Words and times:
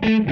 Thank 0.00 0.28
you. 0.28 0.31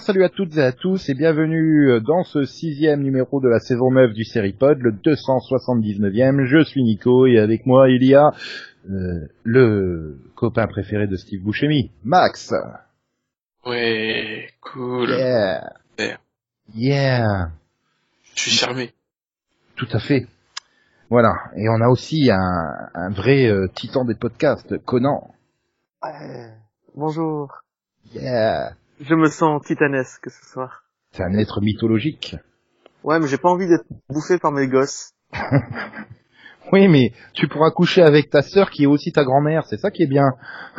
Salut 0.00 0.24
à 0.24 0.28
toutes 0.28 0.56
et 0.56 0.62
à 0.62 0.72
tous 0.72 1.08
et 1.08 1.14
bienvenue 1.14 2.00
dans 2.00 2.24
ce 2.24 2.44
sixième 2.44 3.02
numéro 3.02 3.40
de 3.40 3.48
la 3.48 3.58
saison 3.58 3.90
9 3.90 4.12
du 4.12 4.24
Seripod, 4.24 4.78
le 4.80 4.92
279e. 4.92 6.44
Je 6.44 6.64
suis 6.64 6.82
Nico 6.82 7.26
et 7.26 7.38
avec 7.38 7.66
moi 7.66 7.88
il 7.90 8.02
y 8.04 8.14
a 8.14 8.32
euh, 8.90 9.28
le 9.44 10.18
copain 10.34 10.66
préféré 10.66 11.06
de 11.06 11.16
Steve 11.16 11.42
Buscemi, 11.42 11.90
Max. 12.02 12.52
Ouais, 13.66 14.48
cool. 14.60 15.10
Yeah. 15.10 15.72
Yeah. 15.98 16.18
Yeah. 16.74 17.50
Je 18.34 18.40
suis 18.40 18.50
charmé. 18.50 18.92
Tout 19.76 19.88
à 19.92 19.98
fait. 19.98 20.26
Voilà. 21.10 21.34
Et 21.56 21.68
on 21.68 21.80
a 21.80 21.88
aussi 21.88 22.30
un, 22.30 22.88
un 22.94 23.10
vrai 23.10 23.46
euh, 23.46 23.68
titan 23.74 24.04
des 24.04 24.14
podcasts, 24.14 24.78
Conan. 24.84 25.30
Ouais. 26.02 26.50
Bonjour. 26.94 27.60
Yeah. 28.14 28.74
Je 29.00 29.14
me 29.14 29.28
sens 29.28 29.62
titanesque 29.64 30.30
ce 30.30 30.44
soir. 30.46 30.84
C'est 31.12 31.22
un 31.22 31.34
être 31.34 31.60
mythologique. 31.60 32.36
Ouais, 33.02 33.20
mais 33.20 33.26
j'ai 33.26 33.38
pas 33.38 33.50
envie 33.50 33.68
d'être 33.68 33.86
bouffé 34.08 34.38
par 34.38 34.52
mes 34.52 34.68
gosses. 34.68 35.12
Oui, 36.72 36.88
mais 36.88 37.12
tu 37.34 37.46
pourras 37.46 37.70
coucher 37.70 38.02
avec 38.02 38.30
ta 38.30 38.42
sœur 38.42 38.70
qui 38.70 38.84
est 38.84 38.86
aussi 38.86 39.12
ta 39.12 39.22
grand-mère, 39.22 39.66
c'est 39.66 39.76
ça 39.76 39.90
qui 39.90 40.02
est 40.02 40.08
bien. 40.08 40.32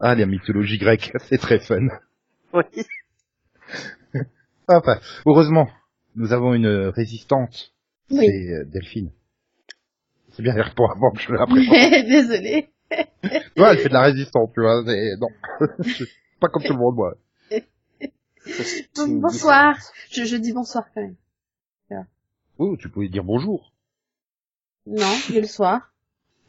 ah, 0.00 0.14
la 0.14 0.26
mythologie 0.26 0.78
grecque, 0.78 1.12
c'est 1.28 1.38
très 1.38 1.60
fun. 1.60 1.86
Oui. 2.52 2.64
Enfin, 4.68 4.98
heureusement, 5.24 5.68
nous 6.14 6.32
avons 6.32 6.52
une 6.52 6.90
résistante. 6.94 7.72
Oui. 8.10 8.26
C'est 8.26 8.52
euh, 8.52 8.64
Delphine. 8.64 9.12
C'est 10.32 10.42
bien 10.42 10.54
pour 10.76 10.90
avant 10.90 11.12
que 11.12 11.20
je 11.20 11.32
la 11.32 11.46
présente. 11.46 12.08
Désolée. 12.08 12.68
Tu 12.90 13.38
vois, 13.56 13.72
elle 13.72 13.78
fait 13.78 13.88
de 13.88 13.94
la 13.94 14.02
résistance, 14.02 14.50
tu 14.54 14.60
vois. 14.60 14.82
c'est- 14.86 15.16
Non, 15.18 15.28
pas 16.40 16.48
comme 16.48 16.62
tout 16.62 16.72
le 16.72 16.78
monde, 16.78 16.96
moi. 16.96 17.14
Bonsoir. 19.20 19.76
Je, 20.10 20.24
je 20.24 20.36
dis 20.36 20.52
bonsoir 20.52 20.84
quand 20.94 21.02
même. 21.02 21.16
Oui, 22.58 22.76
tu 22.78 22.90
pouvais 22.90 23.08
dire 23.08 23.24
bonjour. 23.24 23.72
Non, 24.86 25.12
il 25.30 25.36
est 25.38 25.40
le 25.42 25.46
soir. 25.46 25.92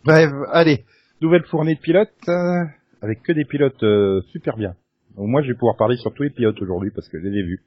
Bref, 0.03 0.29
allez, 0.51 0.83
nouvelle 1.21 1.45
fournée 1.45 1.75
de 1.75 1.79
pilotes, 1.79 2.11
euh, 2.27 2.65
avec 3.01 3.21
que 3.23 3.31
des 3.31 3.45
pilotes 3.45 3.81
euh, 3.83 4.21
super 4.31 4.57
bien. 4.57 4.75
Donc, 5.15 5.27
moi, 5.29 5.41
je 5.41 5.47
vais 5.49 5.53
pouvoir 5.53 5.77
parler 5.77 5.95
sur 5.97 6.13
tous 6.13 6.23
les 6.23 6.29
pilotes 6.29 6.61
aujourd'hui 6.61 6.91
parce 6.91 7.07
que 7.07 7.17
je 7.19 7.27
les 7.27 7.39
ai 7.39 7.43
vus. 7.43 7.63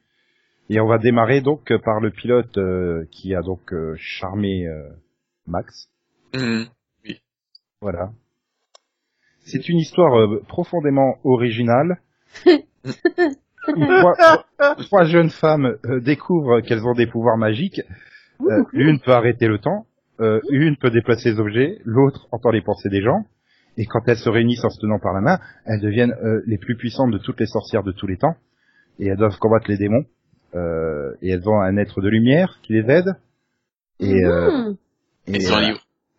Et 0.69 0.79
on 0.81 0.87
va 0.87 0.99
démarrer 0.99 1.41
donc 1.41 1.73
par 1.85 2.01
le 2.01 2.11
pilote 2.11 2.57
euh, 2.59 3.07
qui 3.11 3.35
a 3.35 3.41
donc 3.43 3.73
euh, 3.73 3.95
charmé 3.99 4.67
euh, 4.67 4.91
Max. 5.47 5.89
Mhm. 6.35 6.67
Voilà. 7.81 8.13
C'est 9.45 9.69
une 9.69 9.79
histoire 9.79 10.19
euh, 10.19 10.43
profondément 10.49 11.17
originale. 11.25 11.99
Trois, 13.67 14.45
trois 14.77 15.05
jeunes 15.05 15.31
femmes 15.31 15.79
euh, 15.87 15.99
découvrent 16.01 16.61
qu'elles 16.61 16.85
ont 16.87 16.93
des 16.93 17.07
pouvoirs 17.07 17.39
magiques. 17.39 17.81
Euh, 18.43 18.63
L'une 18.73 19.01
peut 19.01 19.13
arrêter 19.13 19.47
le 19.49 19.59
temps, 19.59 19.87
euh, 20.21 20.41
une 20.51 20.77
peut 20.77 20.91
déplacer 20.91 21.31
les 21.33 21.41
objets, 21.41 21.79
l'autre 21.85 22.29
entend 22.31 22.51
les 22.51 22.61
pensées 22.61 22.91
des 22.91 23.01
gens. 23.01 23.25
Et 23.79 23.87
quand 23.87 24.01
elles 24.07 24.19
se 24.19 24.29
réunissent 24.29 24.65
en 24.65 24.69
se 24.71 24.79
tenant 24.81 24.99
par 24.99 25.15
la 25.15 25.21
main, 25.23 25.39
elles 25.65 25.81
deviennent 25.81 26.15
euh, 26.23 26.43
les 26.47 26.59
plus 26.59 26.77
puissantes 26.77 27.11
de 27.11 27.17
toutes 27.19 27.41
les 27.41 27.47
sorcières 27.47 27.83
de 27.83 27.93
tous 27.93 28.07
les 28.07 28.19
temps. 28.19 28.37
Et 28.99 29.07
elles 29.07 29.17
doivent 29.17 29.39
combattre 29.39 29.71
les 29.71 29.79
démons. 29.79 30.05
Euh, 30.55 31.15
et 31.23 31.31
elles 31.31 31.49
ont 31.49 31.59
un 31.61 31.77
être 31.79 32.01
de 32.03 32.09
lumière 32.09 32.59
qui 32.63 32.75
les 32.75 32.85
aide. 32.93 33.15
Et, 33.99 34.25
euh, 34.25 34.51
Mhm. 34.51 34.77
et, 35.29 35.39
euh, 35.47 35.75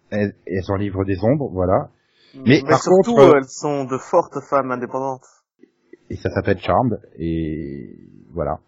elles, 0.10 0.34
elles 0.48 0.72
ont 0.72 0.76
livre 0.76 1.06
des 1.06 1.24
ombres, 1.24 1.50
voilà. 1.54 1.90
Mais 2.36 2.62
Mais, 2.62 2.62
par 2.68 2.82
surtout, 2.82 3.16
contre, 3.16 3.34
euh, 3.34 3.38
elles 3.38 3.48
sont 3.50 3.86
de 3.86 3.98
fortes 3.98 4.40
femmes 4.50 4.72
indépendantes. 4.72 5.26
Et 6.10 6.16
ça 6.16 6.30
s'appelle 6.30 6.60
Charmed. 6.60 7.00
Et 7.18 7.98
voilà. 8.32 8.60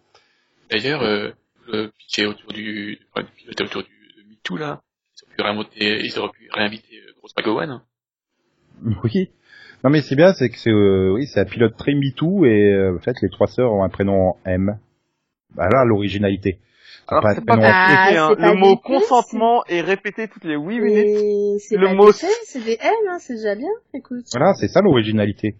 D'ailleurs, 0.70 1.02
euh, 1.02 1.30
le 1.66 1.90
pitch 1.98 2.20
autour 2.26 2.52
du, 2.52 2.98
enfin, 3.12 3.26
le 3.26 3.34
pilote 3.36 3.60
autour 3.60 3.82
du 3.82 4.24
MeToo, 4.28 4.56
là. 4.56 4.82
Ils 5.16 5.24
auraient 5.24 5.34
pu 5.36 5.42
réinviter, 5.42 6.04
ils 6.04 6.18
auraient 6.18 6.32
pu 6.32 6.48
réinviter 6.52 6.96
euh, 6.96 7.12
Grosse 7.18 7.34
McGowan. 7.36 7.70
hein. 7.70 7.82
Oui. 9.04 9.30
Non 9.84 9.90
mais 9.90 10.02
c'est 10.02 10.16
bien, 10.16 10.32
c'est 10.32 10.48
que 10.50 10.58
c'est 10.58 10.70
euh, 10.72 11.12
oui, 11.14 11.26
c'est 11.26 11.38
un 11.40 11.44
pilote 11.44 11.76
très 11.76 11.94
MeToo 11.94 12.44
et 12.44 12.72
euh, 12.74 12.96
en 12.96 12.98
fait 12.98 13.14
les 13.22 13.28
trois 13.30 13.46
sœurs 13.46 13.72
ont 13.72 13.84
un 13.84 13.88
prénom 13.88 14.30
en 14.30 14.38
M. 14.44 14.76
Bah 15.54 15.68
là 15.68 15.84
l'originalité. 15.84 16.58
Alors, 17.10 17.24
Enfin, 17.24 17.34
c'est 17.34 17.44
pas 17.44 17.58
Ah, 17.62 18.28
hein. 18.30 18.34
pas 18.36 18.52
Le 18.52 18.58
mot 18.58 18.76
consentement 18.76 19.64
est 19.66 19.80
répété 19.80 20.28
toutes 20.28 20.44
les 20.44 20.56
8 20.56 20.80
minutes. 20.80 21.60
C'est 21.60 21.76
Le 21.76 21.94
mot- 21.94 22.12
c'est 22.12 22.62
des 22.64 22.76
L, 22.80 22.92
hein, 23.10 23.18
c'est 23.18 23.34
déjà 23.36 23.54
bien. 23.54 23.68
Écoute. 23.94 24.26
Voilà, 24.34 24.52
c'est 24.54 24.68
ça 24.68 24.80
l'originalité. 24.82 25.56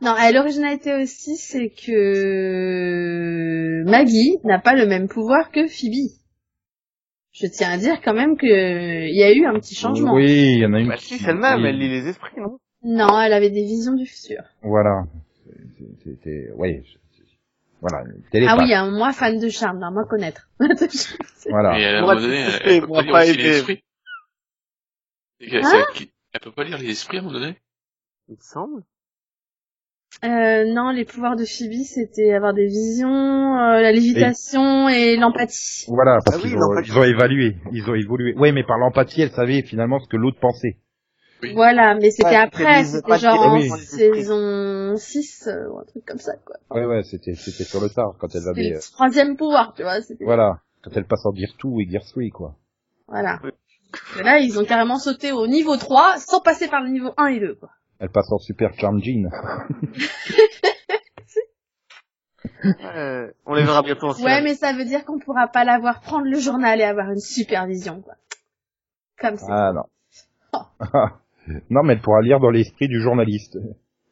Non, 0.00 0.14
et 0.16 0.32
l'originalité 0.32 0.94
aussi, 1.02 1.36
c'est 1.36 1.70
que 1.70 3.82
Maggie 3.90 4.38
n'a 4.44 4.60
pas 4.60 4.74
le 4.74 4.86
même 4.86 5.08
pouvoir 5.08 5.50
que 5.50 5.66
Phoebe. 5.66 6.10
Je 7.32 7.48
tiens 7.48 7.72
à 7.72 7.76
dire 7.78 8.00
quand 8.00 8.14
même 8.14 8.36
que 8.36 8.46
il 8.46 9.16
y 9.16 9.24
a 9.24 9.32
eu 9.32 9.44
un 9.46 9.54
petit 9.54 9.74
changement. 9.74 10.14
Oui, 10.14 10.52
il 10.54 10.58
y 10.60 10.66
en 10.66 10.72
a 10.72 10.78
une. 10.78 10.86
Bah 10.88 10.96
si, 10.96 11.18
c'est 11.18 11.32
le 11.32 11.38
même, 11.40 11.62
oui, 11.62 11.68
elle 11.68 11.78
lit 11.78 11.88
les 11.88 12.06
esprits, 12.08 12.40
non? 12.40 12.58
Non, 12.84 13.20
elle 13.20 13.32
avait 13.32 13.50
des 13.50 13.64
visions 13.64 13.94
du 13.94 14.06
futur. 14.06 14.42
Voilà. 14.62 15.02
C'était, 16.04 16.50
oui. 16.56 16.84
Voilà. 17.84 18.02
Ah 18.48 18.56
oui, 18.58 18.72
hein, 18.72 18.90
moi 18.90 19.12
fan 19.12 19.38
de 19.38 19.48
charme, 19.50 19.78
non, 19.78 19.90
moi 19.92 20.04
connaître. 20.08 20.48
Voilà. 21.50 21.78
Et 21.78 21.84
à 21.84 21.98
un 21.98 22.00
moment 22.00 22.14
donné, 22.14 22.46
elle, 22.64 22.80
peut 22.80 22.86
pas 22.88 23.02
lire 23.02 23.14
aussi 23.14 23.36
les 23.36 23.48
esprits. 23.48 23.84
Hein 25.52 25.84
Elle 26.32 26.40
peut 26.40 26.52
pas 26.52 26.64
lire 26.64 26.78
les 26.78 26.88
esprits 26.88 27.18
à 27.18 27.20
un 27.20 27.24
moment 27.24 27.38
donné? 27.38 27.58
Il 28.28 28.36
me 28.36 28.40
semble. 28.40 28.82
Euh, 30.24 30.64
non, 30.72 30.90
les 30.92 31.04
pouvoirs 31.04 31.36
de 31.36 31.44
Phoebe, 31.44 31.82
c'était 31.84 32.32
avoir 32.32 32.54
des 32.54 32.66
visions, 32.66 33.08
euh, 33.58 33.82
la 33.82 33.92
lévitation 33.92 34.88
et 34.88 35.16
l'empathie. 35.16 35.84
Voilà, 35.88 36.20
parce 36.24 36.38
Ah 36.38 36.40
oui, 36.42 36.48
qu'ils 36.50 36.56
ont, 36.56 36.60
l'empathie. 36.70 36.90
ils 36.90 36.98
ont 36.98 37.04
évalué, 37.04 37.56
ils 37.72 37.90
ont 37.90 37.94
évolué. 37.94 38.34
Oui, 38.38 38.52
mais 38.52 38.64
par 38.64 38.78
l'empathie, 38.78 39.20
elle 39.20 39.32
savait 39.32 39.60
finalement 39.60 39.98
ce 39.98 40.08
que 40.08 40.16
l'autre 40.16 40.38
pensait. 40.40 40.78
Oui. 41.44 41.54
Voilà, 41.54 41.94
mais 41.94 42.10
c'était 42.10 42.28
Ouais, 42.30 42.36
après, 42.36 42.84
c'était 42.84 43.02
c'était 43.06 43.18
genre 43.18 43.40
en 43.40 43.54
oui. 43.54 43.68
saison 43.70 44.96
6 44.96 45.46
euh, 45.48 45.68
ou 45.70 45.78
un 45.78 45.84
truc 45.84 46.04
comme 46.06 46.18
ça, 46.18 46.34
quoi. 46.44 46.56
Ouais, 46.70 46.84
ouais, 46.86 47.02
c'était, 47.02 47.34
c'était 47.34 47.64
sur 47.64 47.80
le 47.80 47.88
tard 47.90 48.14
quand 48.18 48.28
elle 48.34 48.40
C'était 48.42 48.48
avait, 48.60 48.70
le 48.70 48.76
euh, 48.76 48.80
troisième 48.92 49.36
pouvoir, 49.36 49.74
tu 49.74 49.82
vois. 49.82 50.00
c'était- 50.00 50.24
voilà, 50.24 50.60
quand 50.82 50.90
elle 50.96 51.06
passe 51.06 51.24
en 51.26 51.34
Gear 51.34 51.50
2 51.62 51.80
et 51.80 51.90
Gear 51.90 52.02
3, 52.04 52.22
quoi. 52.32 52.54
Voilà. 53.08 53.40
Oui. 53.44 53.50
Et 54.18 54.22
là, 54.22 54.38
ils 54.38 54.58
ont 54.58 54.64
carrément 54.64 54.98
sauté 54.98 55.32
au 55.32 55.46
niveau 55.46 55.76
3 55.76 56.18
sans 56.18 56.40
passer 56.40 56.68
par 56.68 56.82
le 56.82 56.88
niveau 56.90 57.12
1 57.16 57.26
et 57.26 57.40
2, 57.40 57.54
quoi. 57.54 57.70
Elle 58.00 58.10
passe 58.10 58.30
en 58.32 58.38
Super 58.38 58.72
Charm 58.78 59.00
Jean. 59.02 59.30
Euh, 62.82 63.30
on 63.46 63.54
les 63.54 63.62
verra 63.64 63.82
bientôt 63.82 64.08
en 64.08 64.22
Ouais, 64.22 64.42
mais 64.42 64.54
ça 64.54 64.72
veut 64.72 64.84
dire 64.84 65.04
qu'on 65.04 65.18
pourra 65.18 65.48
pas 65.48 65.64
la 65.64 65.78
voir 65.78 66.00
prendre 66.00 66.26
le 66.26 66.38
journal 66.38 66.80
et 66.80 66.84
avoir 66.84 67.10
une 67.10 67.20
supervision, 67.20 68.00
quoi. 68.02 68.14
Comme 69.18 69.36
ça. 69.36 69.46
Ah 69.50 69.72
non. 69.72 69.84
non, 71.70 71.82
mais 71.82 71.94
elle 71.94 72.00
pourra 72.00 72.22
lire 72.22 72.40
dans 72.40 72.50
l'esprit 72.50 72.88
du 72.88 73.00
journaliste. 73.00 73.58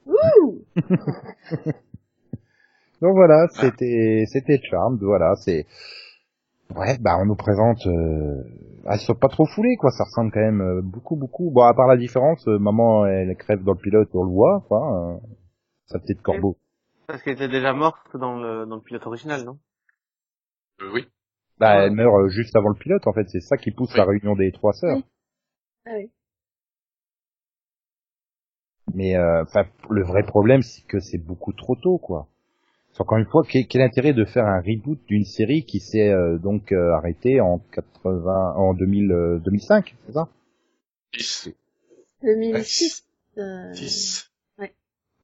Ouh 0.06 0.64
Donc 3.00 3.14
voilà, 3.16 3.48
c'était 3.48 4.24
c'était 4.26 4.60
Charmed, 4.62 5.00
voilà, 5.02 5.34
c'est 5.36 5.66
ouais, 6.76 6.98
bah 7.00 7.18
on 7.20 7.26
nous 7.26 7.34
présente 7.34 7.84
euh... 7.86 8.42
ah, 8.86 8.94
ils 8.96 9.00
sont 9.00 9.14
pas 9.14 9.28
trop 9.28 9.44
foulés 9.46 9.76
quoi, 9.76 9.90
ça 9.90 10.04
ressemble 10.04 10.30
quand 10.32 10.40
même 10.40 10.60
euh, 10.60 10.80
beaucoup 10.82 11.16
beaucoup. 11.16 11.50
Bon, 11.50 11.62
à 11.62 11.74
part 11.74 11.88
la 11.88 11.96
différence, 11.96 12.46
euh, 12.48 12.58
maman 12.58 13.06
elle 13.06 13.36
crève 13.36 13.62
dans 13.64 13.72
le 13.72 13.78
pilote, 13.78 14.08
on 14.14 14.22
le 14.24 14.30
voit, 14.30 14.56
enfin 14.64 15.16
euh, 15.16 15.26
sa 15.86 15.98
petite 15.98 16.22
corbeau. 16.22 16.56
Parce 17.08 17.22
qu'elle 17.22 17.34
était 17.34 17.48
déjà 17.48 17.72
morte 17.72 18.16
dans 18.16 18.38
le, 18.38 18.66
dans 18.66 18.76
le 18.76 18.82
pilote 18.82 19.06
original, 19.06 19.44
non? 19.44 19.58
Euh, 20.80 20.90
oui. 20.94 21.08
Bah 21.58 21.76
Ouais. 21.78 21.86
elle 21.86 21.92
meurt 21.92 22.14
euh, 22.14 22.28
juste 22.28 22.54
avant 22.56 22.68
le 22.70 22.78
pilote 22.78 23.06
en 23.06 23.12
fait, 23.12 23.28
c'est 23.28 23.40
ça 23.40 23.56
qui 23.56 23.72
pousse 23.72 23.94
Oui. 23.94 23.98
la 23.98 24.04
réunion 24.04 24.36
des 24.36 24.52
trois 24.52 24.72
sœurs. 24.72 24.98
Oui. 24.98 25.04
Ah 25.86 25.90
oui. 25.96 26.10
Mais 28.94 29.16
euh, 29.16 29.42
enfin 29.42 29.64
le 29.90 30.02
vrai 30.02 30.22
problème 30.22 30.62
c'est 30.62 30.82
que 30.86 31.00
c'est 31.00 31.18
beaucoup 31.18 31.52
trop 31.52 31.74
tôt 31.76 31.98
quoi. 31.98 32.26
C'est 32.92 33.00
Encore 33.00 33.16
une 33.16 33.24
fois, 33.26 33.42
quel, 33.48 33.66
quel 33.66 33.80
intérêt 33.80 34.12
de 34.12 34.24
faire 34.26 34.44
un 34.44 34.60
reboot 34.60 34.98
d'une 35.08 35.24
série 35.24 35.64
qui 35.64 35.80
s'est 35.80 36.10
euh, 36.10 36.36
donc 36.36 36.72
euh, 36.72 36.92
arrêtée 36.92 37.40
en 37.40 37.58
80 37.72 38.52
en 38.56 38.74
2000 38.74 39.10
euh, 39.12 39.38
2005, 39.38 39.94
c'est 40.06 40.12
ça? 40.12 40.28
10. 41.14 41.48
2006. 42.22 43.04
Euh... 43.38 43.72
10. 43.72 44.28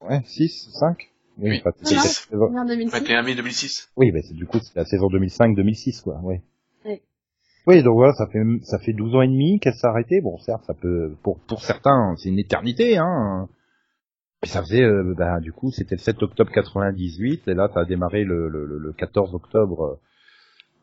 Ouais, 0.01 0.21
6, 0.25 0.69
5 0.79 1.09
Oui. 1.39 1.59
enfin, 1.59 1.71
c'est 1.83 1.93
Non, 1.95 2.01
la 2.01 2.07
saison- 2.07 2.47
on 2.51 2.55
est 2.55 2.59
en 2.59 2.65
2006. 2.65 2.91
21 2.99 3.21
mai 3.21 3.35
2006. 3.35 3.91
Oui, 3.97 4.11
bah, 4.11 4.19
c'est 4.23 4.33
du 4.33 4.47
coup 4.47 4.57
c'est 4.59 4.75
la 4.75 4.85
saison 4.85 5.07
2005-2006 5.09 6.01
quoi, 6.01 6.19
ouais. 6.23 6.41
Oui. 6.85 7.01
Oui, 7.67 7.83
donc 7.83 7.95
voilà, 7.95 8.13
ça 8.13 8.25
fait 8.27 8.41
ça 8.63 8.79
fait 8.79 8.93
12 8.93 9.13
ans 9.15 9.21
et 9.21 9.27
demi 9.27 9.59
qu'elle 9.59 9.75
s'est 9.75 9.85
arrêtée. 9.87 10.21
Bon, 10.21 10.37
certes, 10.39 10.63
ça 10.65 10.73
peut 10.73 11.13
pour 11.21 11.37
pour 11.41 11.61
certains, 11.63 12.15
c'est 12.17 12.29
une 12.29 12.39
éternité, 12.39 12.97
hein. 12.97 13.47
Et 14.43 14.47
ça 14.47 14.61
faisait, 14.61 14.83
euh, 14.83 15.13
bah, 15.17 15.39
du 15.41 15.51
coup, 15.51 15.69
c'était 15.71 15.95
le 15.95 15.99
7 15.99 16.23
octobre 16.23 16.51
98, 16.51 17.47
et 17.47 17.53
là, 17.53 17.69
a 17.75 17.85
démarré 17.85 18.23
le, 18.23 18.47
le, 18.47 18.65
le- 18.65 18.77
le 18.77 18.93
14 18.93 19.33
octobre. 19.35 19.83
euh, 19.83 19.95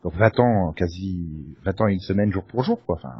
Donc 0.03 0.13
20 0.15 0.39
ans, 0.39 0.73
quasi 0.73 1.25
20 1.65 1.81
ans 1.81 1.87
et 1.87 1.93
une 1.93 1.99
semaine 1.99 2.31
jour 2.31 2.43
pour 2.43 2.63
jour, 2.63 2.79
quoi. 2.85 2.95
Enfin, 2.97 3.15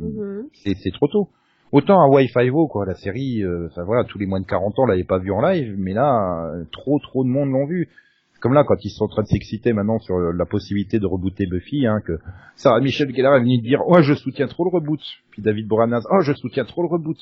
Mhm. 0.00 0.48
c'est 0.52 0.74
c'est 0.74 0.90
trop 0.92 1.08
tôt. 1.08 1.28
Autant 1.72 2.02
à 2.02 2.08
Wi-Fi 2.08 2.50
O, 2.50 2.66
quoi, 2.68 2.84
la 2.84 2.94
série, 2.94 3.42
euh, 3.42 3.68
enfin 3.70 3.82
voilà, 3.84 4.04
tous 4.04 4.18
les 4.18 4.26
moins 4.26 4.40
de 4.40 4.46
40 4.46 4.78
ans 4.78 4.84
l'avaient 4.84 5.04
pas 5.04 5.16
vu 5.18 5.32
en 5.32 5.40
live, 5.40 5.74
mais 5.78 5.94
là, 5.94 6.50
euh, 6.52 6.64
trop 6.70 6.98
trop 6.98 7.24
de 7.24 7.30
monde 7.30 7.50
l'ont 7.50 7.64
vu. 7.64 7.88
Comme 8.40 8.52
là, 8.52 8.64
quand 8.64 8.84
ils 8.84 8.90
sont 8.90 9.04
en 9.04 9.08
train 9.08 9.22
de 9.22 9.28
s'exciter 9.28 9.72
maintenant 9.72 9.98
sur 10.00 10.18
la 10.18 10.44
possibilité 10.44 10.98
de 10.98 11.06
rebooter 11.06 11.46
Buffy, 11.46 11.86
hein, 11.86 12.00
que 12.04 12.18
Sarah 12.56 12.80
Michel 12.80 13.14
Gellar 13.14 13.36
est 13.36 13.40
venue 13.40 13.58
dire, 13.62 13.80
oh, 13.86 14.02
je 14.02 14.12
soutiens 14.14 14.48
trop 14.48 14.64
le 14.64 14.70
reboot. 14.70 15.00
Puis 15.30 15.40
David 15.40 15.66
Boreanaz, 15.66 16.02
oh, 16.10 16.20
je 16.20 16.34
soutiens 16.34 16.64
trop 16.66 16.82
le 16.82 16.88
reboot. 16.88 17.16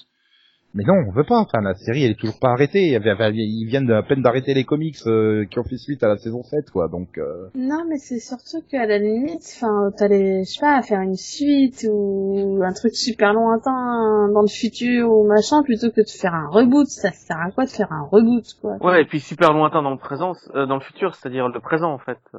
Mais 0.75 0.85
non, 0.85 0.95
on 1.09 1.11
veut 1.11 1.25
pas. 1.25 1.39
Enfin, 1.41 1.61
la 1.63 1.75
série, 1.75 2.05
elle 2.05 2.13
est 2.13 2.19
toujours 2.21 2.39
pas 2.39 2.51
arrêtée. 2.51 2.83
Il 2.87 2.93
y 2.93 2.97
avait- 2.97 3.33
Ils 3.35 3.67
viennent 3.67 3.91
à 3.91 4.03
peine 4.03 4.23
d'arrêter 4.23 4.55
les 4.55 4.65
comics 4.65 4.97
euh, 5.07 5.45
qui 5.51 5.59
ont 5.59 5.65
fait 5.65 5.77
suite 5.77 6.03
à 6.05 6.09
la 6.09 6.17
saison 6.17 6.43
7, 6.45 6.71
quoi. 6.71 6.89
Donc, 6.89 7.19
euh, 7.19 7.49
Non, 7.57 7.85
mais 7.89 7.97
c'est 7.99 8.21
surtout 8.21 8.63
qu'à 8.71 8.87
la 8.87 8.99
limite, 8.99 9.43
enfin, 9.57 9.91
t'allais, 9.97 10.45
je 10.45 10.51
sais 10.51 10.61
pas, 10.61 10.81
faire 10.83 11.01
une 11.01 11.17
suite 11.17 11.85
ou 11.91 12.61
un 12.65 12.73
truc 12.73 12.95
super 12.95 13.33
lointain 13.33 14.29
dans 14.33 14.43
le 14.43 14.49
futur 14.49 15.11
ou 15.11 15.27
machin, 15.27 15.63
plutôt 15.65 15.91
que 15.91 16.03
de 16.03 16.09
faire 16.09 16.35
un 16.35 16.49
reboot. 16.49 16.87
Ça 16.87 17.11
sert 17.11 17.39
à 17.41 17.51
quoi 17.51 17.65
de 17.65 17.71
faire 17.71 17.91
un 17.93 18.07
reboot, 18.11 18.45
quoi? 18.61 18.77
Ouais, 18.81 19.03
et 19.03 19.05
puis 19.07 19.19
super 19.21 19.53
lointain 19.53 19.83
dans 19.83 19.91
le 19.91 19.99
présent, 19.99 20.33
euh, 20.55 20.67
dans 20.67 20.77
le 20.77 20.83
futur, 20.83 21.15
c'est-à-dire 21.15 21.49
le 21.49 21.61
présent 21.61 21.93
en 21.93 21.99
fait. 21.99 22.19
euh, 22.35 22.39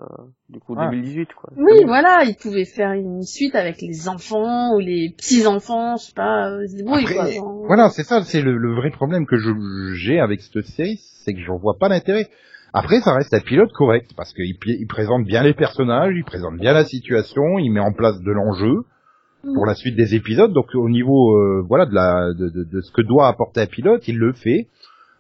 du 0.50 0.60
coup, 0.60 0.76
Ouais. 0.76 0.86
2018 0.90 1.30
quoi. 1.34 1.50
Oui, 1.58 1.84
voilà, 1.86 2.24
ils 2.26 2.36
pouvaient 2.36 2.66
faire 2.66 2.92
une 2.92 3.22
suite 3.24 3.56
avec 3.56 3.82
les 3.82 4.08
enfants 4.10 4.74
ou 4.76 4.80
les 4.80 5.14
petits-enfants, 5.16 5.96
je 5.98 6.04
sais 6.08 6.14
pas, 6.14 6.50
euh, 6.50 6.66
débrouillent, 6.76 7.04
Après, 7.04 7.14
quoi. 7.16 7.32
Genre, 7.32 7.64
Voilà, 7.68 7.90
c'est 7.90 8.04
ça, 8.22 8.32
c'est 8.32 8.42
le, 8.42 8.58
le 8.58 8.74
vrai 8.74 8.90
problème 8.90 9.26
que 9.26 9.38
je- 9.38 9.94
j'ai 9.96 10.20
avec 10.20 10.42
cette 10.42 10.66
série, 10.66 11.00
c'est 11.24 11.34
que 11.34 11.42
j'en 11.42 11.58
vois 11.58 11.78
pas 11.80 11.90
l'intérêt. 11.90 12.28
Après, 12.74 13.02
ça 13.02 13.14
reste 13.14 13.34
un 13.34 13.40
pilote 13.42 13.72
correct, 13.74 14.12
parce 14.16 14.34
qu'il 14.34 14.56
il 14.66 14.88
présente 14.88 15.26
bien 15.26 15.44
les 15.44 15.54
personnages, 15.54 16.14
il 16.16 16.24
présente 16.24 16.58
bien 16.58 16.74
la 16.74 16.86
situation, 16.86 17.60
il 17.60 17.70
met 17.72 17.82
en 17.82 17.92
place 17.92 18.22
de 18.22 18.32
l'enjeu 18.32 18.86
pour 19.56 19.66
la 19.66 19.76
suite 19.76 19.96
des 19.96 20.16
épisodes. 20.16 20.54
Donc 20.54 20.68
au 20.76 20.88
niveau, 20.90 21.36
euh, 21.36 21.66
voilà, 21.68 21.86
de, 21.86 21.94
la, 21.94 22.34
de, 22.34 22.48
de, 22.50 22.64
de 22.64 22.82
ce 22.82 22.92
que 22.92 23.02
doit 23.02 23.28
apporter 23.28 23.62
un 23.62 23.66
pilote, 23.66 24.08
il 24.08 24.18
le 24.18 24.32
fait. 24.34 24.68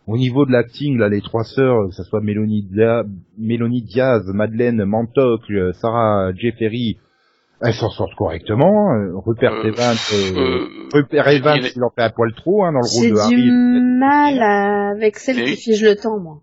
Au 0.08 0.18
niveau 0.18 0.46
de 0.46 0.52
l'acting, 0.52 0.98
là, 0.98 1.10
les 1.10 1.22
trois 1.22 1.44
sœurs, 1.44 1.88
que 1.90 1.94
ce 1.94 2.04
soit 2.04 2.22
Mélanie, 2.22 2.64
Dia- 2.64 3.04
Mélanie 3.38 3.82
Diaz, 3.84 4.26
Madeleine 4.34 4.84
Mantocle, 4.86 5.74
Sarah 5.74 6.32
Jeffery, 6.36 6.98
elles 7.64 7.74
s'en 7.74 7.90
sortent 7.90 8.16
correctement. 8.16 8.94
Euh, 8.94 9.12
Rupert 9.16 9.54
Euh, 9.54 9.64
Evans, 9.64 9.96
euh, 10.14 10.38
Euh, 10.38 10.90
Rupert 10.94 11.28
Evans, 11.28 11.58
il 11.58 11.62
en 11.62 11.66
a- 11.68 11.72
il 11.76 11.84
en 11.84 11.90
fait 11.92 12.02
un 12.04 12.10
poil 12.10 12.34
trop 12.34 12.64
hein, 12.66 12.72
dans 12.74 12.80
le 12.80 12.88
rôle 12.88 13.04
J'ai 13.04 13.12
de 13.12 13.18
Harry. 13.18 13.36
du 13.36 13.52
mal 14.00 14.42
à- 14.42 14.90
avec 14.92 15.18
celle 15.18 15.38
Mais 15.38 15.46
qui 15.46 15.52
oui. 15.52 15.58
fige 15.58 15.84
le 15.84 15.96
temps, 15.96 16.20
moi. 16.20 16.42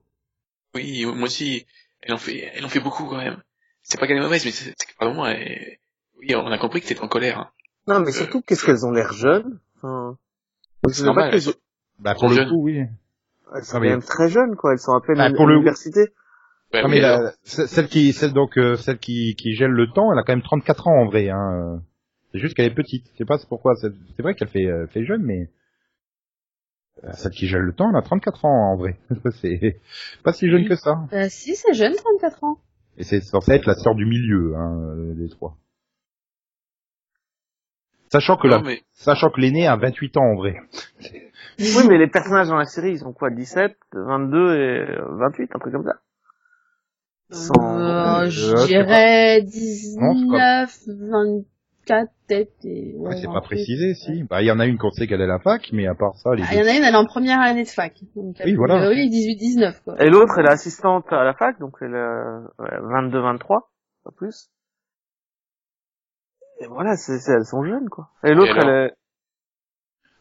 Oui, 0.75 1.05
moi 1.07 1.25
aussi, 1.25 1.67
elle 2.03 2.15
en 2.15 2.19
fait, 2.19 2.51
elle 2.55 2.65
en 2.65 2.69
fait 2.69 2.81
beaucoup 2.81 3.05
quand 3.07 3.17
même. 3.19 3.43
C'est 3.83 3.99
pas 3.99 4.07
qu'elle 4.07 4.19
est 4.19 4.23
mauvaise, 4.23 4.45
mais 4.45 4.51
c'est 4.51 4.73
c'est 4.77 4.93
que 4.93 4.97
par 4.99 5.09
moment, 5.09 5.27
elle... 5.27 5.79
oui, 6.21 6.35
on 6.37 6.47
a 6.47 6.59
compris 6.59 6.81
que 6.83 6.87
t'étais 6.87 7.03
en 7.03 7.09
colère. 7.09 7.39
hein. 7.39 7.51
Non, 7.87 8.01
mais 8.01 8.13
surtout, 8.13 8.43
qu'est-ce 8.43 8.65
qu'elles 8.67 8.85
ont 8.85 8.91
l'air 8.93 9.13
jeunes 9.15 9.59
enfin, 9.79 10.17
pas 11.15 11.31
qu'elles- 11.31 11.41
Bah 12.01 12.15
pour 12.15 12.29
le 12.29 12.45
coup, 12.49 12.63
oui. 12.65 12.81
Elles 13.55 13.65
sont 13.65 13.79
Ah, 13.79 13.81
quand 13.81 13.81
même 13.81 14.03
très 14.03 14.29
jeunes, 14.29 14.57
quoi. 14.57 14.73
Elles 14.73 14.79
sont 14.79 14.93
à 14.93 15.01
peine 15.01 15.17
Bah, 15.17 15.25
à 15.25 15.33
pour 15.33 15.47
le- 15.47 15.55
l'université. 15.55 16.09
Ouais, 16.75 16.83
Non, 16.83 16.89
mais 16.89 17.03
alors, 17.03 17.23
la- 17.23 17.33
ce- 17.45 17.67
celle 17.67 17.89
qui, 17.89 18.13
celle 18.13 18.33
donc, 18.35 18.59
euh, 18.59 18.77
celle 18.77 18.99
qui, 18.99 19.35
qui 19.37 19.55
gèle 19.55 19.71
le 19.71 19.87
temps, 19.89 20.13
elle 20.13 20.19
a 20.19 20.23
quand 20.23 20.33
même 20.35 20.43
34 20.43 20.87
ans 20.89 21.01
en 21.03 21.07
vrai. 21.07 21.31
Hein. 21.31 21.81
C'est 22.33 22.39
juste 22.41 22.55
qu'elle 22.55 22.67
est 22.67 22.75
petite. 22.75 23.07
Je 23.13 23.19
sais 23.19 23.25
pas 23.25 23.39
c'est 23.39 23.49
pourquoi. 23.49 23.75
C'est 23.77 23.91
c'est 24.17 24.23
vrai 24.23 24.35
qu'elle 24.35 24.49
fait, 24.49 24.67
euh, 24.67 24.87
fait 24.87 25.05
jeune, 25.05 25.23
mais 25.23 25.49
euh, 27.05 27.13
celle 27.15 27.33
qui 27.33 27.47
gèle 27.47 27.63
le 27.63 27.73
temps, 27.73 27.89
elle 27.91 27.97
a 27.97 28.03
34 28.03 28.45
ans 28.45 28.73
en 28.73 28.77
vrai. 28.77 28.99
c'est 29.41 29.81
pas 30.23 30.33
si 30.35 30.51
jeune 30.51 30.69
que 30.69 30.77
ça. 30.77 30.97
Bah 31.11 31.29
si, 31.31 31.55
c'est 31.57 31.73
jeune, 31.73 31.95
34 31.97 32.45
ans. 32.45 32.59
Et 32.99 33.05
c'est 33.05 33.21
censé 33.23 33.53
être 33.53 33.67
la 33.67 33.75
sœur 33.75 33.95
du 33.95 34.05
milieu, 34.05 34.55
hein, 34.57 34.77
euh, 34.97 35.15
des 35.15 35.29
trois. 35.31 35.57
Sachant 38.11 38.37
que 38.37 38.49
non, 38.49 38.57
la, 38.57 38.63
mais, 38.63 38.83
sachant 38.93 39.31
que 39.31 39.41
l'aîné 39.41 39.67
a 39.67 39.77
28 39.77 40.17
ans 40.17 40.25
en 40.25 40.35
vrai. 40.37 40.57
Oui, 41.61 41.89
mais 41.89 41.99
les 41.99 42.07
personnages 42.07 42.47
dans 42.47 42.57
la 42.57 42.67
série, 42.67 42.93
ils 42.93 43.05
ont 43.05 43.13
quoi 43.13 43.31
17, 43.31 43.77
22 43.93 44.55
et 44.55 44.79
euh, 44.91 45.05
28, 45.17 45.51
un 45.57 45.59
truc 45.59 45.73
comme 45.73 45.85
ça. 45.85 45.97
Sans- 47.31 47.79
Euh, 47.79 48.23
Euh, 48.25 48.31
je 48.31 48.67
dirais 48.67 49.41
Non, 50.01 50.15
19, 50.15 50.79
24 50.87 52.11
peut-être. 52.27 52.65
Et... 52.65 52.95
Ouais, 52.97 53.09
ouais, 53.09 53.17
c'est 53.17 53.27
pas 53.27 53.41
précisé, 53.41 53.95
si. 53.95 54.23
Bah, 54.25 54.43
il 54.43 54.47
y 54.47 54.51
en 54.51 54.59
a 54.59 54.67
une 54.67 54.79
qu'on 54.79 54.91
sait 54.91 55.07
qu'elle 55.07 55.21
est 55.21 55.25
à 55.25 55.29
la 55.29 55.39
fac, 55.39 55.69
mais 55.73 55.87
à 55.87 55.95
part 55.95 56.17
ça, 56.17 56.35
les 56.35 56.43
Ah, 56.43 56.49
Il 56.53 56.59
y 56.59 56.63
en 56.63 56.67
a 56.67 56.77
une, 56.77 56.83
elle 56.85 56.95
est 56.95 56.97
en 56.97 57.05
première 57.07 57.41
année 57.41 57.65
de 57.65 57.69
fac. 57.69 57.95
Donc, 58.17 58.37
Oui, 58.45 58.55
voilà. 58.55 58.89
Oui, 58.89 59.09
18-19, 59.11 59.83
quoi. 59.85 59.97
Et 60.03 60.09
l'autre, 60.11 60.39
elle 60.39 60.47
est 60.47 60.51
assistante 60.53 61.05
à 61.13 61.23
la 61.25 61.35
fac, 61.35 61.59
donc 61.61 61.75
elle 61.81 61.95
est 61.95 62.81
22, 62.83 63.21
23, 63.21 63.71
pas 64.05 64.11
plus. 64.17 64.51
Et 66.61 66.67
voilà, 66.67 66.97
c'est, 66.97 67.19
c'est- 67.19 67.33
elles 67.33 67.45
sont 67.45 67.63
jeunes, 67.65 67.89
quoi. 67.89 68.09
Et 68.25 68.35
l'autre, 68.35 68.57
elle 68.57 68.69
est... 68.69 68.93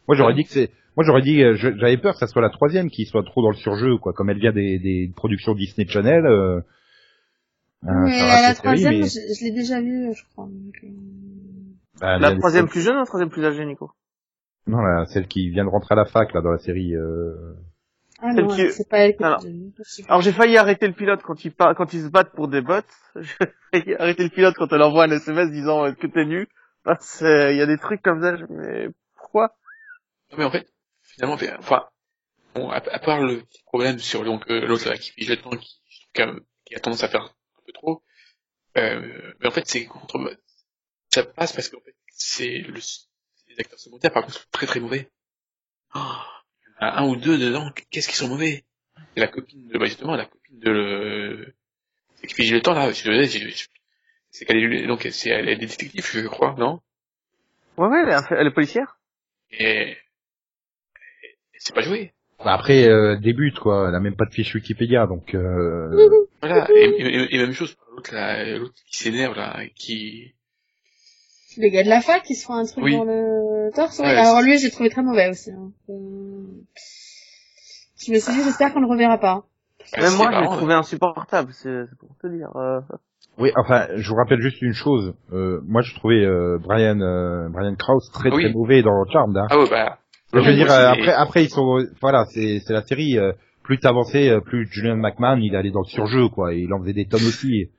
Moi 0.06 0.16
j'aurais 0.16 0.32
dit 0.34 0.44
que 0.44 0.50
c'est, 0.50 0.70
moi 0.96 1.04
j'aurais 1.04 1.20
dit, 1.20 1.42
euh, 1.42 1.54
j'avais 1.54 1.98
peur 1.98 2.14
que 2.14 2.18
ça 2.20 2.26
soit 2.26 2.40
la 2.40 2.48
troisième 2.48 2.88
qui 2.90 3.04
soit 3.04 3.22
trop 3.24 3.42
dans 3.42 3.50
le 3.50 3.56
surjeu, 3.56 3.98
quoi. 3.98 4.12
Comme 4.14 4.30
elle 4.30 4.38
vient 4.38 4.52
des, 4.52 4.78
des 4.78 5.12
productions 5.14 5.54
Disney 5.54 5.86
Channel. 5.86 6.24
Euh, 6.24 6.56
euh, 6.56 6.60
mais 7.82 8.18
ça 8.18 8.24
reste 8.26 8.30
la 8.30 8.40
série, 8.40 8.54
troisième, 8.54 8.92
mais- 9.00 9.06
je, 9.08 9.34
je 9.38 9.44
l'ai 9.44 9.50
déjà 9.50 9.80
vue, 9.80 10.14
je 10.14 10.22
crois. 10.32 10.46
donc, 10.46 10.74
euh, 10.84 10.88
bah, 12.00 12.18
La 12.18 12.30
troisième 12.36 12.68
plus 12.68 12.80
jeune 12.80 12.96
ou 12.96 13.00
la 13.00 13.06
troisième 13.06 13.30
plus 13.30 13.44
âgée, 13.44 13.64
Nico? 13.64 13.90
Non, 14.66 14.82
la, 14.82 15.06
celle 15.06 15.26
qui 15.28 15.48
vient 15.50 15.64
de 15.64 15.70
rentrer 15.70 15.94
à 15.94 15.96
la 15.96 16.04
fac 16.04 16.32
là 16.34 16.40
dans 16.42 16.50
la 16.50 16.58
série. 16.58 16.94
Euh... 16.94 17.54
Ah 18.20 18.32
Celle 18.34 18.44
non, 18.44 18.56
qui- 18.56 18.70
c'est 18.72 18.88
pas 18.88 18.98
elle 18.98 19.16
que 19.16 19.24
Alors-. 19.24 19.44
Alors 20.08 20.20
j'ai 20.22 20.32
failli 20.32 20.56
arrêter 20.56 20.86
le 20.88 20.92
pilote 20.92 21.22
quand 21.22 21.44
ils, 21.44 21.52
par- 21.52 21.74
quand 21.74 21.92
ils 21.94 22.02
se 22.02 22.08
battent 22.08 22.32
pour 22.32 22.48
des 22.48 22.60
bots. 22.60 22.80
J'ai 23.16 23.46
failli 23.72 23.94
arrêter 23.94 24.24
le 24.24 24.30
pilote 24.30 24.54
quand 24.56 24.72
elle 24.72 24.82
envoie 24.82 25.04
un 25.04 25.10
SMS 25.10 25.50
disant 25.50 25.86
euh, 25.86 25.92
que 25.92 26.06
t'es 26.06 26.24
nu? 26.24 26.48
Parce 26.84 27.18
qu'il 27.18 27.56
y 27.56 27.62
a 27.62 27.66
des 27.66 27.78
trucs 27.78 28.02
comme 28.02 28.20
ça, 28.22 28.36
je... 28.36 28.44
mais 28.50 28.88
pourquoi? 29.16 29.54
Non, 30.32 30.38
mais 30.38 30.44
en 30.44 30.50
fait, 30.50 30.66
finalement, 31.02 31.36
fait- 31.36 31.54
enfin, 31.58 31.86
bon, 32.54 32.70
à, 32.70 32.76
à 32.76 32.98
part 32.98 33.22
le 33.22 33.42
problème 33.66 33.98
sur 33.98 34.24
donc 34.24 34.50
euh, 34.50 34.66
l'autre 34.66 34.88
là 34.88 34.96
qui 34.98 35.10
fige 35.12 35.30
le 35.30 35.36
temps, 35.36 35.50
qui, 35.50 36.22
a, 36.22 36.32
qui 36.66 36.74
a 36.74 36.80
tendance 36.80 37.04
à 37.04 37.08
faire 37.08 37.34
peu 37.68 37.72
trop, 37.72 38.02
euh, 38.78 39.32
mais 39.40 39.46
en 39.46 39.50
fait, 39.50 39.66
c'est 39.66 39.84
contre, 39.84 40.18
ça 41.12 41.22
passe 41.22 41.52
parce 41.52 41.68
qu'en 41.68 41.80
fait, 41.80 41.94
c'est 42.14 42.58
le, 42.58 42.80
les 43.48 43.60
acteurs 43.60 43.78
secondaires 43.78 44.12
par 44.12 44.22
contre 44.24 44.38
sont 44.38 44.48
très 44.50 44.66
très 44.66 44.80
mauvais. 44.80 45.10
Oh, 45.94 46.00
il 46.00 46.82
y 46.82 46.84
en 46.84 46.88
a 46.88 47.00
un 47.00 47.08
ou 47.08 47.16
deux 47.16 47.38
dedans, 47.38 47.70
qu'est-ce 47.90 48.08
qu'ils 48.08 48.16
sont 48.16 48.28
mauvais? 48.28 48.64
Et 49.16 49.20
la 49.20 49.28
copine 49.28 49.68
de, 49.68 49.78
bah 49.78 49.84
justement, 49.84 50.16
la 50.16 50.24
copine 50.24 50.58
de 50.58 50.70
le, 50.70 51.54
c'est 52.16 52.26
qui 52.26 52.34
fige 52.34 52.52
le 52.52 52.62
temps 52.62 52.72
là, 52.72 52.92
c'est 52.94 54.44
qu'elle 54.44 54.74
est, 54.74 54.86
donc 54.86 55.06
c'est, 55.10 55.30
elle 55.30 55.48
est 55.48 55.56
détective, 55.56 56.06
je 56.10 56.26
crois, 56.26 56.54
non? 56.58 56.80
Ouais, 57.76 57.88
ouais, 57.88 58.02
elle 58.02 58.10
est, 58.10 58.22
elle 58.30 58.46
est 58.46 58.54
policière. 58.54 58.98
Et, 59.50 59.90
et 59.92 61.58
c'est 61.58 61.74
pas 61.74 61.82
joué. 61.82 62.12
Bah, 62.38 62.54
après 62.54 62.88
euh, 62.88 63.16
débute 63.16 63.58
quoi, 63.58 63.88
elle 63.88 63.94
a 63.94 64.00
même 64.00 64.16
pas 64.16 64.26
de 64.26 64.32
fiche 64.32 64.54
Wikipédia 64.54 65.06
donc. 65.06 65.34
Euh... 65.34 66.27
Voilà, 66.40 66.68
et, 66.74 66.84
et, 66.98 67.34
et 67.34 67.38
même 67.38 67.52
chose 67.52 67.74
pour 67.74 67.86
l'autre 67.96 68.14
là, 68.14 68.44
l'autre 68.58 68.74
qui 68.90 68.96
s'énerve 68.98 69.34
là, 69.36 69.60
qui... 69.74 70.34
Les 71.56 71.70
gars 71.70 71.82
de 71.82 71.88
la 71.88 72.00
fac, 72.00 72.22
ils 72.30 72.36
se 72.36 72.44
font 72.46 72.54
un 72.54 72.64
truc 72.64 72.84
Oui. 72.84 72.96
dans 72.96 73.02
le 73.04 73.70
torse. 73.74 73.98
ouais. 73.98 74.04
Ouais, 74.06 74.14
Alors 74.16 74.40
lui, 74.42 74.58
j'ai 74.58 74.70
trouvé 74.70 74.90
très 74.90 75.02
mauvais 75.02 75.28
aussi. 75.28 75.50
hein. 75.50 75.72
Euh, 75.90 76.44
Je 77.98 78.12
me 78.12 78.18
suis 78.20 78.32
dit, 78.32 78.42
j'espère 78.44 78.72
qu'on 78.72 78.80
le 78.80 78.86
reverra 78.86 79.18
pas. 79.18 79.42
Même 79.96 80.14
moi, 80.16 80.30
je 80.32 80.38
l'ai 80.40 80.44
trouvé 80.56 80.74
insupportable, 80.74 81.50
c'est 81.52 81.84
pour 81.98 82.10
te 82.22 82.28
dire. 82.28 82.54
euh. 82.56 82.80
Oui, 83.38 83.50
enfin, 83.56 83.88
je 83.96 84.08
vous 84.08 84.16
rappelle 84.16 84.40
juste 84.40 84.62
une 84.62 84.72
chose. 84.74 85.14
Euh, 85.32 85.60
moi, 85.66 85.82
je 85.82 85.94
trouvais 85.94 86.24
euh, 86.24 86.58
Brian 86.60 87.00
euh, 87.00 87.48
Brian 87.48 87.74
Krause 87.76 88.10
très 88.12 88.30
oui. 88.30 88.44
très 88.44 88.52
mauvais 88.52 88.82
dans 88.82 89.04
Charmed. 89.10 89.36
Hein. 89.36 89.46
Ah 89.50 89.58
ouais, 89.58 89.68
bah... 89.70 89.98
je 90.34 90.38
veux 90.40 90.54
dire, 90.54 90.70
après, 90.70 91.12
après 91.12 91.44
ils 91.44 91.50
sont, 91.50 91.78
voilà, 92.00 92.24
c'est 92.26 92.60
c'est 92.64 92.72
la 92.72 92.82
série. 92.82 93.16
Euh, 93.68 93.74
plus 93.74 93.78
t'avançais, 93.80 94.30
euh, 94.30 94.40
plus 94.40 94.66
Julian 94.70 94.96
McMahon, 94.96 95.40
il 95.40 95.54
allait 95.56 95.70
dans 95.70 95.82
le 95.82 95.86
surjeu, 95.88 96.28
quoi. 96.28 96.54
et 96.54 96.58
il 96.60 96.72
en 96.72 96.80
faisait 96.80 96.92
des 96.94 97.06
tonnes 97.06 97.24
aussi. 97.26 97.70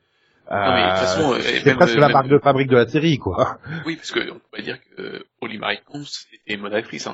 Façon, 0.47 1.33
euh, 1.33 1.41
c'est 1.41 1.65
même- 1.65 1.75
presque 1.77 1.95
la 1.95 2.07
même- 2.07 2.13
marque 2.13 2.27
de 2.27 2.39
fabrique 2.39 2.69
de 2.69 2.77
la 2.77 2.87
série, 2.87 3.17
quoi. 3.19 3.59
Oui, 3.85 3.95
parce 3.97 4.11
que 4.11 4.31
on 4.31 4.39
pourrait 4.39 4.63
dire 4.63 4.79
que 4.95 5.25
Holly 5.41 5.57
Marie 5.59 5.79
Combs 5.85 6.05
était 6.47 6.75
actrice, 6.75 7.05
hein. 7.07 7.13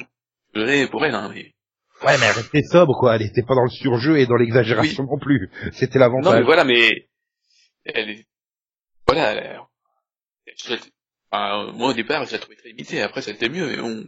Désolé 0.54 0.88
pour 0.88 1.06
elle, 1.06 1.16
hein, 1.16 1.30
mais... 1.34 1.54
Ouais, 2.06 2.18
mais 2.18 2.26
elle 2.28 2.36
restait 2.36 2.64
sobre, 2.64 2.98
quoi. 2.98 3.16
Elle 3.16 3.24
était 3.24 3.44
pas 3.44 3.56
dans 3.56 3.64
le 3.64 3.70
surjeu 3.70 4.18
et 4.20 4.26
dans 4.26 4.36
l'exagération 4.38 5.04
non 5.04 5.18
plus. 5.20 5.50
C'était 5.74 6.00
Non, 6.00 6.06
mais 6.06 6.18
l'avantage. 6.18 6.46
voilà, 6.46 6.64
mais... 6.64 7.08
Elle 7.86 8.10
est... 8.12 8.26
Voilà, 9.08 9.34
elle... 9.34 9.60
je 10.58 10.72
la- 10.74 10.80
enfin, 11.32 11.72
moi, 11.74 11.90
au 11.90 11.94
départ, 11.94 12.26
je 12.26 12.32
la 12.34 12.40
trouvais 12.40 12.56
très 12.56 12.70
limitée, 12.70 13.02
après, 13.02 13.22
ça 13.22 13.32
a 13.32 13.34
été 13.34 13.50
mieux, 13.50 13.68
mais 13.68 13.78
bon... 13.78 14.06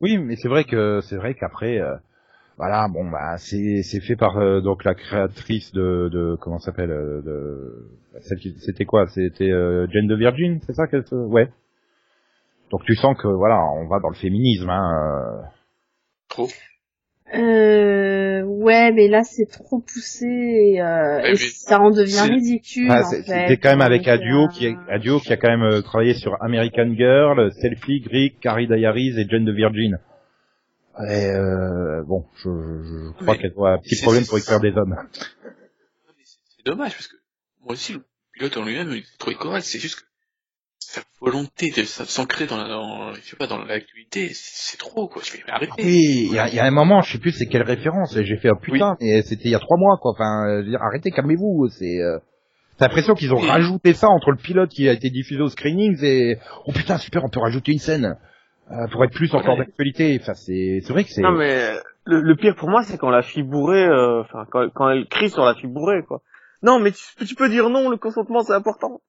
Oui, 0.00 0.18
mais 0.18 0.36
c'est 0.36 0.48
vrai 0.48 0.64
que 0.64 1.00
c'est 1.02 1.16
vrai 1.16 1.34
qu'après, 1.34 1.78
euh, 1.80 1.96
Voilà, 2.58 2.88
bon 2.88 3.10
bah 3.10 3.38
c'est 3.38 3.82
c'est 3.84 4.00
fait 4.00 4.16
par 4.16 4.38
euh, 4.38 4.60
donc 4.62 4.84
la 4.84 4.94
créatrice 4.94 5.72
de 5.72 6.08
de 6.12 6.36
comment 6.40 6.58
s'appelle 6.60 6.90
euh, 6.92 7.22
de 7.22 7.88
celle 8.22 8.38
qui 8.40 8.54
c'était 8.60 8.86
quoi? 8.86 9.08
C'était 9.08 9.50
euh, 9.52 9.86
Jane 9.92 10.08
de 10.08 10.16
Virgin, 10.16 10.60
c'est 10.66 10.74
ça 10.74 10.86
qu'elle 10.88 11.04
ouais. 11.12 11.50
Donc 12.70 12.84
tu 12.84 12.94
sens 12.94 13.16
que 13.18 13.28
voilà, 13.28 13.62
on 13.74 13.86
va 13.88 14.00
dans 14.00 14.08
le 14.08 14.14
féminisme 14.14 14.70
hein. 14.70 15.42
euh. 15.42 15.42
Trop. 16.28 16.48
Euh, 17.32 18.42
ouais, 18.42 18.90
mais 18.92 19.06
là 19.06 19.22
c'est 19.22 19.46
trop 19.46 19.78
poussé 19.78 20.26
et, 20.26 20.82
euh, 20.82 21.20
et 21.22 21.36
ça 21.36 21.80
en 21.80 21.90
devient 21.90 22.28
ridicule. 22.28 22.88
Ah, 22.90 23.02
en 23.06 23.10
fait. 23.10 23.22
C'était 23.22 23.56
quand 23.56 23.70
même 23.70 23.82
avec 23.82 24.02
duo 24.02 24.44
euh, 24.44 24.48
qui 24.48 24.66
est 24.66 24.76
un 24.88 24.98
duo 24.98 25.20
qui 25.20 25.32
a 25.32 25.36
quand 25.36 25.48
même 25.48 25.62
euh, 25.62 25.80
travaillé 25.80 26.14
sur 26.14 26.36
American 26.42 26.92
Girl, 26.96 27.52
Selfie, 27.52 28.00
Greek, 28.00 28.40
Carrie 28.40 28.66
Diaries 28.66 29.18
et 29.18 29.28
Jane 29.28 29.44
de 29.44 29.52
Virgin. 29.52 29.98
Et 31.08 31.26
euh, 31.26 32.02
bon, 32.02 32.26
je, 32.36 32.50
je, 32.50 33.12
je 33.18 33.22
crois 33.22 33.36
qu'elle 33.36 33.52
a 33.56 33.74
un 33.74 33.78
petit 33.78 34.02
problème 34.02 34.26
pour 34.26 34.38
écrire 34.38 34.60
des 34.60 34.72
hommes. 34.76 34.96
C'est 36.56 36.66
dommage 36.66 36.92
parce 36.92 37.06
que 37.06 37.16
moi 37.62 37.72
aussi 37.72 37.92
le 37.94 38.04
pilote 38.32 38.56
en 38.56 38.64
lui-même 38.64 38.90
il 38.90 38.98
est 38.98 39.18
trouvé 39.18 39.36
correct, 39.36 39.64
c'est 39.64 39.78
juste 39.78 40.00
que 40.00 40.04
sa 40.90 41.02
volonté 41.20 41.70
de 41.70 41.84
s'ancrer 41.84 42.46
dans, 42.46 42.56
dans, 42.66 43.12
je 43.12 43.20
sais 43.22 43.36
pas, 43.36 43.46
dans 43.46 43.58
l'actualité, 43.64 44.30
c'est 44.32 44.76
trop 44.76 45.06
quoi. 45.06 45.22
Je 45.24 45.32
vais 45.32 45.42
arrêter. 45.48 45.72
Oui, 45.84 46.26
il 46.28 46.32
y 46.34 46.38
a, 46.38 46.48
il 46.48 46.54
y 46.54 46.58
a 46.58 46.64
un 46.64 46.70
moment, 46.72 47.00
je 47.02 47.12
sais 47.12 47.18
plus 47.18 47.30
c'est 47.30 47.46
quelle 47.46 47.62
référence, 47.62 48.16
j'ai 48.20 48.36
fait 48.38 48.48
un 48.48 48.56
putain, 48.56 48.96
et 49.00 49.22
c'était 49.22 49.44
il 49.44 49.52
y 49.52 49.54
a 49.54 49.60
trois 49.60 49.76
mois 49.78 49.98
quoi. 50.02 50.10
Enfin, 50.12 50.48
euh, 50.48 50.60
je 50.60 50.64
veux 50.64 50.70
dire, 50.70 50.82
arrêtez, 50.82 51.12
calmez-vous. 51.12 51.68
C'est, 51.68 52.00
euh, 52.02 52.18
t'as 52.76 52.86
l'impression 52.88 53.14
qu'ils 53.14 53.32
ont 53.32 53.38
Oui. 53.40 53.46
rajouté 53.48 53.94
ça 53.94 54.08
entre 54.08 54.32
le 54.32 54.36
pilote 54.36 54.70
qui 54.70 54.88
a 54.88 54.92
été 54.92 55.10
diffusé 55.10 55.40
au 55.40 55.48
screenings 55.48 56.02
et 56.02 56.38
oh 56.66 56.72
putain 56.72 56.98
super, 56.98 57.22
on 57.24 57.28
peut 57.30 57.40
rajouter 57.40 57.70
une 57.70 57.78
scène 57.78 58.16
euh, 58.72 58.88
pour 58.90 59.04
être 59.04 59.12
plus 59.12 59.32
encore 59.32 59.58
Ouais. 59.58 59.66
d'actualité. 59.66 60.18
Enfin, 60.20 60.34
c'est, 60.34 60.80
c'est 60.82 60.92
vrai 60.92 61.04
que 61.04 61.10
c'est. 61.10 61.22
Non 61.22 61.32
mais 61.32 61.74
le, 62.04 62.20
le 62.20 62.34
pire 62.36 62.56
pour 62.56 62.68
moi 62.68 62.82
c'est 62.82 62.98
quand 62.98 63.10
la 63.10 63.22
fille 63.22 63.44
bourrée, 63.44 63.84
euh, 63.86 64.22
enfin 64.22 64.44
quand, 64.50 64.68
quand 64.74 64.90
elle 64.90 65.06
crie 65.06 65.30
sur 65.30 65.44
la 65.44 65.54
fille 65.54 65.70
bourrée 65.70 66.02
quoi. 66.08 66.20
Non 66.64 66.80
mais 66.80 66.90
tu, 66.90 67.24
tu 67.26 67.34
peux 67.36 67.48
dire 67.48 67.70
non, 67.70 67.90
le 67.90 67.96
consentement 67.96 68.40
c'est 68.42 68.54
important. 68.54 69.00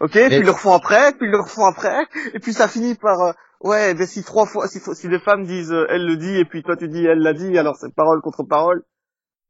Ok, 0.00 0.12
puis 0.12 0.36
ils 0.36 0.42
le 0.42 0.50
refont 0.50 0.72
après, 0.72 1.12
puis 1.12 1.26
ils 1.26 1.30
le 1.30 1.40
refont 1.40 1.64
après, 1.66 2.06
et 2.34 2.38
puis 2.38 2.52
ça 2.52 2.68
finit 2.68 2.94
par 2.94 3.20
euh, 3.20 3.32
ouais, 3.62 3.94
ben 3.94 4.06
si 4.06 4.22
trois 4.24 4.46
fois, 4.46 4.66
si, 4.66 4.78
si 4.80 5.08
des 5.08 5.18
femmes 5.18 5.44
disent 5.44 5.72
euh, 5.72 5.86
elle 5.90 6.06
le 6.06 6.16
dit 6.16 6.36
et 6.38 6.44
puis 6.46 6.62
toi 6.62 6.76
tu 6.76 6.88
dis 6.88 7.04
elle 7.04 7.18
l'a 7.18 7.34
dit, 7.34 7.56
alors 7.58 7.76
c'est 7.76 7.94
parole 7.94 8.20
contre 8.22 8.42
parole. 8.44 8.82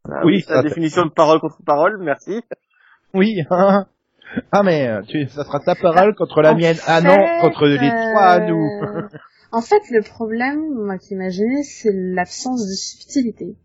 Ah 0.09 0.23
Oui, 0.25 0.43
c'est 0.47 0.55
la 0.55 0.63
définition 0.63 1.05
de 1.05 1.11
parole 1.11 1.41
contre 1.41 1.59
parole, 1.65 1.99
merci. 2.01 2.43
Oui. 3.15 3.37
hein. 3.51 3.87
ah 4.53 4.63
mais 4.63 4.89
euh, 4.89 5.03
tu, 5.09 5.29
ça 5.29 5.45
sera 5.45 5.61
ta 5.61 5.75
parole 5.75 6.15
contre 6.15 6.43
la 6.43 6.53
En 6.53 6.57
mienne. 6.57 6.77
Ah 6.87 7.01
non, 7.01 7.17
contre 7.41 7.67
les 7.67 7.79
trois 7.79 8.23
à 8.25 8.41
nous. 8.41 8.67
euh, 8.83 9.09
en 9.53 9.61
fait, 9.63 9.83
le 9.91 10.03
problème, 10.03 10.61
moi 10.75 10.99
qui 10.99 11.15
imaginais, 11.15 11.63
c'est 11.63 11.93
l'absence 11.93 12.67
de 12.67 12.75
subtilité. 12.75 13.57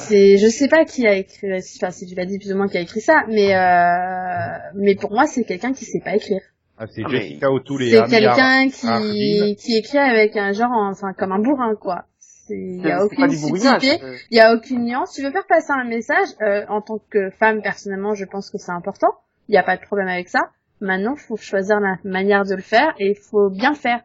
C'est, 0.00 0.38
je 0.38 0.46
sais 0.48 0.68
pas 0.68 0.84
qui 0.84 1.06
a 1.06 1.14
écrit, 1.14 1.48
enfin 1.76 1.90
si 1.90 2.06
tu 2.06 2.14
l'as 2.14 2.26
dit 2.26 2.38
plus 2.38 2.52
ou 2.52 2.56
moins 2.56 2.68
qui 2.68 2.76
a 2.78 2.80
écrit 2.80 3.00
ça, 3.00 3.24
mais 3.28 3.54
euh, 3.54 4.70
mais 4.74 4.94
pour 4.94 5.10
moi 5.12 5.26
c'est 5.26 5.44
quelqu'un 5.44 5.72
qui 5.72 5.84
sait 5.84 6.00
pas 6.00 6.14
écrire. 6.16 6.40
Ah, 6.78 6.86
c'est 6.90 7.02
Ah, 7.04 7.08
Jessica 7.08 7.50
O'Toole 7.52 7.82
et 7.84 7.90
C'est 7.90 7.96
quelqu'un 8.08 8.68
qui 8.68 9.56
qui 9.56 9.76
écrit 9.76 9.98
avec 9.98 10.36
un 10.36 10.52
genre, 10.52 10.72
enfin 10.72 11.12
comme 11.12 11.32
un 11.32 11.38
bourrin 11.38 11.74
quoi. 11.76 12.04
C'est- 12.18 12.54
Il 12.56 12.78
y 12.80 12.82
C'est 12.82 12.90
a 12.92 12.98
c'est 12.98 13.04
aucune 13.04 13.26
du 13.28 13.36
subtilité, 13.36 14.04
euh, 14.04 14.16
il 14.30 14.36
y 14.36 14.40
a 14.40 14.54
aucune 14.54 14.84
nuance. 14.84 15.14
Tu 15.14 15.22
veux 15.22 15.30
faire 15.30 15.46
passer 15.46 15.70
un 15.72 15.84
message 15.84 16.28
euh, 16.42 16.64
en 16.68 16.82
tant 16.82 16.98
que 17.10 17.30
femme 17.30 17.62
personnellement, 17.62 18.14
je 18.14 18.24
pense 18.26 18.50
que 18.50 18.58
c'est 18.58 18.72
important. 18.72 19.14
Il 19.48 19.52
n'y 19.52 19.58
a 19.58 19.62
pas 19.62 19.76
de 19.76 19.82
problème 19.82 20.08
avec 20.08 20.28
ça. 20.28 20.50
Maintenant, 20.80 21.14
faut 21.16 21.36
choisir 21.36 21.80
la 21.80 21.96
manière 22.04 22.44
de 22.44 22.54
le 22.54 22.60
faire 22.62 22.92
et 22.98 23.10
il 23.10 23.16
faut 23.16 23.48
bien 23.48 23.70
le 23.70 23.76
faire. 23.76 24.00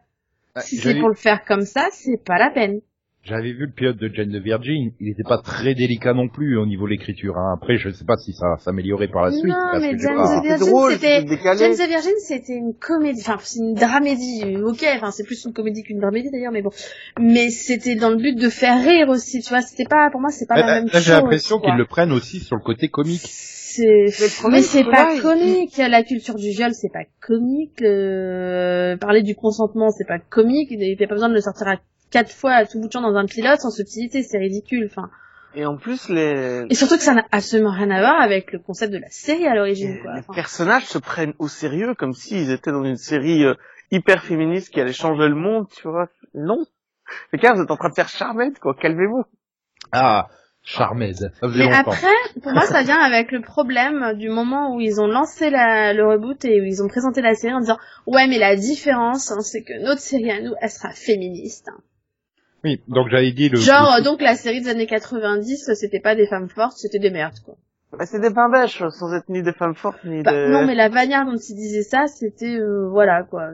Ah, 0.54 0.60
Si 0.62 0.76
c'est 0.76 0.94
pour 1.00 1.08
le 1.10 1.14
faire 1.16 1.44
comme 1.44 1.62
ça, 1.66 1.88
c'est 1.92 2.16
pas 2.24 2.38
la 2.38 2.50
peine. 2.50 2.80
J'avais 3.22 3.52
vu 3.52 3.66
le 3.66 3.72
pilote 3.72 3.96
de 3.98 4.08
Jane 4.12 4.30
de 4.30 4.38
Virgin. 4.38 4.92
Il 4.98 5.08
était 5.10 5.22
pas 5.22 5.38
très 5.38 5.74
délicat 5.74 6.14
non 6.14 6.28
plus 6.28 6.56
au 6.56 6.64
niveau 6.66 6.86
de 6.86 6.90
l'écriture. 6.92 7.36
Hein. 7.36 7.52
Après, 7.54 7.76
je 7.76 7.90
sais 7.90 8.04
pas 8.04 8.16
si 8.16 8.32
ça 8.32 8.56
s'améliorait 8.58 9.08
par 9.08 9.22
la 9.24 9.30
suite. 9.32 9.44
Non, 9.44 9.54
parce 9.72 9.82
mais 9.82 9.98
Jane 9.98 10.16
pas- 10.16 10.40
the 10.40 10.42
Virgin, 10.44 10.66
drôle, 10.66 10.92
c'était-. 10.92 11.26
James 11.58 11.74
the 11.74 11.88
Virgin, 11.88 12.12
c'était 12.18 12.54
une 12.54 12.74
comédie, 12.74 13.20
enfin 13.20 13.38
c'est 13.42 13.58
une 13.60 13.74
dramédie, 13.74 14.42
euh, 14.46 14.68
ok, 14.70 14.84
enfin 14.96 15.10
c'est 15.10 15.24
plus 15.24 15.44
une 15.44 15.52
comédie 15.52 15.82
qu'une 15.82 16.00
dramédie 16.00 16.30
d'ailleurs, 16.30 16.52
mais 16.52 16.62
bon. 16.62 16.70
Mais 17.20 17.50
c'était 17.50 17.94
dans 17.94 18.10
le 18.10 18.16
but 18.16 18.36
de 18.38 18.48
faire 18.48 18.82
rire 18.82 19.08
aussi, 19.10 19.40
tu 19.42 19.48
vois, 19.50 19.60
c'était 19.60 19.84
pas, 19.88 20.08
pour 20.10 20.20
moi 20.20 20.30
c'est 20.30 20.46
pas 20.46 20.56
la 20.56 20.66
là, 20.66 20.74
même 20.76 20.86
là, 20.86 20.92
chose. 20.92 21.02
j'ai 21.02 21.12
l'impression 21.12 21.60
qu'ils 21.60 21.74
le 21.76 21.86
prennent 21.86 22.12
aussi 22.12 22.40
sur 22.40 22.56
le 22.56 22.62
côté 22.62 22.88
comique. 22.88 23.22
C'est, 23.72 24.06
mais 24.50 24.62
c'est 24.62 24.82
pas 24.82 25.04
là, 25.04 25.12
il- 25.14 25.22
comique. 25.22 25.76
La 25.76 26.02
culture 26.02 26.34
du 26.34 26.48
viol, 26.50 26.72
c'est 26.74 26.92
pas 26.92 27.04
comique. 27.20 27.82
euh, 27.82 28.96
Parler 28.96 29.22
du 29.22 29.36
consentement, 29.36 29.90
c'est 29.90 30.06
pas 30.08 30.18
comique. 30.18 30.68
Il 30.72 30.78
n'y 30.78 30.92
a 30.92 31.06
pas 31.06 31.14
besoin 31.14 31.28
de 31.28 31.34
le 31.34 31.40
sortir 31.40 31.68
à 31.68 31.76
quatre 32.10 32.32
fois 32.32 32.52
à 32.52 32.66
tout 32.66 32.80
bout 32.80 32.88
de 32.88 32.92
champ 32.92 33.00
dans 33.02 33.14
un 33.16 33.26
pilote 33.26 33.60
sans 33.60 33.70
subtilité, 33.70 34.22
c'est 34.22 34.38
ridicule. 34.38 34.88
Enfin, 34.90 35.10
Et 35.54 35.64
en 35.66 35.76
plus 35.76 36.08
les 36.08 36.64
et 36.68 36.74
surtout 36.74 36.96
que 36.96 37.02
ça 37.02 37.14
n'a 37.14 37.24
absolument 37.32 37.72
rien 37.72 37.90
à 37.90 38.00
voir 38.00 38.20
avec 38.20 38.52
le 38.52 38.58
concept 38.58 38.92
de 38.92 38.98
la 38.98 39.08
série 39.10 39.46
à 39.46 39.54
l'origine, 39.54 39.94
les, 39.94 40.00
quoi. 40.00 40.14
les 40.14 40.20
Enfin, 40.20 40.32
personnages 40.34 40.86
se 40.86 40.98
prennent 40.98 41.34
au 41.38 41.48
sérieux 41.48 41.94
comme 41.94 42.12
s'ils 42.12 42.50
étaient 42.50 42.72
dans 42.72 42.84
une 42.84 42.96
série 42.96 43.44
euh, 43.44 43.54
hyper 43.90 44.22
féministe 44.24 44.70
qui 44.72 44.80
allait 44.80 44.92
changer 44.92 45.28
le 45.28 45.34
monde, 45.34 45.66
tu 45.74 45.88
vois. 45.88 46.08
Non. 46.34 46.58
Les 47.32 47.38
gars, 47.40 47.54
vous 47.54 47.62
êtes 47.62 47.70
en 47.72 47.76
train 47.76 47.88
de 47.88 47.94
faire 47.94 48.08
charmette, 48.08 48.58
quoi. 48.60 48.74
Calmez-vous. 48.80 49.24
Ah, 49.90 50.28
Charmed. 50.62 51.32
Mais 51.42 51.64
longtemps. 51.64 51.80
après, 51.80 52.06
pour 52.42 52.52
moi, 52.52 52.62
ça 52.66 52.82
vient 52.82 53.00
avec 53.00 53.32
le 53.32 53.40
problème 53.40 54.12
du 54.18 54.28
moment 54.28 54.74
où 54.76 54.80
ils 54.80 55.00
ont 55.00 55.06
lancé 55.08 55.48
la, 55.50 55.92
le 55.94 56.06
reboot 56.06 56.44
et 56.44 56.60
où 56.60 56.64
ils 56.64 56.82
ont 56.82 56.86
présenté 56.86 57.22
la 57.22 57.34
série 57.34 57.54
en 57.54 57.60
disant 57.60 57.78
ouais, 58.06 58.26
mais 58.28 58.38
la 58.38 58.54
différence, 58.56 59.32
hein, 59.32 59.40
c'est 59.40 59.62
que 59.62 59.72
notre 59.82 60.00
série 60.02 60.30
à 60.30 60.40
nous, 60.40 60.52
elle 60.60 60.70
sera 60.70 60.92
féministe. 60.92 61.68
hein. 61.68 61.80
Oui, 62.64 62.82
donc 62.88 63.08
j'avais 63.10 63.32
dit 63.32 63.48
le. 63.48 63.58
Genre, 63.58 63.92
euh, 63.94 64.02
donc 64.02 64.20
la 64.20 64.34
série 64.34 64.60
des 64.60 64.68
années 64.68 64.86
90, 64.86 65.70
c'était 65.74 66.00
pas 66.00 66.14
des 66.14 66.26
femmes 66.26 66.48
fortes, 66.48 66.76
c'était 66.76 66.98
des 66.98 67.10
merdes, 67.10 67.38
quoi. 67.44 67.54
Bah, 67.98 68.06
c'est 68.06 68.20
des 68.20 68.32
pains 68.32 68.48
bêches, 68.50 68.82
sans 68.90 69.12
être 69.14 69.28
ni 69.28 69.42
des 69.42 69.52
femmes 69.52 69.74
fortes, 69.74 70.04
ni 70.04 70.22
Bah, 70.22 70.30
des... 70.32 70.48
non, 70.52 70.64
mais 70.64 70.74
la 70.74 70.88
manière 70.90 71.24
dont 71.24 71.36
ils 71.36 71.56
disaient 71.56 71.82
ça, 71.82 72.06
c'était, 72.06 72.56
euh, 72.58 72.88
voilà, 72.88 73.24
quoi. 73.24 73.48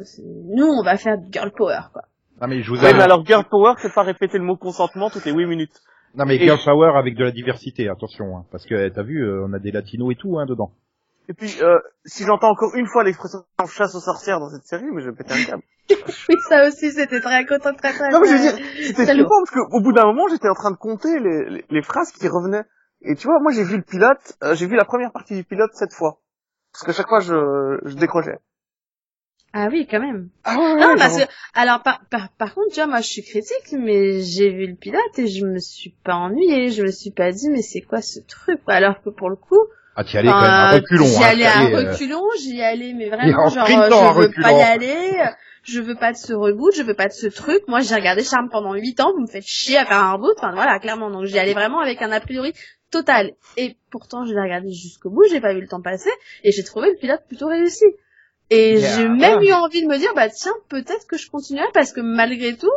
Nous, 0.49 0.67
on 0.67 0.83
va 0.83 0.97
faire 0.97 1.17
du 1.19 1.29
girl 1.33 1.51
power, 1.57 1.81
quoi. 1.93 2.03
Ah 2.39 2.47
mais 2.49 2.63
je 2.63 2.69
vous 2.69 2.77
Ouais, 2.83 2.93
mais 2.93 3.03
alors 3.03 3.25
girl 3.25 3.45
power, 3.49 3.75
c'est 3.79 3.95
pas 3.95 4.03
répéter 4.03 4.37
le 4.37 4.45
mot 4.45 4.57
consentement 4.57 5.09
toutes 5.09 5.25
les 5.25 5.33
8 5.33 5.47
minutes. 5.47 5.81
Non 6.17 6.25
mais 6.27 6.37
Et- 6.37 6.41
Girl 6.45 6.59
Power 6.65 6.93
avec 6.97 7.15
de 7.15 7.25
la 7.25 7.31
diversité, 7.31 7.89
attention, 7.89 8.37
hein, 8.37 8.45
parce 8.51 8.65
que 8.67 8.89
t'as 8.89 9.03
vu, 9.03 9.23
euh, 9.23 9.47
on 9.47 9.53
a 9.53 9.59
des 9.59 9.71
latinos 9.71 10.13
et 10.13 10.17
tout 10.17 10.39
hein, 10.39 10.47
dedans. 10.47 10.71
Et 11.29 11.35
puis, 11.35 11.57
euh, 11.61 11.79
si 12.05 12.25
j'entends 12.25 12.51
encore 12.51 12.75
une 12.75 12.87
fois 12.87 13.03
l'expression 13.05 13.45
chasse 13.69 13.95
aux 13.95 14.01
sorcières 14.01 14.39
dans 14.41 14.49
cette 14.51 14.65
série, 14.65 14.85
mais 14.93 15.03
je 15.03 15.11
vais 15.11 15.17
péter 15.17 15.33
un 15.35 15.45
câble. 15.45 15.63
Oui, 16.29 16.35
ça 16.49 16.67
aussi, 16.67 16.91
c'était 16.93 17.21
très 17.21 17.45
content, 17.47 17.73
très, 17.75 17.93
très, 17.93 18.09
Non, 18.11 18.21
mais 18.21 18.29
je 18.29 18.33
veux 18.33 18.39
très- 18.39 18.57
dire, 18.57 18.67
C'était 18.89 19.05
très 19.05 19.15
flippant 19.15 19.39
parce 19.45 19.51
qu'au 19.51 19.81
bout 19.81 19.93
d'un 19.93 20.05
moment, 20.05 20.27
j'étais 20.29 20.49
en 20.49 20.55
train 20.55 20.71
de 20.73 20.77
compter 20.77 21.19
les, 21.21 21.49
les, 21.49 21.65
les 21.69 21.83
phrases 21.83 22.11
qui 22.13 22.27
revenaient. 22.29 22.65
Et 23.03 23.15
tu 23.15 23.27
vois, 23.29 23.39
moi 23.41 23.53
j'ai 23.53 23.63
vu 23.63 23.77
le 23.77 23.83
pilote, 23.83 24.37
euh, 24.43 24.55
j'ai 24.55 24.67
vu 24.67 24.75
la 24.77 24.85
première 24.85 25.13
partie 25.13 25.35
du 25.35 25.45
pilote 25.45 25.71
sept 25.75 25.93
fois. 25.93 26.21
Parce 26.73 26.85
qu'à 26.85 26.93
chaque 26.93 27.09
fois, 27.09 27.21
je, 27.21 27.79
je 27.85 27.95
décrochais. 27.95 28.39
Ah 29.53 29.69
oui, 29.71 29.87
quand 29.91 30.01
même. 30.01 30.29
Ah 30.45 30.57
ouais, 30.59 30.75
Non, 30.81 30.89
ouais, 30.89 30.97
parce 30.97 31.19
genre- 31.19 31.27
que, 31.29 31.33
alors, 31.55 31.83
par, 31.83 32.01
par, 32.11 32.29
par 32.31 32.55
contre, 32.55 32.69
tu 32.73 32.81
vois, 32.81 32.87
moi, 32.89 33.01
je 33.01 33.09
suis 33.09 33.23
critique, 33.23 33.73
mais 33.79 34.21
j'ai 34.21 34.51
vu 34.51 34.67
le 34.67 34.75
pilote 34.75 35.19
et 35.19 35.27
je 35.29 35.47
me 35.47 35.59
suis 35.59 35.95
pas 36.05 36.15
ennuyée. 36.15 36.71
Je 36.71 36.83
me 36.83 36.91
suis 36.91 37.11
pas 37.13 37.31
dit, 37.33 37.49
mais 37.49 37.63
c'est 37.63 37.81
quoi 37.81 38.03
ce 38.03 38.21
truc? 38.21 38.61
Alors 38.67 39.01
que 39.03 39.09
pour 39.11 39.31
le 39.31 39.37
coup, 39.37 39.61
Ah 39.97 40.05
t'y 40.05 40.19
allais 40.19 40.29
quand 40.29 40.41
même 40.41 40.51
à 40.51 40.69
Enfin, 40.69 40.77
reculons. 40.77 41.07
J'y 41.07 41.25
hein, 41.25 41.27
allais 41.27 41.47
à 41.47 41.63
euh, 41.63 41.91
reculons, 41.91 42.27
j'y 42.39 42.63
allais, 42.63 42.93
mais 42.93 43.09
vraiment, 43.09 43.45
en 43.45 43.49
genre, 43.49 43.65
à 43.65 43.71
euh, 43.71 43.91
je 43.91 44.19
veux 44.19 44.27
reculons. 44.27 44.43
pas 44.43 44.53
y 44.53 44.63
aller, 44.63 45.23
je 45.63 45.81
veux 45.81 45.95
pas 45.95 46.13
de 46.13 46.19
ce 46.19 46.35
reboot, 46.35 46.75
je 46.77 46.83
veux 46.83 46.95
pas 46.95 47.09
de 47.09 47.13
ce 47.13 47.27
truc. 47.29 47.63
Moi, 47.67 47.81
j'ai 47.81 47.95
regardé 47.95 48.23
Charme 48.23 48.51
pendant 48.51 48.75
8 48.75 49.01
ans, 49.01 49.13
vous 49.15 49.23
me 49.23 49.27
faites 49.27 49.47
chier 49.47 49.79
à 49.79 49.87
faire 49.87 49.99
un 49.99 50.13
reboot, 50.13 50.35
enfin 50.37 50.53
voilà, 50.53 50.79
clairement. 50.79 51.11
Donc 51.11 51.25
j'y 51.25 51.39
allais 51.39 51.55
vraiment 51.55 51.81
avec 51.81 52.03
un 52.03 52.13
a 52.13 52.21
priori 52.21 52.53
total. 52.91 53.33
Et 53.57 53.77
pourtant, 53.91 54.27
je 54.27 54.35
l'ai 54.35 54.41
regardé 54.41 54.71
jusqu'au 54.71 55.11
bout, 55.11 55.25
j'ai 55.31 55.41
pas 55.41 55.55
vu 55.55 55.63
le 55.63 55.69
temps 55.69 55.81
passer, 55.81 56.11
et 56.45 56.53
j'ai 56.53 56.63
trouvé 56.63 56.91
le 56.91 56.97
pilote 56.97 57.23
plutôt 57.27 57.49
réussi. 57.49 57.87
Et 58.51 58.79
Yeah, 58.79 58.97
j'ai 58.97 59.09
même 59.09 59.43
eu 59.43 59.53
envie 59.53 59.83
de 59.83 59.89
me 59.89 59.99
dire, 59.99 60.13
bah 60.15 60.29
tiens, 60.29 60.53
peut-être 60.69 61.07
que 61.09 61.17
je 61.17 61.29
continuerai, 61.31 61.67
parce 61.73 61.93
que 61.93 62.01
malgré 62.01 62.57
tout, 62.57 62.71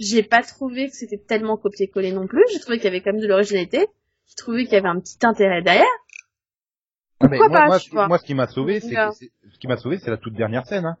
j'ai 0.00 0.22
pas 0.22 0.42
trouvé 0.42 0.88
que 0.88 0.96
c'était 0.96 1.18
tellement 1.18 1.56
copié-collé 1.56 2.10
non 2.10 2.26
plus, 2.26 2.42
j'ai 2.52 2.58
trouvé 2.58 2.78
qu'il 2.78 2.86
y 2.86 2.88
avait 2.88 3.00
quand 3.00 3.12
même 3.12 3.20
de 3.20 3.28
l'originalité, 3.28 3.86
j'ai 4.26 4.34
trouvé 4.36 4.64
qu'il 4.64 4.72
y 4.72 4.76
avait 4.76 4.88
un 4.88 4.98
petit 4.98 5.18
intérêt 5.22 5.62
derrière, 5.62 5.84
Pourquoi 7.28 7.48
moi, 7.48 7.58
pas, 7.58 7.66
moi, 7.66 7.78
tu 7.78 7.90
ce- 7.90 7.94
vois. 7.94 8.08
moi, 8.08 8.18
ce 8.18 8.24
qui 8.24 8.34
m'a 8.34 8.46
sauvé, 8.46 8.80
c'est 8.80 8.94
ce 8.94 9.58
qui 9.58 9.66
m'a 9.68 9.76
sauvé, 9.76 9.98
c'est 9.98 10.10
la 10.10 10.16
toute 10.16 10.34
dernière 10.34 10.66
scène. 10.66 10.84
Hein. 10.86 10.96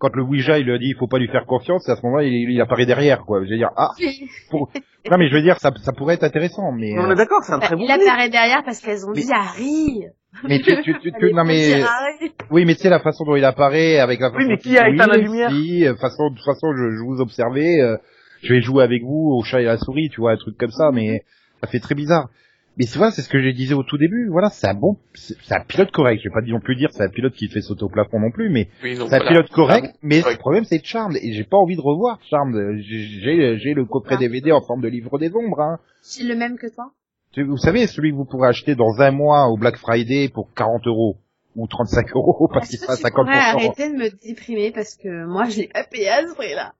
Quand 0.00 0.14
le 0.14 0.22
Ouija 0.22 0.58
il 0.60 0.64
lui 0.66 0.72
a 0.74 0.78
dit 0.78 0.86
il 0.90 0.96
faut 0.96 1.08
pas 1.08 1.18
lui 1.18 1.26
faire 1.26 1.44
confiance, 1.44 1.88
et 1.88 1.90
à 1.92 1.96
ce 1.96 2.02
moment-là 2.02 2.22
il, 2.24 2.32
il 2.50 2.60
apparaît 2.60 2.86
derrière 2.86 3.24
quoi. 3.24 3.42
Je 3.44 3.50
veux 3.50 3.56
dire 3.56 3.70
ah 3.76 3.90
non 4.52 5.16
mais 5.18 5.28
je 5.28 5.34
veux 5.34 5.42
dire 5.42 5.58
ça, 5.58 5.72
ça 5.82 5.92
pourrait 5.92 6.14
être 6.14 6.22
intéressant 6.24 6.70
mais 6.70 6.96
On 6.98 7.08
euh, 7.08 7.12
est 7.12 7.16
d'accord, 7.16 7.42
c'est 7.42 7.52
un 7.52 7.58
Bah, 7.58 7.66
très 7.66 7.74
bon 7.76 7.82
il 7.84 7.90
apparaît 7.90 8.28
derrière 8.28 8.62
parce 8.64 8.80
qu'elles 8.80 9.04
ont 9.06 9.12
Mais- 9.14 9.22
dit 9.22 9.32
Harry. 9.32 10.04
mais 10.44 10.60
tu, 10.60 10.80
tu, 10.82 10.98
tu, 11.00 11.12
tu- 11.18 11.32
non 11.32 11.42
mais 11.44 11.82
oui 12.52 12.64
mais 12.64 12.74
tu 12.76 12.82
sais 12.82 12.90
la 12.90 13.00
façon 13.00 13.24
dont 13.24 13.34
il 13.34 13.44
apparaît 13.44 13.98
avec 13.98 14.20
la 14.20 14.28
Oui, 14.28 14.34
façon 14.34 14.48
mais 14.50 14.58
qu'il 14.58 14.72
qui 14.72 14.78
a 14.78 14.88
éteint 14.88 15.06
la 15.08 15.16
lumière 15.16 15.50
si, 15.50 15.84
euh, 15.84 15.96
façon 15.96 16.30
de 16.30 16.36
toute 16.36 16.44
façon 16.44 16.72
je, 16.76 16.90
je 16.96 17.02
vous 17.04 17.20
observais, 17.20 17.80
euh, 17.80 17.96
je 18.42 18.54
vais 18.54 18.60
jouer 18.60 18.84
avec 18.84 19.02
vous 19.02 19.32
au 19.36 19.42
chat 19.42 19.62
et 19.62 19.66
à 19.66 19.72
la 19.72 19.78
souris 19.78 20.10
tu 20.10 20.20
vois 20.20 20.30
un 20.32 20.36
truc 20.36 20.56
comme 20.58 20.70
ça 20.70 20.90
mais 20.92 21.24
ça 21.60 21.68
fait 21.68 21.80
très 21.80 21.96
bizarre. 21.96 22.28
Mais 22.78 22.84
tu 22.86 22.96
vois, 22.98 23.10
c'est 23.10 23.22
ce 23.22 23.28
que 23.28 23.42
je 23.42 23.48
disais 23.50 23.74
au 23.74 23.82
tout 23.82 23.98
début. 23.98 24.28
Voilà, 24.30 24.50
c'est 24.50 24.68
un 24.68 24.74
bon, 24.74 24.96
c'est 25.14 25.34
c'est 25.42 25.54
un 25.54 25.64
pilote 25.64 25.90
correct. 25.90 26.20
Je 26.22 26.28
vais 26.28 26.32
pas 26.32 26.40
non 26.46 26.60
plus 26.60 26.76
dire 26.76 26.90
c'est 26.92 27.02
un 27.02 27.08
pilote 27.08 27.34
qui 27.34 27.48
te 27.48 27.54
fait 27.54 27.60
sauter 27.60 27.82
au 27.82 27.88
plafond 27.88 28.20
non 28.20 28.30
plus, 28.30 28.50
mais 28.50 28.68
Oui, 28.84 28.94
c'est 28.96 29.02
un 29.02 29.06
voilà. 29.06 29.26
pilote 29.28 29.50
correct. 29.50 29.94
Mais 30.02 30.20
correct. 30.20 30.36
le 30.36 30.40
problème 30.40 30.64
c'est 30.64 30.84
Charmed 30.84 31.16
et 31.20 31.32
j'ai 31.32 31.44
pas 31.44 31.56
envie 31.56 31.76
de 31.76 31.80
revoir 31.80 32.18
Charmed. 32.30 32.54
J'ai 32.78 32.98
j'ai- 33.02 33.58
j'ai 33.58 33.74
le 33.74 33.84
coffret 33.84 34.14
Ah. 34.16 34.20
DVD 34.20 34.52
en 34.52 34.60
forme 34.60 34.80
de 34.80 34.88
livre 34.88 35.18
des 35.18 35.30
ombres. 35.34 35.60
Hein. 35.60 35.78
C'est 36.02 36.22
le 36.24 36.36
même 36.36 36.56
que 36.56 36.72
toi? 36.72 36.92
Tu- 37.32 37.42
Vous 37.44 37.56
savez, 37.58 37.86
celui 37.88 38.12
que 38.12 38.16
vous 38.16 38.24
pourrez 38.24 38.48
acheter 38.48 38.74
dans 38.76 39.00
un 39.00 39.10
mois 39.10 39.48
au 39.48 39.56
Black 39.58 39.76
Friday 39.76 40.28
pour 40.32 40.54
40 40.54 40.86
euros 40.86 41.16
ou 41.56 41.66
35 41.66 42.06
euros 42.14 42.48
parce 42.52 42.68
qu'il 42.68 42.78
sera 42.78 42.94
que 42.96 43.02
tu 43.02 43.10
pourrais 43.12 43.32
50%. 43.32 43.56
arrêter 43.56 43.88
de 43.92 43.96
me 43.96 44.08
déprimer 44.24 44.70
parce 44.70 44.94
que 44.96 45.26
moi 45.26 45.46
je 45.46 45.58
l'ai 45.62 45.68
pas 45.68 45.82
payé 45.84 46.08
à 46.10 46.26
ce 46.28 46.34
prix-là? 46.34 46.74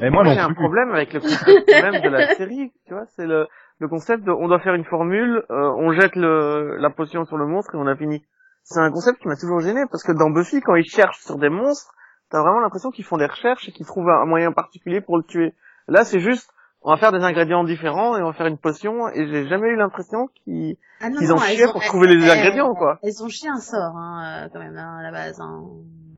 Et 0.00 0.10
moi 0.10 0.24
J'ai 0.24 0.38
un 0.38 0.52
problème 0.52 0.90
avec 0.92 1.12
le 1.12 1.20
concept 1.20 1.68
même 1.68 2.00
de 2.02 2.08
la 2.08 2.34
série, 2.36 2.70
tu 2.86 2.92
vois, 2.94 3.06
c'est 3.16 3.26
le, 3.26 3.46
le 3.80 3.88
concept 3.88 4.24
de 4.24 4.30
on 4.30 4.48
doit 4.48 4.60
faire 4.60 4.74
une 4.74 4.84
formule, 4.84 5.42
euh, 5.50 5.72
on 5.78 5.92
jette 5.92 6.16
le, 6.16 6.76
la 6.78 6.90
potion 6.90 7.24
sur 7.24 7.36
le 7.36 7.46
monstre 7.46 7.74
et 7.74 7.78
on 7.78 7.86
a 7.86 7.96
fini. 7.96 8.24
C'est 8.62 8.80
un 8.80 8.90
concept 8.90 9.20
qui 9.20 9.28
m'a 9.28 9.36
toujours 9.36 9.60
gêné 9.60 9.82
parce 9.90 10.02
que 10.02 10.12
dans 10.12 10.30
Buffy, 10.30 10.60
quand 10.60 10.74
ils 10.74 10.84
cherchent 10.88 11.20
sur 11.20 11.36
des 11.38 11.50
monstres, 11.50 11.92
t'as 12.30 12.40
vraiment 12.40 12.60
l'impression 12.60 12.90
qu'ils 12.90 13.04
font 13.04 13.16
des 13.18 13.26
recherches 13.26 13.68
et 13.68 13.72
qu'ils 13.72 13.84
trouvent 13.86 14.08
un 14.08 14.24
moyen 14.26 14.52
particulier 14.52 15.00
pour 15.00 15.18
le 15.18 15.22
tuer. 15.24 15.52
Là, 15.86 16.04
c'est 16.04 16.20
juste, 16.20 16.50
on 16.80 16.90
va 16.90 16.96
faire 16.96 17.12
des 17.12 17.22
ingrédients 17.22 17.64
différents 17.64 18.16
et 18.16 18.22
on 18.22 18.26
va 18.28 18.32
faire 18.32 18.46
une 18.46 18.56
potion 18.58 19.08
et 19.08 19.26
j'ai 19.28 19.46
jamais 19.48 19.68
eu 19.68 19.76
l'impression 19.76 20.28
qu'ils 20.28 20.76
Ah 21.02 21.08
chiaient 21.10 21.66
ont- 21.66 21.72
pour 21.72 21.82
trouver 21.82 22.06
les 22.14 22.24
elles- 22.24 22.30
ingrédients, 22.30 22.74
quoi. 22.74 22.98
Elles 23.02 23.22
ont 23.22 23.28
chié 23.28 23.50
un 23.50 23.60
sort, 23.60 23.96
hein, 23.98 24.44
euh, 24.46 24.48
quand 24.52 24.60
même, 24.60 24.76
hein, 24.78 24.96
à 24.98 25.02
la 25.02 25.10
base. 25.10 25.38
Hein. 25.40 25.62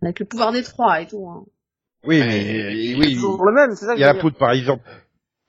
Avec 0.02 0.20
le 0.20 0.26
pouvoir 0.26 0.52
des 0.52 0.62
trois 0.62 1.00
et 1.00 1.06
tout. 1.06 1.26
Hein. 1.28 1.44
Oui, 2.06 2.20
Mais- 2.20 2.26
mais 2.26 2.92
C'est 2.92 2.98
oui, 3.00 3.14
toujours 3.14 3.44
le 3.44 3.52
même, 3.52 3.70
c'est 3.74 3.86
ça 3.86 3.94
que 3.94 3.98
il 3.98 4.02
y 4.02 4.04
a 4.04 4.12
la 4.12 4.20
faute 4.20 4.38
par 4.38 4.52
exemple. 4.52 4.84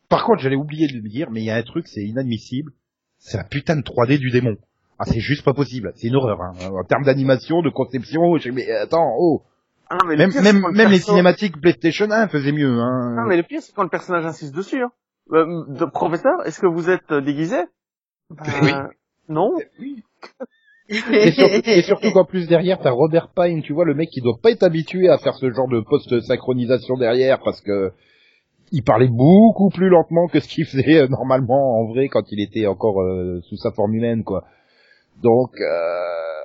Par 0.10 0.24
contre, 0.24 0.42
j'allais 0.42 0.56
oublier 0.56 0.88
de 0.88 0.94
le 0.94 1.08
dire, 1.10 1.30
mais 1.32 1.42
il 1.42 1.46
y 1.46 1.52
a 1.52 1.56
un 1.56 1.64
truc, 1.64 1.88
c'est 1.88 2.04
inadmissible. 2.04 2.72
C'est 3.20 3.38
la 3.38 3.44
putain 3.44 3.76
de 3.76 3.82
3D 3.82 4.18
du 4.20 4.30
démon. 4.32 4.58
Ah, 5.00 5.06
c'est 5.06 5.20
juste 5.20 5.44
pas 5.44 5.54
possible. 5.54 5.92
C'est 5.96 6.08
une 6.08 6.16
horreur. 6.16 6.42
Hein. 6.42 6.54
En 6.72 6.84
termes 6.84 7.04
d'animation, 7.04 7.62
de 7.62 7.70
conception, 7.70 8.38
je... 8.38 8.50
mais 8.50 8.70
attends, 8.72 9.14
oh. 9.18 9.44
Ah 9.90 9.96
non, 10.02 10.08
mais 10.08 10.16
le 10.16 10.24
Même, 10.24 10.32
pire, 10.32 10.42
même, 10.42 10.64
le 10.72 10.92
les 10.92 11.00
cinématiques 11.00 11.62
PlayStation 11.62 12.10
1 12.10 12.28
faisaient 12.30 12.52
mieux. 12.52 12.80
Hein. 12.80 13.16
Non, 13.16 13.26
mais 13.28 13.38
le 13.38 13.44
pire, 13.44 13.62
c'est 13.62 13.74
quand 13.74 13.84
le 13.84 13.90
personnage 13.90 14.26
insiste 14.26 14.56
dessus. 14.56 14.82
Hein. 14.82 14.92
Euh, 15.32 15.66
de- 15.68 15.86
professeur, 15.86 16.46
est-ce 16.46 16.60
que 16.60 16.68
vous 16.68 16.90
êtes 16.90 17.12
euh, 17.12 17.22
déguisé? 17.22 17.58
Bah, 18.30 18.44
Oui. 18.62 18.72
Non. 19.30 19.52
Et, 20.90 21.32
surtout, 21.32 21.70
et 21.70 21.82
surtout 21.82 22.12
qu'en 22.12 22.24
plus 22.24 22.48
derrière, 22.48 22.80
t'as 22.80 22.92
Robert 22.92 23.30
Pine, 23.36 23.62
tu 23.62 23.74
vois, 23.74 23.84
le 23.84 23.94
mec 23.94 24.10
qui 24.10 24.22
doit 24.22 24.38
pas 24.42 24.52
être 24.52 24.64
habitué 24.64 25.10
à 25.10 25.18
faire 25.18 25.36
ce 25.36 25.52
genre 25.52 25.68
de 25.68 25.82
post-synchronisation 25.82 26.96
derrière 26.98 27.40
parce 27.44 27.60
que 27.62 27.92
il 28.72 28.84
parlait 28.84 29.08
beaucoup 29.08 29.70
plus 29.70 29.90
lentement 29.90 30.28
que 30.28 30.40
ce 30.40 30.48
qu'il 30.48 30.66
faisait 30.72 30.98
euh, 31.02 31.08
normalement 31.08 31.80
en 31.80 31.86
vrai 31.88 32.08
quand 32.10 32.24
il 32.32 32.42
était 32.42 32.68
encore 32.68 33.02
euh, 33.02 33.42
sous 33.44 33.58
sa 33.58 33.72
Formule 33.72 34.06
1, 34.06 34.24
quoi. 34.24 34.44
Donc, 35.24 35.52
euh... 35.60 36.44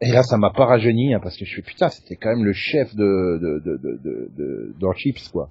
et 0.00 0.12
là, 0.12 0.22
ça 0.22 0.36
m'a 0.38 0.50
pas 0.50 0.64
rajeuni 0.66 1.12
hein, 1.14 1.20
parce 1.22 1.36
que 1.36 1.44
je 1.44 1.50
suis 1.50 1.62
putain, 1.62 1.88
c'était 1.88 2.16
quand 2.16 2.30
même 2.30 2.44
le 2.44 2.52
chef 2.54 2.94
de 2.94 3.38
de 3.40 3.58
de 3.64 3.76
de 3.76 4.00
de, 4.02 4.30
de, 4.36 4.74
dans 4.80 4.92
Chips, 4.94 5.28
quoi. 5.28 5.50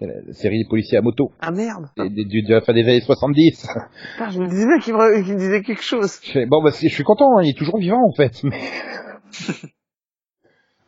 C'est 0.00 0.06
La, 0.06 0.14
la 0.26 0.32
série 0.32 0.58
des 0.62 0.68
policiers 0.68 0.98
à 0.98 1.02
moto, 1.02 1.32
Ah 1.40 1.50
merde. 1.50 1.86
des- 1.96 2.24
du- 2.24 2.42
de 2.42 2.54
la 2.54 2.60
fin 2.60 2.72
des 2.72 2.82
années 2.82 3.00
70. 3.00 3.66
Putain, 4.12 4.30
je 4.30 4.40
me 4.40 4.48
disais 4.48 4.66
bien 4.66 4.78
qu'il 4.78 4.94
me, 4.94 5.22
qu'il 5.24 5.34
me 5.34 5.38
disait 5.38 5.62
quelque 5.62 5.82
chose. 5.82 6.20
Je 6.22 6.32
fais, 6.32 6.46
bon, 6.46 6.62
bah, 6.62 6.70
c'est- 6.72 6.88
je 6.88 6.94
suis 6.94 7.02
content, 7.04 7.36
hein, 7.36 7.42
il 7.42 7.50
est 7.50 7.58
toujours 7.58 7.78
vivant, 7.78 8.04
en 8.06 8.12
fait, 8.12 8.42
mais... 8.44 8.60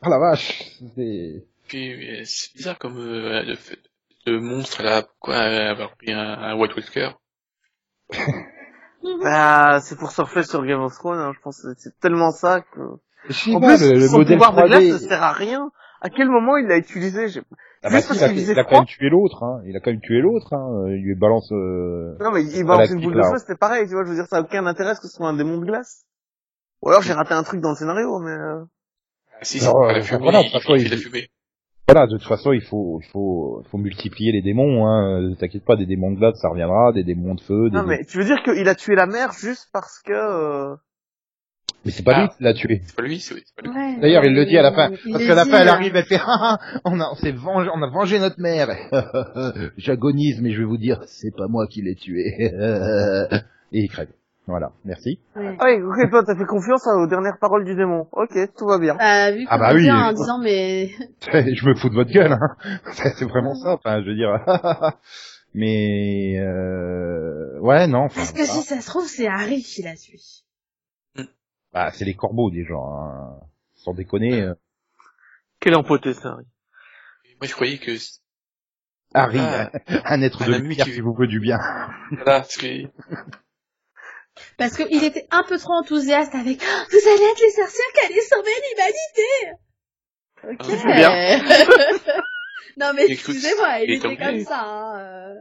ah 0.03 0.09
la 0.09 0.19
vache, 0.19 0.63
c'est... 0.95 1.45
Puis 1.69 1.93
euh, 1.93 2.23
c'est 2.25 2.55
bizarre 2.57 2.79
comme 2.79 2.99
euh, 2.99 3.43
le 3.43 3.55
fait 3.57 3.79
de 4.27 4.39
monstre 4.39 4.83
là, 4.83 5.03
pourquoi 5.03 5.37
avoir 5.37 5.97
pris 5.97 6.13
un, 6.13 6.19
un 6.21 6.57
White 6.57 6.77
Walker 6.77 7.11
Bah, 9.23 9.81
c'est 9.81 9.97
pour 9.99 10.11
surfer 10.11 10.43
sur 10.43 10.65
Game 10.65 10.81
of 10.81 10.95
Thrones. 10.95 11.19
Hein, 11.19 11.33
je 11.35 11.41
pense 11.41 11.63
que 11.63 11.69
c'est 11.79 11.99
tellement 12.01 12.31
ça 12.33 12.61
que. 12.61 12.81
Je 13.29 13.33
sais 13.33 13.51
En 13.55 13.61
plus, 13.61 13.81
le, 13.81 13.99
le 13.99 14.09
son 14.09 14.19
modèle 14.19 14.39
pouvoir 14.39 14.53
de 14.53 14.57
glace 14.69 14.83
ne 14.83 14.99
3D... 14.99 15.09
sert 15.09 15.23
à 15.23 15.33
rien. 15.33 15.71
À 16.03 16.09
quel 16.11 16.29
moment 16.31 16.57
il 16.57 16.67
l'a 16.67 16.79
utilisé 16.79 17.29
J'ai- 17.29 17.43
Ah 17.83 17.91
bah 17.91 18.01
si, 18.01 18.09
parce 18.09 18.19
il 18.19 18.25
a, 18.25 18.29
faisait 18.29 18.53
il 18.53 18.59
a 18.59 18.65
quand 18.65 18.77
même 18.77 18.87
tué 18.87 19.09
l'autre, 19.11 19.43
hein. 19.43 19.63
Il 19.67 19.77
a 19.77 19.81
quand 19.81 19.91
même 19.91 20.01
tué 20.01 20.21
l'autre, 20.21 20.53
hein. 20.55 20.85
Il 20.89 21.03
lui 21.03 21.15
balance... 21.15 21.51
Euh... 21.53 22.17
Non, 22.21 22.31
mais 22.31 22.45
il 22.45 22.65
balance 22.65 22.89
la 22.91 22.95
une 22.95 23.01
boule 23.03 23.15
de 23.15 23.23
feu, 23.23 23.39
c'était 23.39 23.57
pareil. 23.57 23.87
Tu 23.87 23.93
vois, 23.95 24.05
je 24.05 24.11
veux 24.11 24.15
dire, 24.17 24.27
ça 24.27 24.37
a 24.39 24.41
aucun 24.41 24.67
intérêt 24.67 24.95
que 24.95 25.03
ce 25.03 25.09
soit 25.09 25.29
un 25.29 25.35
démon 25.35 25.59
de 25.59 25.65
glace. 25.67 26.05
Ou 26.83 26.89
alors 26.89 27.03
j'ai 27.03 27.13
raté 27.13 27.35
un 27.35 27.43
truc 27.43 27.61
dans 27.61 27.71
le 27.71 27.77
scénario, 27.77 28.19
mais. 28.21 28.31
euh, 28.33 28.65
Ah 29.33 29.45
si, 29.45 29.59
Non, 29.59 29.65
c'est 29.65 29.73
pas 29.73 29.89
euh, 29.89 29.93
la 29.93 30.03
fumée, 30.03 30.23
voilà, 30.23 30.41
il, 30.43 30.77
il 30.77 30.83
il- 30.83 30.91
la 30.91 30.97
fumée. 30.97 31.31
Voilà, 31.93 32.07
de 32.07 32.17
toute 32.19 32.27
façon, 32.29 32.53
il 32.53 32.61
faut, 32.63 33.01
il 33.03 33.09
faut, 33.11 33.63
il 33.65 33.69
faut 33.71 33.79
multiplier 33.79 34.33
les 34.33 34.43
démons, 34.43 34.87
hein. 34.87 35.21
Euh, 35.23 35.35
T'inquiète 35.35 35.65
pas, 35.65 35.77
des 35.77 35.87
démons 35.87 36.13
de 36.13 36.19
glace, 36.19 36.39
ça 36.41 36.49
reviendra, 36.49 36.93
des 36.93 37.03
démons 37.05 37.35
de 37.35 37.41
feu, 37.41 37.69
des... 37.71 37.77
Non, 37.77 37.85
mais 37.85 38.05
tu 38.05 38.19
veux 38.19 38.25
dire 38.25 38.43
qu'il 38.43 38.69
a 38.69 38.75
tué 38.75 38.95
la 38.95 39.07
mère 39.07 39.33
juste 39.33 39.69
parce 39.73 39.99
que. 40.05 40.13
euh, 40.13 40.77
Mais 41.85 41.91
c'est 41.91 42.03
pas 42.05 42.13
Ah. 42.17 42.21
lui 42.23 42.29
qui 42.29 42.43
l'a 42.45 42.55
tué. 42.55 42.81
C'est 42.85 42.95
pas 42.97 43.03
lui, 43.03 43.19
c'est 43.19 43.35
c'est 43.35 43.55
pas 43.57 43.63
lui. 43.63 43.71
Ouais, 43.77 43.99
D'ailleurs, 44.01 44.25
il 44.25 44.35
le 44.35 44.45
dit 44.47 44.57
à 44.57 44.63
la 44.63 44.73
fin. 44.73 44.91
Parce 45.11 45.27
qu'à 45.27 45.35
la 45.35 45.45
fin, 45.45 45.59
elle 45.61 45.67
là. 45.67 45.73
arrive, 45.73 45.97
elle 45.97 46.05
fait, 46.05 46.21
ah, 46.21 46.59
ah, 46.61 46.81
on 46.85 47.01
a, 47.01 47.09
on 47.11 47.15
s'est 47.17 47.33
vengé, 47.33 47.69
on 47.75 47.83
a 47.83 47.89
vengé 47.91 48.19
notre 48.21 48.41
mère. 48.41 48.69
J'agonise, 49.77 50.41
mais 50.41 50.53
je 50.53 50.59
vais 50.61 50.67
vous 50.67 50.79
dire, 50.79 51.01
c'est 51.07 51.35
pas 51.37 51.49
moi 51.49 51.67
qui 51.67 51.83
l'ai 51.83 51.95
tué. 51.97 52.25
Et 53.73 53.81
il 53.85 53.89
crève. 53.89 54.09
Voilà. 54.51 54.73
Merci. 54.85 55.21
Ouais. 55.37 55.57
Ah 55.61 55.65
oui, 55.67 55.81
ok, 55.83 56.11
toi 56.11 56.25
t'as 56.25 56.37
fait 56.37 56.45
confiance 56.45 56.87
hein, 56.87 56.97
aux 57.01 57.07
dernières 57.07 57.39
paroles 57.41 57.65
du 57.65 57.75
démon. 57.75 58.07
Ok, 58.13 58.37
tout 58.57 58.67
va 58.67 58.79
bien. 58.79 58.95
Vu 59.33 59.47
Ah 59.49 59.59
bah 59.59 59.73
oui. 59.75 59.83
dit 59.83 59.91
en 59.93 60.13
disant 60.13 60.39
mais 60.39 60.89
je 61.33 61.67
me 61.69 61.75
fous 61.77 61.89
de 61.89 61.95
votre 61.95 62.11
gueule, 62.11 62.33
hein. 62.33 62.57
C'est 62.93 63.25
vraiment 63.25 63.55
ça. 63.55 63.75
Enfin, 63.75 64.03
je 64.03 64.09
veux 64.09 64.15
dire. 64.17 64.45
mais, 65.55 66.37
euh, 66.39 67.59
ouais, 67.61 67.87
non. 67.87 68.05
enfin, 68.05 68.21
parce 68.21 68.33
que 68.33 68.45
si 68.45 68.63
ça 68.63 68.81
se 68.81 68.87
trouve 68.87 69.07
c'est 69.07 69.27
Harry 69.29 69.63
qui 69.63 69.83
l'a 69.83 69.95
tué. 69.97 70.19
Bah, 71.73 71.91
c'est 71.93 72.05
les 72.05 72.15
corbeaux, 72.15 72.51
déjà, 72.51 72.75
hein. 72.75 73.39
Sans 73.77 73.95
déconner. 73.95 74.43
euh. 74.43 74.55
Quel 75.61 75.77
empoté 75.77 76.13
ça. 76.15 76.31
Harry. 76.31 76.47
Moi 77.41 77.47
je 77.47 77.55
croyais 77.55 77.79
que 77.79 77.93
Harry, 79.15 79.39
Ah. 79.41 79.71
un 80.05 80.23
être 80.23 80.43
Un 80.43 80.47
de 80.47 80.57
lumière 80.57 80.85
qui- 80.87 80.93
qui 80.95 81.01
vous 81.01 81.15
veut 81.15 81.27
du 81.27 81.41
bien. 81.41 81.59
voilà, 82.11 82.41
parce 82.41 82.57
que 82.57 82.67
Parce 84.57 84.77
qu'il 84.77 85.05
était 85.05 85.27
un 85.31 85.43
peu 85.45 85.59
trop 85.59 85.75
enthousiaste 85.75 86.35
avec 86.35 86.61
Ah, 86.63 86.85
vous 86.91 87.09
allez 87.09 87.25
être 87.25 87.41
les 87.41 87.51
sorcières 87.51 87.93
qui 87.95 88.01
allez 88.07 88.21
sauver 88.21 88.51
l'humanité. 88.71 89.29
Ok. 90.65 90.81
Ah, 90.85 90.97
bien. 90.97 91.39
non 92.79 92.93
mais 92.95 93.07
excusez-moi, 93.11 93.81
il 93.81 93.91
était 93.93 94.17
comme 94.17 94.41
ça. 94.45 94.63
hein. 94.65 95.35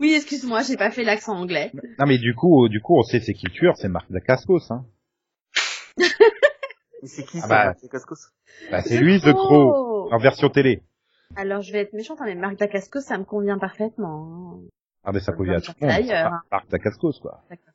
Oui, 0.00 0.14
excuse-moi, 0.14 0.62
j'ai 0.62 0.76
pas 0.76 0.90
fait 0.90 1.04
l'accent 1.04 1.36
anglais. 1.36 1.72
Non, 1.98 2.06
mais 2.06 2.18
du 2.18 2.34
coup, 2.34 2.68
du 2.68 2.80
coup, 2.80 2.96
on 2.98 3.02
sait 3.02 3.20
c'est 3.20 3.34
qui 3.34 3.46
le 3.46 3.52
tueur, 3.52 3.76
c'est 3.76 3.88
Marc 3.88 4.10
Dacascos, 4.10 4.70
hein. 4.70 4.84
Mais 5.98 6.06
c'est 7.08 7.24
qui 7.24 7.38
Ah 7.38 7.42
ça 7.42 7.48
bah. 7.48 7.74
C'est 7.80 7.90
Cascos? 7.90 8.16
Bah, 8.70 8.82
c'est 8.82 8.98
lui, 8.98 9.20
The 9.20 9.32
Crow, 9.32 10.12
en 10.12 10.18
version 10.18 10.48
télé. 10.48 10.82
Alors 11.36 11.60
je 11.62 11.72
vais 11.72 11.80
être 11.80 11.92
méchante, 11.92 12.18
hein, 12.20 12.24
mais 12.26 12.34
Marc 12.34 12.56
Dacascos, 12.56 13.00
ça 13.00 13.18
me 13.18 13.24
convient 13.24 13.58
parfaitement. 13.58 14.60
hein. 14.62 14.68
Ah 15.04 15.12
ben 15.12 15.20
ça 15.20 15.32
On 15.32 15.36
convient 15.36 15.54
à 15.54 15.60
tout 15.60 15.72
le 15.80 15.88
ça 15.88 16.00
monde. 16.00 16.08
Marc- 16.30 16.44
Marc 16.50 16.68
Dacascos, 16.70 17.18
quoi. 17.20 17.42
D'accord. 17.50 17.74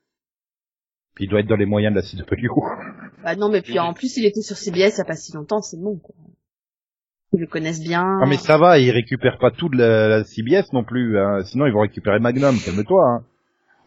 Puis 1.16 1.26
il 1.26 1.30
doit 1.30 1.42
être 1.42 1.48
dans 1.48 1.56
les 1.56 1.66
moyens 1.66 1.94
de 1.94 2.00
la 2.00 2.06
CW. 2.06 2.48
Bah 3.24 3.36
non, 3.36 3.50
mais 3.50 3.62
puis 3.62 3.80
en 3.80 3.94
plus 3.94 4.18
il 4.18 4.26
était 4.26 4.42
sur 4.42 4.58
CBS 4.58 4.96
il 4.96 4.98
y 4.98 5.02
a 5.02 5.06
pas 5.06 5.16
si 5.16 5.34
longtemps, 5.34 5.62
c'est 5.62 5.80
bon 5.80 5.98
quoi. 5.98 6.16
Ils 7.34 7.40
le 7.42 7.48
connaissent 7.48 7.84
bien. 7.84 8.04
Non 8.20 8.28
mais 8.28 8.38
ça 8.38 8.58
va, 8.58 8.80
ils 8.80 8.92
récupèrent 8.92 9.40
pas 9.40 9.52
tout 9.52 9.70
de 9.70 9.78
la, 9.78 10.08
la 10.08 10.24
CBS 10.24 10.72
non 10.74 10.84
plus, 10.84 11.20
hein. 11.20 11.44
sinon 11.46 11.66
ils 11.66 11.74
vont 11.74 11.82
récupérer 11.82 12.20
Magnum, 12.20 12.56
calme-toi. 12.60 13.04
Hein. 13.08 13.24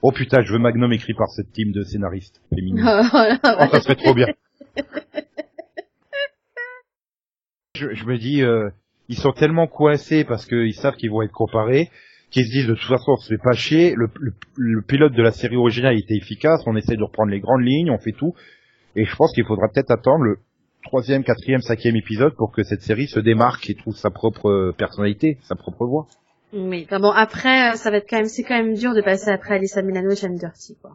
Oh 0.03 0.13
putain, 0.13 0.43
je 0.43 0.53
veux 0.53 0.59
Magnum 0.59 0.93
écrit 0.93 1.15
par 1.15 1.29
cette 1.29 1.53
team 1.53 1.73
de 1.73 1.83
scénaristes 1.83 2.41
féminines. 2.55 2.81
Voilà. 3.11 3.39
Oh, 3.43 3.67
ça 3.73 3.81
serait 3.81 3.97
trop 3.97 4.15
bien. 4.15 4.27
Je, 7.77 7.93
je 7.93 8.07
me 8.07 8.17
dis, 8.17 8.43
euh, 8.43 8.71
ils 9.09 9.19
sont 9.19 9.33
tellement 9.33 9.67
coincés 9.67 10.25
parce 10.25 10.47
qu'ils 10.47 10.75
savent 10.75 10.97
qu'ils 10.97 11.11
vont 11.11 11.21
être 11.21 11.33
comparés, 11.33 11.91
qu'ils 12.37 12.47
se 12.47 12.53
disent 12.53 12.67
de 12.67 12.75
toute 12.75 12.89
façon 12.89 13.13
on 13.13 13.17
se 13.17 13.35
pas 13.43 13.53
chier, 13.53 13.95
le, 13.97 14.09
le- 14.21 14.35
le 14.57 14.83
pilote 14.83 15.13
de 15.15 15.23
la 15.23 15.31
série 15.31 15.57
originale 15.57 15.99
était 15.99 16.17
efficace, 16.17 16.63
on 16.67 16.77
essaie 16.77 16.97
de 16.97 17.03
reprendre 17.03 17.31
les 17.31 17.41
grandes 17.41 17.63
lignes, 17.63 17.91
on 17.91 17.99
fait 17.99 18.13
tout, 18.13 18.35
et 18.95 19.05
je 19.05 19.17
pense 19.17 19.33
qu'il 19.33 19.45
faudra 19.47 19.69
peut-être 19.73 19.91
attendre 19.91 20.25
le 20.25 20.37
troisième, 20.85 21.25
quatrième, 21.25 21.61
cinquième 21.63 21.97
épisode 21.97 22.35
pour 22.37 22.53
que 22.53 22.63
cette 22.63 22.83
série 22.83 23.07
se 23.09 23.19
démarque 23.21 23.69
et 23.71 23.75
trouve 23.75 23.97
sa 23.97 24.11
propre 24.11 24.49
euh, 24.51 24.73
personnalité, 24.77 25.39
sa 25.43 25.55
propre 25.57 25.87
voix. 25.87 26.07
Oui, 26.53 26.85
enfin 26.87 27.01
bon 27.01 27.11
après 27.11 27.73
euh, 27.73 27.75
ça 27.75 27.91
va 27.91 27.97
être 27.97 28.07
quand 28.09 28.19
même 28.19 28.27
c'est 28.27 28.45
quand 28.45 28.57
même 28.57 28.75
dur 28.75 28.95
de 28.95 29.01
passer 29.03 29.31
après 29.31 29.55
Alyssa 29.57 29.83
Milano 29.83 30.11
et 30.11 30.17
Shane 30.17 30.37
Dirty 30.37 30.77
quoi. 30.81 30.93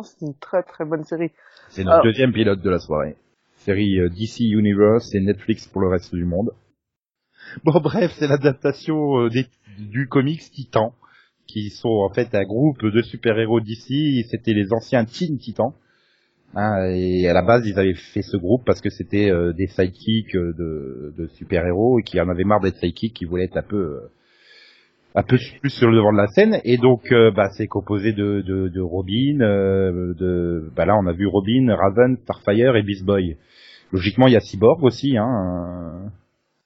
Euh, 0.00 0.02
c'est 0.04 0.26
une 0.26 0.34
très 0.38 0.62
très 0.62 0.84
bonne 0.84 1.04
série. 1.04 1.30
C'est 1.70 1.82
notre 1.84 1.94
Alors- 1.94 2.04
deuxième 2.04 2.32
pilote 2.32 2.60
de 2.60 2.70
la 2.70 2.78
soirée. 2.78 3.16
Série 3.58 3.98
euh, 3.98 4.08
DC 4.08 4.40
Universe 4.40 5.14
et 5.14 5.20
Netflix 5.20 5.66
pour 5.66 5.80
le 5.80 5.88
reste 5.88 6.14
du 6.14 6.24
monde. 6.24 6.50
Bon 7.64 7.80
bref, 7.80 8.12
c'est 8.18 8.28
l'adaptation 8.28 9.20
euh, 9.24 9.30
du 9.78 10.08
comics 10.08 10.42
Titan, 10.52 10.94
qui 11.46 11.70
sont 11.70 11.88
en 11.88 12.12
fait 12.12 12.34
un 12.34 12.44
groupe 12.44 12.84
de 12.84 13.02
super-héros 13.02 13.60
DC. 13.60 14.24
C'était 14.30 14.52
les 14.54 14.72
anciens 14.72 15.04
Teen 15.04 15.38
Titans. 15.38 15.72
Hein, 16.54 16.86
et 16.90 17.28
à 17.28 17.34
la 17.34 17.42
base, 17.42 17.66
ils 17.66 17.78
avaient 17.78 17.94
fait 17.94 18.22
ce 18.22 18.36
groupe 18.36 18.64
parce 18.64 18.80
que 18.80 18.88
c'était 18.88 19.30
euh, 19.30 19.52
des 19.52 19.66
sidekicks 19.66 20.34
euh, 20.36 20.54
de, 20.56 21.14
de 21.18 21.26
super-héros 21.28 21.98
et 21.98 22.02
qui 22.02 22.20
en 22.20 22.28
avaient 22.28 22.44
marre 22.44 22.60
d'être 22.60 22.76
sidekicks, 22.78 23.12
qui 23.14 23.24
voulaient 23.24 23.44
être 23.44 23.56
un 23.58 23.62
peu 23.62 23.76
euh, 23.76 24.10
un 25.16 25.22
peu 25.22 25.36
plus 25.60 25.70
sur 25.70 25.88
le 25.90 25.96
devant 25.96 26.12
de 26.12 26.18
la 26.18 26.26
scène. 26.28 26.60
Et 26.64 26.76
donc, 26.76 27.10
euh, 27.10 27.30
bah, 27.30 27.48
c'est 27.50 27.66
composé 27.66 28.12
de, 28.12 28.42
de, 28.42 28.68
de 28.68 28.80
Robin, 28.80 29.40
euh, 29.40 30.14
de 30.14 30.70
bah 30.76 30.84
là, 30.84 30.94
on 30.96 31.06
a 31.06 31.12
vu 31.12 31.26
Robin, 31.26 31.74
Raven, 31.74 32.18
Starfire 32.18 32.76
et 32.76 32.82
Beast 32.82 33.04
Boy. 33.04 33.36
Logiquement, 33.92 34.26
il 34.28 34.34
y 34.34 34.36
a 34.36 34.40
Cyborg 34.40 34.82
aussi. 34.84 35.16
Hein, 35.16 36.04
euh, 36.04 36.08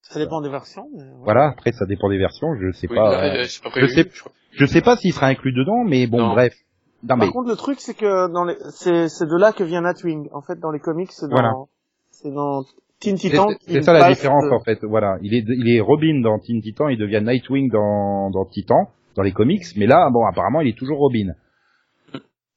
Ça 0.03 0.19
dépend 0.19 0.41
des 0.41 0.49
versions. 0.51 0.89
Mais... 0.93 1.03
ouais. 1.03 1.09
voilà. 1.25 1.49
Après, 1.51 1.73
ça 1.73 1.87
dépend 1.87 2.09
des 2.09 2.19
versions. 2.19 2.55
Je 2.61 2.73
sais 2.73 2.89
Oui, 2.91 2.97
pas. 2.97 3.11
là, 3.13 3.35
euh, 3.41 3.45
pas 3.63 3.71
prévu. 3.71 3.89
je 3.89 3.95
sais- 3.95 4.11
je 4.53 4.67
sais 4.67 4.81
pas 4.81 4.97
s'il 4.97 5.13
sera 5.13 5.29
inclus 5.29 5.53
dedans, 5.53 5.85
mais 5.85 6.07
bon, 6.09 6.19
Non. 6.19 6.33
bref. 6.33 6.53
Non 7.09 7.15
mais 7.17 7.27
Par 7.27 7.33
contre, 7.33 7.49
le 7.51 7.57
truc, 7.57 7.81
c'est 7.81 7.95
que 7.95 8.31
dans 8.33 8.45
les, 8.45 8.57
c'est, 8.73 9.09
c'est 9.09 9.25
de 9.27 9.37
là 9.39 9.53
que 9.53 9.63
vient 9.65 9.81
Nightwing. 9.81 10.29
En 10.33 10.43
fait, 10.43 10.59
dans 10.59 10.71
les 10.73 10.81
comics, 10.81 11.11
c'est 11.13 11.29
dans, 11.29 11.35
Voilà. 11.37 11.53
c'est 12.11 12.31
dans 12.31 12.63
Teen 13.01 13.17
c'est 13.17 13.31
Titan. 13.31 13.49
c'est 13.67 13.83
ça 13.83 13.93
la 13.93 14.09
différence 14.11 14.45
de- 14.45 14.51
en 14.51 14.61
fait. 14.61 14.85
Voilà, 14.85 15.19
il 15.23 15.35
est 15.35 15.45
il 15.49 15.69
est 15.75 15.81
Robin 15.81 16.21
dans 16.21 16.39
Teen 16.39 16.61
Titan, 16.61 16.89
il 16.89 16.99
devient 16.99 17.23
Nightwing 17.25 17.71
dans 17.71 18.31
dans 18.31 18.45
Titan, 18.45 18.91
dans 19.17 19.23
les 19.23 19.33
comics. 19.33 19.65
Mais 19.77 19.87
là, 19.87 20.09
bon, 20.13 20.25
apparemment, 20.27 20.61
il 20.61 20.69
est 20.69 20.77
toujours 20.79 20.99
Robin. 20.99 21.35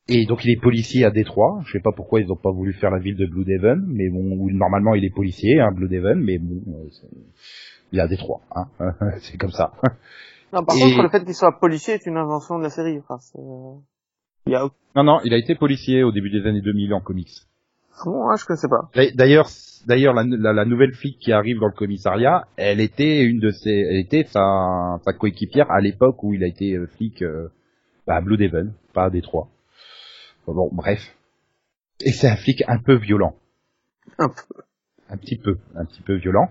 Et 0.10 0.26
donc 0.26 0.44
il 0.44 0.52
est 0.52 0.60
policier 0.62 1.06
à 1.06 1.12
Détroit. 1.12 1.62
Je 1.66 1.72
sais 1.72 1.80
pas 1.80 1.92
pourquoi 1.96 2.20
ils 2.20 2.30
ont 2.32 2.36
pas 2.36 2.52
voulu 2.52 2.74
faire 2.74 2.92
la 2.92 3.00
ville 3.00 3.16
de 3.16 3.26
Blue 3.26 3.46
Devon, 3.46 3.82
mais 3.88 4.10
bon, 4.10 4.36
où 4.38 4.52
normalement 4.52 4.96
il 4.96 5.06
est 5.06 5.14
policier, 5.16 5.62
hein, 5.62 5.72
Blue 5.74 5.88
Devon, 5.88 6.16
mais 6.18 6.40
bon, 6.40 6.62
euh, 6.74 6.90
il 7.94 8.00
est 8.00 8.02
à 8.02 8.08
Détroit, 8.10 8.42
hein. 8.54 8.66
c'est 9.22 9.38
comme 9.38 9.52
ça. 9.52 9.72
Non, 10.52 10.64
par 10.66 10.76
Et- 10.76 10.82
contre, 10.82 11.04
le 11.04 11.10
fait 11.10 11.24
qu'il 11.24 11.34
soit 11.34 11.58
policier 11.58 11.94
est 11.94 12.06
une 12.06 12.18
invention 12.18 12.58
de 12.58 12.64
la 12.64 12.70
série. 12.70 13.00
Enfin. 13.00 13.18
Il 14.46 14.52
y 14.52 14.56
a... 14.56 14.68
Non, 14.98 15.04
non, 15.06 15.20
il 15.24 15.34
a 15.34 15.38
été 15.38 15.56
policier 15.56 16.04
au 16.04 16.12
début 16.12 16.30
des 16.30 16.46
années 16.46 16.62
2000 16.62 16.94
en 16.94 17.00
comics. 17.00 17.32
Ah 17.96 18.02
bon, 18.06 18.30
hein, 18.30 18.36
je 18.38 18.46
connaissais 18.46 18.68
pas. 18.68 18.90
D'ailleurs, 19.16 19.48
d'ailleurs, 19.88 20.13
la, 20.13 20.24
la, 20.26 20.54
la 20.54 20.65
nouvelle 20.65 20.93
flic 20.93 21.17
qui 21.19 21.32
arrive 21.32 21.60
dans 21.60 21.67
le 21.67 21.74
commissariat, 21.74 22.48
elle 22.58 22.80
était 22.80 23.24
une 23.24 23.39
de 23.39 23.50
ses, 23.52 23.72
elle 23.72 23.98
était 23.98 24.24
sa, 24.26 25.00
sa 25.04 25.13
coéquipière 25.13 25.69
à 25.72 25.80
l'époque 25.82 26.24
où 26.24 26.34
il 26.34 26.43
a 26.43 26.48
été 26.48 26.74
euh, 26.76 26.88
flic 26.88 27.22
euh, 27.22 27.50
bah, 28.08 28.15
à 28.15 28.22
Blue 28.22 28.38
Devon, 28.38 28.72
pas 28.93 29.06
à 29.06 29.10
Détroit. 29.10 29.48
Bon, 30.48 30.54
bon, 30.54 30.69
bref. 30.72 31.15
Et 32.04 32.12
c'est 32.12 32.28
un 32.28 32.36
flic 32.36 32.63
un 32.67 32.80
peu 32.80 32.96
violent, 32.96 33.36
Un 34.19 34.30
peu. 34.30 34.62
un 35.10 35.17
petit 35.17 35.38
peu, 35.38 35.58
un 35.76 35.86
petit 35.86 36.02
peu 36.02 36.15
violent. 36.15 36.50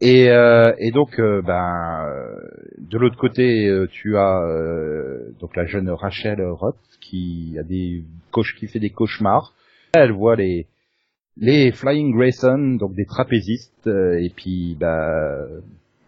Et, 0.00 0.30
euh, 0.30 0.72
et 0.78 0.90
donc, 0.90 1.20
euh, 1.20 1.42
ben, 1.42 2.04
euh, 2.08 2.34
de 2.78 2.98
l'autre 2.98 3.16
côté, 3.16 3.70
tu 3.92 4.16
as 4.16 4.42
euh, 4.42 5.30
donc 5.38 5.54
la 5.54 5.64
jeune 5.66 5.88
Rachel 5.90 6.42
Roth 6.42 6.74
qui 7.00 7.56
a 7.60 7.62
des 7.62 8.04
cauch- 8.32 8.56
qui 8.56 8.66
fait 8.66 8.80
des 8.80 8.90
cauchemars. 8.90 9.54
Elle 9.94 10.10
voit 10.10 10.34
les 10.34 10.66
les 11.36 11.72
Flying 11.72 12.14
Grayson, 12.14 12.76
donc 12.78 12.94
des 12.94 13.06
trapézistes, 13.06 13.86
euh, 13.86 14.18
et 14.20 14.30
puis 14.30 14.76
bah 14.78 15.46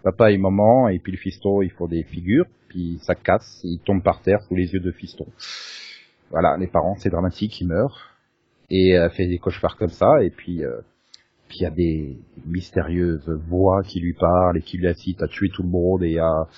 papa 0.02 0.30
et 0.30 0.38
maman, 0.38 0.88
et 0.88 0.98
puis 0.98 1.12
le 1.12 1.18
fiston, 1.18 1.62
ils 1.62 1.70
font 1.70 1.86
des 1.86 2.02
figures, 2.02 2.46
puis 2.68 2.98
ça 3.02 3.14
casse, 3.14 3.60
ils 3.64 3.80
tombent 3.80 4.02
par 4.02 4.20
terre 4.20 4.42
sous 4.42 4.54
les 4.54 4.72
yeux 4.72 4.80
de 4.80 4.92
fiston. 4.92 5.26
Voilà, 6.30 6.56
les 6.58 6.66
parents, 6.66 6.96
c'est 6.96 7.10
dramatique, 7.10 7.60
ils 7.60 7.68
meurent, 7.68 8.10
et 8.68 8.90
elle 8.90 9.10
fait 9.10 9.26
des 9.26 9.38
cauchemars 9.38 9.76
comme 9.76 9.88
ça, 9.88 10.22
et 10.22 10.30
puis 10.30 10.62
euh, 10.64 10.80
puis 11.48 11.58
il 11.60 11.62
y 11.62 11.66
a 11.66 11.70
des 11.70 12.18
mystérieuses 12.46 13.28
voix 13.48 13.82
qui 13.82 14.00
lui 14.00 14.14
parlent 14.14 14.58
et 14.58 14.62
qui 14.62 14.78
lui 14.78 14.88
incitent 14.88 15.22
à 15.22 15.28
tuer 15.28 15.50
tout 15.50 15.62
le 15.62 15.68
monde 15.68 16.02
et 16.02 16.18
à 16.18 16.48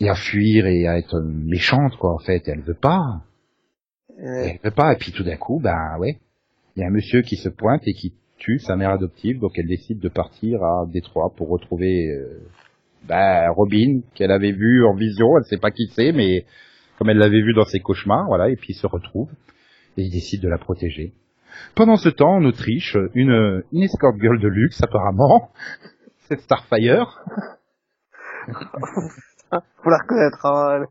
et 0.00 0.08
à 0.08 0.14
fuir 0.14 0.66
et 0.66 0.86
à 0.86 0.98
être 0.98 1.20
méchante 1.20 1.96
quoi 1.96 2.14
en 2.14 2.18
fait. 2.18 2.48
Et 2.48 2.50
elle 2.50 2.62
veut 2.62 2.74
pas. 2.74 3.22
Elle 4.18 4.58
veut 4.62 4.70
pas, 4.70 4.92
et 4.92 4.96
puis 4.96 5.12
tout 5.12 5.24
d'un 5.24 5.36
coup, 5.36 5.60
ben 5.60 5.98
ouais, 5.98 6.18
il 6.76 6.80
y 6.80 6.84
a 6.84 6.88
un 6.88 6.90
monsieur 6.90 7.22
qui 7.22 7.36
se 7.36 7.48
pointe 7.48 7.82
et 7.86 7.94
qui 7.94 8.14
tue 8.38 8.58
sa 8.58 8.76
mère 8.76 8.90
adoptive, 8.90 9.38
donc 9.38 9.52
elle 9.56 9.68
décide 9.68 10.00
de 10.00 10.08
partir 10.08 10.62
à 10.62 10.86
Détroit 10.86 11.32
pour 11.36 11.48
retrouver 11.48 12.08
euh, 12.08 12.42
ben, 13.04 13.50
Robin, 13.50 14.00
qu'elle 14.14 14.32
avait 14.32 14.52
vu 14.52 14.84
en 14.84 14.94
vision, 14.94 15.38
elle 15.38 15.44
sait 15.44 15.58
pas 15.58 15.70
qui 15.70 15.88
c'est, 15.94 16.12
mais 16.12 16.46
comme 16.98 17.10
elle 17.10 17.18
l'avait 17.18 17.42
vu 17.42 17.54
dans 17.54 17.64
ses 17.64 17.80
cauchemars, 17.80 18.26
voilà, 18.26 18.50
et 18.50 18.56
puis 18.56 18.72
ils 18.72 18.76
se 18.76 18.86
retrouvent, 18.86 19.32
et 19.96 20.02
ils 20.02 20.10
décident 20.10 20.42
de 20.42 20.48
la 20.48 20.58
protéger. 20.58 21.12
Pendant 21.74 21.96
ce 21.96 22.08
temps, 22.08 22.36
en 22.36 22.44
Autriche, 22.44 22.96
une, 23.14 23.62
une 23.72 23.82
escort 23.82 24.18
girl 24.20 24.40
de 24.40 24.48
luxe, 24.48 24.82
apparemment, 24.82 25.50
c'est 26.28 26.40
Starfire, 26.40 27.22
Faut 29.82 29.90
la 29.90 29.98
reconnaître. 29.98 30.44
Hein. 30.46 30.86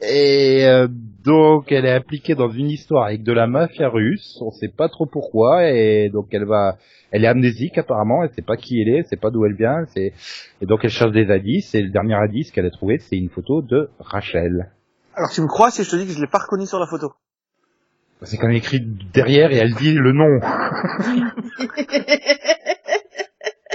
Et 0.00 0.66
euh, 0.66 0.88
donc 1.24 1.72
elle 1.72 1.86
est 1.86 1.94
impliquée 1.94 2.34
dans 2.34 2.50
une 2.50 2.68
histoire 2.68 3.06
avec 3.06 3.22
de 3.22 3.32
la 3.32 3.46
mafia 3.46 3.88
russe, 3.88 4.38
on 4.42 4.50
sait 4.50 4.68
pas 4.68 4.90
trop 4.90 5.06
pourquoi, 5.06 5.70
et 5.70 6.10
donc 6.10 6.28
elle 6.32 6.44
va, 6.44 6.76
elle 7.10 7.24
est 7.24 7.28
amnésique 7.28 7.78
apparemment, 7.78 8.22
elle 8.22 8.30
sait 8.34 8.42
pas 8.42 8.56
qui 8.58 8.80
elle 8.80 8.88
est, 8.88 8.98
elle 8.98 9.06
sait 9.06 9.16
pas 9.16 9.30
d'où 9.30 9.46
elle 9.46 9.56
vient, 9.56 9.86
c'est 9.94 10.12
et 10.60 10.66
donc 10.66 10.80
elle 10.84 10.90
cherche 10.90 11.12
des 11.12 11.30
indices, 11.30 11.74
et 11.74 11.80
le 11.80 11.88
dernier 11.88 12.14
indice 12.14 12.50
qu'elle 12.50 12.66
a 12.66 12.70
trouvé, 12.70 12.98
c'est 12.98 13.16
une 13.16 13.30
photo 13.30 13.62
de 13.62 13.88
Rachel. 13.98 14.70
Alors, 15.14 15.30
tu 15.30 15.40
me 15.40 15.46
crois 15.46 15.70
si 15.70 15.82
je 15.82 15.90
te 15.90 15.96
dis 15.96 16.06
que 16.06 16.12
je 16.12 16.20
l'ai 16.20 16.26
pas 16.26 16.40
reconnu 16.40 16.66
sur 16.66 16.78
la 16.78 16.86
photo 16.86 17.14
C'est 18.20 18.36
quand 18.36 18.48
même 18.48 18.56
écrit 18.56 18.80
derrière 19.14 19.50
et 19.50 19.56
elle 19.56 19.74
dit 19.74 19.94
le 19.94 20.12
nom. 20.12 20.40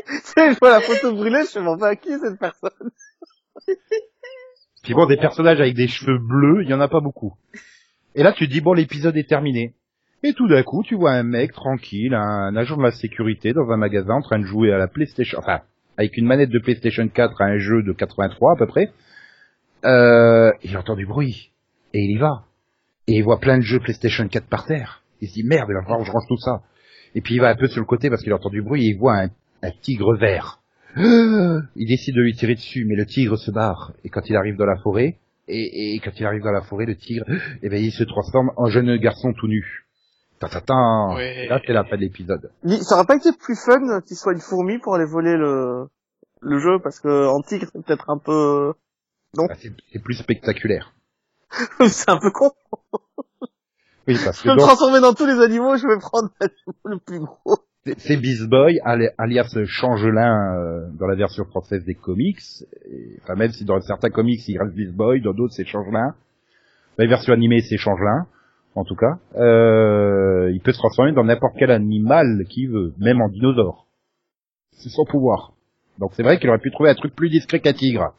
Tu 0.07 0.17
sais, 0.23 0.53
je 0.53 0.59
vois 0.59 0.69
la 0.69 0.81
photo 0.81 1.13
brûlée, 1.13 1.43
je 1.51 1.59
me 1.59 1.63
demande 1.65 1.83
à 1.83 1.95
qui 1.95 2.09
est 2.09 2.19
cette 2.19 2.39
personne. 2.39 2.91
Puis 4.83 4.93
bon, 4.93 5.05
des 5.05 5.17
personnages 5.17 5.59
avec 5.59 5.75
des 5.75 5.87
cheveux 5.87 6.17
bleus, 6.17 6.63
il 6.63 6.69
y 6.69 6.73
en 6.73 6.81
a 6.81 6.87
pas 6.87 7.01
beaucoup. 7.01 7.33
Et 8.15 8.23
là, 8.23 8.33
tu 8.33 8.47
dis 8.47 8.61
bon, 8.61 8.73
l'épisode 8.73 9.15
est 9.15 9.27
terminé. 9.27 9.73
Et 10.23 10.33
tout 10.33 10.47
d'un 10.47 10.63
coup, 10.63 10.83
tu 10.83 10.95
vois 10.95 11.11
un 11.11 11.23
mec 11.23 11.51
tranquille, 11.51 12.13
un 12.13 12.55
agent 12.55 12.77
de 12.77 12.83
la 12.83 12.91
sécurité 12.91 13.53
dans 13.53 13.69
un 13.71 13.77
magasin 13.77 14.15
en 14.15 14.21
train 14.21 14.39
de 14.39 14.45
jouer 14.45 14.71
à 14.71 14.77
la 14.77 14.87
PlayStation, 14.87 15.39
enfin, 15.39 15.61
avec 15.97 16.17
une 16.17 16.25
manette 16.25 16.49
de 16.49 16.59
PlayStation 16.59 17.07
4 17.07 17.41
à 17.41 17.45
un 17.45 17.57
jeu 17.57 17.83
de 17.83 17.91
83 17.91 18.53
à 18.53 18.55
peu 18.55 18.67
près. 18.67 18.91
Euh, 19.85 20.51
il 20.63 20.77
entend 20.77 20.95
du 20.95 21.05
bruit. 21.05 21.51
Et 21.93 22.01
il 22.01 22.11
y 22.11 22.17
va. 22.17 22.43
Et 23.07 23.13
il 23.13 23.23
voit 23.23 23.39
plein 23.39 23.57
de 23.57 23.63
jeux 23.63 23.79
PlayStation 23.79 24.27
4 24.27 24.47
par 24.47 24.65
terre. 24.65 25.03
Il 25.21 25.27
se 25.27 25.33
dit 25.33 25.43
merde, 25.43 25.67
il 25.69 25.73
va 25.73 25.81
falloir 25.81 25.99
que 25.99 26.05
je 26.05 26.11
range 26.11 26.27
tout 26.27 26.37
ça. 26.37 26.61
Et 27.15 27.21
puis 27.21 27.35
il 27.35 27.41
va 27.41 27.49
un 27.49 27.55
peu 27.55 27.67
sur 27.67 27.81
le 27.81 27.85
côté 27.85 28.09
parce 28.09 28.21
qu'il 28.21 28.33
entend 28.33 28.49
du 28.49 28.61
bruit 28.61 28.85
et 28.85 28.89
il 28.89 28.97
voit 28.97 29.17
un 29.63 29.71
tigre 29.81 30.15
vert. 30.15 30.60
Il 31.75 31.87
décide 31.87 32.15
de 32.15 32.21
lui 32.21 32.33
tirer 32.33 32.55
dessus, 32.55 32.85
mais 32.85 32.95
le 32.95 33.05
tigre 33.05 33.37
se 33.37 33.51
barre. 33.51 33.93
Et 34.03 34.09
quand 34.09 34.29
il 34.29 34.35
arrive 34.35 34.57
dans 34.57 34.65
la 34.65 34.77
forêt, 34.77 35.19
et, 35.47 35.95
et 35.95 35.99
quand 35.99 36.11
il 36.19 36.25
arrive 36.25 36.43
dans 36.43 36.51
la 36.51 36.61
forêt, 36.61 36.85
le 36.85 36.95
tigre, 36.95 37.25
eh 37.63 37.69
ben, 37.69 37.81
il 37.81 37.91
se 37.91 38.03
transforme 38.03 38.51
en 38.57 38.67
jeune 38.67 38.95
garçon 38.97 39.33
tout 39.33 39.47
nu. 39.47 39.85
Ta 40.39 40.49
ta 40.49 40.61
ta. 40.61 40.73
Ouais. 41.15 41.47
Là, 41.47 41.61
c'est 41.65 41.73
la 41.73 41.83
fin 41.83 41.95
de 41.95 42.01
l'épisode. 42.01 42.51
Ça 42.81 42.95
aurait 42.95 43.05
pas 43.05 43.15
été 43.15 43.29
plus 43.31 43.55
fun 43.55 44.01
qu'il 44.01 44.17
soit 44.17 44.33
une 44.33 44.39
fourmi 44.39 44.79
pour 44.79 44.95
aller 44.95 45.05
voler 45.05 45.37
le, 45.37 45.87
le 46.41 46.59
jeu, 46.59 46.79
parce 46.83 46.99
que 46.99 47.27
en 47.27 47.41
tigre, 47.41 47.67
c'est 47.71 47.85
peut-être 47.85 48.09
un 48.09 48.17
peu... 48.17 48.73
Ah, 49.37 49.53
c'est 49.57 49.71
c'est 49.93 49.99
plus 49.99 50.15
spectaculaire. 50.15 50.93
c'est 51.87 52.09
un 52.09 52.17
peu 52.17 52.31
con. 52.31 52.51
Oui, 54.07 54.17
parce 54.23 54.39
Je 54.39 54.43
que 54.43 54.47
vais 54.47 54.55
me 54.55 54.59
donc, 54.59 54.67
transformer 54.67 54.99
dans 54.99 55.13
tous 55.13 55.25
les 55.25 55.39
animaux, 55.39 55.77
je 55.77 55.87
vais 55.87 55.99
prendre 55.99 56.29
l'animal 56.39 56.75
le 56.85 56.99
plus 56.99 57.19
gros. 57.19 57.59
C'est- 57.97 58.17
Beast 58.17 58.47
Boy, 58.49 58.79
ali- 58.83 59.09
alias 59.17 59.57
Changelin 59.65 60.55
euh, 60.57 60.87
dans 60.99 61.07
la 61.07 61.15
version 61.15 61.45
française 61.45 61.83
des 61.85 61.95
comics. 61.95 62.39
Enfin, 63.23 63.35
même 63.35 63.51
si 63.51 63.65
dans 63.65 63.79
certains 63.81 64.09
comics, 64.09 64.47
il 64.47 64.57
reste 64.59 64.73
Beast 64.75 64.93
Boy, 64.93 65.21
dans 65.21 65.33
d'autres, 65.33 65.53
c'est 65.53 65.65
Changelin. 65.65 66.13
Dans 66.97 67.03
les 67.03 67.07
versions 67.07 67.33
animées, 67.33 67.61
c'est 67.61 67.77
Changelin, 67.77 68.27
en 68.75 68.83
tout 68.83 68.95
cas. 68.95 69.17
Euh, 69.35 70.51
il 70.53 70.59
peut 70.61 70.73
se 70.73 70.77
transformer 70.77 71.13
dans 71.13 71.23
n'importe 71.23 71.55
quel 71.57 71.71
animal 71.71 72.43
qu'il 72.49 72.69
veut, 72.69 72.93
même 72.99 73.21
en 73.21 73.29
dinosaure. 73.29 73.87
C'est 74.73 74.89
son 74.89 75.05
pouvoir. 75.05 75.53
Donc 75.99 76.11
c'est 76.13 76.23
vrai 76.23 76.39
qu'il 76.39 76.49
aurait 76.49 76.59
pu 76.59 76.71
trouver 76.71 76.89
un 76.89 76.95
truc 76.95 77.15
plus 77.15 77.29
discret 77.29 77.59
qu'un 77.59 77.73
tigre. 77.73 78.13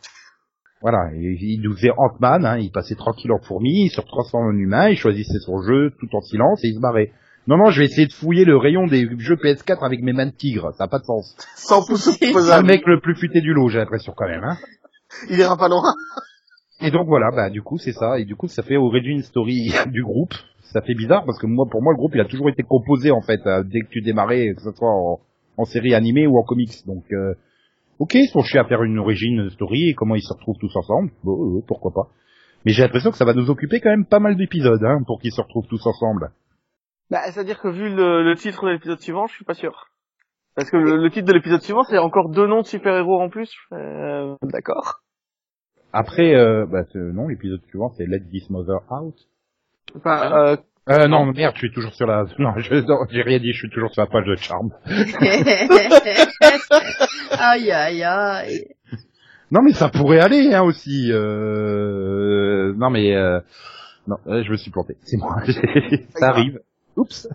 Voilà, 0.81 1.13
il 1.15 1.61
nous 1.63 1.75
faisait 1.75 1.93
Ant-Man, 1.97 2.45
hein, 2.45 2.59
il 2.59 2.73
passait 2.73 2.97
tranquille 2.97 3.31
en 3.31 3.39
fourmi, 3.39 3.85
il 3.87 3.91
se 3.91 4.01
transforme 4.01 4.49
en 4.49 4.53
humain, 4.59 4.89
il 4.89 4.97
choisissait 4.97 5.39
son 5.39 5.63
jeu 5.63 5.93
tout 6.01 6.09
en 6.17 6.21
silence 6.21 6.65
et 6.65 6.69
il 6.69 6.75
se 6.75 6.81
barrait. 6.81 7.13
Non, 7.49 7.57
non, 7.57 7.71
je 7.71 7.81
vais 7.81 7.87
essayer 7.87 8.07
de 8.07 8.13
fouiller 8.13 8.45
le 8.45 8.57
rayon 8.57 8.87
des 8.87 9.09
jeux 9.19 9.35
PS4 9.35 9.85
avec 9.85 10.01
mes 10.03 10.13
mains 10.13 10.27
de 10.27 10.33
tigre, 10.33 10.73
ça 10.75 10.85
n'a 10.85 10.89
pas 10.89 11.01
de 11.01 11.05
sens. 11.05 11.37
Sans 11.57 11.85
pouce 11.87 12.17
C'est 12.19 12.33
le 12.33 12.63
mec 12.63 12.87
le 12.87 13.01
plus 13.01 13.17
futé 13.17 13.41
du 13.41 13.53
lot, 13.53 13.69
j'ai 13.69 13.79
l'impression 13.79 14.13
quand 14.17 14.29
même. 14.29 14.45
Hein. 14.45 14.57
Il 15.29 15.39
ira 15.39 15.57
pas 15.57 15.69
loin. 15.69 15.83
Et 16.81 16.91
donc 16.91 17.07
voilà, 17.07 17.31
bah 17.31 17.51
du 17.51 17.63
coup 17.63 17.79
c'est 17.79 17.93
ça, 17.93 18.19
et 18.19 18.25
du 18.25 18.37
coup 18.37 18.49
ça 18.49 18.63
fait 18.63 18.77
origin 18.77 19.23
story 19.23 19.73
du 19.87 20.03
groupe. 20.03 20.35
Ça 20.73 20.81
fait 20.81 20.95
bizarre 20.95 21.25
parce 21.27 21.39
que 21.39 21.47
moi, 21.47 21.67
pour 21.71 21.83
moi, 21.83 21.93
le 21.93 21.99
groupe 21.99 22.15
il 22.15 22.21
a 22.21 22.25
toujours 22.25 22.49
été 22.49 22.63
composé 22.63 23.11
en 23.11 23.21
fait 23.21 23.41
euh, 23.47 23.63
dès 23.65 23.81
que 23.81 23.89
tu 23.89 24.01
démarrais, 24.01 24.55
que 24.55 24.63
ce 24.63 24.71
soit 24.73 24.89
en, 24.89 25.21
en 25.57 25.65
série 25.65 25.95
animée 25.95 26.27
ou 26.27 26.39
en 26.39 26.45
comics. 26.45 26.87
Donc 26.87 27.05
euh, 27.13 27.35
ok, 27.99 28.15
ils 28.15 28.29
sont 28.29 28.43
chiés 28.43 28.61
à 28.61 28.65
faire 28.65 28.83
une 28.85 28.99
origin 28.99 29.51
story 29.51 29.91
et 29.91 29.95
comment 29.95 30.15
ils 30.15 30.23
se 30.23 30.33
retrouvent 30.33 30.59
tous 30.59 30.75
ensemble. 30.77 31.11
Bon, 31.25 31.59
euh, 31.59 31.61
pourquoi 31.67 31.93
pas. 31.93 32.09
Mais 32.65 32.73
j'ai 32.73 32.83
l'impression 32.83 33.11
que 33.11 33.17
ça 33.17 33.25
va 33.25 33.35
nous 33.35 33.51
occuper 33.51 33.81
quand 33.81 33.91
même 33.91 34.07
pas 34.07 34.21
mal 34.21 34.37
d'épisodes, 34.37 34.83
hein, 34.85 35.03
pour 35.07 35.21
qu'ils 35.21 35.33
se 35.33 35.41
retrouvent 35.41 35.67
tous 35.67 35.85
ensemble. 35.87 36.31
Bah, 37.13 37.21
c'est-à-dire 37.31 37.61
que 37.61 37.69
vu 37.69 37.95
le, 37.95 38.25
le 38.25 38.35
titre 38.37 38.65
de 38.67 38.71
l'épisode 38.71 38.99
suivant, 39.01 39.27
je 39.27 39.35
suis 39.35 39.45
pas 39.45 39.53
sûr. 39.55 39.89
Parce 40.57 40.71
que 40.71 40.79
le, 40.79 40.97
le 40.97 41.11
titre 41.11 41.27
de 41.29 41.33
l'épisode 41.35 41.61
suivant, 41.61 41.83
c'est 41.85 41.99
encore 41.99 42.31
deux 42.31 42.47
noms 42.47 42.63
de 42.63 42.67
super-héros 42.67 43.21
en 43.21 43.29
plus. 43.29 43.55
Euh, 43.73 44.35
D'accord. 44.43 45.01
Après, 45.93 46.35
euh, 46.35 46.65
bah, 46.67 46.85
c'est- 46.91 46.99
non, 46.99 47.29
l'épisode 47.29 47.61
suivant, 47.69 47.91
c'est 47.97 48.07
Let 48.07 48.21
This 48.31 48.49
Mother 48.49 48.81
Out. 48.91 49.15
Enfin, 49.95 50.33
euh, 50.33 50.57
Euh, 50.89 51.07
non, 51.07 51.27
merde, 51.27 51.53
je 51.55 51.61
suis 51.61 51.73
toujours 51.73 51.95
sur 51.95 52.07
la, 52.07 52.25
non, 52.39 52.55
je, 52.57 52.75
non, 52.75 53.05
j'ai 53.11 53.23
rien 53.23 53.39
dit, 53.39 53.53
je 53.53 53.59
suis 53.59 53.71
toujours 53.71 53.93
sur 53.93 54.03
la 54.03 54.09
page 54.09 54.25
de 54.27 54.35
Charme. 54.37 54.71
aïe 57.39 57.71
aïe 57.71 58.03
aïe. 58.03 58.65
Non, 59.51 59.61
mais 59.63 59.75
ça 59.75 59.91
pourrait 59.91 60.19
aller, 60.21 60.53
hein, 60.55 60.63
aussi, 60.63 61.11
euh, 61.13 62.73
non, 62.77 62.89
mais, 62.91 63.15
euh, 63.15 63.39
non, 64.07 64.17
euh, 64.27 64.43
je 64.45 64.51
me 64.51 64.57
suis 64.57 64.71
planté, 64.71 64.97
c'est 65.03 65.19
moi, 65.19 65.37
ça 66.17 66.29
arrive. 66.31 66.59
Oups. 66.97 67.29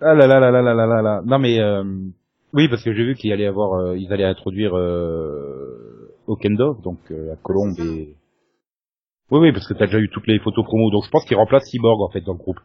ah 0.00 0.14
là 0.14 0.26
là 0.26 0.40
là 0.40 0.50
là 0.50 0.62
là 0.62 0.74
là 0.74 0.86
là 0.86 1.02
là. 1.02 1.22
Non, 1.24 1.38
mais, 1.38 1.60
euh, 1.60 1.84
oui, 2.52 2.68
parce 2.68 2.82
que 2.82 2.92
j'ai 2.92 3.04
vu 3.04 3.14
qu'il 3.14 3.32
allait 3.32 3.46
avoir, 3.46 3.74
euh, 3.74 3.98
ils 3.98 4.12
allaient 4.12 4.24
introduire, 4.24 4.76
euh, 4.76 6.14
Okendov, 6.26 6.82
donc, 6.82 6.98
euh, 7.10 7.28
la 7.28 7.36
colombe 7.36 7.78
et, 7.78 8.16
oui, 9.30 9.40
oui, 9.40 9.52
parce 9.52 9.66
que 9.66 9.74
t'as 9.74 9.86
déjà 9.86 9.98
eu 9.98 10.08
toutes 10.08 10.28
les 10.28 10.38
photos 10.38 10.64
promo, 10.64 10.88
donc 10.90 11.04
je 11.04 11.10
pense 11.10 11.24
qu'il 11.24 11.36
remplace 11.36 11.68
Cyborg, 11.68 12.00
en 12.00 12.08
fait, 12.10 12.20
dans 12.20 12.32
le 12.32 12.38
groupe. 12.38 12.60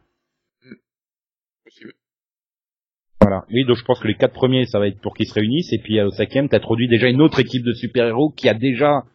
Voilà. 3.19 3.45
Oui, 3.51 3.65
donc 3.65 3.77
je 3.77 3.83
pense 3.83 3.99
que 3.99 4.07
les 4.07 4.15
quatre 4.15 4.33
premiers, 4.33 4.65
ça 4.65 4.77
va 4.77 4.87
être 4.87 4.99
pour 5.01 5.15
qu'ils 5.15 5.27
se 5.27 5.33
réunissent, 5.33 5.73
et 5.73 5.79
puis 5.79 5.99
au 6.01 6.11
cinquième, 6.11 6.49
t'introduis 6.49 6.87
déjà 6.87 7.07
une 7.07 7.21
autre 7.21 7.39
équipe 7.39 7.63
de 7.63 7.73
super-héros 7.73 8.31
qui 8.31 8.47
a 8.47 8.53
déjà 8.53 9.05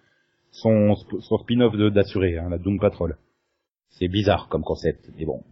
son, 0.50 0.96
son 0.96 1.38
spin-off 1.38 1.76
d'assuré, 1.92 2.37
hein, 2.38 2.48
la 2.48 2.59
Doom 2.59 2.81
Patrol. 2.81 3.16
C'est 3.90 4.09
bizarre 4.09 4.48
comme 4.48 4.62
concept, 4.62 5.09
mais 5.16 5.24
bon. 5.24 5.42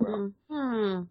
Hmm. 0.00 1.04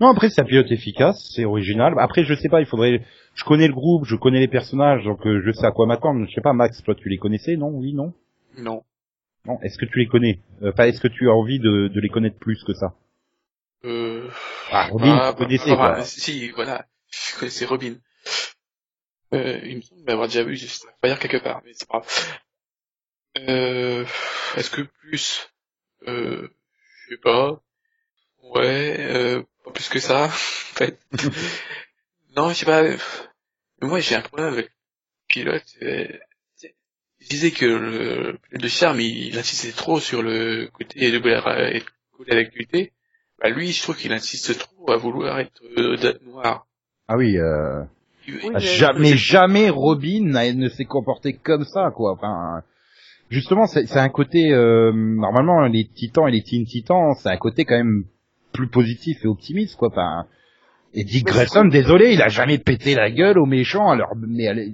Non, 0.00 0.08
après, 0.08 0.30
c'est 0.30 0.40
un 0.40 0.44
pilote 0.44 0.70
efficace, 0.70 1.32
c'est 1.34 1.44
original. 1.44 1.94
Après, 1.98 2.24
je 2.24 2.34
sais 2.34 2.48
pas, 2.48 2.60
il 2.60 2.66
faudrait... 2.66 3.04
Je 3.34 3.44
connais 3.44 3.66
le 3.68 3.72
groupe, 3.74 4.04
je 4.04 4.16
connais 4.16 4.40
les 4.40 4.48
personnages, 4.48 5.04
donc 5.04 5.26
euh, 5.26 5.42
je 5.44 5.52
sais 5.52 5.66
à 5.66 5.70
quoi 5.70 5.86
m'attendre. 5.86 6.26
Je 6.28 6.34
sais 6.34 6.40
pas, 6.40 6.52
Max, 6.52 6.82
toi, 6.82 6.94
tu 6.94 7.08
les 7.08 7.18
connaissais, 7.18 7.56
non? 7.56 7.68
Oui, 7.68 7.94
non? 7.94 8.12
Non. 8.58 8.84
Non, 9.46 9.58
est-ce 9.62 9.78
que 9.78 9.86
tu 9.86 9.98
les 9.98 10.06
connais? 10.06 10.40
Euh, 10.62 10.70
Enfin, 10.72 10.84
est-ce 10.84 11.00
que 11.00 11.08
tu 11.08 11.28
as 11.28 11.32
envie 11.32 11.58
de, 11.58 11.88
de 11.88 12.00
les 12.00 12.08
connaître 12.08 12.38
plus 12.38 12.62
que 12.64 12.74
ça? 12.74 12.94
Euh... 13.84 14.28
Ah, 14.70 14.88
Robin, 14.90 15.16
ah, 15.20 15.32
tu 15.32 15.44
connaissais, 15.44 15.70
bah, 15.70 15.76
quoi. 15.76 15.92
bah, 15.92 16.02
Si, 16.04 16.50
voilà. 16.50 16.86
Je 17.10 17.38
connaissais 17.38 17.64
Robin. 17.66 17.94
Euh, 19.34 19.60
il 19.64 19.76
me 19.76 19.80
semble 19.82 20.02
m'avoir 20.04 20.28
déjà 20.28 20.44
vu, 20.44 20.56
je 20.56 20.66
sais 20.66 20.86
pas 21.00 21.08
dire 21.08 21.18
quelque 21.18 21.38
part, 21.42 21.62
mais 21.64 21.72
c'est 21.74 21.88
pas 21.88 22.00
grave. 22.00 22.38
Euh, 23.48 24.04
est-ce 24.56 24.70
que 24.70 24.82
plus, 24.82 25.50
euh, 26.06 26.48
je 27.08 27.14
sais 27.14 27.20
pas. 27.22 27.60
Ouais, 28.54 28.96
euh, 28.98 29.42
pas 29.64 29.70
plus 29.70 29.88
que 29.88 29.98
ça, 29.98 30.24
en 30.26 30.28
fait. 30.28 30.98
non, 32.36 32.50
je 32.50 32.54
sais 32.54 32.66
pas. 32.66 32.82
euh, 32.82 32.96
mais 33.80 33.88
moi, 33.88 34.00
j'ai 34.00 34.14
un 34.16 34.20
problème 34.22 34.52
avec 34.52 34.66
le 34.66 34.72
pilote. 35.28 35.64
euh, 35.82 36.06
je 37.20 37.28
disais 37.28 37.50
que 37.52 37.64
le 37.64 38.38
pilote 38.48 38.62
de 38.62 38.68
charme, 38.68 39.00
il, 39.00 39.28
il 39.28 39.38
insistait 39.38 39.72
trop 39.72 40.00
sur 40.00 40.22
le 40.22 40.68
côté 40.72 41.10
de 41.10 41.18
la 41.28 41.80
côté 42.16 42.30
d'activité. 42.34 42.92
Bah 43.40 43.48
lui, 43.48 43.72
je 43.72 43.82
trouve 43.82 43.96
qu'il 43.96 44.12
insiste 44.12 44.58
trop 44.58 44.90
à 44.90 44.96
vouloir 44.96 45.38
être 45.38 45.62
euh, 45.78 45.96
date 45.96 46.22
noire. 46.22 46.66
Ah 47.08 47.16
oui, 47.16 47.38
euh... 47.38 47.82
Oui, 48.28 48.38
Ah, 48.46 48.50
mais- 48.54 48.60
jamais, 48.60 49.16
jamais 49.16 49.68
Robin 49.70 50.20
ne 50.54 50.68
s'est 50.68 50.84
comporté 50.84 51.32
comme 51.32 51.64
ça, 51.64 51.90
quoi. 51.94 52.12
Enfin, 52.12 52.62
justement, 53.30 53.66
c'est 53.66 53.86
c'est 53.86 53.98
un 53.98 54.08
côté 54.08 54.52
euh, 54.52 54.92
normalement 54.92 55.62
les 55.66 55.88
Titans 55.88 56.28
et 56.28 56.32
les 56.32 56.42
Teen 56.42 56.64
Titans, 56.64 57.14
c'est 57.20 57.30
un 57.30 57.36
côté 57.36 57.64
quand 57.64 57.76
même 57.76 58.04
plus 58.52 58.68
positif 58.68 59.24
et 59.24 59.28
optimiste, 59.28 59.76
quoi. 59.76 59.88
Enfin, 59.88 60.26
et 60.94 61.04
Dick 61.04 61.26
Grayson, 61.26 61.64
désolé, 61.64 62.12
il 62.12 62.20
a 62.22 62.28
jamais 62.28 62.58
pété 62.58 62.94
la 62.94 63.10
gueule 63.10 63.38
aux 63.38 63.46
méchants. 63.46 63.90
Alors, 63.90 64.12
mais 64.16 64.44
elle- 64.44 64.72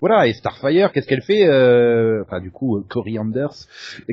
voilà. 0.00 0.26
Et 0.26 0.32
Starfire, 0.32 0.92
qu'est-ce 0.92 1.06
qu'elle 1.08 1.22
fait 1.22 1.46
euh, 1.46 2.22
Enfin, 2.24 2.40
du 2.40 2.50
coup, 2.50 2.78
euh, 2.78 2.84
Cory 2.88 3.18
Anders, 3.18 3.54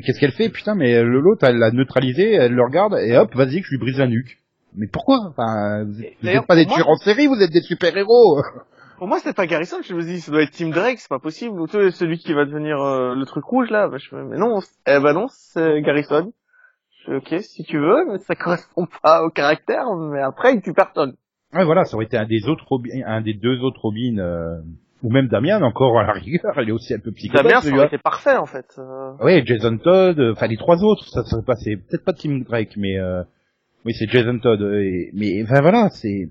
qu'est-ce 0.04 0.18
qu'elle 0.20 0.32
fait? 0.32 0.48
Putain, 0.48 0.74
mais 0.74 1.02
le 1.02 1.20
l'autre, 1.20 1.44
elle 1.46 1.56
l'a 1.58 1.70
neutralisé, 1.70 2.32
elle 2.34 2.52
le 2.52 2.62
regarde 2.64 2.96
et 3.00 3.16
hop, 3.16 3.34
vas-y, 3.34 3.60
que 3.60 3.66
je 3.66 3.70
lui 3.72 3.78
brise 3.78 3.98
la 3.98 4.06
nuque. 4.08 4.38
Mais 4.76 4.86
pourquoi? 4.86 5.18
Enfin, 5.28 5.84
vous 5.84 6.00
êtes, 6.02 6.14
vous 6.20 6.26
D'ailleurs, 6.26 6.42
êtes 6.42 6.48
pas 6.48 6.56
des 6.56 6.66
moi- 6.66 6.74
tueurs 6.76 6.88
en 6.88 6.96
série, 6.96 7.26
vous 7.26 7.40
êtes 7.40 7.50
des 7.52 7.62
super-héros. 7.62 8.40
Pour 8.98 9.08
moi, 9.08 9.18
c'est 9.22 9.34
pas 9.34 9.46
Garrison. 9.46 9.78
Je 9.82 9.94
me 9.94 10.02
dis, 10.02 10.20
ça 10.20 10.30
doit 10.30 10.42
être 10.42 10.50
Team 10.50 10.70
Drake, 10.72 10.98
c'est 10.98 11.08
pas 11.08 11.18
possible. 11.18 11.58
Ou 11.58 11.66
celui 11.66 12.18
qui 12.18 12.34
va 12.34 12.44
devenir 12.44 12.78
euh, 12.82 13.14
le 13.14 13.24
truc 13.24 13.44
rouge 13.46 13.70
là. 13.70 13.88
Bah, 13.88 13.96
je 13.98 14.14
mais 14.14 14.36
non, 14.36 14.58
eh 14.86 14.98
ben 15.00 15.14
non, 15.14 15.26
c'est 15.30 15.80
Garrison. 15.80 16.32
Ok, 17.08 17.34
si 17.40 17.64
tu 17.64 17.78
veux, 17.78 18.04
mais 18.10 18.18
ça 18.18 18.34
correspond 18.36 18.86
pas 19.02 19.22
au 19.24 19.30
caractère. 19.30 19.84
Mais 19.96 20.20
après, 20.20 20.54
il 20.54 20.62
tue 20.62 20.72
personne. 20.74 21.14
Ouais, 21.52 21.64
voilà, 21.64 21.84
ça 21.84 21.96
aurait 21.96 22.04
été 22.06 22.16
un 22.16 22.26
des 22.26 22.46
autres 22.48 22.64
Robin, 22.68 22.90
un 23.06 23.20
des 23.22 23.34
deux 23.34 23.58
autres 23.60 23.80
Robin, 23.80 24.18
euh, 24.18 24.60
ou 25.02 25.10
même 25.10 25.26
Damian 25.28 25.62
encore 25.62 25.98
à 25.98 26.04
la 26.04 26.12
rigueur, 26.12 26.52
elle 26.56 26.68
est 26.68 26.72
aussi 26.72 26.94
un 26.94 26.98
peu 27.00 27.10
psychopathe. 27.10 27.44
Damien, 27.46 27.60
ça 27.60 27.74
aurait 27.74 27.86
été 27.86 27.98
parfait 27.98 28.36
en 28.36 28.46
fait. 28.46 28.66
Euh, 28.78 29.12
Ouais, 29.20 29.42
Jason 29.44 29.76
Todd, 29.78 30.20
euh, 30.20 30.32
enfin 30.32 30.46
les 30.46 30.56
trois 30.58 30.84
autres, 30.84 31.08
ça 31.08 31.24
serait 31.24 31.42
passé, 31.42 31.76
peut-être 31.76 32.04
pas 32.04 32.12
Tim 32.12 32.38
Drake, 32.46 32.76
mais 32.76 32.98
euh, 32.98 33.22
oui, 33.84 33.94
c'est 33.94 34.06
Jason 34.08 34.38
Todd. 34.38 34.60
euh, 34.62 34.80
et- 34.80 35.10
mais 35.14 35.42
enfin 35.42 35.60
voilà, 35.62 35.88
c'est 35.90 36.28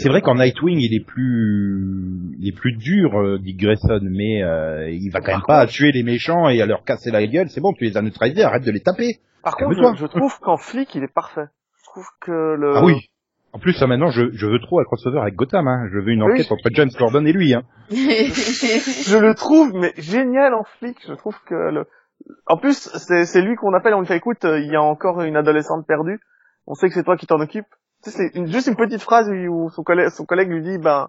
c'est 0.00 0.08
vrai 0.08 0.20
qu'en 0.22 0.34
Nightwing, 0.34 0.78
il 0.78 0.94
est 0.94 1.04
plus 1.04 2.34
il 2.38 2.48
est 2.48 2.56
plus 2.56 2.72
dur, 2.72 3.18
euh, 3.20 3.38
Dick 3.38 3.58
Grayson, 3.58 4.00
mais 4.02 4.42
euh, 4.42 4.90
il 4.90 5.10
va 5.10 5.20
quand 5.20 5.32
même 5.32 5.42
pas 5.46 5.66
tuer 5.66 5.92
les 5.92 6.02
méchants 6.02 6.48
et 6.48 6.60
à 6.62 6.66
leur 6.66 6.84
casser 6.84 7.10
la 7.10 7.26
gueule. 7.26 7.48
C'est 7.50 7.60
bon, 7.60 7.72
tu 7.72 7.84
les 7.84 7.96
as 7.96 8.02
neutralisés, 8.02 8.42
arrête 8.42 8.64
de 8.64 8.70
les 8.70 8.80
taper. 8.80 9.20
Par 9.42 9.56
contre, 9.56 9.74
je, 9.94 10.00
je 10.00 10.06
trouve 10.06 10.38
qu'en 10.40 10.56
flic, 10.56 10.94
il 10.94 11.02
est 11.04 11.12
parfait. 11.14 11.46
Je 11.78 11.84
trouve 11.84 12.06
que 12.20 12.54
le. 12.56 12.72
Ah 12.76 12.84
oui. 12.84 12.94
En 13.52 13.58
plus, 13.58 13.72
ça 13.72 13.86
maintenant, 13.88 14.10
je, 14.10 14.30
je 14.32 14.46
veux 14.46 14.60
trop 14.60 14.78
un 14.80 14.84
crossover 14.84 15.18
avec 15.20 15.34
Gotham. 15.34 15.66
Hein. 15.66 15.88
Je 15.92 15.98
veux 15.98 16.10
une 16.12 16.22
Oui. 16.22 16.32
enquête 16.32 16.52
entre 16.52 16.68
James 16.72 16.90
Gordon 16.98 17.24
et 17.26 17.32
lui. 17.32 17.52
Hein. 17.52 17.62
Je 17.90 19.18
le 19.18 19.34
trouve 19.34 19.72
mais 19.74 19.92
génial 19.98 20.54
en 20.54 20.64
flic. 20.78 20.96
Je 21.06 21.14
trouve 21.14 21.34
que 21.46 21.54
le. 21.54 21.84
En 22.46 22.58
plus, 22.58 22.88
c'est 22.94 23.24
c'est 23.24 23.42
lui 23.42 23.56
qu'on 23.56 23.74
appelle. 23.74 23.94
On 23.94 24.00
lui 24.00 24.06
fait 24.06 24.16
écoute, 24.16 24.44
euh, 24.44 24.60
il 24.60 24.70
y 24.70 24.76
a 24.76 24.82
encore 24.82 25.22
une 25.22 25.36
adolescente 25.36 25.86
perdue. 25.86 26.20
On 26.66 26.74
sait 26.74 26.88
que 26.88 26.94
c'est 26.94 27.02
toi 27.02 27.16
qui 27.16 27.26
t'en 27.26 27.40
occupes. 27.40 27.66
Tu 28.02 28.10
sais, 28.10 28.16
c'est 28.16 28.38
une- 28.38 28.46
juste 28.46 28.66
une 28.66 28.76
petite 28.76 29.02
phrase 29.02 29.28
où 29.28 29.32
où 29.66 29.70
son 29.70 29.82
collègue, 29.82 30.08
son 30.10 30.24
collègue 30.24 30.48
lui 30.48 30.62
dit, 30.62 30.78
ben, 30.78 31.08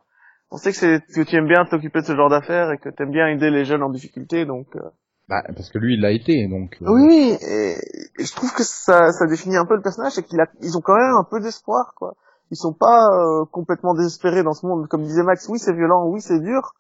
on 0.52 0.58
sait 0.58 0.72
que 0.72 0.78
c'est 0.78 1.00
que 1.14 1.22
tu 1.22 1.36
aimes 1.38 1.48
bien 1.48 1.66
t'occuper 1.66 2.02
de 2.02 2.06
ce 2.06 2.16
genre 2.16 2.30
d'affaires 2.30 2.72
et 2.72 2.78
que 2.78 2.90
tu 2.90 3.02
aimes 3.04 3.12
bien 3.12 3.28
aider 3.28 3.50
les 3.50 3.64
jeunes 3.66 3.84
en 3.84 3.90
difficulté, 3.90 4.46
donc. 4.46 4.68
euh, 4.76 4.82
Bah, 5.30 5.44
parce 5.56 5.70
que 5.70 5.78
lui, 5.78 5.94
il 5.94 6.02
l'a 6.02 6.12
été, 6.12 6.48
donc. 6.48 6.78
euh, 6.82 6.88
Oui, 6.90 7.02
oui, 7.08 7.38
et, 7.42 7.78
et 8.20 8.26
je 8.26 8.36
trouve 8.36 8.54
que 8.54 8.64
ça, 8.64 9.12
ça 9.14 9.26
définit 9.28 9.56
un 9.56 9.66
peu 9.66 9.76
le 9.76 9.82
personnage, 9.82 10.14
c'est 10.14 10.24
qu'ils 10.24 10.44
ils 10.62 10.78
ont 10.78 10.82
quand 10.82 10.96
même 10.98 11.16
un 11.16 11.24
peu 11.24 11.40
d'espoir, 11.40 11.94
quoi. 11.96 12.16
Ils 12.50 12.58
sont 12.58 12.74
pas 12.74 13.08
euh, 13.14 13.46
complètement 13.50 13.94
désespérés 13.94 14.44
dans 14.44 14.54
ce 14.54 14.66
monde, 14.66 14.88
comme 14.90 15.04
disait 15.04 15.24
Max. 15.24 15.48
Oui, 15.48 15.58
c'est 15.58 15.72
violent, 15.74 16.06
oui, 16.08 16.20
c'est 16.20 16.40
dur. 16.42 16.74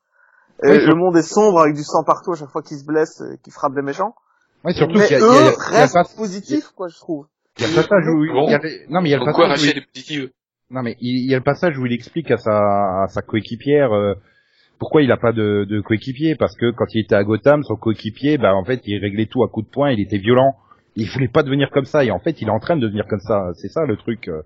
Et 0.64 0.70
Oui, 0.70 0.86
le 0.86 0.96
monde 0.96 1.16
est 1.16 1.22
sombre 1.24 1.62
avec 1.62 1.76
du 1.76 1.84
sang 1.84 2.04
partout 2.04 2.34
à 2.34 2.36
chaque 2.36 2.50
fois 2.50 2.62
qu'ils 2.62 2.80
se 2.80 2.84
blessent, 2.86 3.22
et 3.22 3.38
qu'ils 3.38 3.54
frappent 3.54 3.74
des 3.74 3.82
méchants. 3.82 4.14
Ouais, 4.66 4.74
surtout 4.74 4.98
Mais 4.98 5.10
y 5.10 5.16
a, 5.16 5.20
eux 5.22 5.24
y 5.24 5.38
a- 5.38 5.54
il 5.70 5.74
y 5.74 5.76
a 5.78 5.80
restent 5.80 5.94
pas- 5.94 6.04
positifs, 6.18 6.72
quoi, 6.76 6.90
je 6.90 6.98
trouve. 6.98 7.26
Il 7.62 7.64
y 7.64 7.66
a 7.66 7.70
le 7.70 7.76
passage 7.76 8.08
où, 8.08 8.34
Bon. 8.34 8.48
il 8.48 8.52
y 8.52 8.56
a 8.56 8.60
le- 8.60 8.90
non 8.94 9.02
mais 9.02 9.10
il 9.10 9.12
y 9.12 9.16
a 9.16 9.20
le 9.20 9.26
passage 9.26 9.60
où 9.62 9.82
positive 9.94 10.30
il- 10.32 10.76
non 10.76 10.82
mais 10.84 10.96
il 11.00 11.18
il 11.26 11.30
y 11.30 11.34
a 11.34 11.38
le 11.38 11.44
passage 11.44 11.78
où 11.78 11.86
il 11.86 11.94
explique 11.94 12.32
à 12.32 12.38
sa, 12.38 13.04
à 13.04 13.08
sa 13.08 13.22
coéquipière 13.22 13.92
euh, 13.94 14.14
pourquoi 14.80 15.02
il 15.04 15.12
a 15.12 15.18
pas 15.18 15.32
de, 15.32 15.66
de 15.70 15.80
coéquipier 15.82 16.36
parce 16.36 16.56
que 16.58 16.72
quand 16.72 16.86
il 16.96 17.02
était 17.02 17.14
à 17.16 17.24
Gotham, 17.24 17.62
son 17.64 17.76
coéquipier, 17.76 18.40
bah 18.40 18.56
en 18.56 18.64
fait, 18.64 18.82
il 18.88 18.98
réglait 18.98 19.28
tout 19.28 19.44
à 19.44 19.48
coups 19.48 19.68
de 19.68 19.72
poing, 19.72 19.92
il 19.92 20.00
était 20.00 20.18
violent, 20.18 20.56
il 20.96 21.08
voulait 21.08 21.28
pas 21.28 21.44
devenir 21.44 21.70
comme 21.70 21.86
ça 21.86 22.04
et 22.04 22.10
en 22.10 22.18
fait, 22.18 22.42
il 22.42 22.48
est 22.48 22.52
en 22.52 22.58
train 22.60 22.78
de 22.78 22.82
devenir 22.82 23.06
comme 23.08 23.20
ça. 23.20 23.52
C'est 23.54 23.68
ça 23.68 23.86
le 23.86 23.96
truc. 23.96 24.28
euh. 24.28 24.42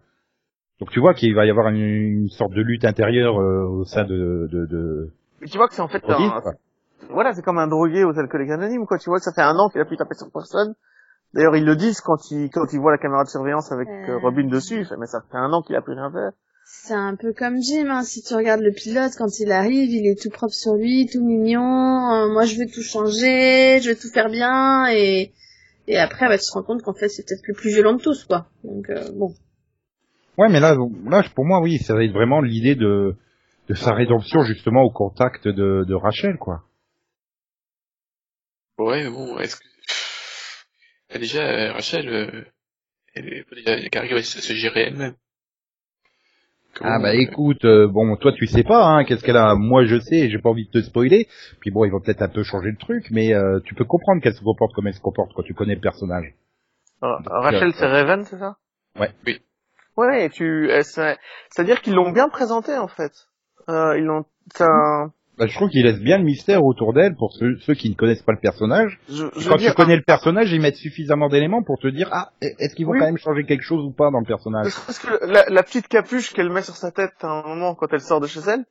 Donc 0.81 0.89
tu 0.91 0.99
vois 0.99 1.13
qu'il 1.13 1.33
va 1.33 1.45
y 1.45 1.49
avoir 1.49 1.69
une, 1.69 1.77
une 1.79 2.27
sorte 2.27 2.51
de 2.51 2.61
lutte 2.61 2.83
intérieure 2.83 3.39
euh, 3.39 3.63
au 3.65 3.85
sein 3.85 4.03
de, 4.03 4.49
de, 4.51 4.65
de... 4.65 5.13
Mais 5.39 5.47
tu 5.47 5.55
vois 5.55 5.69
que 5.69 5.73
c'est 5.73 5.81
en 5.81 5.87
fait 5.87 6.03
un, 6.09 6.41
voilà, 7.09 7.33
c'est 7.33 7.41
comme 7.41 7.57
un 7.59 7.67
drogué 7.67 8.03
aux 8.03 8.19
alcooliques 8.19 8.51
anonymes, 8.51 8.85
quoi. 8.87 8.97
Tu 8.97 9.09
vois 9.09 9.19
que 9.19 9.23
ça 9.23 9.31
fait 9.33 9.41
un 9.41 9.55
an 9.57 9.69
qu'il 9.69 9.79
a 9.79 9.85
pu 9.85 9.95
taper 9.95 10.15
sur 10.15 10.27
personne. 10.33 10.73
D'ailleurs, 11.33 11.55
ils 11.55 11.65
le 11.65 11.75
disent 11.75 12.01
quand 12.01 12.31
ils, 12.31 12.49
quand 12.49 12.71
ils 12.71 12.79
voient 12.79 12.91
la 12.91 12.97
caméra 12.97 13.23
de 13.23 13.29
surveillance 13.29 13.71
avec 13.71 13.87
euh, 13.89 14.13
Euh. 14.13 14.17
Robin 14.19 14.47
dessus. 14.47 14.85
Mais 14.99 15.05
ça 15.05 15.19
fait 15.29 15.37
un 15.37 15.51
an 15.51 15.61
qu'il 15.61 15.75
a 15.75 15.81
plus 15.81 15.93
rien 15.93 16.11
fait. 16.11 16.35
C'est 16.67 16.93
un 16.95 17.15
peu 17.15 17.31
comme 17.33 17.57
Jim, 17.61 17.87
hein. 17.89 18.01
si 18.03 18.23
tu 18.23 18.33
regardes 18.33 18.61
le 18.61 18.71
pilote, 18.71 19.11
quand 19.17 19.39
il 19.39 19.51
arrive, 19.51 19.91
il 19.91 20.07
est 20.07 20.19
tout 20.19 20.31
propre 20.31 20.53
sur 20.53 20.73
lui, 20.73 21.05
tout 21.05 21.23
mignon, 21.23 21.61
euh, 21.61 22.27
moi 22.33 22.45
je 22.45 22.57
veux 22.57 22.65
tout 22.65 22.81
changer, 22.81 23.79
je 23.81 23.89
veux 23.89 23.95
tout 23.95 24.09
faire 24.11 24.29
bien, 24.29 24.87
et, 24.91 25.31
et 25.87 25.97
après 25.99 26.27
bah, 26.27 26.39
tu 26.39 26.45
te 26.45 26.53
rends 26.53 26.63
compte 26.63 26.81
qu'en 26.81 26.95
fait 26.95 27.07
c'est 27.07 27.23
peut-être 27.23 27.47
le 27.47 27.53
plus 27.53 27.69
violent 27.69 27.93
de 27.93 28.01
tous, 28.01 28.25
quoi. 28.25 28.47
Donc 28.63 28.89
euh, 28.89 29.11
bon. 29.13 29.35
Ouais, 30.39 30.49
mais 30.49 30.59
là, 30.59 30.75
là, 31.05 31.23
pour 31.35 31.45
moi, 31.45 31.61
oui, 31.61 31.77
ça 31.77 31.93
va 31.93 32.03
être 32.03 32.11
vraiment 32.13 32.41
l'idée 32.41 32.73
de, 32.73 33.15
de 33.69 33.73
sa 33.75 33.93
rédemption 33.93 34.41
justement 34.43 34.81
au 34.81 34.89
contact 34.89 35.47
de, 35.47 35.85
de 35.87 35.93
Rachel, 35.93 36.37
quoi. 36.39 36.63
Ouais, 38.79 39.03
mais 39.03 39.11
bon, 39.11 39.37
est-ce 39.37 39.55
que... 39.55 39.63
Bah, 41.15 41.19
déjà, 41.19 41.43
euh, 41.43 41.71
Rachel, 41.71 42.09
euh, 42.09 42.43
elle 43.13 43.31
est 43.31 43.45
déjà, 43.55 43.71
à 43.71 44.21
se 44.21 44.51
gérer 44.51 44.81
elle-même. 44.81 45.13
Ah 46.81 46.99
bah 46.99 47.15
écoute, 47.15 47.63
euh, 47.63 47.87
bon, 47.87 48.17
toi 48.17 48.33
tu 48.33 48.47
sais 48.47 48.65
pas, 48.65 48.83
hein, 48.85 49.05
qu'est-ce 49.05 49.23
qu'elle 49.23 49.37
a? 49.37 49.55
Moi 49.55 49.85
je 49.85 49.97
sais, 49.97 50.29
j'ai 50.29 50.39
pas 50.39 50.49
envie 50.49 50.65
de 50.65 50.71
te 50.71 50.81
spoiler. 50.81 51.29
Puis 51.61 51.71
bon, 51.71 51.85
ils 51.85 51.89
vont 51.89 52.01
peut-être 52.01 52.21
un 52.21 52.27
peu 52.27 52.43
changer 52.43 52.69
le 52.69 52.75
truc, 52.75 53.05
mais 53.11 53.33
euh, 53.33 53.61
tu 53.63 53.75
peux 53.75 53.85
comprendre 53.85 54.21
qu'elle 54.21 54.33
se 54.33 54.43
comporte 54.43 54.73
comme 54.73 54.87
elle 54.87 54.93
se 54.93 54.99
comporte 54.99 55.31
quand 55.33 55.43
tu 55.43 55.53
connais 55.53 55.75
le 55.75 55.79
personnage. 55.79 56.33
Ah, 57.01 57.19
Rachel, 57.27 57.71
c'est 57.73 57.87
Raven, 57.87 58.25
c'est 58.25 58.39
ça? 58.39 58.57
Ouais. 58.99 59.11
Oui. 59.25 59.39
Ouais, 59.95 60.25
et 60.25 60.29
tu, 60.29 60.69
c'est- 60.83 61.17
c'est-à-dire 61.49 61.81
qu'ils 61.81 61.93
l'ont 61.93 62.11
bien 62.11 62.27
présenté 62.27 62.75
en 62.77 62.89
fait. 62.89 63.13
Euh, 63.69 63.97
ils 63.97 64.03
l'ont, 64.03 64.25
c'est 64.53 64.65
un- 64.65 65.13
Bah, 65.37 65.47
je 65.47 65.53
trouve 65.55 65.69
qu'ils 65.69 65.83
laissent 65.83 65.99
bien 65.99 66.17
le 66.17 66.23
mystère 66.23 66.63
autour 66.63 66.93
d'elle 66.93 67.15
pour 67.15 67.33
ceux, 67.33 67.57
ceux 67.59 67.73
qui 67.73 67.89
ne 67.89 67.95
connaissent 67.95 68.21
pas 68.21 68.31
le 68.31 68.39
personnage. 68.39 68.99
je, 69.09 69.25
je 69.35 69.49
quand 69.49 69.57
dire, 69.57 69.71
tu 69.71 69.75
connais 69.75 69.97
le 69.97 70.01
personnage, 70.01 70.51
ils 70.53 70.61
mettent 70.61 70.77
suffisamment 70.77 71.27
d'éléments 71.27 71.61
pour 71.61 71.77
te 71.77 71.87
dire 71.87 72.07
ah, 72.13 72.31
est-ce 72.41 72.73
qu'ils 72.75 72.85
vont 72.85 72.93
Oui. 72.93 72.99
quand 72.99 73.05
même 73.05 73.17
changer 73.17 73.43
quelque 73.43 73.63
chose 73.63 73.83
ou 73.83 73.91
pas 73.91 74.11
dans 74.11 74.19
le 74.19 74.25
personnage? 74.25 74.67
Serait-ce 74.71 74.99
que 75.01 75.25
la, 75.25 75.45
la 75.49 75.63
petite 75.63 75.87
capuche 75.89 76.31
qu'elle 76.33 76.49
met 76.49 76.61
sur 76.61 76.75
sa 76.77 76.91
tête 76.91 77.15
à 77.21 77.27
un 77.27 77.43
moment 77.43 77.75
quand 77.75 77.87
elle 77.91 77.99
sort 78.01 78.21
de 78.21 78.27
chez 78.27 78.39
elle. 78.47 78.63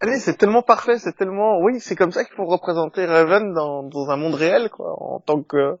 Allez, 0.00 0.18
c'est 0.18 0.34
tellement 0.36 0.62
parfait, 0.62 0.98
c'est 0.98 1.16
tellement, 1.16 1.60
oui, 1.60 1.80
c'est 1.80 1.96
comme 1.96 2.10
ça 2.12 2.24
qu'il 2.24 2.34
faut 2.34 2.44
représenter 2.44 3.06
Raven 3.06 3.54
dans, 3.54 3.82
dans 3.84 4.10
un 4.10 4.16
monde 4.16 4.34
réel, 4.34 4.68
quoi, 4.70 4.92
en 5.00 5.18
tant 5.20 5.42
que, 5.42 5.72
en 5.74 5.78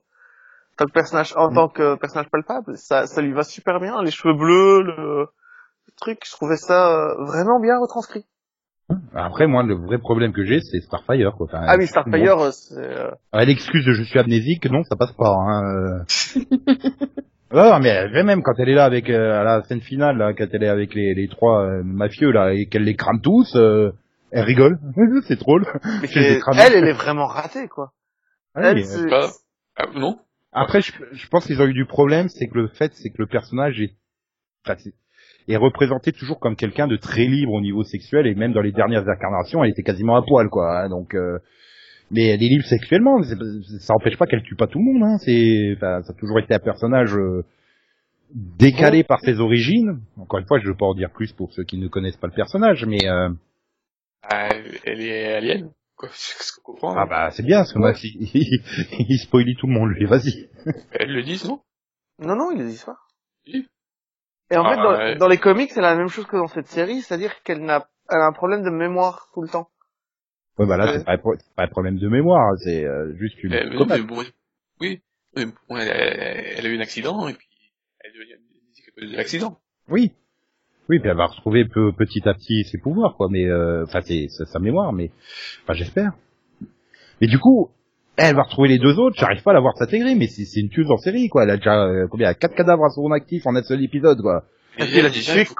tant 0.78 0.86
que 0.86 0.92
personnage, 0.92 1.34
en 1.36 1.50
Mm. 1.50 1.54
tant 1.54 1.68
que 1.68 1.94
personnage 1.96 2.30
palpable. 2.30 2.76
Ça, 2.78 3.06
ça 3.06 3.20
lui 3.20 3.32
va 3.32 3.42
super 3.42 3.80
bien, 3.80 4.02
les 4.02 4.10
cheveux 4.10 4.34
bleus, 4.34 4.82
le, 4.82 5.20
le 5.26 5.92
truc, 6.00 6.20
je 6.24 6.32
trouvais 6.32 6.56
ça 6.56 6.90
euh, 6.92 7.24
vraiment 7.24 7.60
bien 7.60 7.78
retranscrit. 7.78 8.24
Après, 9.14 9.46
moi, 9.46 9.62
le 9.62 9.74
vrai 9.74 9.98
problème 9.98 10.32
que 10.32 10.44
j'ai, 10.44 10.60
c'est 10.60 10.80
Starfire. 10.80 11.32
Quoi. 11.36 11.46
Enfin, 11.46 11.64
Ah 11.66 11.76
oui, 11.78 11.86
Starfire, 11.86 12.38
euh, 12.38 12.50
c'est, 12.52 12.76
euh, 12.78 13.10
Ouais, 13.32 13.46
L'excuse 13.46 13.84
de 13.84 13.92
je 13.92 14.02
suis 14.02 14.18
amnésique, 14.18 14.66
non, 14.70 14.82
ça 14.84 14.96
passe 14.96 15.12
pas. 15.12 15.30
Hein. 15.34 15.62
euh. 15.64 16.04
non, 17.52 17.78
mais 17.80 17.88
elle- 17.88 18.24
même 18.24 18.42
quand 18.42 18.52
elle 18.58 18.68
est 18.68 18.74
là 18.74 18.84
avec 18.84 19.08
euh, 19.10 19.40
à 19.40 19.44
la 19.44 19.62
scène 19.64 19.80
finale, 19.80 20.18
là, 20.18 20.34
quand 20.34 20.46
elle 20.52 20.62
est 20.62 20.68
avec 20.68 20.94
les, 20.94 21.14
les 21.14 21.28
trois 21.28 21.62
euh, 21.64 21.82
mafieux 21.82 22.30
là 22.30 22.52
et 22.52 22.66
qu'elle 22.66 22.84
les 22.84 22.94
crame 22.96 23.20
tous, 23.22 23.54
euh, 23.56 23.92
elle 24.30 24.44
rigole. 24.44 24.78
c'est 25.26 25.38
drôle. 25.38 25.64
mais 26.02 26.38
cramés. 26.40 26.60
elle, 26.66 26.74
elle 26.74 26.88
est 26.88 26.92
vraiment 26.92 27.26
ratée, 27.26 27.68
quoi. 27.68 27.92
Ouais, 28.56 28.62
Elle, 28.66 28.74
mais, 28.76 28.82
c'est- 28.84 29.08
Pas- 29.08 29.30
Ah, 29.76 29.86
non 29.94 30.18
Après, 30.52 30.82
je, 30.82 30.92
je 31.12 31.28
pense 31.28 31.46
qu'ils 31.46 31.60
ont 31.62 31.66
eu 31.66 31.72
du 31.74 31.86
problème, 31.86 32.28
c'est 32.28 32.48
que 32.48 32.58
le 32.58 32.68
fait, 32.68 32.92
c'est 32.94 33.10
que 33.10 33.16
le 33.18 33.26
personnage 33.26 33.80
est, 33.80 33.94
enfin, 34.66 34.76
c'est- 34.78 34.94
est 35.48 35.56
représenté 35.56 36.12
toujours 36.12 36.40
comme 36.40 36.56
quelqu'un 36.56 36.86
de 36.86 36.96
très 36.96 37.24
libre 37.26 37.52
au 37.52 37.60
niveau 37.60 37.82
sexuel 37.84 38.26
et 38.26 38.34
même 38.34 38.52
dans 38.52 38.62
les 38.62 38.72
dernières 38.72 39.08
incarnations, 39.08 39.62
elle 39.64 39.70
était 39.70 39.82
quasiment 39.82 40.16
à 40.16 40.22
poil, 40.22 40.48
quoi. 40.48 40.80
hein, 40.84 40.88
donc, 40.88 41.14
euh, 41.14 41.38
mais 42.10 42.26
elle 42.28 42.42
est 42.42 42.48
libre 42.48 42.64
sexuellement, 42.64 43.22
ça 43.22 43.94
empêche 43.94 44.16
pas 44.16 44.26
qu'elle 44.26 44.42
tue 44.42 44.56
pas 44.56 44.66
tout 44.66 44.78
le 44.78 44.84
monde. 44.84 45.02
Hein, 45.02 45.18
c'est, 45.18 45.74
enfin, 45.76 46.02
ça 46.02 46.12
a 46.12 46.16
toujours 46.18 46.38
été 46.38 46.54
un 46.54 46.58
personnage 46.58 47.14
euh, 47.16 47.44
décalé 48.34 49.04
par 49.04 49.20
ses 49.20 49.40
origines. 49.40 50.00
Encore 50.18 50.38
une 50.40 50.46
fois, 50.46 50.58
je 50.60 50.66
veux 50.68 50.76
pas 50.76 50.86
en 50.86 50.94
dire 50.94 51.10
plus 51.10 51.32
pour 51.32 51.52
ceux 51.52 51.64
qui 51.64 51.78
ne 51.78 51.88
connaissent 51.88 52.16
pas 52.16 52.26
le 52.26 52.32
personnage, 52.34 52.84
mais 52.86 53.06
euh, 53.08 53.30
Ah, 54.22 54.48
Elle 54.84 55.00
est 55.00 55.34
alien 55.34 55.70
Quoi, 55.96 56.08
c'est 56.12 56.42
ce 56.42 56.52
qu'on 56.60 56.72
comprend. 56.72 56.96
ah 56.98 57.06
bah 57.06 57.30
c'est 57.30 57.44
bien, 57.44 57.58
parce 57.58 57.72
que 57.72 57.78
moi, 57.78 57.92
il, 58.02 58.28
il, 58.34 58.60
il 59.08 59.18
spoilie 59.18 59.54
tout 59.56 59.66
le 59.68 59.74
monde, 59.74 59.90
lui. 59.90 60.06
Vas-y. 60.06 60.48
Elles 60.92 61.12
le 61.12 61.22
disent, 61.22 61.44
non? 61.48 61.60
Non, 62.20 62.34
non, 62.34 62.50
ils 62.52 62.58
le 62.58 62.66
disent 62.68 62.84
pas. 62.84 62.96
Oui. 63.46 63.66
Et 64.54 64.56
en 64.56 64.64
Ah, 64.64 64.70
fait, 64.70 64.76
dans, 64.82 64.92
ouais. 64.96 65.16
dans 65.16 65.28
les 65.28 65.38
comics, 65.38 65.70
c'est 65.72 65.80
la 65.80 65.96
même 65.96 66.08
chose 66.08 66.26
que 66.26 66.36
dans 66.36 66.46
cette 66.46 66.68
série, 66.68 67.00
c'est-à-dire 67.02 67.42
qu'elle 67.42 67.60
n'a, 67.64 67.88
elle 68.08 68.18
a 68.20 68.26
un 68.26 68.32
problème 68.32 68.62
de 68.62 68.70
mémoire 68.70 69.28
tout 69.34 69.42
le 69.42 69.48
temps. 69.48 69.68
Ouais, 70.58 70.66
bah 70.66 70.76
là, 70.76 70.84
Ouais. 70.86 70.98
c'est 70.98 71.04
pas, 71.04 71.14
un 71.14 71.36
pas 71.56 71.66
problème 71.66 71.98
de 71.98 72.08
mémoire, 72.08 72.52
c'est 72.58 72.84
euh, 72.84 73.12
juste 73.16 73.42
une. 73.42 73.50
Mais 73.50 73.64
non, 73.68 73.84
mais 73.86 74.00
bon, 74.02 74.22
oui, 74.80 75.02
mais 75.34 75.46
bon, 75.46 75.76
elle, 75.76 75.88
a- 75.90 76.58
elle 76.58 76.66
a 76.66 76.68
eu 76.68 76.76
un 76.76 76.80
accident 76.80 77.26
et 77.26 77.34
puis 77.34 77.48
elle 78.00 78.12
devient 78.12 78.34
amnésique 78.34 78.88
à 78.88 79.00
cause 79.00 79.10
de 79.10 79.16
l'accident. 79.16 79.58
Oui. 79.88 80.12
Oui, 80.88 81.00
puis 81.00 81.08
elle 81.08 81.16
va 81.16 81.26
retrouver 81.26 81.64
peu, 81.64 81.92
petit 81.92 82.28
à 82.28 82.34
petit 82.34 82.62
ses 82.64 82.78
pouvoirs, 82.78 83.16
quoi. 83.16 83.28
Mais 83.30 83.46
euh, 83.46 83.82
enfin, 83.84 84.02
c'est 84.02 84.28
c'est 84.28 84.44
sa 84.44 84.60
mémoire, 84.60 84.92
mais 84.92 85.10
enfin, 85.64 85.72
j'espère. 85.72 86.12
Mais 87.20 87.26
du 87.26 87.38
coup, 87.40 87.70
elle 88.16 88.36
va 88.36 88.42
retrouver 88.42 88.68
les 88.68 88.78
deux 88.78 88.98
autres. 88.98 89.16
J'arrive 89.18 89.42
pas 89.42 89.50
à 89.50 89.54
la 89.54 89.60
voir 89.60 89.76
s'intégrer, 89.76 90.14
mais 90.14 90.26
c'est 90.28 90.44
c'est 90.44 90.60
une 90.60 90.68
tueuse 90.70 90.90
en 90.90 90.96
série, 90.98 91.28
quoi. 91.28 91.44
Elle 91.44 91.50
a 91.50 91.56
déjà 91.56 91.84
euh, 91.84 92.06
combien 92.10 92.32
Quatre 92.34 92.54
cadavres 92.54 92.84
à 92.84 92.90
son 92.90 93.10
actif 93.12 93.46
en 93.46 93.54
un 93.56 93.62
seul 93.62 93.82
épisode, 93.82 94.20
quoi. 94.20 94.44
Puis 94.78 94.86
elle, 94.98 95.12
suite- 95.12 95.36
il 95.36 95.44
faut 95.46 95.54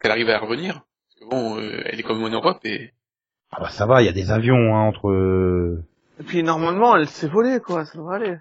qu'elle 0.00 0.10
arrive 0.10 0.28
à 0.30 0.38
revenir. 0.38 0.74
Parce 0.82 1.20
que 1.20 1.28
bon, 1.30 1.58
euh, 1.58 1.82
elle 1.86 1.98
est 2.00 2.02
comme 2.02 2.22
en 2.22 2.28
Europe 2.28 2.60
et 2.64 2.90
Ah 3.50 3.58
bah 3.60 3.68
ça 3.70 3.86
va, 3.86 4.02
il 4.02 4.06
y 4.06 4.08
a 4.08 4.12
des 4.12 4.30
avions 4.30 4.74
hein, 4.76 4.82
entre. 4.88 5.08
euh, 5.10 5.84
Et 6.20 6.22
puis, 6.24 6.42
normalement, 6.42 6.96
elle 6.96 7.08
s'est 7.08 7.28
volée, 7.28 7.60
quoi, 7.60 7.84
ça 7.84 7.96
devrait 7.98 8.16
aller. 8.16 8.36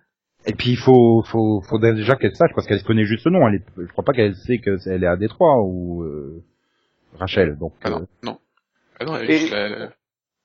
Et 0.48 0.54
puis 0.54 0.72
il 0.72 0.78
faut, 0.78 1.22
faut, 1.28 1.62
faudrait 1.62 1.94
déjà 1.94 2.16
qu'elle 2.16 2.36
sache 2.36 2.50
parce 2.56 2.66
qu'elle 2.66 2.80
se 2.80 2.84
connaît 2.84 3.06
juste 3.06 3.26
le 3.26 3.32
nom. 3.32 3.48
Elle 3.48 3.56
est, 3.56 3.64
je 3.78 3.92
crois 3.92 4.04
pas 4.04 4.12
qu'elle 4.14 4.34
sait 4.36 4.58
que 4.58 4.78
c'est- 4.78 4.90
elle 4.90 5.04
est 5.04 5.08
à 5.08 5.16
Détroit 5.16 5.62
ou 5.62 6.02
euh, 6.04 6.44
Rachel. 7.20 7.58
Donc 7.60 7.74
ah 7.84 7.90
euh, 7.90 7.92
non, 7.92 8.08
non. 8.24 8.40
Ah 9.00 9.06
non, 9.06 9.18
elle 9.18 9.30
Et- 9.30 9.50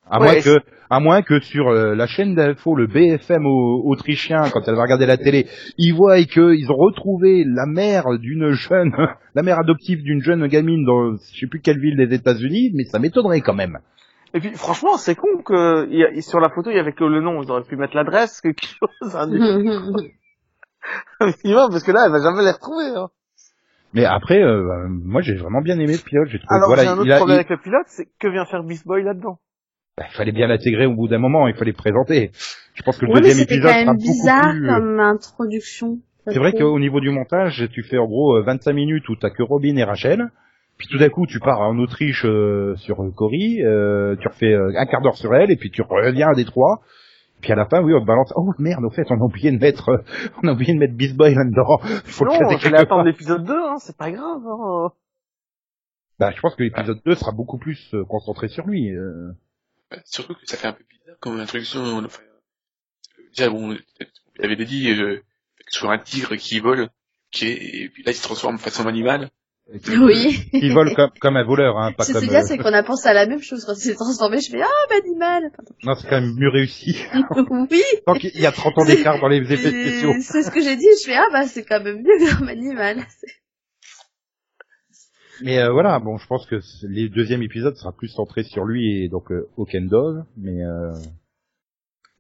À 0.09 0.21
Ouais, 0.21 0.27
moins 0.27 0.37
que, 0.37 0.61
à 0.89 1.01
moins 1.01 1.23
que 1.23 1.41
sur 1.41 1.69
euh, 1.69 1.95
la 1.97 2.07
chaîne 2.07 2.35
d'info, 2.37 2.77
le 2.77 2.87
BFM 2.87 3.45
au- 3.45 3.83
autrichien, 3.87 4.51
quand 4.53 4.61
elle 4.69 4.77
va 4.77 4.83
regarder 4.83 5.07
la 5.07 5.17
télé, 5.17 5.49
ils 5.79 5.93
voient 5.93 6.23
qu'ils 6.23 6.71
ont 6.71 6.77
retrouvé 6.77 7.45
la 7.45 7.67
mère 7.67 8.17
d'une 8.19 8.53
jeune, 8.53 8.93
la 9.35 9.43
mère 9.43 9.59
adoptive 9.59 10.03
d'une 10.03 10.23
jeune 10.23 10.47
gamine 10.47 10.85
dans 10.85 11.17
je 11.17 11.41
sais 11.41 11.47
plus 11.49 11.61
quelle 11.61 11.81
ville 11.81 11.97
des 11.97 12.15
États-Unis, 12.15 12.71
mais 12.75 12.85
ça 12.85 12.99
m'étonnerait 13.01 13.41
quand 13.41 13.55
même. 13.55 13.79
Et 14.35 14.41
puis, 14.41 14.51
franchement, 14.55 14.97
c'est 14.97 15.15
con 15.17 15.43
que, 15.45 15.89
il 15.91 15.99
y 15.99 16.05
a- 16.05 16.21
sur 16.23 16.39
la 16.41 16.51
photo, 16.51 16.71
il 16.71 16.77
y 16.77 16.81
avait 16.81 16.93
que 16.93 17.05
le 17.05 17.21
nom, 17.21 17.43
ils 17.43 17.51
auraient 17.51 17.65
pu 17.65 17.77
mettre 17.77 17.97
l'adresse, 17.97 18.41
quelque 18.41 18.65
chose, 18.65 19.17
un 19.17 19.27
minimum, 21.21 21.71
parce 21.71 21.83
que 21.83 21.93
là, 21.93 22.05
elle 22.07 22.13
va 22.13 22.21
jamais 22.23 22.45
les 22.45 22.53
retrouver, 22.53 22.87
hein. 22.97 23.09
Mais 23.95 24.05
après, 24.05 24.43
euh, 24.43 24.89
moi 24.89 25.23
j'ai 25.23 25.35
vraiment 25.35 25.63
bien 25.63 25.79
aimé 25.79 25.95
le 25.97 26.03
pilote. 26.03 26.29
J'ai 26.29 26.39
trouvé, 26.39 26.61
Alors, 26.61 26.69
voilà, 26.69 26.83
j'ai 26.83 26.89
un 26.89 26.99
autre 26.99 27.07
il, 27.07 27.13
a- 27.13 27.17
problème 27.19 27.35
il- 27.37 27.41
avec 27.41 27.51
le 27.51 27.57
pilote, 27.59 27.87
c'est 27.87 28.09
que 28.19 28.29
vient 28.29 28.45
faire 28.45 28.63
Beast 28.63 28.87
Boy 28.87 29.03
là-dedans? 29.03 29.39
Bah, 29.97 30.05
il 30.11 30.15
fallait 30.17 30.33
bien 30.33 30.47
l'intégrer 30.47 30.87
au 30.87 30.95
bout 30.95 31.09
d'un 31.09 31.19
moment, 31.19 31.49
il 31.49 31.55
fallait 31.55 31.71
le 31.73 31.77
présenter. 31.77 32.31
Je 32.75 32.83
pense 32.83 32.99
que 32.99 33.07
le 33.07 33.13
deuxième 33.15 33.39
c'était 33.39 33.55
épisode 33.55 33.73
quand 33.73 33.79
sera 33.81 33.85
même 33.93 33.97
beaucoup 33.97 34.13
bizarre 34.13 34.51
plus. 34.53 34.69
euh, 34.71 34.75
comme 34.75 35.01
introduction. 35.01 35.99
C'est 36.29 36.39
vrai 36.39 36.53
qu'au 36.53 36.79
niveau 36.81 37.01
du 37.01 37.11
montage, 37.11 37.69
tu 37.73 37.83
fais 37.85 37.99
en 37.99 38.07
gros 38.07 38.37
euh, 38.37 38.43
25 38.43 38.73
minutes 38.73 39.09
où 39.09 39.17
t'as 39.17 39.31
que 39.31 39.43
Robin 39.43 39.77
et 39.77 39.85
Rachel, 39.85 40.29
puis 40.77 40.89
tout 40.91 40.99
d'un 40.99 41.09
coup 41.09 41.27
tu 41.27 41.39
pars 41.41 41.61
en 41.61 41.79
Autriche 41.79 42.25
euh, 42.27 42.75
sur 42.77 42.97
Cory, 43.15 43.63
euh, 43.63 44.17
tu 44.21 44.29
refais 44.29 44.53
euh, 44.53 44.73
un 44.77 44.87
quart 44.87 45.01
d'heure 45.03 45.17
sur 45.17 45.35
elle, 45.35 45.51
et 45.51 45.57
puis 45.57 45.71
tu 45.71 45.83
reviens 45.83 46.29
à 46.29 46.35
Détroit, 46.35 46.81
puis 47.41 47.53
à 47.53 47.55
la 47.55 47.65
fin, 47.67 47.81
oui, 47.83 47.95
on 47.95 48.01
te 48.01 48.07
balance. 48.07 48.33
Oh 48.35 48.51
merde, 48.59 48.85
au 48.85 48.91
fait, 48.91 49.07
on 49.11 49.15
a 49.21 49.25
oublié 49.25 49.53
de 49.53 49.59
mettre, 49.59 49.89
euh, 49.91 49.99
on 50.43 50.49
a 50.49 50.53
oublié 50.53 50.75
de 50.75 50.79
mettre 50.81 50.95
Beast 50.95 51.17
Boy 51.17 51.33
là-dedans. 51.35 51.79
Il 51.85 51.89
faut 52.11 52.25
le 52.25 52.31
Non, 52.33 52.39
j'allais 52.41 52.59
quelque 52.59 52.75
attendre 52.83 53.05
l'épisode 53.05 53.45
2, 53.45 53.53
hein, 53.55 53.77
c'est 53.79 53.97
pas 53.97 54.11
grave, 54.11 54.43
hein. 54.47 54.89
Bah, 56.19 56.33
je 56.35 56.41
pense 56.41 56.55
que 56.57 56.63
l'épisode 56.65 56.99
2 57.05 57.15
sera 57.15 57.31
beaucoup 57.33 57.59
plus 57.59 57.95
euh, 57.95 58.05
concentré 58.09 58.49
sur 58.49 58.67
lui. 58.67 58.91
euh. 58.91 59.31
Surtout 60.05 60.35
que 60.35 60.47
ça 60.47 60.57
fait 60.57 60.69
un 60.69 60.73
peu 60.73 60.85
bizarre 60.89 61.17
comme 61.21 61.41
introduction. 61.41 61.99
Enfin, 62.05 62.23
déjà, 63.37 63.49
bon, 63.51 63.77
il 64.39 64.45
avait 64.45 64.57
dit 64.57 64.91
euh, 64.91 65.23
sur 65.69 65.91
un 65.91 65.99
tigre 65.99 66.37
qui 66.37 66.61
vole, 66.61 66.89
qui 67.31 67.47
est, 67.47 67.83
et 67.83 67.89
puis 67.89 68.03
là 68.03 68.13
il 68.13 68.15
se 68.15 68.23
transforme 68.23 68.59
façon 68.59 68.85
puis, 69.83 69.97
Oui. 69.99 70.49
Il 70.53 70.73
vole 70.73 70.95
comme, 70.95 71.11
comme 71.21 71.37
un 71.37 71.45
voleur, 71.45 71.77
hein, 71.79 71.93
pas 71.93 72.05
C'est 72.05 72.13
comme. 72.13 72.23
c'est 72.23 72.29
bien, 72.29 72.41
euh, 72.41 72.47
c'est 72.47 72.59
qu'on 72.59 72.73
a 72.73 72.83
pensé 72.83 73.09
à 73.09 73.15
la 73.15 73.27
même 73.27 73.43
chose 73.43 73.65
quand 73.65 73.75
il 73.75 73.81
s'est 73.81 73.95
transformé. 73.95 74.41
Je 74.41 74.51
fais 74.51 74.63
ah 74.63 74.69
l'animal. 74.91 75.51
Non, 75.83 75.95
c'est 75.95 76.09
quand 76.09 76.21
même 76.21 76.35
mieux 76.37 76.51
réussi. 76.51 76.97
oui. 77.51 77.83
Donc 78.07 78.23
il 78.23 78.41
y 78.41 78.47
a 78.47 78.53
30 78.53 78.79
ans 78.79 78.85
d'écart 78.85 79.21
dans 79.21 79.29
les 79.29 79.39
effets 79.39 79.71
spéciaux. 79.71 80.13
C'est 80.21 80.33
c'est 80.33 80.43
ce 80.45 80.51
que 80.51 80.61
j'ai 80.61 80.77
dit. 80.77 80.87
Je 81.01 81.07
fais 81.07 81.17
ah 81.17 81.27
bah 81.33 81.47
c'est 81.47 81.65
quand 81.65 81.83
même 81.83 82.03
mieux 82.03 82.37
comme 82.37 82.49
animal. 82.49 83.05
Mais 85.43 85.59
euh, 85.59 85.71
voilà, 85.73 85.99
bon, 85.99 86.17
je 86.17 86.27
pense 86.27 86.47
que 86.47 86.61
les 86.89 87.09
deuxième 87.09 87.43
épisode 87.43 87.77
sera 87.77 87.93
plus 87.93 88.09
centré 88.09 88.43
sur 88.43 88.65
lui 88.65 89.05
et 89.05 89.09
donc 89.09 89.31
euh, 89.31 89.49
Okendog, 89.57 90.25
mais 90.37 90.63
euh... 90.63 90.93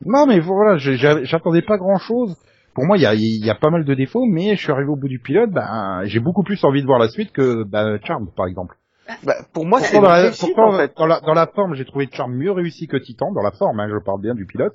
non, 0.04 0.26
mais 0.26 0.40
voilà, 0.40 0.76
j'attendais 0.76 1.62
pas 1.62 1.78
grand 1.78 1.98
chose. 1.98 2.36
Pour 2.74 2.84
moi, 2.84 2.98
il 2.98 3.02
y 3.02 3.06
a, 3.06 3.14
il 3.14 3.44
y 3.44 3.50
a 3.50 3.54
pas 3.54 3.70
mal 3.70 3.84
de 3.84 3.94
défauts, 3.94 4.26
mais 4.26 4.54
je 4.54 4.60
suis 4.62 4.70
arrivé 4.70 4.90
au 4.90 4.96
bout 4.96 5.08
du 5.08 5.18
pilote, 5.18 5.50
ben 5.50 6.02
j'ai 6.04 6.20
beaucoup 6.20 6.42
plus 6.42 6.62
envie 6.62 6.82
de 6.82 6.86
voir 6.86 6.98
la 6.98 7.08
suite 7.08 7.32
que 7.32 7.64
ben, 7.64 7.98
Charm, 8.04 8.28
par 8.36 8.46
exemple. 8.46 8.76
Bah, 9.24 9.34
pour 9.54 9.64
moi, 9.64 9.80
c'est 9.80 9.92
Pourtant, 9.92 10.08
dans 10.08 10.14
une 10.14 10.22
la, 10.22 10.22
réussite, 10.24 10.54
pourtant, 10.54 10.74
en 10.74 10.78
fait. 10.78 10.92
dans 10.96 11.06
la, 11.06 11.20
dans 11.20 11.32
la 11.32 11.46
forme, 11.46 11.74
j'ai 11.74 11.84
trouvé 11.84 12.08
Charm 12.12 12.34
mieux 12.34 12.50
réussi 12.52 12.86
que 12.86 12.96
Titan, 12.96 13.32
dans 13.32 13.42
la 13.42 13.52
forme, 13.52 13.80
hein, 13.80 13.88
je 13.88 14.04
parle 14.04 14.20
bien 14.20 14.34
du 14.34 14.46
pilote, 14.46 14.74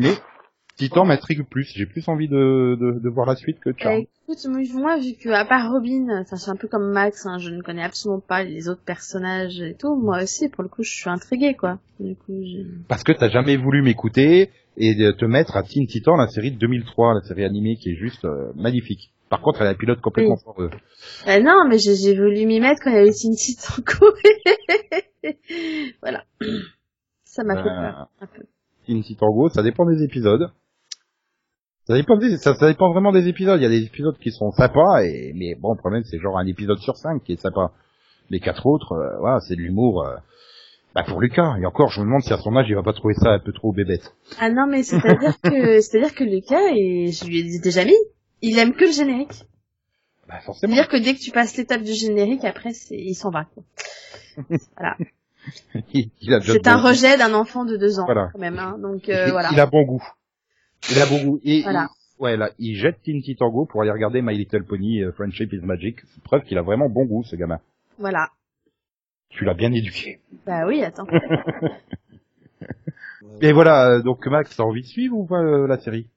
mais 0.00 0.12
Titan 0.76 1.04
m'intrigue 1.04 1.42
plus. 1.48 1.70
J'ai 1.76 1.86
plus 1.86 2.08
envie 2.08 2.28
de, 2.28 2.76
de, 2.80 2.98
de 2.98 3.08
voir 3.08 3.26
la 3.26 3.36
suite 3.36 3.60
que 3.60 3.70
Bah, 3.70 3.76
Charm. 3.78 4.00
écoute, 4.00 4.46
moi, 4.74 4.98
vu 4.98 5.14
que 5.22 5.28
à 5.28 5.44
part 5.44 5.70
Robin, 5.70 6.06
enfin, 6.20 6.36
je 6.36 6.42
suis 6.42 6.50
un 6.50 6.56
peu 6.56 6.66
comme 6.68 6.90
Max, 6.92 7.26
hein, 7.26 7.38
je 7.38 7.50
ne 7.50 7.60
connais 7.62 7.82
absolument 7.84 8.20
pas 8.20 8.42
les 8.42 8.68
autres 8.68 8.82
personnages 8.84 9.60
et 9.60 9.74
tout. 9.74 9.94
Moi 9.96 10.22
aussi, 10.22 10.48
pour 10.48 10.62
le 10.62 10.68
coup, 10.68 10.82
je 10.82 10.90
suis 10.92 11.10
intriguée, 11.10 11.54
quoi. 11.54 11.78
Du 12.00 12.16
coup, 12.16 12.40
j'ai... 12.42 12.64
Parce 12.88 13.04
que 13.04 13.12
t'as 13.12 13.28
jamais 13.28 13.56
voulu 13.56 13.82
m'écouter 13.82 14.50
et 14.78 14.94
te 15.18 15.24
mettre 15.26 15.56
à 15.56 15.62
Teen 15.62 15.86
Titan, 15.86 16.16
la 16.16 16.28
série 16.28 16.50
de 16.52 16.58
2003, 16.58 17.14
la 17.14 17.20
série 17.20 17.44
animée 17.44 17.76
qui 17.76 17.90
est 17.90 17.96
juste 17.96 18.24
euh, 18.24 18.52
magnifique. 18.56 19.12
Par 19.28 19.40
contre, 19.40 19.60
elle 19.62 19.68
a 19.68 19.70
un 19.70 19.74
pilote 19.74 20.00
complètement 20.00 20.34
Oui. 20.36 20.42
foireux. 20.44 20.70
Euh, 21.28 21.42
non, 21.42 21.66
mais 21.68 21.78
j'ai, 21.78 21.94
j'ai 21.94 22.14
voulu 22.16 22.44
m'y 22.46 22.60
mettre 22.60 22.80
quand 22.82 22.90
il 22.90 22.96
y 22.96 22.98
avait 22.98 23.12
Teen 23.12 23.34
Titanko. 23.34 24.06
voilà. 26.02 26.24
Ça 27.24 27.44
m'a 27.44 27.56
fait 27.56 27.68
Ben, 27.68 27.92
peur, 27.92 28.08
un 28.20 28.26
peu. 28.26 28.42
Teen 28.86 29.02
Titan 29.02 29.30
Go, 29.30 29.48
ça 29.48 29.62
dépend 29.62 29.86
des 29.86 30.02
épisodes. 30.02 30.50
Ça 31.86 31.94
dépend, 31.94 32.16
des- 32.16 32.36
ça, 32.36 32.54
ça 32.54 32.68
dépend 32.68 32.92
vraiment 32.92 33.12
des 33.12 33.26
épisodes. 33.28 33.58
Il 33.60 33.62
y 33.62 33.66
a 33.66 33.70
des 33.70 33.82
épisodes 33.84 34.16
qui 34.18 34.30
sont 34.30 34.50
sympas, 34.52 35.02
et, 35.02 35.32
mais 35.34 35.54
bon, 35.56 35.72
le 35.72 35.78
problème, 35.78 36.04
c'est 36.04 36.18
genre 36.18 36.38
un 36.38 36.46
épisode 36.46 36.78
sur 36.78 36.96
cinq 36.96 37.24
qui 37.24 37.32
est 37.32 37.40
sympa. 37.40 37.72
Les 38.30 38.40
quatre 38.40 38.66
autres, 38.66 38.92
euh, 38.92 39.18
voilà, 39.18 39.40
c'est 39.40 39.56
de 39.56 39.60
l'humour. 39.60 40.04
euh, 40.06 40.16
bah 40.94 41.04
pour 41.08 41.20
Lucas. 41.20 41.56
Et 41.60 41.64
encore, 41.66 41.88
je 41.90 42.00
me 42.00 42.04
demande 42.06 42.22
si 42.22 42.32
à 42.34 42.38
son 42.38 42.54
âge, 42.56 42.66
il 42.68 42.74
va 42.74 42.82
pas 42.82 42.92
trouver 42.92 43.14
ça 43.14 43.30
un 43.30 43.38
peu 43.38 43.52
trop 43.52 43.72
bébête. 43.72 44.14
Ah 44.38 44.50
non, 44.50 44.66
mais 44.68 44.82
c'est-à-dire 44.82 45.40
que, 45.42 45.80
c'est-à-dire 45.80 46.14
que 46.14 46.22
Lucas, 46.24 46.68
et 46.76 47.10
je 47.12 47.24
lui 47.24 47.38
ai 47.56 47.58
déjà 47.60 47.84
mis, 47.84 47.96
il 48.42 48.58
aime 48.58 48.74
que 48.74 48.84
le 48.84 48.92
générique. 48.92 49.42
Bah 50.28 50.38
forcément. 50.44 50.74
C'est-à-dire 50.74 50.90
que 50.90 51.02
dès 51.02 51.14
que 51.14 51.18
tu 51.20 51.30
passes 51.30 51.56
l'étape 51.56 51.82
du 51.82 51.94
générique, 51.94 52.44
après, 52.44 52.72
c'est, 52.74 52.94
il 52.96 53.14
s'en 53.14 53.30
va, 53.30 53.46
quoi. 53.46 53.64
il, 55.94 56.10
il 56.20 56.34
a 56.34 56.38
déjà 56.40 56.52
C'est 56.52 56.68
un 56.68 56.76
rejet 56.76 57.16
d'un 57.18 57.32
enfant 57.34 57.64
de 57.64 57.76
deux 57.76 57.98
ans, 57.98 58.04
Voilà. 58.04 58.28
quand 58.32 58.38
même, 58.38 58.58
hein. 58.58 58.76
Donc, 58.80 59.08
euh, 59.08 59.24
il, 59.26 59.32
voilà. 59.32 59.48
il 59.52 59.60
a 59.60 59.66
bon 59.66 59.82
goût. 59.84 60.02
Il 60.90 60.98
a 61.00 61.06
bon 61.06 61.24
goût. 61.24 61.40
Et 61.44 61.62
Voilà. 61.62 61.88
il- 62.18 62.22
ouais, 62.22 62.36
là, 62.36 62.50
il 62.58 62.76
jette 62.76 63.02
Tinty 63.04 63.36
Tango 63.36 63.66
pour 63.66 63.82
aller 63.82 63.90
regarder 63.90 64.22
My 64.22 64.36
Little 64.36 64.64
Pony, 64.64 65.02
euh, 65.02 65.12
Friendship 65.12 65.52
is 65.52 65.60
Magic. 65.60 65.98
C'est 66.14 66.22
preuve 66.22 66.42
qu'il 66.44 66.58
a 66.58 66.62
vraiment 66.62 66.88
bon 66.88 67.04
goût, 67.04 67.24
ce 67.24 67.36
gamin. 67.36 67.60
Voilà. 67.98 68.30
Tu 69.30 69.44
l'as 69.44 69.54
bien 69.54 69.72
éduqué. 69.72 70.20
Bah 70.46 70.66
oui, 70.66 70.82
attends. 70.82 71.06
Et 73.40 73.52
voilà, 73.52 73.88
euh, 73.90 74.02
donc 74.02 74.26
Max, 74.26 74.56
t'as 74.56 74.62
envie 74.64 74.82
de 74.82 74.86
suivre 74.86 75.16
ou 75.16 75.24
pas 75.26 75.40
euh, 75.40 75.66
la 75.66 75.78
série? 75.78 76.08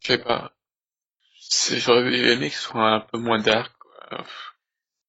Je 0.00 0.08
sais 0.12 0.18
pas. 0.18 0.52
C'est- 1.38 1.78
J'aurais 1.78 2.12
aimé 2.12 2.48
que 2.50 2.54
ce 2.54 2.62
soit 2.62 2.92
un 2.94 3.00
peu 3.00 3.18
moins 3.18 3.40
dark, 3.40 3.72
quoi. 3.78 4.24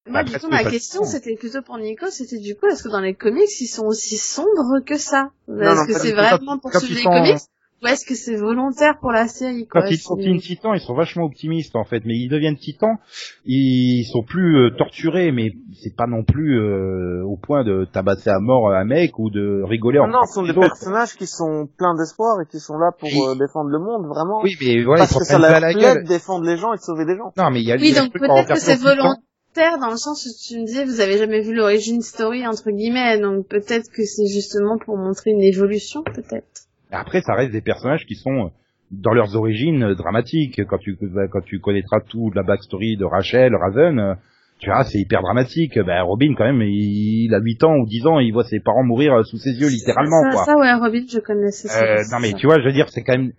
Moi, 0.09 0.23
du 0.23 0.39
coup, 0.39 0.47
ma 0.47 0.63
question, 0.63 1.03
c'était 1.03 1.35
plutôt 1.35 1.61
pour 1.61 1.77
Nico, 1.77 2.09
c'était 2.09 2.39
du 2.39 2.55
coup, 2.55 2.67
est-ce 2.67 2.83
que 2.83 2.89
dans 2.89 3.01
les 3.01 3.13
comics, 3.13 3.49
ils 3.59 3.67
sont 3.67 3.85
aussi 3.85 4.17
sombres 4.17 4.79
que 4.85 4.97
ça? 4.97 5.31
Est-ce 5.49 5.87
que 5.87 5.93
c'est 5.99 6.13
vraiment 6.13 6.57
pour 6.59 6.73
suivre 6.73 6.93
les 6.95 7.01
sont- 7.01 7.09
comics? 7.11 7.37
Ou 7.83 7.87
est-ce 7.87 8.05
que 8.05 8.15
c'est 8.15 8.35
volontaire 8.35 8.97
pour 8.99 9.11
la 9.11 9.27
série 9.27 9.67
quoi 9.67 9.81
Quand 9.83 9.87
ils 9.89 9.97
sont 9.99 10.15
Titans, 10.17 10.71
ils 10.73 10.79
sont 10.79 10.95
vachement 10.95 11.25
optimistes 11.25 11.75
en 11.75 11.83
fait, 11.83 12.01
mais 12.05 12.15
ils 12.15 12.27
deviennent 12.29 12.57
Titans, 12.57 12.97
ils 13.45 14.03
sont 14.11 14.23
plus 14.23 14.57
euh, 14.57 14.69
torturés, 14.77 15.31
mais 15.31 15.51
c'est 15.81 15.95
pas 15.95 16.07
non 16.07 16.23
plus 16.23 16.59
euh, 16.59 17.23
au 17.25 17.37
point 17.37 17.63
de 17.63 17.85
tabasser 17.85 18.29
à 18.29 18.39
mort 18.39 18.71
un 18.71 18.83
mec 18.85 19.19
ou 19.19 19.29
de 19.29 19.61
rigoler 19.63 19.99
en 19.99 20.07
Non, 20.07 20.23
ce 20.25 20.33
sont 20.33 20.43
des 20.43 20.53
personnages 20.53 21.13
qui 21.15 21.27
sont 21.27 21.67
pleins 21.77 21.95
d'espoir 21.95 22.41
et 22.41 22.45
qui 22.49 22.59
sont 22.59 22.77
là 22.77 22.91
pour 22.97 23.09
Oui. 23.09 23.19
euh, 23.27 23.35
défendre 23.35 23.69
le 23.69 23.79
monde, 23.79 24.07
vraiment. 24.07 24.41
Oui, 24.43 24.55
mais 24.61 24.83
voilà, 24.83 25.03
ils 25.03 25.07
Parce 25.07 25.13
sont 25.13 25.19
que 25.19 25.25
ça 25.25 25.37
leur 25.39 25.59
la 25.59 25.71
plaît 25.73 25.81
gueule. 25.81 26.03
de 26.03 26.07
défendre 26.07 26.45
les 26.45 26.57
gens 26.57 26.73
et 26.73 26.77
de 26.77 26.81
sauver 26.81 27.05
des 27.05 27.15
gens. 27.15 27.31
Non, 27.37 27.51
mais 27.51 27.61
il 27.61 27.67
y 27.67 27.71
a 27.71 27.75
Oui, 27.75 27.89
il 27.89 27.93
y 27.93 27.97
a 27.97 28.01
donc 28.01 28.13
peut-être 28.13 28.53
que 28.53 28.59
c'est 28.59 28.75
volontaire 28.81 29.77
dans 29.79 29.89
le 29.91 29.97
sens 29.97 30.25
où 30.25 30.29
tu 30.47 30.59
me 30.59 30.65
disais, 30.65 30.85
vous 30.85 30.99
avez 30.99 31.17
jamais 31.17 31.41
vu 31.41 31.53
l'origine 31.53 32.01
story, 32.01 32.45
entre 32.47 32.69
guillemets, 32.71 33.19
donc 33.19 33.47
peut-être 33.47 33.89
que 33.91 34.03
c'est 34.03 34.27
justement 34.27 34.77
pour 34.77 34.97
montrer 34.97 35.31
une 35.31 35.41
évolution, 35.41 36.03
peut-être. 36.03 36.66
Après, 36.91 37.21
ça 37.21 37.33
reste 37.35 37.51
des 37.51 37.61
personnages 37.61 38.05
qui 38.05 38.15
sont 38.15 38.45
euh, 38.45 38.49
dans 38.91 39.13
leurs 39.13 39.35
origines 39.35 39.83
euh, 39.83 39.95
dramatiques. 39.95 40.61
Quand 40.65 40.77
tu 40.77 40.97
quand 41.31 41.41
tu 41.41 41.59
connaîtras 41.59 41.99
toute 42.01 42.35
la 42.35 42.43
backstory 42.43 42.95
de 42.97 43.05
Rachel, 43.05 43.53
Raven, 43.55 43.99
euh, 43.99 44.13
tu 44.59 44.69
verras, 44.69 44.85
c'est 44.85 44.97
hyper 44.99 45.21
dramatique. 45.21 45.77
Ben 45.77 46.01
Robin, 46.01 46.33
quand 46.37 46.45
même, 46.45 46.61
il, 46.61 47.25
il 47.25 47.33
a 47.35 47.39
8 47.39 47.63
ans 47.65 47.75
ou 47.75 47.85
10 47.85 48.07
ans, 48.07 48.19
il 48.19 48.31
voit 48.31 48.43
ses 48.45 48.59
parents 48.59 48.83
mourir 48.83 49.13
euh, 49.13 49.23
sous 49.23 49.37
ses 49.37 49.51
yeux, 49.51 49.67
littéralement, 49.69 50.21
ça, 50.23 50.29
quoi. 50.31 50.45
ça, 50.45 50.57
ouais, 50.57 50.73
Robin, 50.73 51.03
je 51.07 51.19
connaissais 51.19 51.67
ça. 51.67 51.83
Euh, 51.83 52.03
non 52.11 52.19
mais 52.21 52.33
tu 52.33 52.47
vois, 52.47 52.59
je 52.59 52.65
veux 52.65 52.71
dire, 52.73 52.89
c'est 52.89 53.03
quand 53.03 53.17
même, 53.17 53.33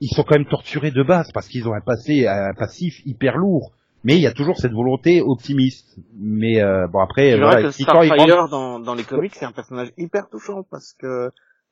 ils 0.00 0.08
sont 0.14 0.22
quand 0.22 0.36
même 0.36 0.46
torturés 0.46 0.90
de 0.90 1.02
base 1.02 1.32
parce 1.32 1.48
qu'ils 1.48 1.66
ont 1.68 1.74
un 1.74 1.80
passé, 1.80 2.26
un 2.28 2.54
passif 2.54 3.00
hyper 3.06 3.36
lourd. 3.38 3.72
Mais 4.04 4.14
il 4.16 4.20
y 4.20 4.26
a 4.26 4.32
toujours 4.32 4.56
cette 4.58 4.72
volonté 4.72 5.20
optimiste. 5.20 5.96
Mais 6.18 6.60
euh, 6.60 6.86
bon 6.88 6.98
après, 7.00 7.36
voilà, 7.38 7.62
que 7.62 7.68
il 7.78 7.84
rentre- 7.86 8.04
Starfire 8.04 8.48
dans, 8.48 8.80
dans 8.80 8.94
les 8.94 9.04
comics, 9.04 9.32
c'est 9.34 9.44
un 9.46 9.52
personnage 9.52 9.92
hyper 9.96 10.28
touchant 10.28 10.64
parce 10.68 10.92
que 10.98 11.06
euh, 11.06 11.28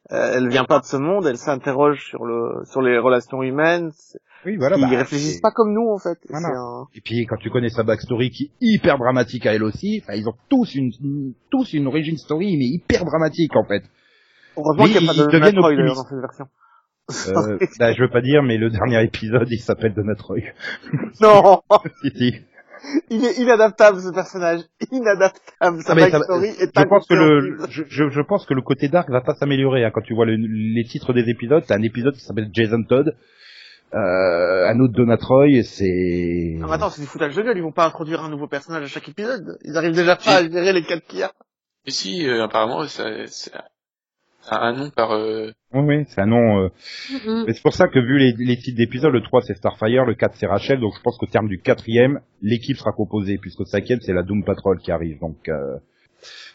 elle 0.09 0.49
vient 0.49 0.65
pas 0.65 0.81
de 0.81 0.85
ce 0.85 0.97
monde, 0.97 1.27
elle 1.27 1.37
s'interroge 1.37 2.05
sur 2.09 2.25
le 2.25 2.65
sur 2.65 2.81
les 2.83 2.99
relations 2.99 3.43
humaines, 3.43 3.91
oui, 4.47 4.57
voilà, 4.57 4.77
ils 4.79 4.83
bah, 4.83 4.89
réfléchissent 4.99 5.41
pas 5.41 5.51
comme 5.51 5.73
nous 5.75 5.89
en 5.91 5.99
fait. 5.99 6.19
Voilà. 6.31 6.49
Un- 6.49 6.87
Et 6.95 7.01
puis 7.03 7.27
quand 7.27 7.37
tu 7.37 7.51
connais 7.51 7.69
sa 7.69 7.83
backstory 7.83 8.31
qui 8.31 8.45
est 8.45 8.51
hyper 8.61 8.97
dramatique 8.99 9.45
à 9.47 9.55
elle 9.55 9.63
aussi, 9.63 10.01
enfin 10.03 10.15
ils 10.17 10.29
ont 10.29 10.35
tous 10.49 10.75
une, 10.75 10.91
une- 11.03 11.35
tous 11.51 11.73
une 11.75 11.87
origin 11.87 12.17
story 12.17 12.57
mais 12.57 12.65
hyper 12.67 13.05
dramatique 13.05 13.55
en 13.55 13.65
fait. 13.65 13.83
Heureusement 14.57 14.85
qu'il 14.87 15.03
n'y 15.03 15.09
a 15.09 15.13
pas 15.13 15.31
de 15.33 15.39
Metroid 15.39 15.69
optimistes. 15.71 15.97
dans 15.97 16.05
cette 16.05 16.21
version. 16.21 16.47
Euh, 17.29 17.59
bah, 17.79 17.93
je 17.93 18.01
veux 18.03 18.11
pas 18.11 18.21
dire, 18.23 18.43
mais 18.43 18.57
le 18.57 18.71
dernier 18.71 19.03
épisode 19.05 19.49
il 19.51 19.59
s'appelle 19.61 19.95
Donatroy. 19.95 20.43
non, 21.21 21.61
Si, 22.03 22.11
si. 22.17 22.35
il 23.11 23.25
est 23.25 23.39
inadaptable 23.39 24.01
ce 24.01 24.13
personnage, 24.13 24.61
inadaptable. 24.91 25.83
Sa 25.83 25.93
Ah, 25.93 25.95
mais 25.95 26.11
ça- 26.11 26.19
backstory 26.19 26.49
est 26.49 26.71
je 26.77 26.85
pense 26.85 27.07
que 27.07 27.15
le, 27.15 27.59
je, 27.69 27.83
je, 27.89 28.09
je 28.09 28.21
pense 28.23 28.47
que 28.47 28.55
le 28.55 28.63
côté 28.63 28.89
dark 28.89 29.09
va 29.11 29.21
pas 29.21 29.35
s'améliorer 29.35 29.85
hein. 29.85 29.91
quand 29.93 30.01
tu 30.03 30.15
vois 30.15 30.27
le- 30.27 30.37
les 30.37 30.85
titres 30.85 31.13
des 31.13 31.29
épisodes. 31.29 31.63
T'as 31.67 31.77
un 31.77 31.83
épisode 31.83 32.15
qui 32.15 32.21
s'appelle 32.25 32.49
Jason 32.53 32.83
Todd, 32.89 33.15
euh, 33.95 34.69
un 34.69 34.79
autre 34.81 34.95
Donatroy, 34.95 35.63
c'est. 35.65 36.57
Non, 36.59 36.69
mais 36.69 36.75
attends, 36.75 36.91
c'est 36.91 37.01
du 37.03 37.07
foutage 37.09 37.35
de 37.35 37.43
gueule, 37.43 37.57
ils 37.57 37.63
vont 37.63 37.73
pas 37.73 37.87
introduire 37.87 38.23
un 38.23 38.29
nouveau 38.31 38.47
personnage 38.47 38.85
à 38.85 38.87
chaque 38.87 39.09
épisode. 39.09 39.59
Ils 39.65 39.77
arrivent 39.77 39.95
déjà 39.95 40.17
pas 40.17 40.37
à 40.37 40.43
gérer 40.49 40.73
les 40.73 40.83
quatre 40.83 41.05
qu'il 41.07 41.19
y 41.21 41.23
a. 41.23 41.33
Et 41.87 41.91
si, 41.91 42.27
euh, 42.29 42.45
apparemment, 42.45 42.85
ça, 42.87 43.05
ça 43.27 43.65
un 44.51 44.73
nom 44.73 44.91
par... 44.91 45.13
Euh... 45.13 45.53
Oui, 45.73 45.81
oui, 45.83 46.05
c'est 46.09 46.21
un 46.21 46.27
nom. 46.27 46.65
euh, 46.65 46.69
Mhm. 47.11 47.45
Mais 47.47 47.53
c'est 47.53 47.63
pour 47.63 47.75
ça 47.75 47.89
que 47.89 47.99
vu 47.99 48.19
les, 48.19 48.33
les 48.39 48.57
titres 48.57 48.77
d'épisodes, 48.79 49.13
le 49.13 49.23
3 49.23 49.43
c'est 49.43 49.55
Starfire, 49.55 50.05
le 50.05 50.15
4 50.15 50.35
c'est 50.37 50.47
Rachel, 50.47 50.81
donc 50.81 50.95
je 50.97 51.03
pense 51.03 51.19
qu'au 51.19 51.27
terme 51.27 51.49
du 51.49 51.61
quatrième, 51.61 52.21
l'équipe 52.43 52.77
sera 52.77 52.93
composée, 52.93 53.39
puisqu'au 53.39 53.65
cinquième 53.65 54.01
c'est 54.01 54.13
la 54.13 54.23
Doom 54.23 54.45
Patrol 54.45 54.79
qui 54.79 54.91
arrive. 54.93 55.19
Donc, 55.21 55.49
euh... 55.49 55.79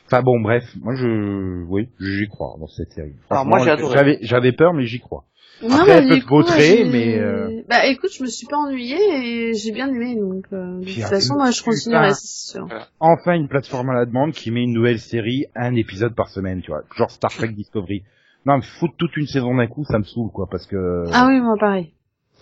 enfin 0.05 0.21
bon, 0.21 0.39
bref, 0.39 0.63
moi 0.81 0.95
je, 0.95 1.63
oui, 1.67 1.89
j'y 1.99 2.27
crois 2.27 2.55
dans 2.59 2.67
cette 2.67 2.91
série. 2.91 3.13
Alors, 3.29 3.45
moi. 3.45 3.59
J'avais, 3.59 4.19
j'avais 4.21 4.51
peur, 4.51 4.73
mais 4.73 4.85
j'y 4.85 4.99
crois. 4.99 5.23
Non, 5.61 5.73
Après, 5.73 5.91
elle 5.91 6.09
peut 6.09 6.19
vautrer, 6.27 6.61
j'ai- 6.61 6.83
mais, 6.85 7.17
euh, 7.17 7.61
Bah 7.69 7.85
écoute, 7.85 8.09
je 8.13 8.21
me 8.23 8.27
suis 8.27 8.45
pas 8.45 8.57
ennuyée 8.57 9.49
et 9.49 9.53
j'ai 9.53 9.71
bien 9.71 9.87
aimé, 9.87 10.17
donc 10.19 10.43
euh, 10.51 10.79
de 10.81 10.85
toute 10.85 10.97
euh, 10.97 11.07
façon, 11.07 11.35
moi 11.35 11.51
je 11.51 11.63
continuerai, 11.63 12.13
c'est 12.13 12.51
sûr. 12.51 12.67
Enfin 12.99 13.33
une 13.35 13.47
plateforme 13.47 13.89
à 13.89 13.93
la 13.93 14.05
demande 14.05 14.33
qui 14.33 14.51
met 14.51 14.63
une 14.63 14.73
nouvelle 14.73 14.99
série, 14.99 15.45
un 15.55 15.73
épisode 15.75 16.13
par 16.13 16.27
semaine, 16.27 16.61
tu 16.61 16.71
vois, 16.71 16.81
genre 16.97 17.09
Star 17.09 17.31
Trek 17.31 17.47
Discovery. 17.49 18.03
Non, 18.45 18.57
mais 18.57 18.63
foutre 18.79 18.95
toute 18.97 19.15
une 19.17 19.27
saison 19.27 19.55
d'un 19.55 19.67
coup, 19.67 19.85
ça 19.85 19.97
me 19.97 20.03
saoule, 20.03 20.29
quoi, 20.31 20.47
parce 20.51 20.67
que. 20.67 21.05
Ah 21.11 21.25
oui, 21.27 21.39
moi 21.39 21.55
pareil. 21.59 21.93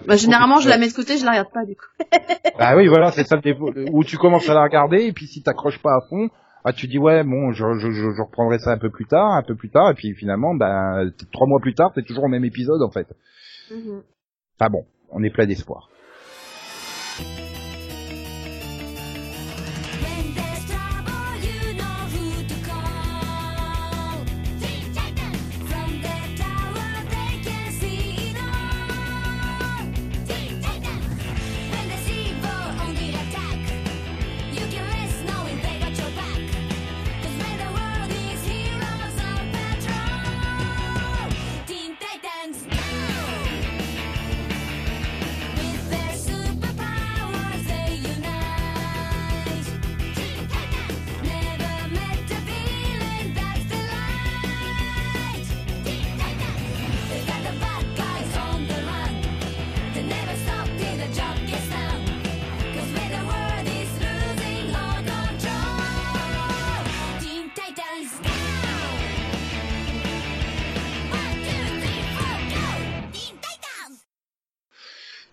Bah, 0.08 0.16
généralement, 0.18 0.60
je 0.60 0.68
la 0.68 0.78
mets 0.78 0.90
de 0.90 0.94
côté, 0.94 1.18
je 1.18 1.24
la 1.24 1.32
regarde 1.32 1.52
pas, 1.54 1.66
du 1.66 1.76
coup. 1.76 1.86
Bah 2.58 2.76
oui, 2.76 2.88
voilà, 2.88 3.12
c'est 3.12 3.26
ça 3.26 3.36
le 3.36 3.42
défaut. 3.42 3.72
Où 3.92 4.04
tu 4.04 4.18
commences 4.18 4.50
à 4.50 4.54
la 4.54 4.64
regarder, 4.64 5.06
et 5.06 5.14
puis 5.14 5.28
si 5.28 5.44
t'accroches 5.44 5.80
pas 5.82 5.92
à 5.96 6.02
fond, 6.10 6.30
ah, 6.66 6.74
tu 6.74 6.88
dis 6.88 6.98
ouais, 6.98 7.24
bon, 7.24 7.52
je, 7.52 7.64
je, 7.78 8.22
reprendrai 8.22 8.60
ça 8.60 8.72
un 8.72 8.78
peu 8.78 8.90
plus 8.90 9.06
tard, 9.06 9.34
un 9.34 9.44
peu 9.44 9.56
plus 9.56 9.70
tard, 9.70 9.92
et 9.92 9.94
puis 9.94 10.14
finalement, 10.14 10.56
ben, 10.56 11.12
trois 11.32 11.48
mois 11.48 11.60
plus 11.60 11.76
tard, 11.76 11.92
t'es 11.94 12.04
toujours 12.04 12.24
au 12.26 12.30
même 12.30 12.46
épisode, 12.46 12.82
en 12.82 12.90
fait. 12.90 13.08
Enfin 14.58 14.70
bon, 14.70 14.86
on 15.10 15.24
est 15.24 15.30
plein 15.30 15.46
d'espoir. 15.46 15.90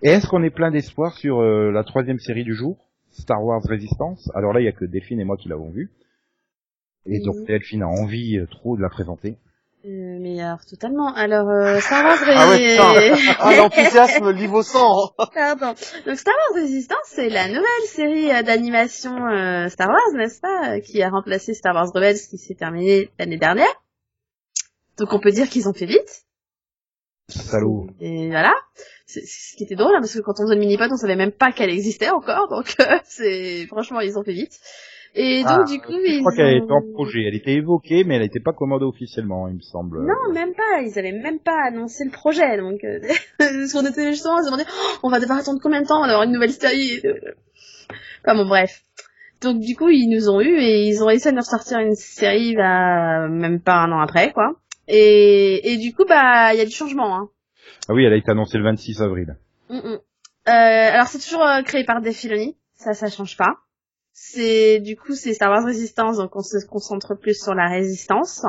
Et 0.03 0.09
est-ce 0.09 0.27
qu'on 0.27 0.43
est 0.43 0.51
plein 0.51 0.71
d'espoir 0.71 1.17
sur 1.17 1.41
euh, 1.41 1.71
la 1.71 1.85
troisième 1.85 2.19
série 2.19 2.45
du 2.45 2.55
jour, 2.55 2.77
Star 3.11 3.43
Wars 3.45 3.63
Resistance? 3.63 4.31
Alors 4.35 4.53
là, 4.53 4.61
il 4.61 4.65
y 4.65 4.69
a 4.69 4.73
que 4.73 4.85
Delphine 4.85 5.21
et 5.21 5.25
moi 5.25 5.37
qui 5.37 5.49
l'avons 5.49 5.71
vue. 5.71 5.91
Et 7.07 7.21
donc. 7.21 7.47
Delphine 7.47 7.83
a 7.83 7.89
envie 7.89 8.39
euh, 8.39 8.47
trop 8.47 8.77
de 8.77 8.83
la 8.83 8.89
présenter. 8.89 9.37
Euh, 9.87 10.19
mais 10.21 10.39
alors, 10.43 10.65
totalement. 10.67 11.15
Alors, 11.15 11.49
euh, 11.49 11.81
Star 11.81 12.05
Wars 12.05 12.19
Ah 12.27 12.51
ouais, 12.51 12.73
putain. 12.73 13.35
Ah, 13.39 13.57
l'enthousiasme 13.57 14.31
livre 14.31 14.59
au 14.59 14.63
sang. 14.63 15.13
Pardon. 15.35 15.75
Donc 16.07 16.17
Star 16.17 16.35
Wars 16.35 16.63
Resistance, 16.63 16.99
c'est 17.07 17.31
la 17.31 17.49
nouvelle 17.49 17.87
série 17.87 18.31
euh, 18.31 18.43
d'animation 18.43 19.13
euh, 19.27 19.69
Star 19.69 19.89
Wars, 19.89 20.13
n'est-ce 20.15 20.41
pas, 20.41 20.75
euh, 20.75 20.81
qui 20.81 21.03
a 21.03 21.09
remplacé 21.09 21.55
Star 21.55 21.75
Wars 21.75 21.91
Rebels, 21.95 22.19
qui 22.29 22.37
s'est 22.37 22.55
terminé 22.55 23.11
l'année 23.19 23.39
dernière. 23.39 23.73
Donc 24.99 25.15
on 25.15 25.19
peut 25.19 25.33
dire 25.33 25.49
qu'ils 25.49 25.67
ont 25.67 25.73
fait 25.73 25.87
vite. 25.87 26.27
Salaud. 27.29 27.87
Et 28.01 28.29
voilà. 28.29 28.53
C'est 29.13 29.27
ce 29.27 29.57
qui 29.57 29.65
était 29.65 29.75
drôle, 29.75 29.95
hein, 29.95 30.01
parce 30.01 30.15
que 30.15 30.21
quand 30.21 30.35
on 30.39 30.45
faisait 30.45 30.55
le 30.55 30.61
mini-pod, 30.61 30.91
on 30.93 30.97
savait 30.97 31.17
même 31.17 31.33
pas 31.33 31.51
qu'elle 31.53 31.71
existait 31.71 32.11
encore, 32.11 32.49
donc 32.49 32.75
euh, 32.81 32.99
c'est 33.05 33.67
franchement 33.67 34.01
ils 34.01 34.17
ont 34.19 34.23
fait 34.23 34.33
vite. 34.33 34.59
Et 35.17 35.43
donc 35.43 35.63
Ah, 35.63 35.65
du 35.65 35.81
coup, 35.81 35.93
Je 35.93 36.13
ils 36.13 36.21
crois 36.21 36.33
qu'elle 36.37 36.59
était 36.59 36.73
en 36.73 36.83
projet. 36.95 37.25
Elle 37.27 37.35
était 37.35 37.55
évoquée, 37.55 38.05
mais 38.05 38.15
elle 38.15 38.23
n'était 38.23 38.39
pas 38.39 38.53
commandée 38.53 38.85
officiellement, 38.85 39.49
il 39.49 39.57
me 39.57 39.61
semble. 39.61 40.07
Non, 40.07 40.33
même 40.33 40.55
pas. 40.55 40.83
Ils 40.83 40.97
avaient 41.01 41.11
même 41.11 41.41
pas 41.41 41.67
annoncé 41.67 42.05
le 42.05 42.13
projet. 42.13 42.57
Donc, 42.59 42.85
euh, 42.85 43.01
qu'on 43.73 43.85
était 43.85 44.13
justement, 44.13 44.35
on 44.39 44.43
se 44.43 44.47
demandait, 44.47 44.67
Oh, 44.71 44.99
on 45.03 45.09
va 45.09 45.19
devoir 45.19 45.41
attendre 45.41 45.59
combien 45.61 45.83
de 45.83 45.87
temps 45.89 45.99
On 45.99 46.07
va 46.07 46.11
avoir 46.13 46.23
une 46.23 46.33
nouvelle 46.33 46.53
série? 46.53 47.03
Enfin 48.25 48.37
bon, 48.37 48.47
bref. 48.47 48.83
Donc 49.43 49.59
du 49.59 49.75
coup, 49.75 49.89
ils 49.89 50.09
nous 50.09 50.29
ont 50.29 50.41
eu 50.41 50.59
et 50.61 50.87
ils 50.87 51.03
ont 51.03 51.07
réussi 51.07 51.27
à 51.27 51.33
nous 51.33 51.39
ressortir 51.39 51.79
une 51.79 51.97
série, 51.97 52.55
bah, 52.55 53.27
même 53.29 53.61
pas 53.61 53.79
un 53.79 53.91
an 53.91 53.99
après, 54.01 54.33
quoi. 54.33 54.53
Et, 54.87 55.73
et 55.73 55.77
du 55.79 55.93
coup, 55.95 56.05
bah, 56.07 56.53
il 56.55 56.59
y 56.59 56.63
a 56.63 56.67
du 56.67 56.71
changement. 56.71 57.17
Hein. 57.17 57.29
Ah 57.91 57.93
oui, 57.93 58.05
elle 58.05 58.13
a 58.13 58.17
été 58.17 58.31
annoncée 58.31 58.57
le 58.57 58.63
26 58.63 59.03
avril. 59.03 59.37
Mm, 59.69 59.79
mm. 59.79 59.99
Euh, 59.99 60.01
alors 60.47 61.09
c'est 61.09 61.19
toujours 61.19 61.45
euh, 61.45 61.63
créé 61.63 61.83
par 61.85 62.01
Dave 62.01 62.15
Filoni, 62.15 62.57
ça 62.75 62.93
ça 62.93 63.09
change 63.09 63.37
pas. 63.37 63.57
C'est 64.13 64.79
du 64.79 64.97
coup 64.97 65.15
c'est 65.15 65.35
Star 65.35 65.51
Wars 65.51 65.65
Resistance 65.65 66.19
donc 66.19 66.37
on 66.37 66.41
se 66.41 66.65
concentre 66.67 67.17
plus 67.17 67.35
sur 67.35 67.53
la 67.53 67.69
résistance. 67.69 68.45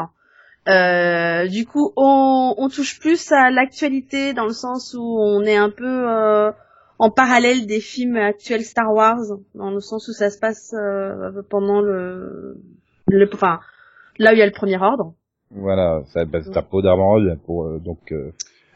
Euh, 0.68 1.48
du 1.48 1.66
coup 1.66 1.92
on, 1.98 2.54
on 2.56 2.70
touche 2.70 3.00
plus 3.00 3.32
à 3.32 3.50
l'actualité 3.50 4.34
dans 4.34 4.46
le 4.46 4.54
sens 4.54 4.94
où 4.94 5.02
on 5.02 5.42
est 5.42 5.58
un 5.58 5.72
peu 5.72 6.08
euh, 6.08 6.52
en 7.00 7.10
parallèle 7.10 7.66
des 7.66 7.80
films 7.80 8.18
actuels 8.18 8.64
Star 8.64 8.94
Wars 8.94 9.18
dans 9.56 9.72
le 9.72 9.80
sens 9.80 10.08
où 10.08 10.14
ça 10.14 10.30
se 10.30 10.38
passe 10.38 10.76
euh, 10.76 11.42
pendant 11.50 11.82
le, 11.82 12.58
le 13.08 13.30
enfin 13.34 13.60
là 14.20 14.32
où 14.32 14.34
il 14.36 14.39
y 14.39 14.44
a 14.44 14.46
le 14.46 14.52
premier 14.52 14.78
ordre. 14.78 15.16
Voilà, 15.50 16.04
ça, 16.14 16.26
bah, 16.26 16.42
c'est 16.44 16.56
à 16.56 16.62
Poe 16.62 16.84
Dameron 16.84 17.38
pour 17.44 17.66
euh, 17.66 17.80
donc 17.80 18.12
euh, 18.12 18.32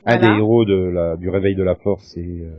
un 0.06 0.18
Voilà. 0.18 0.34
des 0.34 0.40
héros 0.40 0.66
de 0.66 0.76
la, 0.76 1.18
du 1.18 1.30
réveil 1.30 1.56
de 1.56 1.64
la 1.64 1.76
force 1.76 2.16
et 2.18 2.22
euh, 2.42 2.52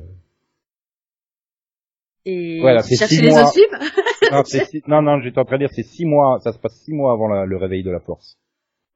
Et 2.24 2.60
Voilà, 2.60 2.82
c'est 2.82 2.96
six 2.96 3.22
les 3.22 3.30
mois. 3.30 3.52
non, 4.32 4.44
six- 4.44 4.82
non, 4.88 5.02
non, 5.02 5.20
j'étais 5.20 5.38
en 5.38 5.44
train 5.44 5.56
de 5.58 5.66
dire 5.66 5.72
c'est 5.72 5.84
six 5.84 6.04
mois, 6.04 6.40
ça 6.40 6.52
se 6.52 6.58
passe 6.58 6.74
six 6.84 6.92
mois 6.92 7.12
avant 7.12 7.28
la- 7.28 7.46
le 7.46 7.56
réveil 7.56 7.82
de 7.84 7.90
la 7.90 8.00
force. 8.00 8.36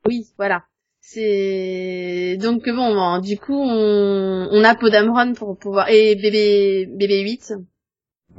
Oui, 0.07 0.27
voilà. 0.37 0.65
C'est 1.01 2.37
donc 2.41 2.69
bon, 2.69 2.95
bon, 2.95 3.19
du 3.21 3.39
coup 3.39 3.55
on, 3.55 4.49
on 4.51 4.65
a 4.65 4.75
Podamron 4.75 5.33
pour 5.35 5.57
pouvoir 5.57 5.89
et 5.89 6.15
bébé 6.15 6.87
bébé 6.91 7.23
8 7.23 7.55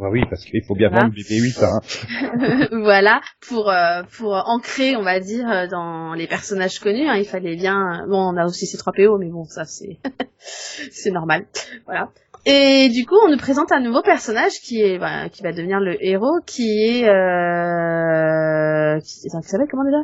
Ouais, 0.01 0.09
oui, 0.09 0.21
parce 0.31 0.43
qu'il 0.45 0.63
faut 0.63 0.73
bien 0.73 0.89
Voilà. 0.89 1.03
vendre 1.05 1.15
BB8, 1.15 1.63
hein. 1.63 2.67
voilà 2.83 3.21
pour 3.47 3.69
euh, 3.69 4.01
pour 4.17 4.33
ancrer 4.33 4.95
on 4.95 5.03
va 5.03 5.19
dire 5.19 5.47
euh, 5.47 5.67
dans 5.67 6.15
les 6.15 6.25
personnages 6.25 6.79
connus 6.79 7.07
hein, 7.07 7.17
il 7.17 7.25
fallait 7.25 7.55
bien 7.55 8.03
bon 8.07 8.33
on 8.33 8.35
a 8.35 8.45
aussi 8.45 8.65
ces 8.65 8.79
3 8.79 8.93
PO 8.93 9.19
mais 9.19 9.29
bon 9.29 9.43
ça 9.43 9.65
c'est 9.65 9.99
c'est 10.39 11.11
normal 11.11 11.45
voilà 11.85 12.09
et 12.45 12.89
du 12.89 13.05
coup 13.05 13.13
on 13.23 13.29
nous 13.29 13.37
présente 13.37 13.71
un 13.71 13.79
nouveau 13.79 14.01
personnage 14.01 14.53
qui 14.63 14.81
est 14.81 14.97
bah, 14.97 15.29
qui 15.29 15.43
va 15.43 15.51
devenir 15.51 15.79
le 15.79 16.03
héros 16.03 16.39
qui 16.47 16.83
est 16.83 17.07
euh 17.07 18.99
qui, 19.01 19.29
s'appelle 19.29 19.67
comment 19.69 19.85
déjà? 19.85 20.01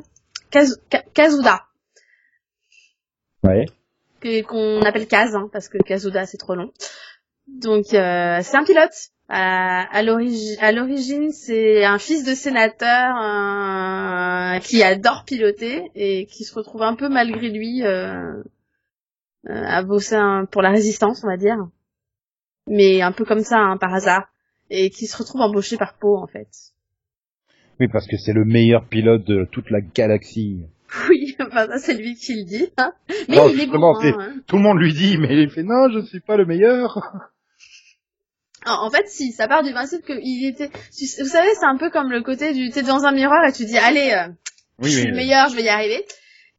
Kaz- 0.52 0.80
Ka- 0.92 1.04
Kazuda 1.14 1.64
Ouais. 3.44 3.66
qu'on 4.44 4.82
appelle 4.84 5.08
Kaz 5.08 5.36
hein, 5.36 5.50
parce 5.52 5.70
que 5.70 5.78
Kazuda 5.80 6.26
c'est 6.28 6.38
trop 6.38 6.54
long. 6.56 6.72
Donc 7.48 7.94
euh, 7.94 8.40
c'est 8.44 8.58
un 8.58 8.64
pilote. 8.64 8.92
À, 9.30 9.82
à 9.94 10.04
l'origine, 10.04 11.32
c'est 11.32 11.84
un 11.84 11.98
fils 12.00 12.24
de 12.24 12.34
sénateur 12.34 13.18
euh, 13.22 14.60
qui 14.60 14.84
adore 14.84 15.26
piloter 15.26 15.92
et 15.96 16.26
qui 16.28 16.46
se 16.46 16.54
retrouve 16.56 16.82
un 16.84 16.96
peu 16.96 17.10
malgré 17.10 17.50
lui 17.50 17.84
euh, 17.84 18.42
euh, 19.50 19.64
à 19.66 19.84
bosser 19.84 20.16
un- 20.16 20.46
pour 20.46 20.62
la 20.62 20.70
résistance, 20.72 21.24
on 21.26 21.28
va 21.28 21.36
dire, 21.36 21.58
mais 22.68 23.02
un 23.02 23.12
peu 23.12 23.26
comme 23.26 23.44
ça, 23.44 23.58
hein, 23.60 23.76
par 23.78 23.94
hasard, 23.94 24.30
et 24.70 24.90
qui 24.90 25.08
se 25.08 25.18
retrouve 25.18 25.42
embauché 25.42 25.76
par 25.76 25.96
Poe 25.98 26.16
en 26.18 26.28
fait. 26.28 26.48
Oui, 27.82 27.88
parce 27.90 28.08
que 28.08 28.18
c'est 28.18 28.34
le 28.34 28.46
meilleur 28.46 28.86
pilote 28.86 29.26
de 29.26 29.46
toute 29.52 29.70
la 29.72 29.82
galaxie. 29.82 30.62
Oui, 31.10 31.36
enfin 31.42 31.68
ça 31.68 31.80
c'est 31.80 31.96
lui 31.96 32.16
qui 32.16 32.34
le 32.34 32.44
dit. 32.46 32.70
hein. 32.78 32.94
Mais 33.28 33.36
Non, 33.36 33.50
il 33.50 33.56
est 33.56 33.64
justement, 33.64 33.92
bon. 33.94 34.00
c'est- 34.00 34.14
hein. 34.18 34.36
Tout 34.48 34.56
le 34.56 34.62
monde 34.62 34.80
lui 34.80 34.94
dit, 34.94 35.18
mais 35.18 35.36
il 35.44 35.50
fait 35.50 35.64
non, 35.64 35.90
je 35.92 35.98
ne 36.00 36.06
suis 36.06 36.22
pas 36.22 36.38
le 36.38 36.46
meilleur. 36.46 36.98
En 38.68 38.88
en 38.88 38.90
fait, 38.92 39.08
si, 39.08 39.32
ça 39.32 39.48
part 39.48 39.64
du 39.64 39.72
principe 39.72 40.06
qu'il 40.06 40.46
était... 40.46 40.70
Vous 40.70 41.30
savez, 41.30 41.50
c'est 41.60 41.66
un 41.66 41.78
peu 41.78 41.90
comme 41.90 42.12
le 42.12 42.22
côté 42.22 42.54
du... 42.54 42.70
T'es 42.70 42.84
dans 42.84 43.06
un 43.06 43.12
miroir 43.12 43.46
et 43.46 43.54
tu 43.54 43.66
dis, 43.66 43.78
allez, 43.78 44.12
euh, 44.12 44.28
Oui, 44.80 44.90
je 44.90 44.98
suis 44.98 45.02
oui, 45.04 45.12
le 45.12 45.16
meilleur, 45.16 45.50
je 45.50 45.56
vais 45.56 45.64
y 45.64 45.70
arriver. 45.70 46.06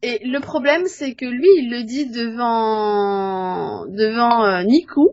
Et 0.02 0.20
le 0.24 0.40
problème, 0.40 0.86
c'est 0.86 1.14
que 1.14 1.24
lui, 1.24 1.48
il 1.58 1.70
le 1.70 1.82
dit 1.82 2.06
devant 2.06 3.84
devant 3.86 4.44
euh, 4.44 4.62
Niku, 4.62 5.08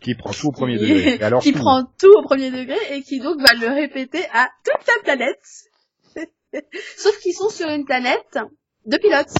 Qui 0.00 0.16
prend 0.16 0.32
tout 0.32 0.48
au 0.48 0.52
premier 0.52 0.78
degré. 0.78 1.14
Et 1.14 1.22
alors, 1.22 1.42
qui 1.42 1.52
tout. 1.52 1.60
prend 1.60 1.84
tout 1.84 2.12
au 2.12 2.22
premier 2.22 2.50
degré 2.50 2.76
et 2.90 3.02
qui 3.02 3.20
donc 3.20 3.40
va 3.40 3.54
le 3.54 3.68
répéter 3.68 4.24
à 4.32 4.48
toute 4.64 4.86
la 4.88 5.02
planète. 5.04 5.70
Sauf 6.96 7.18
qu'ils 7.20 7.34
sont 7.34 7.50
sur 7.50 7.68
une 7.68 7.84
planète 7.84 8.38
de 8.86 8.96
pilotes. 8.96 9.34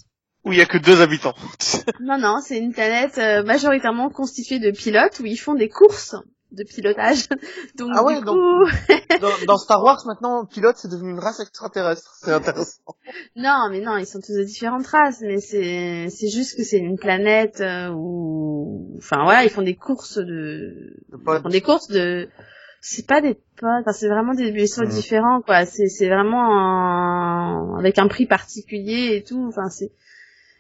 Où 0.44 0.52
il 0.52 0.58
y 0.58 0.62
a 0.62 0.66
que 0.66 0.78
deux 0.78 1.00
habitants. 1.00 1.34
Non, 2.00 2.18
non, 2.18 2.36
c'est 2.40 2.58
une 2.58 2.72
planète 2.72 3.18
euh, 3.18 3.42
majoritairement 3.42 4.10
constituée 4.10 4.60
de 4.60 4.70
pilotes 4.70 5.18
où 5.20 5.26
ils 5.26 5.38
font 5.38 5.54
des 5.54 5.68
courses 5.68 6.14
de 6.54 6.64
pilotage. 6.64 7.28
Donc, 7.76 7.90
Ah 7.94 8.04
ouais, 8.04 8.18
du 8.18 8.24
donc- 8.24 8.36
coup... 8.36 9.18
dans, 9.20 9.46
dans 9.46 9.56
Star 9.64 9.82
Wars, 9.82 10.02
maintenant, 10.06 10.44
pilote, 10.46 10.76
c'est 10.78 10.88
devenu 10.90 11.10
une 11.10 11.18
race 11.18 11.40
extraterrestre. 11.40 12.14
C'est 12.22 12.32
intéressant. 12.32 12.82
Non, 13.36 13.68
mais 13.70 13.80
non, 13.80 13.96
ils 13.96 14.06
sont 14.06 14.20
tous 14.20 14.32
de 14.36 14.44
différentes 14.44 14.86
races, 14.86 15.20
mais 15.20 15.38
c'est 15.38 16.08
c'est 16.08 16.28
juste 16.28 16.56
que 16.56 16.62
c'est 16.64 16.78
une 16.78 16.96
planète 16.98 17.60
euh, 17.60 17.90
où, 17.94 18.94
enfin 18.96 19.22
voilà, 19.24 19.44
ils 19.44 19.50
font 19.50 19.62
des 19.62 19.74
courses 19.76 20.18
de, 20.18 20.94
De 21.12 21.18
ils 21.18 21.42
font 21.42 21.48
des 21.48 21.60
courses 21.60 21.88
de, 21.88 22.28
c'est 22.80 23.06
pas 23.06 23.20
des 23.20 23.34
potes, 23.34 23.82
enfin, 23.82 23.92
c'est 23.92 24.08
vraiment 24.08 24.32
des 24.34 24.50
vaisseaux 24.52 24.82
Mhm. 24.84 24.88
différents 24.88 25.40
quoi. 25.42 25.66
C'est 25.66 25.88
c'est 25.88 26.08
vraiment 26.08 26.56
un- 26.56 27.78
avec 27.78 27.98
un 27.98 28.08
prix 28.08 28.26
particulier 28.26 29.16
et 29.16 29.22
tout. 29.24 29.44
Enfin 29.48 29.68
c'est 29.68 29.90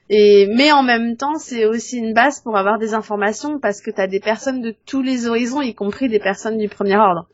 et 0.08 0.46
mais 0.54 0.72
en 0.72 0.82
même 0.82 1.16
temps, 1.16 1.36
c'est 1.36 1.64
aussi 1.64 1.98
une 1.98 2.12
base 2.12 2.40
pour 2.40 2.56
avoir 2.56 2.78
des 2.78 2.94
informations 2.94 3.58
parce 3.58 3.80
que 3.80 3.90
t'as 3.90 4.06
des 4.06 4.20
personnes 4.20 4.60
de 4.60 4.74
tous 4.86 5.02
les 5.02 5.26
horizons, 5.26 5.62
y 5.62 5.74
compris 5.74 6.08
des 6.08 6.20
personnes 6.20 6.58
du 6.58 6.68
premier 6.68 6.96
ordre. 6.96 7.28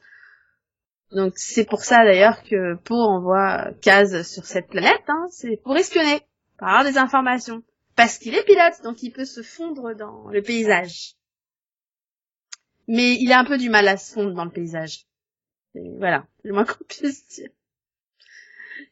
Donc 1.12 1.32
c'est 1.36 1.64
pour 1.64 1.82
ça 1.82 2.04
d'ailleurs 2.04 2.42
que 2.44 2.76
Poe 2.76 2.94
envoie 2.94 3.72
Kaz 3.82 4.22
sur 4.22 4.44
cette 4.44 4.68
planète, 4.68 5.02
hein, 5.08 5.26
c'est 5.30 5.56
pour 5.56 5.76
espionner, 5.76 6.20
pour 6.56 6.68
avoir 6.68 6.84
des 6.84 6.98
informations. 6.98 7.62
Parce 7.96 8.18
qu'il 8.18 8.34
est 8.34 8.44
pilote, 8.44 8.82
donc 8.84 9.02
il 9.02 9.10
peut 9.10 9.24
se 9.24 9.42
fondre 9.42 9.94
dans 9.94 10.28
le 10.28 10.40
paysage. 10.40 11.16
Mais 12.86 13.16
il 13.16 13.32
a 13.32 13.40
un 13.40 13.44
peu 13.44 13.58
du 13.58 13.68
mal 13.68 13.88
à 13.88 13.96
se 13.96 14.14
fondre 14.14 14.32
dans 14.32 14.44
le 14.44 14.50
paysage. 14.50 15.06
Voilà, 15.74 16.26
le 16.44 16.52
moins 16.52 16.64
qu'on 16.64 16.84
puisse 16.84 17.26
dire. 17.28 17.50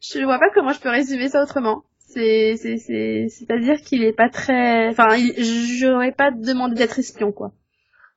Je 0.00 0.22
vois 0.24 0.38
pas 0.38 0.50
comment 0.50 0.72
je 0.72 0.80
peux 0.80 0.90
résumer 0.90 1.28
ça 1.28 1.42
autrement. 1.42 1.84
C'est, 2.10 2.54
c'est, 2.56 2.78
c'est, 2.78 3.26
c'est-à-dire 3.28 3.76
qu'il 3.82 4.02
est 4.02 4.14
pas 4.14 4.30
très, 4.30 4.88
enfin, 4.88 5.14
il- 5.16 5.78
j'aurais 5.78 6.12
pas 6.12 6.30
demandé 6.30 6.74
d'être 6.74 6.98
espion, 6.98 7.32
quoi. 7.32 7.52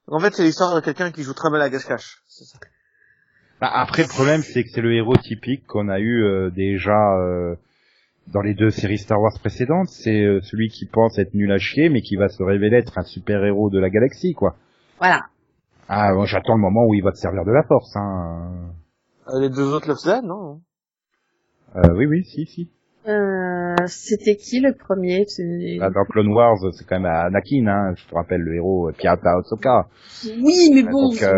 En 0.07 0.19
fait, 0.19 0.33
c'est 0.33 0.43
l'histoire 0.43 0.73
de 0.75 0.79
quelqu'un 0.79 1.11
qui 1.11 1.23
joue 1.23 1.33
très 1.33 1.49
mal 1.49 1.61
à 1.61 1.69
cache-cache. 1.69 2.23
C'est. 2.27 2.45
Bah, 3.59 3.69
après, 3.73 4.03
le 4.03 4.07
problème, 4.07 4.41
c'est 4.43 4.63
que 4.63 4.69
c'est 4.69 4.81
le 4.81 4.93
héros 4.93 5.15
typique 5.17 5.67
qu'on 5.67 5.89
a 5.89 5.99
eu 5.99 6.23
euh, 6.23 6.49
déjà 6.49 7.17
euh, 7.17 7.55
dans 8.27 8.41
les 8.41 8.53
deux 8.53 8.71
séries 8.71 8.97
Star 8.97 9.19
Wars 9.21 9.37
précédentes. 9.39 9.89
C'est 9.89 10.23
euh, 10.23 10.39
celui 10.41 10.69
qui 10.69 10.85
pense 10.85 11.19
être 11.19 11.33
nul 11.33 11.51
à 11.51 11.57
chier, 11.57 11.89
mais 11.89 12.01
qui 12.01 12.15
va 12.15 12.29
se 12.29 12.41
révéler 12.41 12.77
être 12.77 12.97
un 12.97 13.03
super 13.03 13.43
héros 13.43 13.69
de 13.69 13.79
la 13.79 13.89
galaxie, 13.89 14.33
quoi. 14.33 14.55
Voilà. 14.99 15.25
Ah, 15.89 16.13
moi, 16.13 16.25
j'attends 16.25 16.55
le 16.55 16.61
moment 16.61 16.85
où 16.85 16.93
il 16.93 17.03
va 17.03 17.11
te 17.11 17.17
servir 17.17 17.43
de 17.43 17.51
la 17.51 17.63
force. 17.63 17.93
Hein. 17.97 18.71
Euh, 19.27 19.39
les 19.41 19.49
deux 19.49 19.73
autres 19.73 19.89
le 19.89 19.95
faisaient, 19.95 20.21
non? 20.21 20.61
Euh, 21.75 21.93
oui, 21.93 22.05
oui, 22.05 22.23
si, 22.23 22.45
si. 22.45 22.69
Euh, 23.07 23.75
c'était 23.87 24.35
qui 24.35 24.59
le 24.59 24.73
premier? 24.73 25.25
Là, 25.79 25.89
dans 25.89 26.05
Clone 26.05 26.31
Wars, 26.33 26.57
c'est 26.73 26.85
quand 26.85 26.99
même 26.99 27.11
Anakin, 27.11 27.65
hein. 27.67 27.93
Je 27.95 28.05
te 28.07 28.13
rappelle 28.13 28.41
le 28.41 28.55
héros 28.55 28.89
euh, 28.89 28.93
Pirata 28.95 29.37
Otsoka. 29.39 29.87
Oui, 30.25 30.69
mais 30.73 30.83
bon. 30.83 31.09
Donc, 31.09 31.21
euh, 31.23 31.31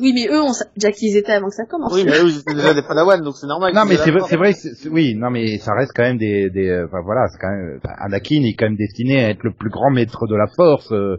Oui, 0.00 0.12
mais 0.14 0.28
eux, 0.34 0.40
on 0.40 0.54
sa- 0.54 0.64
déjà 0.74 0.92
qu'ils 0.92 1.14
étaient 1.18 1.32
avant 1.32 1.48
que 1.48 1.54
ça 1.54 1.66
commence. 1.66 1.92
Oui, 1.92 2.04
mais 2.06 2.12
eux, 2.18 2.28
ils 2.28 2.38
étaient 2.38 2.54
déjà 2.54 2.72
des 2.72 2.80
Padawan, 2.80 3.20
donc 3.22 3.34
c'est 3.36 3.46
normal. 3.46 3.74
Non, 3.74 3.82
qu'ils 3.82 3.90
mais 3.90 3.96
c'est 3.98 4.10
vrai, 4.12 4.20
c'est 4.26 4.36
vrai, 4.38 4.54
oui, 4.90 5.14
non, 5.14 5.28
mais 5.28 5.58
ça 5.58 5.74
reste 5.74 5.92
quand 5.94 6.04
même 6.04 6.16
des, 6.16 6.48
des, 6.48 6.84
enfin, 6.86 7.02
voilà, 7.04 7.28
c'est 7.28 7.38
quand 7.38 7.50
même, 7.50 7.78
enfin, 7.84 7.94
Anakin 7.98 8.42
est 8.42 8.54
quand 8.58 8.64
même 8.64 8.76
destiné 8.76 9.22
à 9.26 9.28
être 9.28 9.42
le 9.42 9.52
plus 9.52 9.68
grand 9.68 9.90
maître 9.90 10.26
de 10.26 10.36
la 10.36 10.46
force. 10.56 10.90
euh. 10.92 11.16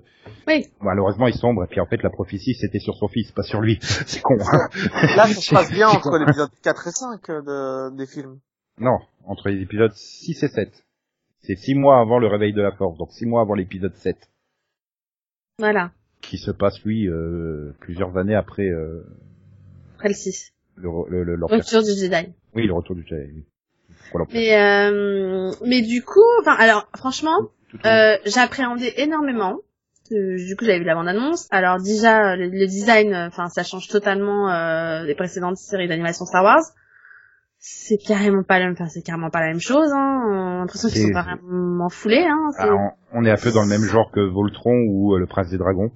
Oui. 0.47 0.65
Malheureusement, 0.81 1.27
il 1.27 1.35
sombre, 1.35 1.63
et 1.63 1.67
puis 1.67 1.79
en 1.79 1.85
fait, 1.85 2.01
la 2.01 2.09
prophétie, 2.09 2.55
c'était 2.55 2.79
sur 2.79 2.95
son 2.95 3.07
fils, 3.07 3.31
pas 3.31 3.43
sur 3.43 3.61
lui. 3.61 3.77
C'est 3.81 4.21
con. 4.23 4.33
hein. 4.51 4.67
Là, 5.15 5.27
ça 5.27 5.41
se 5.41 5.53
passe 5.53 5.71
bien 5.71 5.89
entre 5.89 6.17
l'épisode 6.17 6.49
4 6.63 6.87
et 6.87 6.91
5 6.91 7.29
euh, 7.29 7.41
de, 7.91 7.95
des 7.97 8.07
films. 8.07 8.37
Non, 8.79 8.97
entre 9.27 9.49
les 9.49 9.61
épisodes 9.61 9.93
6 9.93 10.43
et 10.43 10.47
7. 10.47 10.85
C'est 11.41 11.55
six 11.55 11.75
mois 11.75 11.99
avant 11.99 12.17
le 12.19 12.27
réveil 12.27 12.53
de 12.53 12.61
la 12.61 12.71
force, 12.71 12.97
donc 12.97 13.11
six 13.11 13.25
mois 13.25 13.41
avant 13.41 13.53
l'épisode 13.53 13.93
7, 13.95 14.17
Voilà. 15.59 15.91
qui 16.21 16.37
se 16.37 16.51
passe, 16.51 16.83
lui, 16.83 17.07
euh, 17.07 17.71
plusieurs 17.79 18.17
années 18.17 18.35
après 18.35 18.67
euh, 18.69 19.03
Après 19.95 20.09
le 20.09 20.15
6. 20.15 20.53
le, 20.75 20.89
le, 21.09 21.23
le- 21.23 21.35
l'Empire. 21.35 21.57
Retour 21.59 21.83
du 21.83 21.91
Jedi. 21.91 22.33
Oui, 22.55 22.65
le 22.65 22.73
retour 22.73 22.95
du 22.95 23.03
Jedi, 23.07 23.31
oui. 23.35 23.45
Mais, 24.33 24.55
euh, 24.59 25.51
mais 25.65 25.81
du 25.81 26.03
coup, 26.03 26.23
enfin, 26.41 26.55
alors, 26.57 26.87
franchement, 26.95 27.37
euh, 27.85 28.17
j'appréhendais 28.25 28.93
énormément. 28.97 29.57
Euh, 30.11 30.37
du 30.37 30.55
coup, 30.55 30.63
j'avais 30.65 30.79
vu 30.79 30.85
la 30.85 30.93
bande-annonce. 30.95 31.47
Alors 31.51 31.81
déjà, 31.81 32.35
le, 32.35 32.47
le 32.47 32.67
design, 32.67 33.13
euh, 33.13 33.27
enfin, 33.27 33.49
ça 33.49 33.63
change 33.63 33.87
totalement 33.87 34.49
euh, 34.51 35.05
des 35.05 35.15
précédentes 35.15 35.57
séries 35.57 35.87
d'animation 35.87 36.25
Star 36.25 36.43
Wars. 36.43 36.61
C'est 37.67 37.97
carrément 37.97 38.43
pas 38.43 38.59
la 38.59 38.65
même, 38.65 38.73
enfin, 38.73 38.87
c'est 38.87 39.01
carrément 39.01 39.31
pas 39.31 39.39
la 39.39 39.47
même 39.47 39.59
chose, 39.59 39.91
hein. 39.91 40.21
On 40.29 40.33
a 40.33 40.57
l'impression 40.59 40.87
qu'ils 40.87 41.07
sont 41.07 41.13
pas 41.13 41.23
vraiment 41.23 41.89
foulés, 41.89 42.23
hein. 42.23 42.51
Ah, 42.59 42.67
on, 42.71 42.91
on 43.21 43.25
est 43.25 43.31
un 43.31 43.37
peu 43.37 43.51
dans 43.51 43.63
le 43.63 43.67
même 43.67 43.81
genre 43.81 44.11
que 44.11 44.19
Voltron 44.19 44.85
ou 44.87 45.15
euh, 45.15 45.19
le 45.19 45.25
Prince 45.25 45.49
des 45.49 45.57
Dragons 45.57 45.89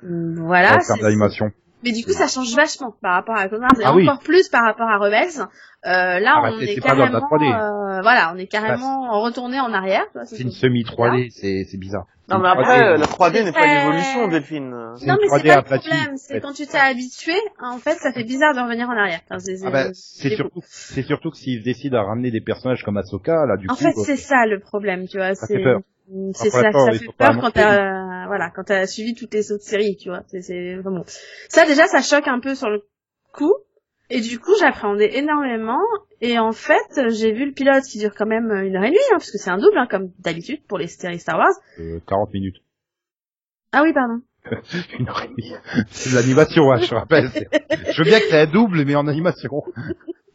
Voilà. 0.00 0.76
en 0.76 0.78
termes 0.78 1.00
d'animation. 1.00 1.50
Mais 1.84 1.92
du 1.92 2.04
coup, 2.04 2.12
ça 2.12 2.26
change 2.26 2.54
vachement 2.56 2.92
par 3.00 3.14
rapport 3.14 3.36
à 3.36 3.48
Connard 3.48 3.70
et 3.80 3.84
Ah 3.84 3.94
oui. 3.94 4.08
encore 4.08 4.20
plus 4.20 4.48
par 4.48 4.64
rapport 4.64 4.88
à 4.88 4.98
Rebels. 4.98 5.40
Euh, 5.86 6.18
là, 6.18 6.34
Ah 6.36 6.42
bah, 6.42 6.50
on 6.52 6.58
c'est- 6.58 6.64
est 6.64 6.74
c'est 6.74 6.80
pas 6.80 6.96
dans 6.96 7.04
la 7.04 7.10
carrément, 7.10 7.26
3D. 7.28 7.44
euh, 7.46 8.02
voilà, 8.02 8.32
on 8.34 8.38
est 8.38 8.48
carrément 8.48 9.20
retourné 9.22 9.60
en 9.60 9.72
arrière. 9.72 10.04
tu 10.10 10.18
vois, 10.18 10.26
C'est 10.26 10.40
une 10.40 10.50
semi 10.50 10.82
3D, 10.82 11.30
c'est 11.30 11.64
c'est 11.70 11.78
bizarre. 11.78 12.06
Non, 12.28 12.40
mais 12.40 12.48
3D, 12.48 12.60
après, 12.60 12.82
euh, 12.88 12.96
la 12.98 13.06
3D 13.06 13.44
n'est 13.44 13.52
pas 13.52 13.64
une 13.66 13.80
évolution, 13.80 14.28
Delphine. 14.28 14.68
Non, 14.70 14.96
mais 15.00 15.06
c'est 15.06 15.26
3D 15.28 15.48
pas 15.48 15.56
le 15.56 15.62
problème, 15.62 16.12
en 16.12 16.16
c'est 16.16 16.40
quand 16.40 16.52
tu 16.52 16.66
t'es 16.66 16.78
habitué, 16.78 17.34
en 17.62 17.78
fait, 17.78 17.94
ça 17.98 18.12
fait 18.12 18.24
bizarre 18.24 18.54
de 18.54 18.60
revenir 18.60 18.88
en 18.88 18.96
arrière. 18.96 19.20
Enfin, 19.30 19.38
c'est- 19.38 19.64
Ah 19.64 19.70
bah, 19.70 19.84
c'est- 19.94 20.30
surtout, 20.34 20.60
c'est 20.66 21.02
surtout 21.04 21.30
que 21.30 21.36
s'ils 21.36 21.62
décident 21.62 21.98
à 21.98 22.02
ramener 22.02 22.30
des 22.32 22.40
personnages 22.40 22.82
comme 22.82 22.96
Ahsoka, 22.96 23.46
là, 23.46 23.56
du 23.56 23.68
En 23.70 23.74
coup, 23.74 23.80
fait, 23.84 23.90
euh, 23.96 24.02
c'est 24.04 24.16
ça 24.16 24.46
le 24.46 24.58
problème, 24.58 25.06
tu 25.06 25.16
vois. 25.18 25.34
Ça 25.36 25.46
C'est 25.46 25.58
fait 25.58 25.62
peur. 25.62 25.80
C'est 26.34 26.50
ça, 26.50 26.72
ça 26.72 26.92
fait 26.92 27.06
peur 27.16 27.38
quand 27.40 27.50
t'as 27.50 28.26
voilà 28.26 28.50
quand 28.54 28.64
t'as 28.64 28.86
suivi 28.86 29.14
toutes 29.14 29.34
les 29.34 29.52
autres 29.52 29.64
séries, 29.64 29.96
tu 29.96 30.08
vois. 30.08 30.22
C'est 30.28 30.42
c'est 30.42 30.76
vraiment 30.76 31.04
ça 31.48 31.66
déjà 31.66 31.86
ça 31.86 32.02
choque 32.02 32.28
un 32.28 32.40
peu 32.40 32.54
sur 32.54 32.70
le 32.70 32.82
coup 33.32 33.54
et 34.10 34.20
du 34.20 34.38
coup 34.38 34.52
j'appréhendais 34.58 35.18
énormément 35.18 35.80
et 36.20 36.38
en 36.38 36.52
fait 36.52 37.08
j'ai 37.10 37.32
vu 37.32 37.46
le 37.46 37.52
pilote 37.52 37.84
qui 37.84 37.98
dure 37.98 38.14
quand 38.16 38.26
même 38.26 38.50
une 38.50 38.76
heure 38.76 38.84
et 38.84 38.88
demie 38.88 38.98
hein, 39.10 39.16
parce 39.18 39.30
que 39.30 39.38
c'est 39.38 39.50
un 39.50 39.58
double 39.58 39.76
hein, 39.78 39.86
comme 39.90 40.10
d'habitude 40.18 40.64
pour 40.66 40.78
les 40.78 40.86
séries 40.86 41.18
Star 41.18 41.38
Wars. 41.38 41.52
euh, 41.80 42.00
40 42.06 42.32
minutes. 42.32 42.56
Ah 43.72 43.82
oui 43.82 43.92
pardon. 43.92 44.22
Une 44.98 45.08
heure 45.08 45.22
et 45.24 45.28
demie. 45.28 45.52
C'est 45.90 46.10
de 46.10 46.14
l'animation, 46.14 46.70
hein, 46.72 46.78
je 46.78 46.94
rappelle. 46.94 47.28
Je 47.92 48.02
veux 48.02 48.08
bien 48.08 48.18
que 48.18 48.26
c'est 48.30 48.40
un 48.40 48.46
double, 48.46 48.84
mais 48.86 48.94
en 48.94 49.06
animation. 49.06 49.62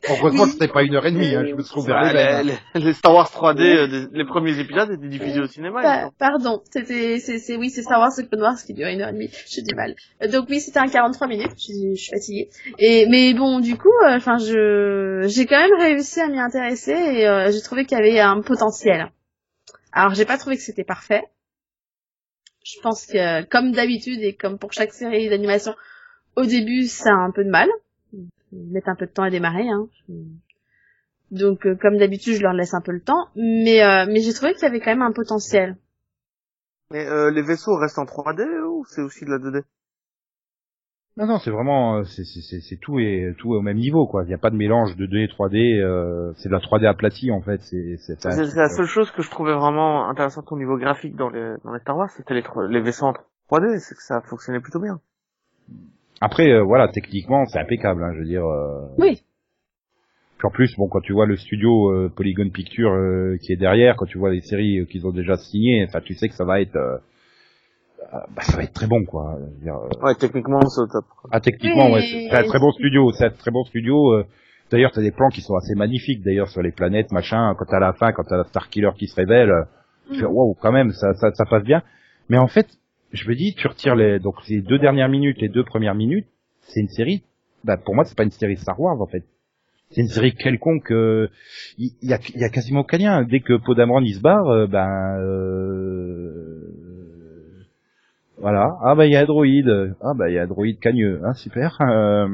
Heureusement 0.10 0.46
que 0.46 0.52
c'était 0.52 0.68
pas 0.68 0.84
une 0.84 0.96
heure 0.96 1.06
et 1.06 1.12
demie, 1.12 1.34
hein, 1.34 1.46
je 1.48 1.54
me 1.54 1.64
trouve 1.64 1.88
vers 1.88 2.02
Bah, 2.02 2.44
les 2.76 2.94
Star 2.94 3.14
Wars 3.14 3.30
3D, 3.30 3.62
euh, 3.62 4.08
les 4.12 4.26
premiers 4.26 4.60
épisodes 4.60 4.92
étaient 4.92 5.08
diffusés 5.08 5.40
au 5.40 5.48
cinéma. 5.48 5.82
Pa- 5.82 6.02
semble. 6.02 6.14
pardon, 6.20 6.62
c'était 6.72 7.20
c'est 7.20 7.40
c'est 7.40 7.56
oui 7.56 7.70
c'est 7.70 7.84
Star 7.84 8.00
Wars 8.00 8.12
c'est 8.12 8.28
Clone 8.28 8.42
Wars 8.42 8.58
qui 8.66 8.74
dure 8.74 8.88
une 8.88 9.02
heure 9.02 9.10
et 9.10 9.14
demie. 9.14 9.30
J'ai 9.50 9.62
du 9.62 9.74
mal. 9.76 9.96
Euh, 10.22 10.28
Donc 10.28 10.48
oui 10.50 10.60
c'était 10.60 10.80
un 10.80 10.88
43 10.90 11.28
minutes. 11.28 11.52
Je, 11.58 11.64
suis- 11.64 11.96
je 11.96 12.02
suis 12.02 12.12
fatiguée. 12.12 12.50
Et 12.80 13.06
mais 13.10 13.34
bon 13.34 13.60
du 13.62 13.78
coup 13.78 13.94
euh, 14.06 14.18
enfin 14.18 14.38
je 14.38 15.26
j'ai 15.30 15.46
quand 15.46 15.60
même 15.60 15.80
réussi 15.80 16.20
à 16.20 16.28
m'y 16.28 16.40
intéresser 16.40 16.92
et 16.92 17.28
euh, 17.28 17.52
j'ai 17.52 17.62
trouvé 17.62 17.86
qu'il 17.86 17.98
y 17.98 18.02
avait 18.02 18.20
un 18.20 18.42
potentiel. 18.42 19.10
Alors 19.94 20.14
j'ai 20.16 20.26
pas 20.26 20.38
trouvé 20.38 20.58
que 20.58 20.64
c'était 20.64 20.84
parfait. 20.84 21.24
Je 22.66 22.80
pense 22.82 23.06
que 23.06 23.44
comme 23.44 23.72
d'habitude 23.72 24.20
et 24.22 24.34
comme 24.36 24.58
pour 24.58 24.74
chaque 24.74 24.94
série 24.94 25.30
d'animation 25.30 25.76
au 26.36 26.46
début 26.46 26.88
ça 26.88 27.12
a 27.12 27.14
un 27.14 27.32
peu 27.32 27.44
de 27.46 27.50
mal. 27.50 27.70
Ils 28.54 28.72
mettent 28.72 28.88
un 28.88 28.96
peu 28.96 29.06
de 29.08 29.12
temps 29.12 29.24
à 29.24 29.30
démarrer 29.30 29.68
hein. 29.70 29.88
Donc 31.32 31.66
euh, 31.66 31.76
comme 31.76 31.98
d'habitude 31.98 32.36
je 32.36 32.44
leur 32.44 32.54
laisse 32.54 32.74
un 32.74 32.82
peu 32.82 32.92
le 32.92 33.02
temps 33.02 33.28
mais 33.36 33.84
euh, 33.84 34.06
mais 34.08 34.22
j'ai 34.22 34.34
trouvé 34.34 34.54
qu'il 34.54 34.64
y 34.64 34.66
avait 34.68 34.80
quand 34.80 34.92
même 34.92 35.02
un 35.02 35.12
potentiel. 35.12 35.78
Mais 36.94 37.08
euh, 37.08 37.32
les 37.32 37.42
vaisseaux 37.42 37.76
restent 37.76 37.98
en 37.98 38.06
3D 38.06 38.44
ou 38.68 38.86
c'est 38.86 39.02
aussi 39.02 39.26
de 39.26 39.32
la 39.32 39.40
2D 39.40 39.64
Non, 41.18 41.26
non, 41.26 41.40
c'est 41.40 41.50
vraiment, 41.50 41.98
euh, 41.98 42.04
c'est, 42.04 42.24
c'est, 42.24 42.42
c'est, 42.42 42.60
c'est 42.62 42.78
tout 42.78 43.00
et 43.00 43.34
tout 43.40 43.56
est 43.56 43.58
au 43.58 43.62
même 43.62 43.78
niveau, 43.78 44.06
quoi. 44.06 44.24
Il 44.24 44.28
n'y 44.28 44.34
a 44.36 44.38
pas 44.38 44.52
de 44.52 44.56
mélange 44.56 44.96
de 44.96 45.08
2 45.08 45.18
et 45.18 45.28
3D, 45.28 45.82
euh, 45.82 46.34
c'est 46.36 46.50
de 46.50 46.54
la 46.54 46.60
3D 46.60 46.86
aplatie, 46.86 47.32
en 47.32 47.42
fait. 47.42 47.62
C'est, 47.62 47.98
c'est, 47.98 48.22
c'est 48.22 48.28
un 48.28 48.32
C'est 48.32 48.56
la 48.56 48.70
seule 48.70 48.86
chose 48.86 49.10
que 49.10 49.24
je 49.24 49.30
trouvais 49.32 49.56
vraiment 49.56 50.08
intéressante 50.08 50.52
au 50.52 50.58
niveau 50.58 50.78
graphique 50.78 51.16
dans 51.16 51.30
les, 51.30 51.56
dans 51.64 51.74
les 51.74 51.80
Star 51.80 51.98
Wars, 51.98 52.12
c'était 52.12 52.36
les, 52.36 52.44
les 52.70 52.82
vaisseaux 52.82 53.08
en 53.08 53.14
3D, 53.50 53.80
c'est 53.80 53.96
que 53.96 54.04
ça 54.04 54.22
fonctionnait 54.22 54.60
plutôt 54.60 54.80
bien. 54.80 55.00
Après, 56.22 56.50
euh, 56.52 56.62
voilà, 56.64 56.88
techniquement, 56.88 57.46
c'est 57.46 57.60
impeccable, 57.60 58.04
hein, 58.04 58.12
je 58.14 58.20
veux 58.20 58.26
dire. 58.26 58.46
euh, 58.46 58.82
Oui. 58.98 59.22
Puis 60.38 60.48
en 60.48 60.52
plus, 60.52 60.76
bon, 60.78 60.88
quand 60.88 61.02
tu 61.02 61.14
vois 61.14 61.26
le 61.26 61.38
studio 61.38 61.92
euh, 61.92 62.12
Polygon 62.14 62.50
Picture 62.50 62.92
euh, 62.92 63.38
qui 63.42 63.54
est 63.54 63.58
derrière, 63.58 63.96
quand 63.96 64.06
tu 64.06 64.18
vois 64.18 64.32
les 64.32 64.42
séries 64.42 64.80
euh, 64.80 64.86
qu'ils 64.86 65.06
ont 65.08 65.12
déjà 65.12 65.38
signées, 65.38 65.86
enfin, 65.88 66.02
tu 66.02 66.14
sais 66.16 66.28
que 66.30 66.36
ça 66.36 66.44
va 66.46 66.60
être, 66.62 66.76
euh, 66.76 66.98
bah, 68.12 68.42
ça 68.42 68.58
va 68.58 68.64
être 68.64 68.74
très 68.74 68.88
bon, 68.88 69.04
quoi. 69.06 69.38
Je 69.40 69.44
veux 69.46 69.64
dire, 69.64 69.76
euh, 69.76 70.06
Ouais, 70.06 70.16
techniquement, 70.16 70.62
c'est 70.68 70.82
au 70.82 70.88
top. 70.88 71.06
ah, 71.32 71.40
techniquement, 71.40 71.88
Oui, 71.88 71.94
ouais, 71.94 72.02
c'est 72.02 72.30
c'est 72.30 72.36
un 72.38 72.44
très 72.44 72.60
bon 72.60 72.72
studio, 72.72 73.12
c'est 73.14 73.26
un 73.26 73.30
très 73.30 73.52
bon 73.52 73.64
studio. 73.64 74.14
euh, 74.14 74.26
D'ailleurs, 74.72 74.92
t'as 74.92 75.02
des 75.02 75.12
plans 75.12 75.30
qui 75.30 75.42
sont 75.42 75.56
assez 75.56 75.76
magnifiques, 75.76 76.24
d'ailleurs, 76.24 76.48
sur 76.50 76.62
les 76.62 76.72
planètes, 76.72 77.12
machin. 77.12 77.54
Quand 77.58 77.72
à 77.74 77.80
la 77.80 77.94
fin, 77.94 78.12
quand 78.12 78.24
t'as 78.24 78.38
la 78.38 78.44
Star 78.46 78.70
Killer 78.70 78.90
qui 78.98 79.08
se 79.08 79.16
révèle, 79.16 79.52
tu 80.12 80.20
fais, 80.20 80.26
waouh, 80.26 80.56
quand 80.60 80.72
même, 80.72 80.92
ça, 80.92 81.14
ça, 81.14 81.32
ça 81.34 81.46
passe 81.46 81.64
bien. 81.64 81.84
Mais 82.30 82.38
en 82.38 82.48
fait, 82.48 82.68
je 83.14 83.30
me 83.30 83.36
dis, 83.36 83.54
tu 83.56 83.68
retires 83.68 83.96
les, 83.96 84.20
donc 84.20 84.36
les 84.48 84.62
deux 84.62 84.80
dernières 84.80 85.08
minutes, 85.10 85.40
les 85.40 85.50
deux 85.50 85.64
premières 85.64 85.96
minutes, 85.96 86.28
c'est 86.64 86.80
une 86.82 86.90
série. 86.90 87.24
Bah, 87.64 87.78
pour 87.78 87.96
moi, 87.96 88.04
c'est 88.06 88.18
pas 88.18 88.24
une 88.24 88.32
série 88.32 88.58
Star 88.58 88.80
Wars, 88.80 89.00
en 89.00 89.08
fait. 89.08 89.24
C'est 89.92 90.02
une 90.02 90.08
série 90.08 90.34
quelconque. 90.34 90.92
euh, 90.92 91.30
Il 91.78 91.92
y, 92.02 92.14
a, 92.14 92.20
y 92.36 92.44
a 92.44 92.50
quasiment 92.50 92.80
aucun 92.82 92.98
lien. 92.98 93.24
Dès 93.24 93.40
que 93.42 93.54
Podamron 93.64 94.02
il 94.02 94.16
se 94.16 94.20
barre, 94.22 94.48
euh, 94.50 94.66
ben, 94.68 95.18
euh, 95.20 96.60
voilà. 98.40 98.76
Ah 98.84 98.96
bah 98.96 99.06
il 99.06 99.12
y 99.12 99.16
a 99.16 99.22
un 99.22 99.26
droïde. 99.26 99.96
Ah 100.02 100.14
bah 100.16 100.30
il 100.30 100.34
y 100.34 100.40
a 100.40 100.44
un 100.44 100.48
droïde 100.48 100.80
cagneux. 100.80 101.22
Hein, 101.24 101.34
super. 101.34 101.78
Euh, 101.82 102.28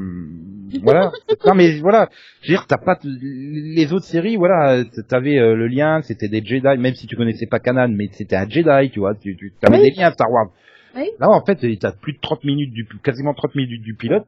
voilà. 0.82 1.12
non 1.46 1.54
mais 1.54 1.78
voilà. 1.80 2.08
Je 2.42 2.48
veux 2.50 2.56
dire, 2.56 2.66
t'as 2.66 2.78
pas 2.78 2.98
les 3.04 3.92
autres 3.92 4.06
séries. 4.06 4.36
Voilà, 4.36 4.82
t'avais 5.08 5.38
euh, 5.38 5.54
le 5.54 5.66
lien. 5.68 6.00
C'était 6.02 6.28
des 6.28 6.42
Jedi, 6.44 6.78
même 6.78 6.94
si 6.94 7.06
tu 7.06 7.14
connaissais 7.16 7.46
pas 7.46 7.60
Kanan, 7.60 7.88
mais 7.94 8.08
c'était 8.12 8.36
un 8.36 8.48
Jedi, 8.48 8.90
tu 8.90 9.00
vois. 9.00 9.14
Tu, 9.14 9.36
tu 9.36 9.52
avais 9.62 9.78
Oui. 9.80 9.90
des 9.90 9.96
liens 10.00 10.10
Star 10.12 10.30
Wars. 10.30 10.50
Oui. 10.96 11.10
Là 11.18 11.28
en 11.30 11.44
fait, 11.44 11.58
t'as 11.78 11.92
plus 11.92 12.14
de 12.14 12.18
30 12.20 12.44
minutes 12.44 12.72
du, 12.72 12.86
quasiment 13.02 13.34
30 13.34 13.54
minutes 13.54 13.82
du 13.82 13.94
pilote. 13.94 14.26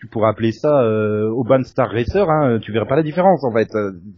Tu 0.00 0.08
pourrais 0.08 0.28
appeler 0.28 0.52
ça 0.52 0.82
euh, 0.82 1.28
Urban 1.30 1.62
Star 1.62 1.90
Racer. 1.90 2.28
Hein, 2.28 2.58
tu 2.60 2.72
verrais 2.72 2.86
pas 2.86 2.96
la 2.96 3.02
différence 3.02 3.42
en 3.42 3.52
fait. 3.52 3.68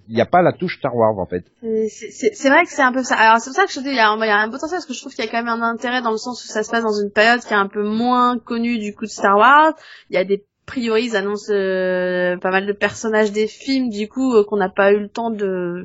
Il 0.09 0.14
n'y 0.14 0.20
a 0.20 0.26
pas 0.26 0.43
la 0.43 0.53
touche 0.53 0.78
Star 0.78 0.97
Wars 0.97 1.16
en 1.16 1.26
fait. 1.26 1.45
C'est- 1.89 2.34
C'est 2.34 2.49
vrai 2.49 2.64
que 2.64 2.70
c'est 2.70 2.82
un 2.82 2.93
peu 2.93 3.05
ça. 3.05 3.14
Alors 3.14 3.39
c'est 3.39 3.51
pour 3.51 3.57
ça 3.57 3.66
que 3.66 3.70
je 3.70 3.76
te 3.78 3.84
dis, 3.84 3.91
il 3.91 3.97
y, 3.97 4.01
a 4.01 4.09
un, 4.11 4.16
il 4.20 4.26
y 4.26 4.30
a 4.30 4.39
un 4.39 4.51
potentiel 4.51 4.78
parce 4.78 4.87
que 4.87 4.95
je 4.95 5.01
trouve 5.01 5.14
qu'il 5.14 5.24
y 5.24 5.28
a 5.28 5.30
quand 5.30 5.37
même 5.43 5.49
un 5.49 5.62
intérêt 5.62 6.03
dans 6.03 6.11
le 6.11 6.16
sens 6.16 6.43
où 6.45 6.49
ça 6.49 6.64
se 6.64 6.70
passe 6.72 6.82
dans 6.82 7.01
une 7.01 7.12
période 7.12 7.41
qui 7.41 7.53
est 7.53 7.57
un 7.57 7.68
peu 7.68 7.84
moins 7.84 8.37
connue 8.39 8.78
du 8.78 8.95
coup 8.97 9.05
de 9.05 9.11
Star 9.11 9.37
Wars. 9.37 9.74
Il 10.11 10.14
y 10.16 10.18
a 10.18 10.24
des 10.24 10.45
priori, 10.66 11.05
ils 11.05 11.16
annoncent 11.16 11.53
euh, 11.53 12.37
pas 12.39 12.51
mal 12.51 12.66
de 12.66 12.72
personnages 12.72 13.30
des 13.30 13.47
films 13.47 13.89
du 13.89 14.09
coup 14.09 14.34
euh, 14.34 14.43
qu'on 14.45 14.57
n'a 14.57 14.68
pas 14.70 14.93
eu 14.93 14.99
le 14.99 15.09
temps 15.09 15.30
de 15.30 15.84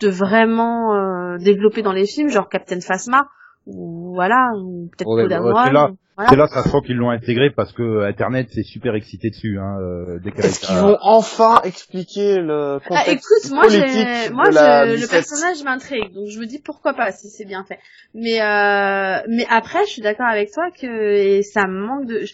de 0.00 0.08
vraiment 0.08 0.94
euh, 0.94 1.38
développer 1.38 1.82
dans 1.82 1.90
les 1.92 2.06
films, 2.06 2.28
genre 2.28 2.48
Captain 2.48 2.80
Phasma 2.80 3.26
ou 3.66 4.14
voilà, 4.14 4.52
ou 4.56 4.88
peut-être 4.96 5.08
Ouais, 5.08 5.22
c'est 5.24 5.28
là- 5.28 5.40
voilà. 5.40 5.92
C'est 6.30 6.34
là, 6.36 6.48
ça 6.48 6.64
sent 6.64 6.78
qu'ils 6.84 6.96
l'ont 6.96 7.10
intégré 7.10 7.50
parce 7.50 7.72
que 7.72 8.02
Internet 8.04 8.50
s'est 8.50 8.64
super 8.64 8.96
excité 8.96 9.30
dessus. 9.30 9.56
Hein, 9.60 9.76
euh, 9.80 10.18
dès 10.18 10.30
Est-ce 10.30 10.64
a- 10.64 10.66
qu'ils 10.66 10.76
vont 10.78 10.98
enfin 11.00 11.60
expliquer 11.62 12.40
le 12.40 12.78
Ah, 12.82 12.88
contexte 12.88 13.24
écoute, 13.40 13.52
moi, 13.52 13.62
politique 13.64 13.84
de 13.84 14.32
moi, 14.32 14.50
la 14.50 14.86
je- 14.86 14.90
le 14.90 14.96
17? 14.96 15.10
personnage 15.12 15.62
m'intrigue, 15.62 16.12
donc 16.12 16.26
je 16.28 16.40
me 16.40 16.46
dis 16.46 16.58
pourquoi 16.58 16.94
pas 16.94 17.12
si 17.12 17.28
c'est 17.28 17.44
bien 17.44 17.62
fait. 17.62 17.78
Mais, 18.14 18.40
euh, 18.42 19.22
mais 19.28 19.46
après, 19.48 19.84
je 19.86 19.90
suis 19.90 20.02
d'accord 20.02 20.26
avec 20.26 20.50
toi 20.50 20.70
que 20.72 20.86
et 20.88 21.42
ça 21.44 21.68
me 21.68 21.86
manque 21.86 22.06
de. 22.06 22.24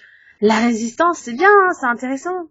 La 0.40 0.54
résistance, 0.60 1.18
c'est 1.18 1.34
bien, 1.34 1.48
hein, 1.50 1.72
c'est 1.78 1.86
intéressant, 1.86 2.48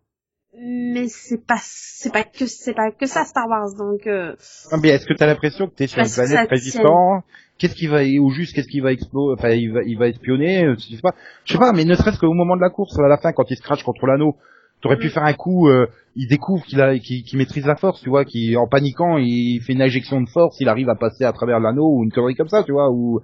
mais 0.55 1.07
c'est 1.07 1.43
pas, 1.43 1.57
c'est 1.63 2.13
pas 2.13 2.23
que, 2.23 2.45
c'est 2.45 2.73
pas 2.75 2.91
que 2.91 3.07
ça 3.07 3.25
Star 3.25 3.47
Wars, 3.47 3.73
donc. 3.75 4.05
Euh... 4.05 4.35
Non, 4.71 4.77
mais 4.81 4.89
est-ce 4.89 5.07
que 5.07 5.13
t'as 5.13 5.25
l'impression 5.25 5.67
que 5.67 5.73
t'es 5.73 5.87
sur 5.87 5.99
une 6.03 6.11
planète 6.11 6.31
ça 6.37 6.43
résistant 6.47 7.23
Qu'est-ce 7.63 7.75
qui 7.75 7.87
va, 7.87 8.03
ou 8.03 8.29
juste 8.31 8.53
qu'est-ce 8.53 8.67
qui 8.67 8.81
va 8.81 8.91
exploser 8.91 9.35
Enfin, 9.39 9.51
il 9.51 9.71
va, 9.71 9.79
il 9.85 9.97
va 9.97 10.09
espionner. 10.09 10.65
euh, 10.65 10.75
Je 10.77 10.95
sais 10.95 11.01
pas. 11.01 11.13
Je 11.45 11.53
sais 11.53 11.57
pas, 11.59 11.71
mais 11.71 11.85
ne 11.85 11.95
serait-ce 11.95 12.19
qu'au 12.19 12.33
moment 12.33 12.57
de 12.57 12.61
la 12.61 12.69
course, 12.69 12.99
à 12.99 13.07
la 13.07 13.17
fin, 13.17 13.31
quand 13.31 13.49
il 13.49 13.55
se 13.55 13.61
crache 13.61 13.83
contre 13.83 14.05
l'anneau, 14.05 14.35
t'aurais 14.81 14.97
pu 14.97 15.07
Mm. 15.07 15.11
faire 15.11 15.23
un 15.23 15.33
coup. 15.33 15.69
euh, 15.69 15.87
il 16.17 16.27
découvre 16.27 16.63
qu'il 16.65 16.81
a, 16.81 16.99
qu'il 16.99 17.23
qu'il 17.23 17.37
maîtrise 17.39 17.65
la 17.65 17.77
force, 17.77 18.01
tu 18.01 18.09
vois, 18.09 18.25
qui 18.25 18.57
en 18.57 18.67
paniquant, 18.67 19.17
il 19.17 19.61
fait 19.61 19.71
une 19.73 19.81
injection 19.81 20.19
de 20.19 20.27
force, 20.29 20.59
il 20.59 20.67
arrive 20.67 20.89
à 20.89 20.95
passer 20.95 21.23
à 21.23 21.31
travers 21.31 21.59
l'anneau 21.61 21.87
ou 21.89 22.03
une 22.03 22.11
connerie 22.11 22.35
comme 22.35 22.49
ça, 22.49 22.63
tu 22.63 22.73
vois, 22.73 22.89
ou 22.91 23.21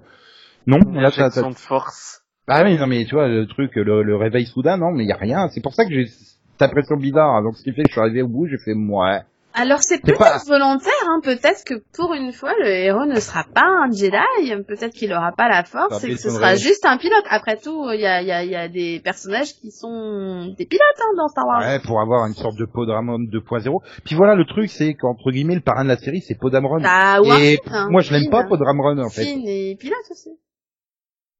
non. 0.66 0.78
Une 0.78 1.00
Là, 1.00 1.08
injection 1.08 1.50
de 1.50 1.54
force. 1.56 2.22
Ah 2.48 2.62
oui, 2.64 2.78
non 2.78 2.86
mais 2.86 3.04
tu 3.04 3.14
vois 3.14 3.28
le 3.28 3.46
truc, 3.46 3.76
le, 3.76 4.02
le 4.02 4.16
réveil 4.16 4.46
soudain, 4.46 4.76
non, 4.78 4.90
mais 4.90 5.04
il 5.04 5.08
y 5.08 5.12
a 5.12 5.16
rien. 5.16 5.48
C'est 5.50 5.60
pour 5.62 5.74
ça 5.74 5.84
que 5.84 5.92
j'ai 5.92 6.06
cette 6.06 6.62
impression 6.62 6.96
bizarre. 6.96 7.34
hein. 7.36 7.42
Donc 7.42 7.56
ce 7.56 7.62
qui 7.62 7.72
fait 7.72 7.82
que 7.82 7.88
je 7.88 7.92
suis 7.92 8.00
arrivé 8.00 8.22
au 8.22 8.28
bout, 8.28 8.46
j'ai 8.48 8.58
fait 8.58 8.72
ouais. 8.74 9.20
Alors 9.52 9.82
c'est 9.82 10.00
peut-être 10.00 10.18
pas- 10.18 10.38
volontaire, 10.46 10.92
hein. 11.08 11.20
Peut-être 11.22 11.64
que 11.64 11.74
pour 11.96 12.14
une 12.14 12.32
fois, 12.32 12.52
le 12.60 12.68
héros 12.68 13.04
ne 13.04 13.18
sera 13.18 13.44
pas 13.44 13.66
un 13.66 13.90
Jedi. 13.90 14.62
Peut-être 14.66 14.92
qu'il 14.94 15.12
aura 15.12 15.32
pas 15.32 15.48
la 15.48 15.64
force 15.64 16.04
et 16.04 16.10
que 16.10 16.16
ce 16.16 16.30
sera 16.30 16.54
juste 16.54 16.86
un 16.86 16.96
pilote. 16.98 17.24
Après 17.28 17.56
tout, 17.56 17.90
il 17.92 18.00
y 18.00 18.06
a, 18.06 18.22
il 18.22 18.28
y, 18.28 18.32
a, 18.32 18.44
il 18.44 18.50
y 18.50 18.54
a 18.56 18.68
des 18.68 19.00
personnages 19.00 19.54
qui 19.54 19.72
sont 19.72 20.54
des 20.56 20.66
pilotes 20.66 20.82
hein, 21.00 21.14
dans 21.16 21.28
Star 21.28 21.46
Wars. 21.46 21.60
Ouais, 21.60 21.80
pour 21.80 22.00
avoir 22.00 22.26
une 22.26 22.34
sorte 22.34 22.56
de 22.56 22.64
Podamron 22.64 23.18
2.0. 23.18 23.82
Puis 24.04 24.14
voilà, 24.14 24.36
le 24.36 24.44
truc, 24.44 24.70
c'est 24.70 24.94
qu'entre 24.94 25.30
guillemets, 25.32 25.56
le 25.56 25.62
parrain 25.62 25.82
de 25.84 25.88
la 25.88 25.96
série, 25.96 26.20
c'est 26.20 26.36
Podamron. 26.38 26.80
T'as 26.80 27.20
Et 27.40 27.58
hein, 27.70 27.88
moi, 27.90 28.02
je 28.02 28.12
l'aime 28.12 28.30
pas, 28.30 28.44
Podamron, 28.44 28.98
en 28.98 29.10
fait. 29.10 29.24
Finn 29.24 29.42
et 29.46 29.76
pilote 29.78 29.98
aussi. 30.10 30.30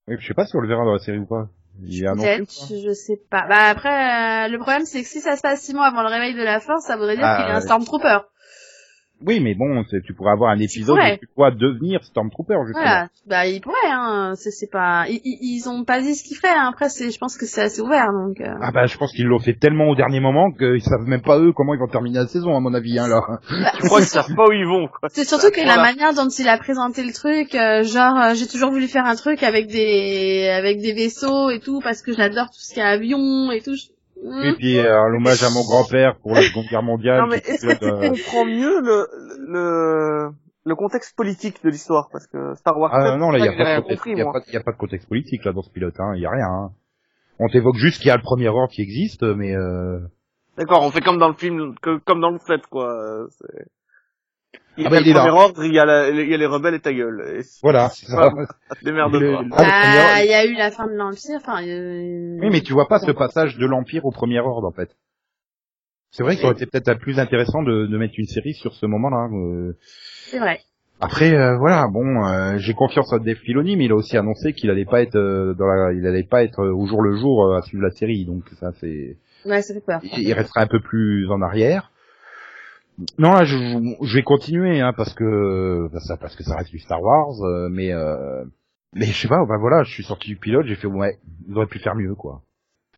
Oui, 0.08 0.16
je 0.18 0.26
sais 0.26 0.34
pas 0.34 0.46
si 0.46 0.56
on 0.56 0.60
le 0.60 0.68
verra 0.68 0.84
dans 0.84 0.94
la 0.94 0.98
série 0.98 1.18
ou 1.18 1.26
pas. 1.26 1.48
Peut-être, 1.78 2.46
pas 2.46 2.74
je 2.82 2.92
sais 2.92 3.16
pas. 3.30 3.46
Bah 3.48 3.68
après, 3.70 3.88
euh, 4.46 4.48
le 4.48 4.58
problème 4.58 4.84
c'est 4.84 5.02
que 5.02 5.08
si 5.08 5.20
ça 5.20 5.36
se 5.36 5.40
passe 5.40 5.60
six 5.62 5.74
mois 5.74 5.86
avant 5.86 6.02
le 6.02 6.08
réveil 6.08 6.34
de 6.34 6.42
la 6.42 6.60
force, 6.60 6.84
ça 6.84 6.96
voudrait 6.96 7.16
dire 7.16 7.24
Ah, 7.26 7.36
qu'il 7.36 7.46
est 7.46 7.52
un 7.52 7.56
ouais. 7.56 7.60
Stormtrooper. 7.62 8.18
Oui, 9.26 9.40
mais 9.40 9.54
bon, 9.54 9.84
c'est- 9.90 10.00
tu 10.04 10.14
pourrais 10.14 10.32
avoir 10.32 10.50
un 10.50 10.58
épisode 10.58 10.96
pourrais. 10.96 11.14
où 11.14 11.18
tu 11.18 11.28
dois 11.36 11.50
devenir 11.50 12.02
Stormtrooper, 12.04 12.54
justement. 12.66 12.84
Voilà, 12.84 13.08
bah 13.26 13.46
ils 13.46 13.60
pourraient, 13.60 13.76
hein. 13.90 14.32
C'est 14.36 14.70
pas, 14.70 15.04
ils, 15.08 15.68
ont 15.68 15.84
pas 15.84 16.00
dit 16.00 16.14
ce 16.14 16.24
qu'ils 16.24 16.36
feraient. 16.36 16.48
hein. 16.56 16.68
Après, 16.70 16.88
c'est, 16.88 17.10
je 17.10 17.18
pense 17.18 17.36
que 17.36 17.46
c'est 17.46 17.62
assez 17.62 17.80
ouvert, 17.80 18.12
donc. 18.12 18.40
euh. 18.40 18.54
Ah 18.62 18.70
bah, 18.72 18.86
je 18.86 18.96
pense 18.96 19.12
qu'ils 19.12 19.26
l'ont 19.26 19.38
fait 19.38 19.54
tellement 19.54 19.88
au 19.88 19.94
dernier 19.94 20.20
moment 20.20 20.50
qu'ils 20.52 20.82
savent 20.82 21.06
même 21.06 21.22
pas 21.22 21.38
eux 21.38 21.52
comment 21.54 21.74
ils 21.74 21.80
vont 21.80 21.86
terminer 21.88 22.18
la 22.18 22.26
saison, 22.26 22.56
à 22.56 22.60
mon 22.60 22.72
avis, 22.74 22.98
hein, 22.98 23.08
là. 23.08 23.20
Bah, 23.50 23.72
Je 23.80 23.86
crois 23.86 23.98
qu'ils 24.00 24.08
savent 24.08 24.34
pas 24.34 24.46
où 24.48 24.52
ils 24.52 24.66
vont, 24.66 24.88
quoi. 24.88 25.08
C'est 25.10 25.24
surtout 25.24 25.50
que 25.50 25.60
la 25.60 25.76
manière 25.76 26.14
dont 26.14 26.28
il 26.28 26.48
a 26.48 26.56
présenté 26.58 27.02
le 27.04 27.12
truc, 27.12 27.54
euh, 27.54 27.82
genre 27.82 28.16
euh, 28.16 28.34
j'ai 28.34 28.46
toujours 28.46 28.70
voulu 28.70 28.88
faire 28.88 29.04
un 29.06 29.16
truc 29.16 29.42
avec 29.42 29.66
des 29.68 30.48
avec 30.48 30.80
des 30.80 30.92
vaisseaux 30.92 31.50
et 31.50 31.60
tout 31.60 31.80
parce 31.80 32.02
que 32.02 32.12
j'adore 32.12 32.46
tout 32.46 32.58
ce 32.60 32.74
qui 32.74 32.80
est 32.80 32.82
avion 32.82 33.50
et 33.52 33.60
tout. 33.60 33.74
Je-. 33.74 33.90
Et 34.22 34.52
puis, 34.54 34.78
euh, 34.78 35.08
l'hommage 35.08 35.42
à 35.42 35.50
mon 35.50 35.62
grand-père 35.62 36.16
pour 36.18 36.34
la 36.34 36.42
Seconde 36.42 36.66
Guerre 36.66 36.82
mondiale. 36.82 37.20
Non, 37.22 37.26
mais 37.28 37.38
est-ce 37.38 37.66
que 37.66 37.78
tu 37.78 37.84
euh, 37.84 38.08
comprends 38.10 38.44
mieux 38.44 38.80
le, 38.82 39.06
le, 39.48 40.30
le 40.64 40.74
contexte 40.74 41.16
politique 41.16 41.62
de 41.64 41.70
l'histoire? 41.70 42.08
Parce 42.12 42.26
que 42.26 42.54
Star 42.54 42.78
Wars 42.78 42.90
Ah 42.92 43.12
7, 43.12 43.18
non, 43.18 43.30
là, 43.30 43.38
il 43.38 43.44
y 43.44 43.48
a, 43.48 43.52
a 43.52 43.76
a 43.76 44.62
pas 44.62 44.72
de 44.72 44.76
contexte 44.76 45.08
politique, 45.08 45.44
là, 45.44 45.52
dans 45.52 45.62
ce 45.62 45.70
pilote, 45.70 45.94
hein. 45.98 46.12
Il 46.16 46.20
y 46.22 46.26
a 46.26 46.30
rien, 46.30 46.46
hein. 46.46 46.70
On 47.38 47.48
t'évoque 47.48 47.76
juste 47.76 47.98
qu'il 47.98 48.08
y 48.08 48.10
a 48.10 48.16
le 48.16 48.22
premier 48.22 48.48
ordre 48.48 48.70
qui 48.70 48.82
existe, 48.82 49.22
mais 49.22 49.56
euh... 49.56 49.98
D'accord, 50.58 50.82
on 50.82 50.90
fait 50.90 51.00
comme 51.00 51.18
dans 51.18 51.28
le 51.28 51.34
film, 51.34 51.74
que- 51.80 51.98
comme 52.04 52.20
dans 52.20 52.30
le 52.30 52.38
7, 52.38 52.66
quoi. 52.66 53.26
Il 54.76 54.84
y 54.84 54.86
Ah 54.86 54.88
a 54.88 54.90
bah, 54.90 55.00
le 55.00 55.02
il 55.06 55.08
est 55.10 55.12
là. 55.12 55.32
ordre, 55.34 55.64
il 55.64 55.74
y 55.74 55.78
a, 55.78 55.84
la- 55.84 56.08
il 56.10 56.28
y 56.30 56.34
a 56.34 56.36
les 56.36 56.46
rebelles 56.46 56.74
et 56.74 56.80
ta 56.80 56.92
gueule. 56.92 57.38
Et 57.38 57.42
voilà, 57.62 57.90
Ah, 58.16 58.30
le 58.82 59.48
Bah, 59.50 60.22
il 60.22 60.30
y 60.30 60.34
a 60.34 60.46
eu 60.46 60.54
la 60.54 60.70
fin 60.70 60.86
de 60.86 60.92
l'empire. 60.94 61.36
Enfin. 61.36 61.62
euh, 61.66 62.38
Oui, 62.40 62.48
mais 62.50 62.60
tu 62.60 62.72
vois 62.72 62.88
pas 62.88 62.98
ce 62.98 63.10
passage 63.10 63.56
de 63.56 63.66
l'Empire 63.66 64.04
au 64.06 64.10
premier 64.10 64.38
ordre, 64.40 64.66
en 64.68 64.72
fait. 64.72 64.90
C'est 66.12 66.22
vrai 66.24 66.34
que 66.34 66.40
ça 66.40 66.48
aurait 66.48 66.56
été 66.56 66.66
peut-être 66.66 66.98
plus 66.98 67.18
intéressant 67.20 67.62
de, 67.62 67.86
de 67.86 67.98
mettre 67.98 68.14
une 68.18 68.26
série 68.26 68.54
sur 68.54 68.74
ce 68.74 68.86
moment-là. 68.86 69.28
euh. 69.32 69.76
C'est 70.26 70.38
vrai. 70.38 70.60
Après, 71.00 71.32
euh, 71.34 71.56
voilà, 71.56 71.86
bon, 71.88 72.26
euh, 72.26 72.58
j'ai 72.58 72.74
confiance 72.74 73.12
en 73.12 73.18
Dave 73.18 73.36
Filoni, 73.36 73.76
mais 73.76 73.86
il 73.86 73.92
a 73.92 73.94
aussi 73.94 74.16
annoncé 74.16 74.52
qu'il 74.52 74.70
allait 74.70 74.84
pas 74.84 75.00
être 75.02 75.16
euh, 75.16 75.54
dans 75.54 75.66
la, 75.66 75.92
il 75.92 76.06
allait 76.06 76.24
pas 76.24 76.42
être 76.44 76.60
euh, 76.60 76.72
au 76.74 76.86
jour 76.86 77.00
le 77.00 77.16
jour 77.16 77.44
euh, 77.46 77.56
à 77.58 77.62
suivre 77.62 77.82
la 77.82 77.90
série, 77.90 78.26
donc 78.26 78.42
ça 78.58 78.72
c'est, 78.80 79.16
Ouais, 79.46 79.62
ça 79.62 79.72
fait 79.72 79.80
peur. 79.80 80.00
il, 80.02 80.28
il 80.28 80.32
restera 80.34 80.60
un 80.60 80.66
peu 80.66 80.80
plus 80.80 81.30
en 81.30 81.40
arrière. 81.40 81.90
Non, 83.18 83.32
là, 83.32 83.44
je, 83.44 83.56
je 84.02 84.14
vais 84.14 84.22
continuer, 84.22 84.80
hein, 84.80 84.92
parce 84.96 85.14
que 85.14 85.88
bah, 85.92 86.00
ça, 86.00 86.16
parce 86.16 86.36
que 86.36 86.42
ça 86.44 86.56
reste 86.56 86.70
du 86.70 86.78
Star 86.78 87.00
Wars, 87.02 87.42
euh, 87.42 87.68
mais 87.70 87.92
euh, 87.92 88.44
mais 88.94 89.06
je 89.06 89.12
sais 89.12 89.28
pas, 89.28 89.44
bah 89.48 89.56
voilà, 89.58 89.82
je 89.84 89.90
suis 89.92 90.02
sorti 90.02 90.28
du 90.28 90.36
pilote, 90.36 90.66
j'ai 90.66 90.74
fait 90.76 90.86
ouais, 90.86 91.18
ils 91.48 91.56
auraient 91.56 91.66
pu 91.66 91.78
faire 91.78 91.94
mieux, 91.94 92.14
quoi. 92.14 92.42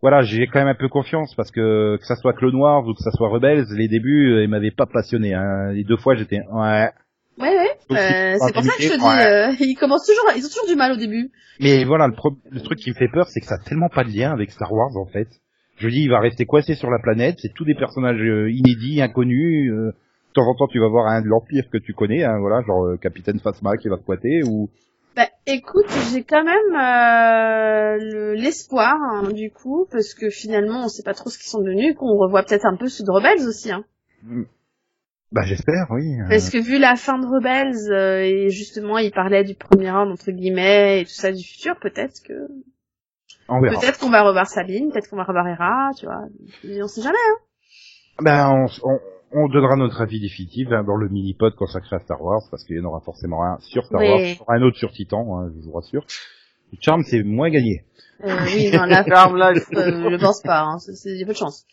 Voilà, 0.00 0.22
j'ai 0.22 0.46
quand 0.48 0.58
même 0.58 0.68
un 0.68 0.74
peu 0.74 0.88
confiance 0.88 1.34
parce 1.36 1.50
que 1.52 1.96
que 1.96 2.04
ça 2.06 2.16
soit 2.16 2.32
Clone 2.32 2.56
Wars 2.56 2.84
ou 2.88 2.94
que 2.94 3.02
ça 3.02 3.12
soit 3.12 3.28
Rebels, 3.28 3.66
les 3.76 3.86
débuts, 3.88 4.32
euh, 4.32 4.42
ils 4.42 4.48
m'avaient 4.48 4.72
pas 4.72 4.86
passionné. 4.86 5.32
Hein. 5.34 5.72
Les 5.72 5.84
deux 5.84 5.96
fois, 5.96 6.16
j'étais 6.16 6.40
ouais. 6.50 6.90
Ouais, 7.38 7.48
ouais. 7.48 7.70
Euh, 7.90 7.94
c'est 7.94 8.38
c'est 8.38 8.52
pour 8.52 8.62
ça 8.62 8.72
que 8.76 8.82
je 8.82 8.88
te 8.88 8.98
dis, 8.98 9.04
ouais. 9.04 9.26
euh, 9.26 9.52
ils 9.60 9.74
commencent 9.76 10.06
toujours, 10.06 10.24
ils 10.36 10.44
ont 10.44 10.48
toujours 10.48 10.66
du 10.68 10.76
mal 10.76 10.92
au 10.92 10.96
début. 10.96 11.30
Mais 11.60 11.84
voilà, 11.84 12.06
le, 12.08 12.14
pro- 12.14 12.36
le 12.50 12.60
truc 12.60 12.78
qui 12.78 12.90
me 12.90 12.94
fait 12.94 13.08
peur, 13.08 13.28
c'est 13.28 13.40
que 13.40 13.46
ça 13.46 13.54
a 13.54 13.58
tellement 13.58 13.88
pas 13.88 14.04
de 14.04 14.10
lien 14.10 14.32
avec 14.32 14.50
Star 14.50 14.72
Wars 14.72 14.96
en 14.96 15.06
fait. 15.06 15.28
Je 15.82 15.88
dis, 15.88 16.02
il 16.02 16.08
va 16.10 16.20
rester 16.20 16.46
coincé 16.46 16.74
sur 16.76 16.90
la 16.90 17.00
planète. 17.00 17.36
C'est 17.40 17.52
tous 17.52 17.64
des 17.64 17.74
personnages 17.74 18.20
euh, 18.22 18.48
inédits, 18.52 19.02
inconnus. 19.02 19.70
euh, 19.72 19.86
de 19.88 20.32
temps 20.34 20.48
en 20.48 20.54
temps, 20.54 20.68
tu 20.68 20.78
vas 20.78 20.88
voir 20.88 21.08
un 21.08 21.20
de 21.20 21.26
l'Empire 21.26 21.64
que 21.70 21.76
tu 21.76 21.92
connais, 21.92 22.22
hein, 22.24 22.38
voilà, 22.40 22.62
genre 22.66 22.86
euh, 22.86 22.96
Capitaine 22.96 23.38
Phasma 23.40 23.76
qui 23.76 23.88
va 23.88 23.96
squatter 23.98 24.42
ou. 24.44 24.70
Bah, 25.16 25.26
écoute, 25.46 25.84
j'ai 26.12 26.22
quand 26.22 26.44
même 26.44 26.72
euh, 26.74 27.98
le- 28.00 28.32
l'espoir, 28.34 28.94
hein, 28.94 29.28
du 29.32 29.50
coup, 29.50 29.86
parce 29.90 30.14
que 30.14 30.30
finalement, 30.30 30.84
on 30.84 30.88
sait 30.88 31.02
pas 31.02 31.12
trop 31.14 31.28
ce 31.28 31.36
qu'ils 31.36 31.50
sont 31.50 31.60
devenus, 31.60 31.94
qu'on 31.96 32.16
revoit 32.16 32.44
peut-être 32.44 32.64
un 32.64 32.76
peu 32.76 32.86
ceux 32.88 33.04
de 33.04 33.10
Rebels 33.10 33.46
aussi, 33.46 33.70
hein. 33.72 33.84
Bah 35.32 35.42
j'espère, 35.44 35.86
oui. 35.90 36.14
Parce 36.28 36.48
que 36.50 36.58
vu 36.58 36.78
la 36.78 36.94
fin 36.96 37.18
de 37.18 37.26
Rebels, 37.26 37.90
euh, 37.92 38.22
et 38.22 38.50
justement, 38.50 38.98
il 38.98 39.10
parlait 39.10 39.44
du 39.44 39.54
premier 39.54 39.90
ordre, 39.90 40.12
entre 40.12 40.30
guillemets, 40.30 41.00
et 41.00 41.04
tout 41.04 41.10
ça 41.10 41.32
du 41.32 41.42
futur, 41.42 41.74
peut-être 41.80 42.22
que... 42.26 42.32
Peut-être 43.48 43.98
qu'on 43.98 44.10
va 44.10 44.22
revoir 44.22 44.46
Sabine, 44.46 44.90
peut-être 44.92 45.08
qu'on 45.10 45.16
va 45.16 45.24
revoir 45.24 45.46
Hera, 45.48 45.90
tu 45.98 46.06
vois. 46.06 46.22
Et 46.64 46.82
on 46.82 46.88
sait 46.88 47.02
jamais, 47.02 47.16
hein. 47.30 47.36
Ben 48.20 48.48
on, 48.50 48.66
on, 48.90 48.98
on 49.32 49.48
donnera 49.48 49.76
notre 49.76 50.00
avis 50.02 50.20
définitif 50.20 50.68
hein, 50.70 50.84
dans 50.84 50.96
le 50.96 51.08
mini-pod 51.08 51.54
consacré 51.54 51.96
à 51.96 51.98
Star 52.00 52.20
Wars, 52.22 52.42
parce 52.50 52.64
qu'il 52.64 52.76
y 52.76 52.80
en 52.80 52.84
aura 52.84 53.00
forcément 53.00 53.42
un 53.44 53.58
sur 53.60 53.84
Star 53.86 54.00
Oui. 54.00 54.08
Wars, 54.08 54.20
il 54.20 54.34
y 54.34 54.38
en 54.38 54.42
aura 54.42 54.54
un 54.56 54.62
autre 54.62 54.76
sur 54.76 54.92
Titan, 54.92 55.38
hein, 55.40 55.50
je 55.56 55.64
vous 55.66 55.72
rassure. 55.72 56.04
Charm, 56.80 57.02
c'est 57.04 57.22
moins 57.22 57.50
gagné. 57.50 57.84
Euh, 58.24 58.34
oui, 58.46 58.70
non, 58.72 58.84
là, 58.84 59.02
Ferme 59.04 59.36
là, 59.38 59.52
faut- 59.54 59.76
euh, 59.76 60.10
je 60.10 60.16
pense 60.16 60.42
pas, 60.42 60.60
hein. 60.62 60.78
C'est- 60.78 60.94
c'est- 60.94 61.16
y 61.16 61.22
a 61.22 61.26
peu 61.26 61.32
de 61.32 61.36
chance. 61.38 61.66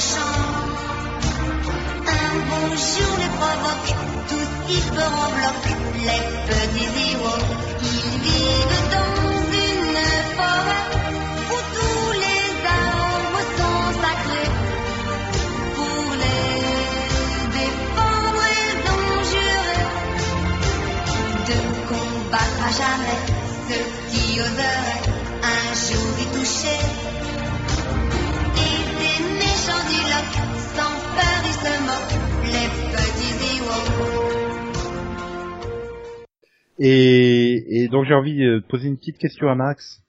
Un 0.00 0.06
bon 2.48 2.68
jour 2.74 3.14
les 3.18 3.32
provoque, 3.38 3.90
tous 4.28 4.50
ils 4.70 4.80
feront 4.96 5.30
bloc, 5.36 5.62
les 6.08 6.22
petits 6.48 6.90
Ewoks. 7.12 7.50
Ils 7.82 8.16
vivent 8.24 8.86
dans 8.96 9.28
une 9.68 10.00
forêt 10.38 10.86
où 11.50 11.58
tous 11.76 12.12
les 12.24 12.48
arbres 12.64 13.44
sont 13.58 13.84
sacrés. 14.00 14.52
Pour 15.76 16.06
les 16.22 16.54
défendre, 17.58 18.44
ils 18.56 18.82
ont 18.96 19.18
juré 19.32 19.80
de 21.48 21.58
combattre 21.90 22.62
à 22.64 22.72
jamais 22.72 23.20
ceux 23.68 23.86
qui 24.10 24.24
oseraient 24.40 25.04
un 25.42 25.64
jour 25.74 26.10
y 26.18 26.26
toucher. 26.38 26.80
Et 29.70 29.72
des 29.72 29.78
méchants 29.78 29.86
du 29.88 30.00
loc, 30.10 30.28
sans 30.74 30.94
peur 31.14 31.40
ils 31.44 31.58
se 31.62 31.72
moquent, 31.86 32.18
les 32.44 32.68
petits 32.96 33.34
Ewoks. 33.58 34.00
Et, 36.78 37.82
et 37.82 37.88
donc 37.88 38.06
j'ai 38.06 38.14
envie 38.14 38.36
de 38.38 38.58
poser 38.68 38.88
une 38.88 38.96
petite 38.96 39.18
question 39.18 39.48
à 39.48 39.54
Max. 39.54 40.02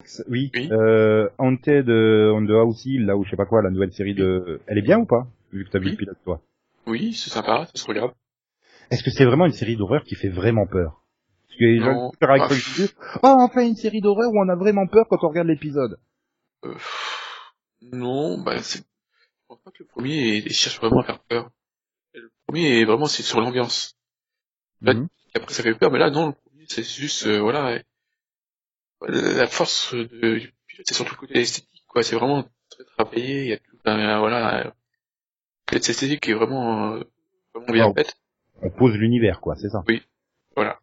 Max, 0.00 0.22
Oui. 0.28 0.50
Oui. 0.54 0.68
Euh, 0.72 1.28
Haunted 1.38 1.88
on 1.88 2.44
the 2.46 2.50
House 2.50 2.84
Hill, 2.84 3.06
là 3.06 3.16
où 3.16 3.24
je 3.24 3.30
sais 3.30 3.36
pas 3.36 3.46
quoi, 3.46 3.62
la 3.62 3.70
nouvelle 3.70 3.92
série 3.92 4.14
de, 4.14 4.60
elle 4.66 4.78
est 4.78 4.82
bien 4.82 4.98
ou 4.98 5.06
pas 5.06 5.26
Vu 5.52 5.64
que 5.64 5.70
t'as 5.70 5.78
vu 5.78 5.90
le 5.90 5.96
pilote 5.96 6.18
toi? 6.24 6.40
Oui, 6.86 7.12
c'est 7.14 7.30
sympa, 7.30 7.66
ça 7.66 7.72
se 7.80 7.86
regarde. 7.86 8.12
Est-ce 8.90 9.02
que 9.02 9.10
c'est 9.10 9.24
vraiment 9.24 9.46
une 9.46 9.52
série 9.52 9.76
d'horreur 9.76 10.04
qui 10.04 10.14
fait 10.14 10.28
vraiment 10.28 10.66
peur? 10.66 11.02
Parce 11.48 11.58
que 11.60 11.64
les 11.64 11.80
gens 11.80 12.10
super 12.12 12.30
Ah. 12.30 12.48
oh 13.22 13.36
on 13.40 13.48
fait 13.48 13.66
une 13.68 13.76
série 13.76 14.00
d'horreur 14.00 14.30
où 14.32 14.38
on 14.38 14.48
a 14.48 14.56
vraiment 14.56 14.86
peur 14.86 15.06
quand 15.08 15.22
on 15.22 15.28
regarde 15.28 15.48
l'épisode. 15.48 15.98
Euh, 16.64 16.74
non, 17.92 18.38
bah 18.42 18.58
c'est. 18.62 18.82
Je 19.50 19.54
pense 19.54 19.62
pas 19.62 19.70
que 19.70 19.82
le 19.82 19.86
premier 19.86 20.36
il 20.36 20.52
cherche 20.52 20.78
vraiment 20.78 21.00
à 21.00 21.04
faire 21.04 21.20
peur. 21.20 21.50
Le 22.12 22.30
premier 22.46 22.80
est 22.80 22.84
vraiment 22.84 23.06
c'est 23.06 23.22
sur 23.22 23.40
l'ambiance. 23.40 23.96
Et 25.34 25.36
après 25.38 25.54
ça 25.54 25.62
fait 25.62 25.74
peur, 25.74 25.90
mais 25.90 25.98
là 25.98 26.10
non, 26.10 26.26
le 26.28 26.32
premier 26.34 26.66
c'est 26.68 26.82
juste 26.84 27.26
euh, 27.26 27.40
voilà. 27.40 27.80
La 29.06 29.46
force 29.46 29.94
de, 29.94 30.04
du 30.38 30.52
pilote, 30.66 30.86
c'est 30.86 30.94
surtout 30.94 31.14
le 31.14 31.18
côté 31.20 31.38
esthétique, 31.40 31.84
quoi. 31.86 32.02
C'est 32.02 32.16
vraiment 32.16 32.42
très 32.68 32.84
travaillé. 32.96 33.42
Il 33.44 33.48
y 33.48 33.52
a 33.52 33.58
tout 33.58 33.78
un 33.84 34.18
voilà. 34.18 34.74
Cette 35.70 35.88
esthétique 35.88 36.20
qui 36.20 36.32
est 36.32 36.34
vraiment 36.34 36.94
euh, 36.94 37.04
vraiment 37.54 37.72
bien 37.72 37.94
faite. 37.94 38.16
On 38.60 38.70
pose 38.70 38.94
l'univers 38.96 39.40
quoi, 39.40 39.54
c'est 39.56 39.68
ça. 39.70 39.82
Voilà. 40.56 40.80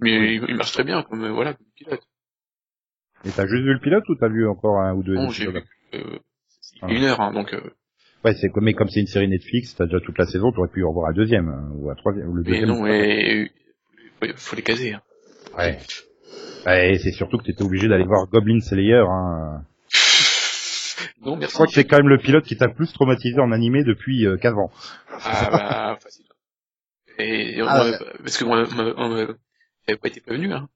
Mais 0.00 0.34
il, 0.36 0.44
il 0.48 0.56
marche 0.56 0.72
très 0.72 0.84
bien 0.84 1.02
comme 1.02 1.28
voilà 1.30 1.54
comme 1.54 1.66
pilote. 1.76 2.02
Et 3.24 3.30
t'as 3.30 3.46
juste 3.46 3.62
vu 3.62 3.74
le 3.74 3.80
pilote 3.80 4.08
ou 4.08 4.14
t'as 4.16 4.28
vu 4.28 4.48
encore 4.48 4.78
un 4.80 4.94
ou 4.94 5.02
deux 5.02 5.14
Bon, 5.14 5.30
j'ai 5.30 5.46
vu 5.50 5.62
euh, 5.94 6.18
c'est 6.48 6.78
Ah. 6.82 6.88
une 6.90 7.04
heure, 7.04 7.20
hein, 7.20 7.32
donc 7.32 7.52
euh, 7.52 7.60
Ouais, 8.24 8.34
c'est 8.34 8.50
comme 8.50 8.64
mais 8.64 8.74
comme 8.74 8.88
c'est 8.88 9.00
une 9.00 9.06
série 9.06 9.28
Netflix, 9.28 9.74
t'as 9.76 9.86
déjà 9.86 10.00
toute 10.00 10.18
la 10.18 10.26
saison, 10.26 10.52
t'aurais 10.52 10.68
pu 10.68 10.84
en 10.84 10.92
voir 10.92 11.08
un 11.10 11.12
deuxième 11.14 11.48
hein, 11.48 11.70
ou 11.74 11.90
un 11.90 11.94
troisième 11.94 12.28
ou 12.28 12.34
le 12.34 12.42
mais 12.42 12.50
deuxième. 12.60 12.68
non, 12.68 12.86
et, 12.86 13.50
faut, 14.20 14.26
faut 14.36 14.56
les 14.56 14.62
caser. 14.62 14.92
Hein. 14.94 15.02
Ouais. 15.56 15.78
Ouais, 16.66 16.98
c'est 17.02 17.12
surtout 17.12 17.38
que 17.38 17.44
t'étais 17.44 17.62
obligé 17.62 17.88
d'aller 17.88 18.04
voir 18.04 18.26
Goblin 18.26 18.60
Slayer. 18.60 19.04
Hein. 19.08 19.64
Non, 21.22 21.34
Je 21.34 21.40
merci. 21.40 21.54
crois 21.54 21.66
que 21.66 21.72
c'est 21.72 21.84
quand 21.86 21.96
même 21.96 22.08
le 22.08 22.18
pilote 22.18 22.44
qui 22.44 22.56
t'a 22.58 22.66
le 22.66 22.74
plus 22.74 22.92
traumatisé 22.92 23.40
en 23.40 23.52
animé 23.52 23.84
depuis 23.84 24.26
euh, 24.26 24.36
15 24.36 24.52
ans. 24.54 24.70
Ah 25.24 25.48
bah 25.50 25.98
facile. 26.02 26.26
Et 27.18 27.60
on 27.62 27.66
Ah, 27.66 27.90
parce 28.22 28.36
que 28.38 28.44
on 28.44 28.50
m'avait- 28.54 28.92
on 28.96 29.16
j'avais 29.88 29.98
pas 29.98 30.08
été 30.08 30.20
prévenu, 30.20 30.52
hein. 30.52 30.68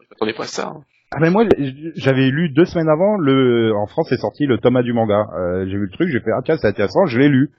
Je 0.00 0.06
m'attendais 0.10 0.32
pas 0.34 0.44
à 0.44 0.46
ça. 0.46 0.68
hein. 0.68 0.84
Ah 1.16 1.20
ben 1.20 1.30
moi 1.30 1.44
j'avais 1.96 2.28
lu 2.30 2.50
deux 2.50 2.66
semaines 2.66 2.90
avant 2.90 3.16
le 3.16 3.72
en 3.74 3.86
France 3.86 4.12
est 4.12 4.18
sorti 4.18 4.44
le 4.44 4.58
Thomas 4.58 4.82
du 4.82 4.92
manga. 4.92 5.26
Euh, 5.34 5.64
j'ai 5.66 5.76
vu 5.78 5.86
le 5.86 5.90
truc, 5.90 6.10
j'ai 6.10 6.20
fait 6.20 6.30
ah 6.36 6.42
tiens 6.44 6.58
c'est 6.58 6.66
intéressant, 6.68 7.06
je 7.06 7.18
l'ai 7.18 7.28
lu. 7.28 7.50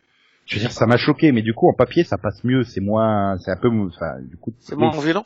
Je 0.45 0.55
veux 0.55 0.61
dire 0.61 0.71
ça 0.71 0.85
m'a 0.85 0.97
choqué, 0.97 1.31
mais 1.31 1.41
du 1.41 1.53
coup 1.55 1.67
en 1.67 1.73
papier 1.73 2.03
ça 2.03 2.17
passe 2.17 2.43
mieux, 2.43 2.63
c'est 2.63 2.81
moins, 2.81 3.37
c'est 3.39 3.49
un 3.51 3.57
peu, 3.57 3.69
enfin 3.69 4.21
du 4.21 4.37
coup 4.37 4.53
C'est 4.59 4.75
moins 4.75 4.91
violent? 4.91 5.25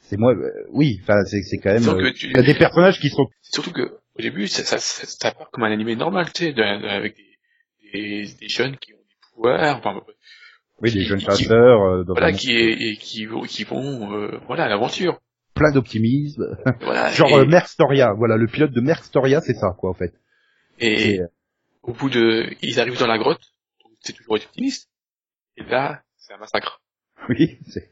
c'est 0.00 0.16
moins, 0.16 0.34
euh, 0.34 0.50
oui, 0.72 1.00
enfin 1.02 1.22
c'est 1.24 1.42
c'est 1.42 1.58
quand 1.58 1.72
même. 1.72 1.86
Euh, 1.88 2.10
tu- 2.12 2.28
Il 2.28 2.36
y 2.36 2.38
a 2.38 2.42
des 2.42 2.54
personnages 2.54 2.98
qui 2.98 3.10
sont 3.10 3.26
surtout 3.42 3.72
que 3.72 3.82
au 4.18 4.22
début, 4.22 4.48
ça, 4.48 4.64
ça, 4.64 4.78
ça, 4.78 5.06
ça 5.06 5.30
part 5.32 5.50
comme 5.50 5.64
un 5.64 5.70
animé 5.70 5.96
normal, 5.96 6.32
tu 6.32 6.44
sais, 6.44 6.52
de- 6.52 6.56
de- 6.62 6.88
avec 6.88 7.14
des, 7.16 7.92
des, 7.92 8.26
des 8.40 8.48
jeunes 8.48 8.76
qui 8.78 8.94
ont 8.94 8.96
des 8.96 9.16
pouvoirs, 9.34 9.76
enfin, 9.76 10.00
Oui, 10.80 10.90
des 10.92 11.00
qui- 11.00 11.04
jeunes 11.04 11.18
qui- 11.18 11.24
chasseurs, 11.26 11.82
euh, 11.82 12.04
dans 12.04 12.14
voilà, 12.14 12.32
qui, 12.32 12.52
et 12.52 12.96
qui 12.96 13.26
vont, 13.26 13.42
qui 13.42 13.64
vont, 13.64 14.12
euh, 14.14 14.38
voilà, 14.46 14.64
à 14.64 14.68
l'aventure. 14.68 15.20
Plein 15.60 15.72
d'optimisme. 15.72 16.56
Voilà. 16.80 17.10
Genre 17.12 17.28
et, 17.30 17.34
euh, 17.34 17.46
Merc 17.46 17.68
Storia, 17.68 18.12
voilà, 18.14 18.36
le 18.36 18.46
pilote 18.46 18.72
de 18.72 18.80
Merc 18.80 19.04
Storia, 19.04 19.40
c'est 19.40 19.54
ça, 19.54 19.74
quoi, 19.78 19.90
en 19.90 19.94
fait. 19.94 20.14
et 20.78 21.14
Et, 21.14 21.20
euh, 21.20 21.26
au 21.82 21.92
bout 21.92 22.08
de, 22.10 22.48
ils 22.62 22.80
arrivent 22.80 22.98
dans 22.98 23.06
la 23.06 23.18
grotte, 23.18 23.42
c'est 24.00 24.12
toujours 24.14 24.34
optimiste. 24.34 24.88
Et 25.56 25.62
là, 25.64 26.02
c'est 26.16 26.32
un 26.34 26.38
massacre. 26.38 26.80
oui, 27.28 27.58
c'est... 27.68 27.90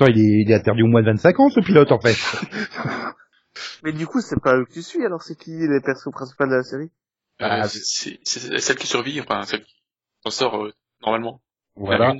Il 0.00 0.18
est, 0.18 0.42
il 0.42 0.50
est 0.50 0.54
interdit 0.54 0.82
au 0.82 0.86
moins 0.88 1.00
de 1.02 1.06
25 1.06 1.40
ans, 1.40 1.48
ce 1.48 1.60
pilote, 1.60 1.90
en 1.92 2.00
fait. 2.00 2.16
Mais 3.84 3.92
du 3.92 4.06
coup, 4.06 4.20
c'est 4.20 4.40
pas 4.42 4.56
eux 4.56 4.64
que 4.66 4.72
tu 4.72 4.82
suis, 4.82 5.04
alors 5.04 5.22
c'est 5.22 5.38
qui 5.38 5.52
les 5.52 5.80
persos 5.80 6.10
principaux 6.12 6.44
de 6.46 6.50
la 6.54 6.62
série? 6.62 6.90
Ah, 7.38 7.62
Euh, 7.62 7.68
c'est 7.68 8.18
c'est 8.24 8.58
celle 8.60 8.76
qui 8.76 8.86
survit, 8.86 9.20
enfin, 9.20 9.42
celle 9.42 9.62
qui 9.62 9.74
s'en 10.24 10.30
sort 10.30 10.64
euh, 10.64 10.72
normalement. 11.02 11.40
Voilà. 11.76 12.14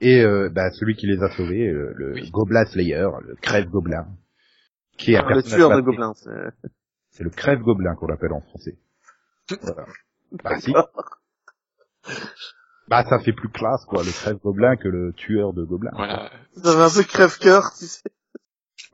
Et 0.00 0.20
euh, 0.20 0.50
bah, 0.52 0.70
celui 0.72 0.96
qui 0.96 1.06
les 1.06 1.22
a 1.22 1.30
sauvés, 1.30 1.66
euh, 1.68 1.92
le 1.96 2.14
Oui. 2.14 2.30
Gobelin 2.30 2.64
Slayer, 2.66 3.06
le 3.22 3.36
crève 3.36 3.66
gobelin, 3.68 4.06
qui 4.96 5.12
est 5.12 5.16
un 5.16 5.24
Ah, 5.28 5.34
Le 5.34 5.42
tueur 5.42 5.74
de 5.76 5.80
gobelins. 5.80 6.14
c'est- 6.14 6.68
C'est 7.10 7.24
le 7.24 7.30
crève 7.30 7.60
gobelin 7.60 7.94
qu'on 7.94 8.06
l'appelle 8.06 8.32
en 8.32 8.40
français. 8.40 8.76
Voilà. 9.60 9.84
Bah 10.44 10.58
si. 10.60 10.72
Bah 12.88 13.04
ça 13.08 13.18
fait 13.20 13.32
plus 13.32 13.48
classe 13.48 13.84
quoi, 13.86 14.02
le 14.02 14.10
crève 14.10 14.36
gobelin 14.38 14.76
que 14.76 14.88
le 14.88 15.12
tueur 15.12 15.52
de 15.52 15.62
gobelins. 15.64 15.92
Voilà. 15.94 16.30
Ça 16.56 16.72
fait 16.90 16.98
un 16.98 17.02
peu 17.02 17.08
crève-cœur, 17.08 17.72
tu 17.78 17.86
sais. 17.86 18.02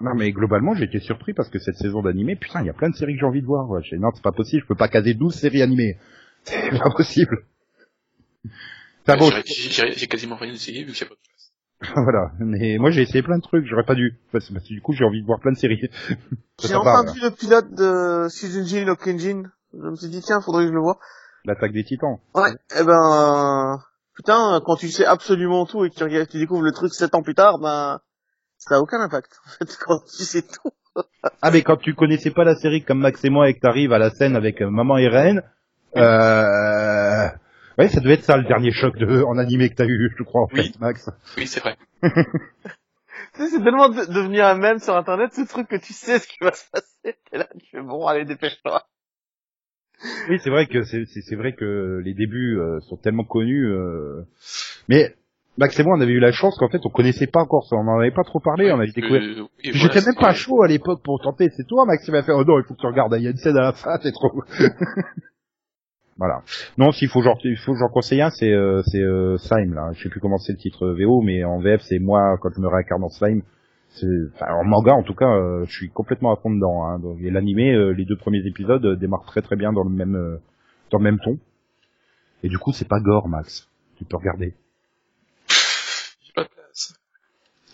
Non 0.01 0.15
mais 0.15 0.31
globalement 0.33 0.75
j'ai 0.75 0.85
été 0.85 1.01
surpris 1.01 1.33
parce 1.35 1.49
que 1.49 1.59
cette 1.59 1.77
saison 1.77 2.03
d'animé, 2.03 2.37
putain 2.37 2.61
il 2.61 2.67
y 2.67 2.71
a 2.71 2.75
plein 2.75 2.91
de 2.91 2.95
séries 2.97 3.15
que 3.15 3.21
j'ai 3.21 3.27
envie 3.27 3.41
de 3.41 3.47
voir. 3.47 3.67
Dis, 3.81 3.99
non 3.99 4.11
c'est 4.15 4.23
pas 4.23 4.33
possible, 4.33 4.63
je 4.63 4.67
peux 4.69 4.75
pas 4.77 4.89
caser 4.89 5.15
12 5.15 5.35
séries 5.35 5.63
animées. 5.63 5.99
C'est 6.45 6.71
pas 6.79 6.91
possible. 6.91 7.45
Ça 9.07 9.17
bon, 9.17 9.31
J'ai- 9.31 10.07
quasiment 10.07 10.37
rien 10.37 10.53
essayé 10.53 10.85
vu 10.85 10.93
que 10.93 10.99
j'ai 10.99 11.07
pas 11.07 11.15
de 11.15 11.21
place. 11.21 11.38
voilà. 11.95 12.33
Mais 12.39 12.77
moi 12.79 12.91
j'ai 12.91 13.03
essayé 13.03 13.23
plein 13.23 13.39
de 13.39 13.43
trucs, 13.43 13.67
j'aurais 13.67 13.85
pas 13.85 13.95
dû. 13.95 14.19
Parce 14.33 14.49
que 14.49 14.59
du 14.69 14.81
coup 14.81 14.93
j'ai 14.93 15.05
envie 15.05 15.21
de 15.21 15.27
voir 15.27 15.41
plein 15.41 15.53
de 15.53 15.59
séries. 15.59 15.81
J'ai 16.61 16.75
enfin 16.75 17.05
vu 17.13 17.21
le 17.21 17.31
pilote 17.31 17.73
de 17.73 18.29
Shizunji 18.29 18.85
no 18.85 18.97
Kenjin. 18.97 19.45
Je 19.73 19.89
me 19.89 19.95
suis 19.95 20.09
dit, 20.09 20.21
tiens, 20.21 20.41
faudrait 20.41 20.65
que 20.65 20.71
je 20.71 20.75
le 20.75 20.81
vois. 20.81 20.99
L'attaque 21.45 21.73
des 21.73 21.85
titans. 21.85 22.19
Ouais, 22.35 22.51
eh 22.79 22.85
ben, 22.85 23.75
euh, 23.75 23.77
putain, 24.17 24.61
quand 24.65 24.77
tu 24.77 24.89
sais 24.89 25.05
absolument 25.05 25.67
tout 25.67 25.85
et 25.85 25.91
que 25.91 25.95
tu, 25.95 26.03
regardes, 26.03 26.29
tu 26.29 26.39
découvres 26.39 26.63
le 26.63 26.73
truc 26.73 26.93
sept 26.93 27.15
ans 27.15 27.23
plus 27.23 27.35
tard, 27.35 27.59
ben, 27.59 28.01
ça 28.57 28.77
a 28.77 28.81
aucun 28.81 29.01
impact, 29.01 29.41
en 29.47 29.51
fait, 29.51 29.79
quand 29.85 30.01
tu 30.05 30.25
sais 30.25 30.43
tout. 30.43 30.71
Ah 31.43 31.53
mais 31.53 31.63
quand 31.63 31.77
tu 31.77 31.95
connaissais 31.95 32.33
pas 32.33 32.43
la 32.43 32.57
série 32.57 32.83
comme 32.83 32.99
Max 32.99 33.25
et 33.25 33.31
moi 33.31 33.49
et 33.49 33.55
que 33.55 33.61
t'arrives 33.61 33.93
à 33.93 33.99
la 33.99 34.11
scène 34.11 34.35
avec 34.35 34.61
euh, 34.61 34.69
maman 34.69 34.99
et 34.99 35.07
Reine, 35.07 35.43
euh... 35.97 37.29
ouais 37.79 37.89
ça 37.89 38.01
devait 38.01 38.15
être 38.15 38.25
ça 38.25 38.37
le 38.37 38.45
dernier 38.45 38.71
choc 38.73 38.97
de 38.97 39.23
en 39.23 39.39
animé 39.39 39.71
que 39.71 39.75
t'as 39.77 39.87
eu, 39.87 40.13
je 40.19 40.23
crois 40.25 40.43
en 40.43 40.49
Oui. 40.53 40.65
fait, 40.73 40.81
Max. 40.81 41.09
Oui, 41.37 41.47
c'est 41.47 41.61
vrai. 41.61 41.77
Tu 43.35 43.43
sais, 43.43 43.51
c'est 43.51 43.63
tellement 43.63 43.89
de- 43.89 44.13
devenu 44.13 44.41
un 44.41 44.55
mème 44.55 44.79
sur 44.79 44.97
internet, 44.97 45.33
ce 45.33 45.43
truc 45.43 45.69
que 45.69 45.77
tu 45.77 45.93
sais 45.93 46.19
ce 46.19 46.27
qui 46.27 46.39
va 46.41 46.53
se 46.53 46.65
passer. 46.71 47.17
Et 47.33 47.39
là, 47.39 47.47
tu 47.59 47.67
fais 47.71 47.83
bon, 47.83 48.07
allez, 48.07 48.25
dépêche-toi. 48.25 48.83
Oui 50.29 50.39
c'est 50.43 50.51
vrai 50.51 50.67
que 50.67 50.85
c'est 50.85 51.05
c'est 51.07 51.21
c'est 51.23 51.35
vrai 51.35 51.55
que 51.55 52.01
les 52.05 52.15
débuts 52.15 52.59
euh, 52.61 52.79
sont 52.83 52.97
tellement 52.97 53.25
connus, 53.25 53.67
euh... 53.67 54.23
mais 54.89 55.17
Max 55.57 55.79
et 55.81 55.83
moi 55.83 55.97
on 55.99 56.01
avait 56.01 56.13
eu 56.13 56.21
la 56.21 56.31
chance 56.31 56.57
qu'en 56.57 56.69
fait 56.69 56.79
on 56.85 56.89
connaissait 56.91 57.27
pas 57.27 57.41
encore 57.41 57.67
ça, 57.67 57.75
on 57.75 57.89
en 57.89 57.99
avait 57.99 58.13
pas 58.13 58.23
trop 58.23 58.39
parlé, 58.39 58.71
on 58.71 58.79
avait 58.79 58.93
découvert. 58.93 59.21
Euh, 59.23 59.41
oui, 59.43 59.49
Puis 59.59 59.71
voilà, 59.73 59.93
J'étais 59.95 60.07
même 60.07 60.15
pas 60.15 60.33
chaud 60.35 60.63
à 60.63 60.69
l'époque 60.69 61.03
pour 61.03 61.21
tenter. 61.21 61.51
C'est 61.57 61.67
toi, 61.67 61.85
Max, 61.85 62.05
qui 62.05 62.13
m'a 62.13 62.23
fait, 62.23 62.31
oh 62.33 62.45
non, 62.45 62.61
il 62.61 62.65
faut 62.65 62.75
que 62.75 62.81
tu 62.81 62.87
regardes, 62.87 63.13
il 63.19 63.25
y 63.25 63.27
a 63.27 63.31
une 63.31 63.37
scène 63.39 63.57
à 63.57 63.63
la 63.63 63.73
fin, 63.73 63.99
c'est 64.03 64.13
trop. 64.13 64.31
Voilà. 66.19 66.43
Non, 66.77 66.91
s'il 66.91 67.09
faut 67.09 67.23
genre, 67.23 67.39
il 67.45 67.57
faut 67.57 67.73
que 67.73 67.79
j'en 67.79 67.89
conseille 67.89 68.21
un, 68.21 68.31
c'est, 68.31 68.53
euh, 68.53 68.83
c'est, 68.85 69.01
euh, 69.01 69.39
Slime, 69.39 69.75
là. 69.75 69.93
Je 69.93 70.03
sais 70.03 70.09
plus 70.09 70.21
comment 70.21 70.39
c'est 70.39 70.53
le 70.53 70.59
titre 70.59 70.87
euh, 70.87 70.95
VO, 70.95 71.23
mais 71.23 71.45
en 71.45 71.61
VF, 71.61 71.81
c'est 71.83 72.01
moi, 72.01 72.37
quand 72.41 72.51
je 72.55 72.61
me 72.61 72.67
réincarne 72.67 73.05
en 73.05 73.09
Slime. 73.09 73.43
Enfin, 74.35 74.53
en 74.53 74.65
manga, 74.65 74.93
en 74.93 75.03
tout 75.05 75.15
cas, 75.15 75.31
euh, 75.31 75.65
je 75.65 75.73
suis 75.73 75.91
complètement 75.91 76.33
à 76.33 76.37
fond 76.37 76.51
dedans, 76.51 76.85
hein. 76.85 76.99
Donc, 76.99 77.21
et 77.21 77.31
l'animé, 77.31 77.73
euh, 77.73 77.91
les 77.91 78.05
deux 78.05 78.17
premiers 78.17 78.45
épisodes 78.47 78.99
démarrent 78.99 79.25
très 79.25 79.43
très 79.43 79.57
bien 79.57 79.73
dans 79.73 79.85
le 79.85 79.91
même, 79.91 80.39
dans 80.91 80.99
le 80.99 81.05
même 81.05 81.19
ton. 81.21 81.39
Et 82.43 82.49
du 82.49 82.59
coup, 82.59 82.73
c'est 82.73 82.89
pas 82.89 83.01
gore, 83.01 83.29
Max. 83.29 83.69
Tu 83.97 84.05
peux 84.05 84.17
regarder. 84.17 84.55
J'ai 85.49 86.33
pas 86.35 86.45
de 86.45 86.49
place. 86.49 86.95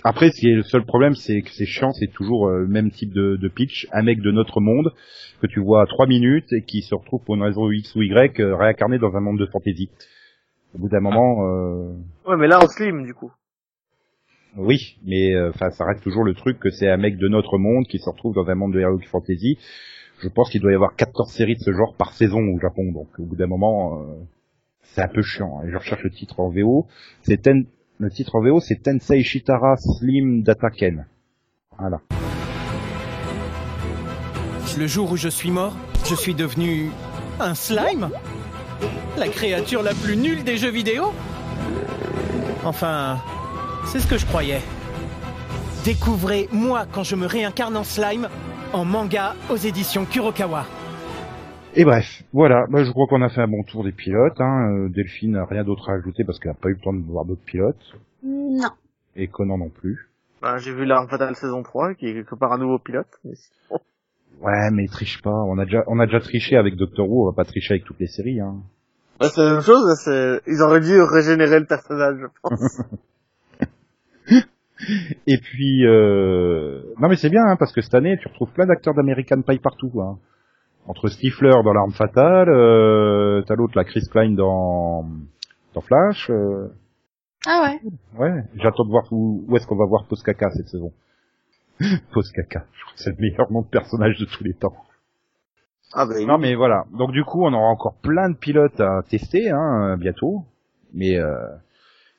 Après, 0.07 0.31
ce 0.31 0.39
qui 0.41 0.51
est 0.51 0.55
le 0.55 0.63
seul 0.63 0.85
problème, 0.85 1.15
c'est 1.15 1.41
que 1.41 1.51
c'est 1.51 1.65
chiant, 1.65 1.93
c'est 1.93 2.13
toujours 2.13 2.47
euh, 2.49 2.61
le 2.61 2.67
même 2.69 2.91
type 2.91 3.13
de, 3.13 3.37
de 3.37 3.49
pitch. 3.49 3.89
Un 3.91 4.03
mec 4.03 4.21
de 4.21 4.31
notre 4.31 4.61
monde 4.61 4.93
que 5.41 5.47
tu 5.47 5.61
vois 5.61 5.83
à 5.83 5.87
trois 5.87 6.07
minutes 6.07 6.53
et 6.53 6.63
qui 6.63 6.83
se 6.83 6.95
retrouve 6.95 7.23
pour 7.25 7.35
une 7.37 7.43
raison 7.43 7.71
X 7.71 7.95
ou 7.97 8.03
Y 8.03 8.39
euh, 8.41 8.55
réincarné 8.55 8.99
dans 8.99 9.17
un 9.17 9.21
monde 9.21 9.39
de 9.39 9.47
fantasy. 9.47 9.89
Au 10.75 10.79
bout 10.79 10.89
d'un 10.91 11.01
moment, 11.01 11.47
euh, 11.49 11.93
Ouais, 12.27 12.37
mais 12.37 12.49
là, 12.49 12.59
en 12.63 12.67
slim, 12.69 13.05
du 13.05 13.15
coup. 13.15 13.33
oui, 14.57 14.99
mais 15.07 15.35
euh, 15.35 15.51
enfin, 15.51 15.71
ça 15.71 15.85
reste 15.87 16.03
toujours 16.03 16.25
le 16.25 16.35
truc 16.35 16.59
que 16.61 16.69
c'est 16.71 16.89
un 16.89 16.97
mec 16.99 17.17
de 17.17 17.29
notre 17.29 17.59
monde 17.59 17.87
qui 17.87 17.99
se 17.99 18.09
retrouve 18.11 18.35
dans 18.35 18.49
un 18.49 18.55
monde 18.55 18.75
de 18.75 18.81
heroic 18.81 19.07
fantasy. 19.07 19.59
Je 20.23 20.29
pense 20.29 20.51
qu'il 20.51 20.61
doit 20.61 20.73
y 20.73 20.75
avoir 20.75 20.95
14 20.97 21.31
séries 21.33 21.55
de 21.57 21.61
ce 21.61 21.73
genre 21.73 21.95
par 21.97 22.13
saison 22.13 22.41
au 22.41 22.59
Japon, 22.61 22.93
donc 22.93 23.09
au 23.19 23.25
bout 23.25 23.37
d'un 23.37 23.47
moment, 23.47 24.01
euh, 24.03 24.05
c'est 24.83 25.03
un 25.03 25.09
peu 25.09 25.23
chiant. 25.23 25.63
Et 25.65 25.71
je 25.71 25.77
recherche 25.77 26.03
le 26.05 26.11
titre 26.11 26.41
en 26.41 26.51
VO. 26.51 26.87
C'est 27.23 27.41
Ten... 27.43 27.67
le 27.99 28.11
titre 28.11 28.35
en 28.37 28.43
VO, 28.43 28.61
c'est 28.61 28.83
Tensei 28.83 29.23
Shitara 29.23 29.77
Slim 29.77 30.43
Dataken. 30.43 31.07
Voilà. 31.79 32.01
Le 34.77 34.87
jour 34.87 35.13
où 35.13 35.17
je 35.17 35.29
suis 35.29 35.51
mort, 35.51 35.77
je 36.09 36.15
suis 36.15 36.35
devenu 36.35 36.91
un 37.39 37.55
slime? 37.55 38.11
La 39.17 39.29
créature 39.29 39.83
la 39.83 39.95
plus 39.95 40.17
nulle 40.17 40.43
des 40.43 40.57
jeux 40.57 40.71
vidéo? 40.71 41.13
Enfin, 42.65 43.21
c'est 43.87 44.01
ce 44.01 44.07
que 44.07 44.19
je 44.19 44.27
croyais. 44.27 44.61
Découvrez 45.85 46.49
moi 46.51 46.87
quand 46.91 47.05
je 47.05 47.15
me 47.15 47.27
réincarne 47.27 47.77
en 47.77 47.85
slime 47.85 48.29
en 48.73 48.85
manga 48.85 49.37
aux 49.51 49.57
éditions 49.57 50.05
Kurokawa. 50.05 50.67
Et 51.77 51.85
bref, 51.85 52.23
voilà, 52.33 52.67
bah, 52.71 52.85
je 52.85 52.91
crois 52.91 53.07
qu'on 53.09 53.23
a 53.23 53.29
fait 53.29 53.41
un 53.41 53.49
bon 53.49 53.65
tour 53.65 53.83
des 53.83 53.93
pilotes. 53.93 54.41
Hein. 54.41 54.71
Euh, 54.71 54.89
Delphine 54.91 55.33
n'a 55.33 55.45
rien 55.45 55.65
d'autre 55.65 55.91
à 55.91 55.95
ajouter 55.95 56.23
parce 56.25 56.39
qu'elle 56.39 56.53
n'a 56.53 56.59
pas 56.59 56.69
eu 56.69 56.75
le 56.75 56.81
temps 56.81 56.93
de 56.93 57.03
voir 57.03 57.25
d'autres 57.25 57.45
pilotes. 57.45 57.95
Non. 58.23 58.71
Et 59.17 59.27
Conan 59.27 59.59
non 59.59 59.71
plus. 59.71 60.09
Bah, 60.41 60.59
j'ai 60.59 60.73
vu 60.73 60.85
l'arme 60.85 61.09
fatale 61.09 61.35
saison 61.35 61.63
3, 61.63 61.95
qui 61.95 62.07
est 62.07 62.13
quelque 62.13 62.37
part 62.37 62.53
un 62.53 62.59
nouveau 62.59 62.79
pilote. 62.79 63.09
Mais 63.25 63.33
Ouais, 64.41 64.71
mais 64.73 64.87
triche 64.87 65.21
pas. 65.23 65.31
On 65.31 65.59
a 65.59 65.65
déjà, 65.65 65.83
on 65.87 65.99
a 65.99 66.07
déjà 66.07 66.21
triché 66.21 66.57
avec 66.57 66.77
Doctor 66.77 67.09
Who. 67.09 67.25
On 67.25 67.31
va 67.31 67.35
pas 67.35 67.45
tricher 67.45 67.75
avec 67.75 67.85
toutes 67.85 68.01
les 68.01 68.07
séries. 68.07 68.41
Hein. 68.41 68.57
Bah, 69.19 69.29
c'est 69.29 69.43
la 69.43 69.53
même 69.53 69.61
chose, 69.63 69.85
c'est, 70.05 70.41
ils 70.47 70.61
auraient 70.63 70.81
dû 70.81 71.01
régénérer 71.01 71.61
le 71.61 71.67
personnage, 71.67 72.19
je 72.21 72.27
pense. 72.43 72.83
Et 75.27 75.39
puis, 75.39 75.87
euh... 75.87 76.83
non 77.01 77.09
mais 77.09 77.17
c'est 77.17 77.31
bien 77.31 77.45
hein, 77.47 77.57
parce 77.57 77.73
que 77.73 77.81
cette 77.81 77.95
année, 77.95 78.19
tu 78.21 78.29
retrouves 78.29 78.51
plein 78.51 78.67
d'acteurs 78.67 78.93
d'American 78.93 79.41
Pie 79.43 79.61
partout. 79.61 79.93
Hein. 80.01 80.19
Entre 80.87 81.09
Stifler 81.09 81.51
dans 81.65 81.73
l'arme 81.73 81.93
fatale, 81.93 82.49
euh... 82.51 83.43
t'as 83.47 83.55
l'autre, 83.55 83.73
la 83.77 83.85
Chris 83.85 84.03
Klein 84.11 84.33
dans 84.33 85.07
dans 85.75 85.81
Flash. 85.81 86.29
euh, 86.31 86.69
Ah 87.47 87.63
ouais. 87.65 87.91
Ouais, 88.19 88.43
j'attends 88.57 88.85
de 88.85 88.91
voir 88.91 89.05
où, 89.11 89.45
où 89.49 89.57
est-ce 89.57 89.67
qu'on 89.67 89.77
va 89.77 89.87
voir 89.87 90.05
Postkaka 90.07 90.51
cette 90.51 90.69
saison. 90.69 90.93
Postkaka, 92.13 92.67
je 92.73 92.83
crois 92.85 92.95
que 92.95 93.01
c'est 93.03 93.11
le 93.11 93.17
meilleur 93.19 93.51
nom 93.51 93.63
de 93.63 93.67
personnage 93.67 94.19
de 94.19 94.27
tous 94.27 94.45
les 94.45 94.53
temps. 94.55 94.77
ah, 95.95 96.05
bah, 96.07 96.15
Non 96.27 96.37
mais 96.39 96.55
voilà, 96.55 96.85
donc 96.93 97.13
du 97.13 97.25
coup 97.25 97.45
on 97.45 97.53
aura 97.55 97.69
encore 97.69 97.95
plein 98.03 98.29
de 98.29 98.37
pilotes 98.37 98.79
à 98.81 99.03
tester 99.09 99.51
hein, 99.51 99.97
bientôt, 99.97 100.45
mais 100.93 101.17
euh, 101.17 101.35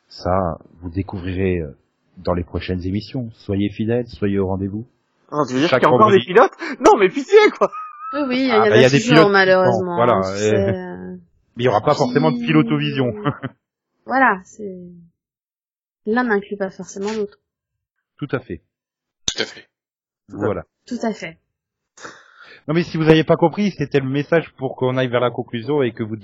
ça 0.07 0.57
vous 0.81 0.89
découvrirez 0.89 1.59
euh, 1.59 1.77
dans 2.17 2.33
les 2.33 2.43
prochaines 2.43 2.81
émissions. 2.85 3.29
Soyez 3.33 3.69
fidèles, 3.69 4.07
soyez 4.07 4.39
au 4.39 4.47
rendez-vous. 4.47 4.85
Ah, 5.31 5.43
tu 5.47 5.53
veux 5.53 5.59
dire 5.59 5.69
qu'il 5.69 5.81
y 5.81 5.85
a 5.85 5.89
encore 5.91 6.11
des 6.11 6.19
pilotes? 6.19 6.51
Non, 6.79 6.97
mais 6.99 7.09
pitié, 7.09 7.37
quoi 7.57 7.69
Oui, 8.13 8.19
oui, 8.27 8.37
il 8.41 8.47
y, 8.47 8.51
Ah, 8.51 8.59
bah, 8.59 8.73
a, 8.73 8.77
il 8.77 8.81
y 8.81 8.85
a 8.85 8.89
des 8.89 8.99
pilotes, 8.99 9.31
malheureusement. 9.31 9.95
voilà, 9.95 10.21
et- 10.37 10.53
euh, 10.53 11.15
Mais 11.57 11.63
il 11.63 11.65
y 11.65 11.67
aura 11.67 11.81
pas 11.81 11.95
forcément 11.95 12.31
de 12.31 12.37
pilotovision. 12.37 13.11
voilà, 14.05 14.41
c'est... 14.45 14.77
L'un 16.05 16.23
n'inclut 16.25 16.57
pas 16.57 16.69
forcément 16.69 17.11
l'autre. 17.13 17.39
Tout 18.17 18.27
à 18.31 18.39
fait. 18.39 18.61
Tout 19.25 19.41
à 19.41 19.45
fait. 19.45 19.67
Voilà. 20.29 20.63
Tout 20.87 20.99
à 21.01 21.13
fait. 21.13 21.39
Non 22.67 22.73
mais 22.73 22.83
si 22.83 22.97
vous 22.97 23.03
n'aviez 23.03 23.23
pas 23.23 23.35
compris, 23.37 23.71
c'était 23.71 23.99
le 23.99 24.09
message 24.09 24.51
pour 24.57 24.75
qu'on 24.75 24.97
aille 24.97 25.07
vers 25.09 25.19
la 25.19 25.29
conclusion 25.31 25.81
et 25.83 25.91
que 25.93 26.03
vous 26.03 26.15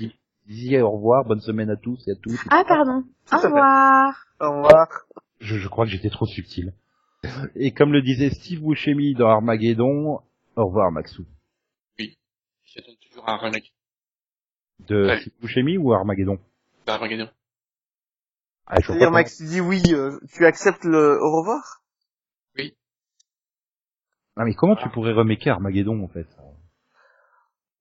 disiez 0.48 0.82
au 0.82 0.92
revoir, 0.92 1.24
bonne 1.26 1.40
semaine 1.42 1.70
à 1.70 1.76
tous 1.76 2.08
et 2.08 2.12
à 2.12 2.16
toutes. 2.22 2.40
Ah, 2.50 2.64
pardon. 2.68 3.04
Tout 3.30 3.36
Au 3.36 3.40
fait. 3.40 3.48
revoir. 3.48 4.26
Au 4.40 4.50
revoir. 4.52 4.88
Je, 5.40 5.58
je 5.58 5.68
crois 5.68 5.86
que 5.86 5.92
j'étais 5.92 6.10
trop 6.10 6.26
subtil. 6.26 6.74
Et 7.56 7.72
comme 7.72 7.92
le 7.94 8.02
disait 8.02 8.30
Steve 8.32 8.62
Buscemi 8.64 9.14
dans 9.14 9.28
Armageddon, 9.28 10.20
au 10.56 10.66
revoir 10.66 10.92
Maxou. 10.92 11.26
J'attends 12.74 12.91
toujours 13.01 13.28
un 13.30 13.38
remake 13.38 13.74
De 14.88 15.05
Ouais. 15.07 15.19
Buscemi 15.41 15.78
ou 15.78 15.93
Armageddon 15.93 16.39
d'Armageddon. 16.86 17.30
ah, 18.65 18.76
je 18.80 18.88
vois 18.88 18.95
C'est-à-dire, 18.95 19.11
Max, 19.11 19.38
tu 19.38 19.43
dis 19.45 19.61
oui, 19.61 19.82
euh, 19.91 20.17
tu 20.34 20.45
acceptes 20.45 20.84
le 20.84 21.19
au 21.22 21.32
revoir? 21.39 21.82
Comment- 22.55 22.69
Ah 24.38 24.45
mais 24.45 24.53
comment 24.55 24.76
tu 24.76 24.88
pourrais 24.89 25.11
remaker 25.13 25.55
Armageddon 25.55 26.03
en 26.03 26.07
fait? 26.07 26.28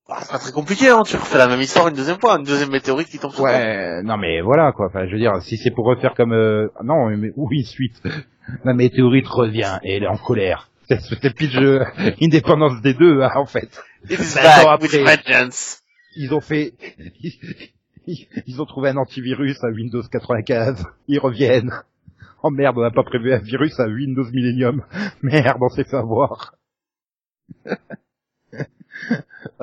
Bah, 0.09 0.19
c'est 0.23 0.33
pas 0.33 0.39
très 0.39 0.53
compliqué, 0.53 0.89
hein. 0.89 1.03
Tu 1.05 1.17
refais 1.17 1.39
la 1.39 1.47
même 1.47 1.61
histoire 1.61 1.87
une 1.89 1.95
deuxième 1.95 2.19
fois, 2.19 2.35
une 2.37 2.45
deuxième 2.45 2.71
météorite 2.71 3.09
qui 3.09 3.19
tombe 3.21 3.31
sur 3.31 3.41
toi. 3.41 3.51
Ouais, 3.53 4.03
non 4.03 4.17
mais 4.17 4.41
voilà 4.41 4.73
quoi. 4.73 4.87
Enfin, 4.87 5.07
je 5.07 5.13
veux 5.13 5.19
dire, 5.19 5.41
si 5.43 5.57
c'est 5.57 5.71
pour 5.71 5.87
refaire 5.87 6.15
comme 6.15 6.33
euh... 6.33 6.69
non, 6.83 7.09
mais 7.17 7.33
oui, 7.37 7.65
suite. 7.65 8.03
La 8.65 8.75
météorite 8.75 9.29
revient 9.29 9.79
et 9.85 9.95
elle 9.97 10.03
est 10.03 10.09
en 10.09 10.17
colère. 10.17 10.70
C'est 10.99 11.23
le 11.23 11.31
pitch 11.31 11.57
euh, 11.57 11.85
indépendance 12.21 12.81
des 12.83 12.95
deux, 12.95 13.23
hein, 13.23 13.31
en 13.37 13.47
fait. 13.47 13.83
It's 14.09 14.35
back 14.35 14.81
with 14.81 14.93
vengeance. 14.95 15.83
Ils 16.17 16.35
ont 16.35 16.41
fait, 16.41 16.75
ils, 17.21 17.39
ils 18.47 18.61
ont 18.61 18.67
trouvé 18.67 18.89
un 18.91 18.97
antivirus 18.97 19.63
à 19.63 19.69
Windows 19.69 20.03
95. 20.03 20.85
Ils 21.07 21.21
reviennent. 21.21 21.73
Oh 22.43 22.51
merde, 22.51 22.79
on 22.79 22.83
n'a 22.83 22.91
pas 22.91 23.05
prévu 23.05 23.33
un 23.33 23.39
virus 23.39 23.79
à 23.79 23.87
Windows 23.87 24.29
Millennium. 24.33 24.85
Merde, 25.23 25.59
on 25.61 25.69
s'est 25.69 25.85
fait 25.85 25.97
avoir. 25.97 26.55
ah 27.67 27.77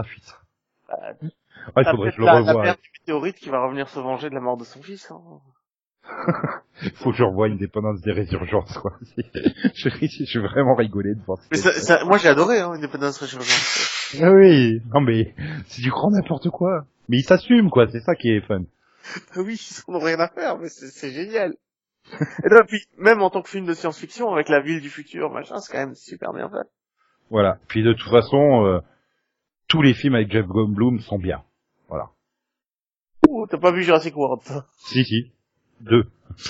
putain. 0.03 0.33
Ah, 1.75 1.81
il 1.81 1.85
faudrait 1.89 2.09
que 2.11 2.15
je 2.15 2.19
le 2.21 2.25
la, 2.25 2.33
la 2.41 2.49
revoie. 2.53 2.63
mère 2.63 2.75
du 2.77 2.89
météorite 3.01 3.35
qui 3.35 3.49
va 3.49 3.61
revenir 3.63 3.89
se 3.89 3.99
venger 3.99 4.29
de 4.29 4.35
la 4.35 4.41
mort 4.41 4.57
de 4.57 4.63
son 4.63 4.81
fils. 4.81 5.11
Hein. 5.11 5.19
Faut 6.95 7.11
que 7.11 7.17
je 7.17 7.23
revoie 7.23 7.47
Indépendance 7.47 8.01
des 8.01 8.11
résurgences, 8.11 8.77
quoi. 8.77 8.93
je, 9.17 9.89
je 9.89 10.23
suis 10.25 10.39
vraiment 10.39 10.75
rigolé 10.75 11.15
de 11.15 11.21
voir 11.25 11.39
Mais 11.51 11.57
ça. 11.57 11.73
ça, 11.73 12.05
moi 12.05 12.17
j'ai 12.17 12.29
adoré, 12.29 12.59
hein, 12.59 12.71
Independence 12.73 13.17
Resurgence. 13.19 13.93
Ah 14.21 14.31
oui, 14.31 14.79
non 14.93 15.01
mais, 15.01 15.35
c'est 15.65 15.81
du 15.81 15.89
grand 15.89 16.11
n'importe 16.11 16.49
quoi. 16.49 16.85
Mais 17.09 17.17
ils 17.17 17.23
s'assument, 17.23 17.69
quoi, 17.69 17.87
c'est 17.89 17.99
ça 17.99 18.15
qui 18.15 18.29
est 18.29 18.39
fun. 18.39 18.61
Oui, 19.35 19.59
ils 19.59 19.91
en 19.91 19.95
ont 19.95 19.99
rien 19.99 20.17
à 20.21 20.29
faire, 20.29 20.57
mais 20.57 20.69
c'est 20.69 20.87
c'est 20.87 21.11
génial. 21.11 21.55
Et 22.45 22.47
là, 22.49 22.63
puis, 22.65 22.85
même 22.97 23.21
en 23.21 23.29
tant 23.29 23.41
que 23.41 23.49
film 23.49 23.65
de 23.65 23.73
science-fiction, 23.73 24.31
avec 24.31 24.47
la 24.47 24.61
ville 24.61 24.79
du 24.79 24.89
futur, 24.89 25.29
machin, 25.29 25.59
c'est 25.59 25.73
quand 25.73 25.79
même 25.79 25.95
super 25.95 26.31
bien 26.31 26.49
fait. 26.49 26.69
Voilà. 27.29 27.59
Puis 27.67 27.83
de 27.83 27.91
toute 27.91 28.09
façon, 28.09 28.65
euh, 28.65 28.79
tous 29.67 29.81
les 29.81 29.93
films 29.93 30.15
avec 30.15 30.31
Jeff 30.31 30.45
Goldblum 30.45 30.99
sont 31.01 31.19
bien. 31.19 31.43
Voilà. 31.89 32.11
Ouh, 33.27 33.45
t'as 33.47 33.57
pas 33.57 33.73
vu 33.73 33.83
Jurassic 33.83 34.15
World, 34.15 34.41
toi? 34.45 34.65
Si, 34.77 35.03
si. 35.03 35.31
Deux. 35.81 36.05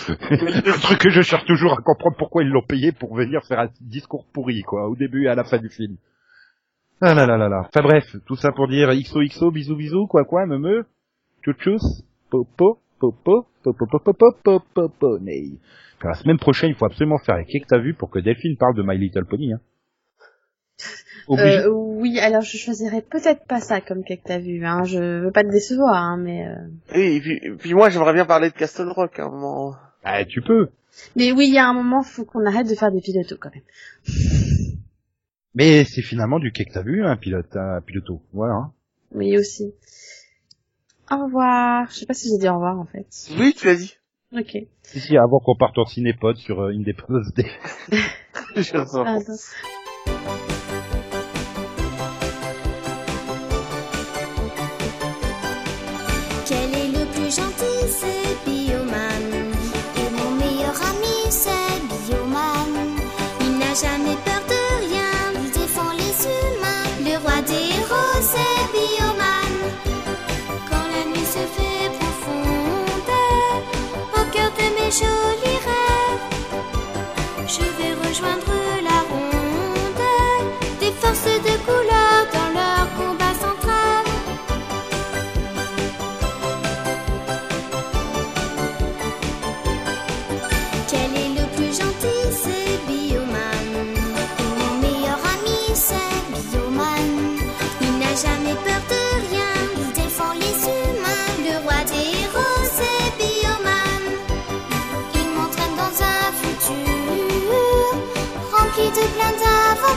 Un 0.09 0.79
truc 0.79 0.99
que 0.99 1.09
je 1.09 1.21
cherche 1.21 1.45
toujours 1.45 1.73
à 1.73 1.81
comprendre 1.81 2.17
pourquoi 2.17 2.43
ils 2.43 2.49
l'ont 2.49 2.65
payé 2.65 2.91
pour 2.91 3.15
venir 3.15 3.41
faire 3.45 3.59
un 3.59 3.69
discours 3.81 4.25
pourri, 4.33 4.61
quoi, 4.61 4.87
au 4.87 4.95
début 4.95 5.25
et 5.25 5.29
à 5.29 5.35
la 5.35 5.43
fin 5.43 5.57
du 5.57 5.69
film. 5.69 5.97
Ah 7.01 7.13
là 7.13 7.25
là 7.25 7.37
là 7.37 7.47
là. 7.47 7.61
Enfin 7.67 7.81
bref, 7.81 8.05
tout 8.25 8.35
ça 8.35 8.51
pour 8.51 8.67
dire 8.67 8.89
XOXO, 8.89 9.51
bisous 9.51 9.75
bisous, 9.75 10.07
quoi 10.07 10.25
quoi, 10.25 10.45
me 10.45 10.57
me, 10.57 10.85
tchou 11.43 11.77
popo, 12.29 12.79
popo, 12.99 13.47
popo, 13.63 13.85
popo, 13.87 14.13
popo, 14.13 14.59
popo, 14.73 15.19
la 16.03 16.13
semaine 16.13 16.37
prochaine, 16.37 16.69
il 16.69 16.75
faut 16.75 16.85
absolument 16.85 17.17
faire 17.17 17.35
avec 17.35 17.47
qui 17.47 17.59
que 17.59 17.67
t'as 17.67 17.79
vu 17.79 17.93
pour 17.93 18.09
que 18.09 18.19
Delphine 18.19 18.57
parle 18.57 18.75
de 18.75 18.83
My 18.83 18.97
Little 18.97 19.25
Pony, 19.25 19.53
hein. 19.53 19.59
Euh, 21.29 21.67
oui, 21.69 22.19
alors 22.19 22.41
je 22.41 22.55
choisirais 22.57 23.01
peut-être 23.01 23.45
pas 23.47 23.59
ça 23.59 23.81
comme 23.81 24.03
que 24.03 24.13
t'as 24.23 24.37
vu, 24.39 24.65
hein. 24.65 24.83
Je 24.85 25.23
veux 25.25 25.31
pas 25.31 25.43
te 25.43 25.49
décevoir, 25.49 25.95
hein, 25.95 26.17
mais. 26.17 26.47
euh, 26.47 26.55
Oui, 26.95 27.15
et 27.15 27.19
puis, 27.19 27.39
et 27.41 27.51
puis 27.51 27.73
moi 27.73 27.89
j'aimerais 27.89 28.13
bien 28.13 28.25
parler 28.25 28.49
de 28.49 28.55
Castle 28.55 28.89
Rock 28.89 29.19
à 29.19 29.25
un 29.25 29.29
moment. 29.29 29.75
Ah, 30.03 30.23
tu 30.23 30.41
peux. 30.41 30.69
Mais 31.15 31.31
oui, 31.31 31.47
il 31.47 31.53
y 31.53 31.57
a 31.59 31.67
un 31.67 31.73
moment, 31.73 32.01
faut 32.03 32.23
qu'on 32.25 32.45
arrête 32.45 32.67
de 32.69 32.75
faire 32.75 32.91
des 32.91 33.01
pilotos 33.01 33.37
quand 33.39 33.49
même. 33.53 33.63
Mais 35.55 35.83
c'est 35.85 36.01
finalement 36.01 36.39
du 36.39 36.51
quai 36.51 36.65
que 36.65 36.73
t'as 36.73 36.83
vu, 36.83 37.03
un 37.03 37.17
pilote, 37.17 37.55
un 37.55 37.81
piloto. 37.81 38.21
Voilà. 38.31 38.53
hein. 38.53 38.71
Oui 39.11 39.37
aussi. 39.37 39.73
Au 41.11 41.25
revoir. 41.25 41.89
Je 41.89 41.95
sais 41.99 42.05
pas 42.05 42.13
si 42.13 42.29
j'ai 42.29 42.37
dit 42.37 42.47
au 42.47 42.53
revoir 42.53 42.79
en 42.79 42.85
fait. 42.85 43.07
Oui, 43.39 43.53
tu 43.57 43.65
l'as 43.67 43.75
dit. 43.75 43.95
Ok. 44.33 44.57
Si, 44.83 44.99
si, 44.99 45.17
avant 45.17 45.39
qu'on 45.39 45.55
parte 45.55 45.77
en 45.77 45.85
cinépod 45.85 46.35
sur 46.37 46.61
euh, 46.61 46.71
Independence 46.73 47.33
Day. 47.33 47.49
Je 48.55 48.61
sais 48.61 50.56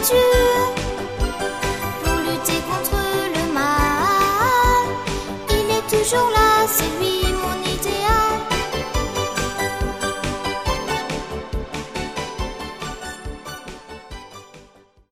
剧 0.03 0.80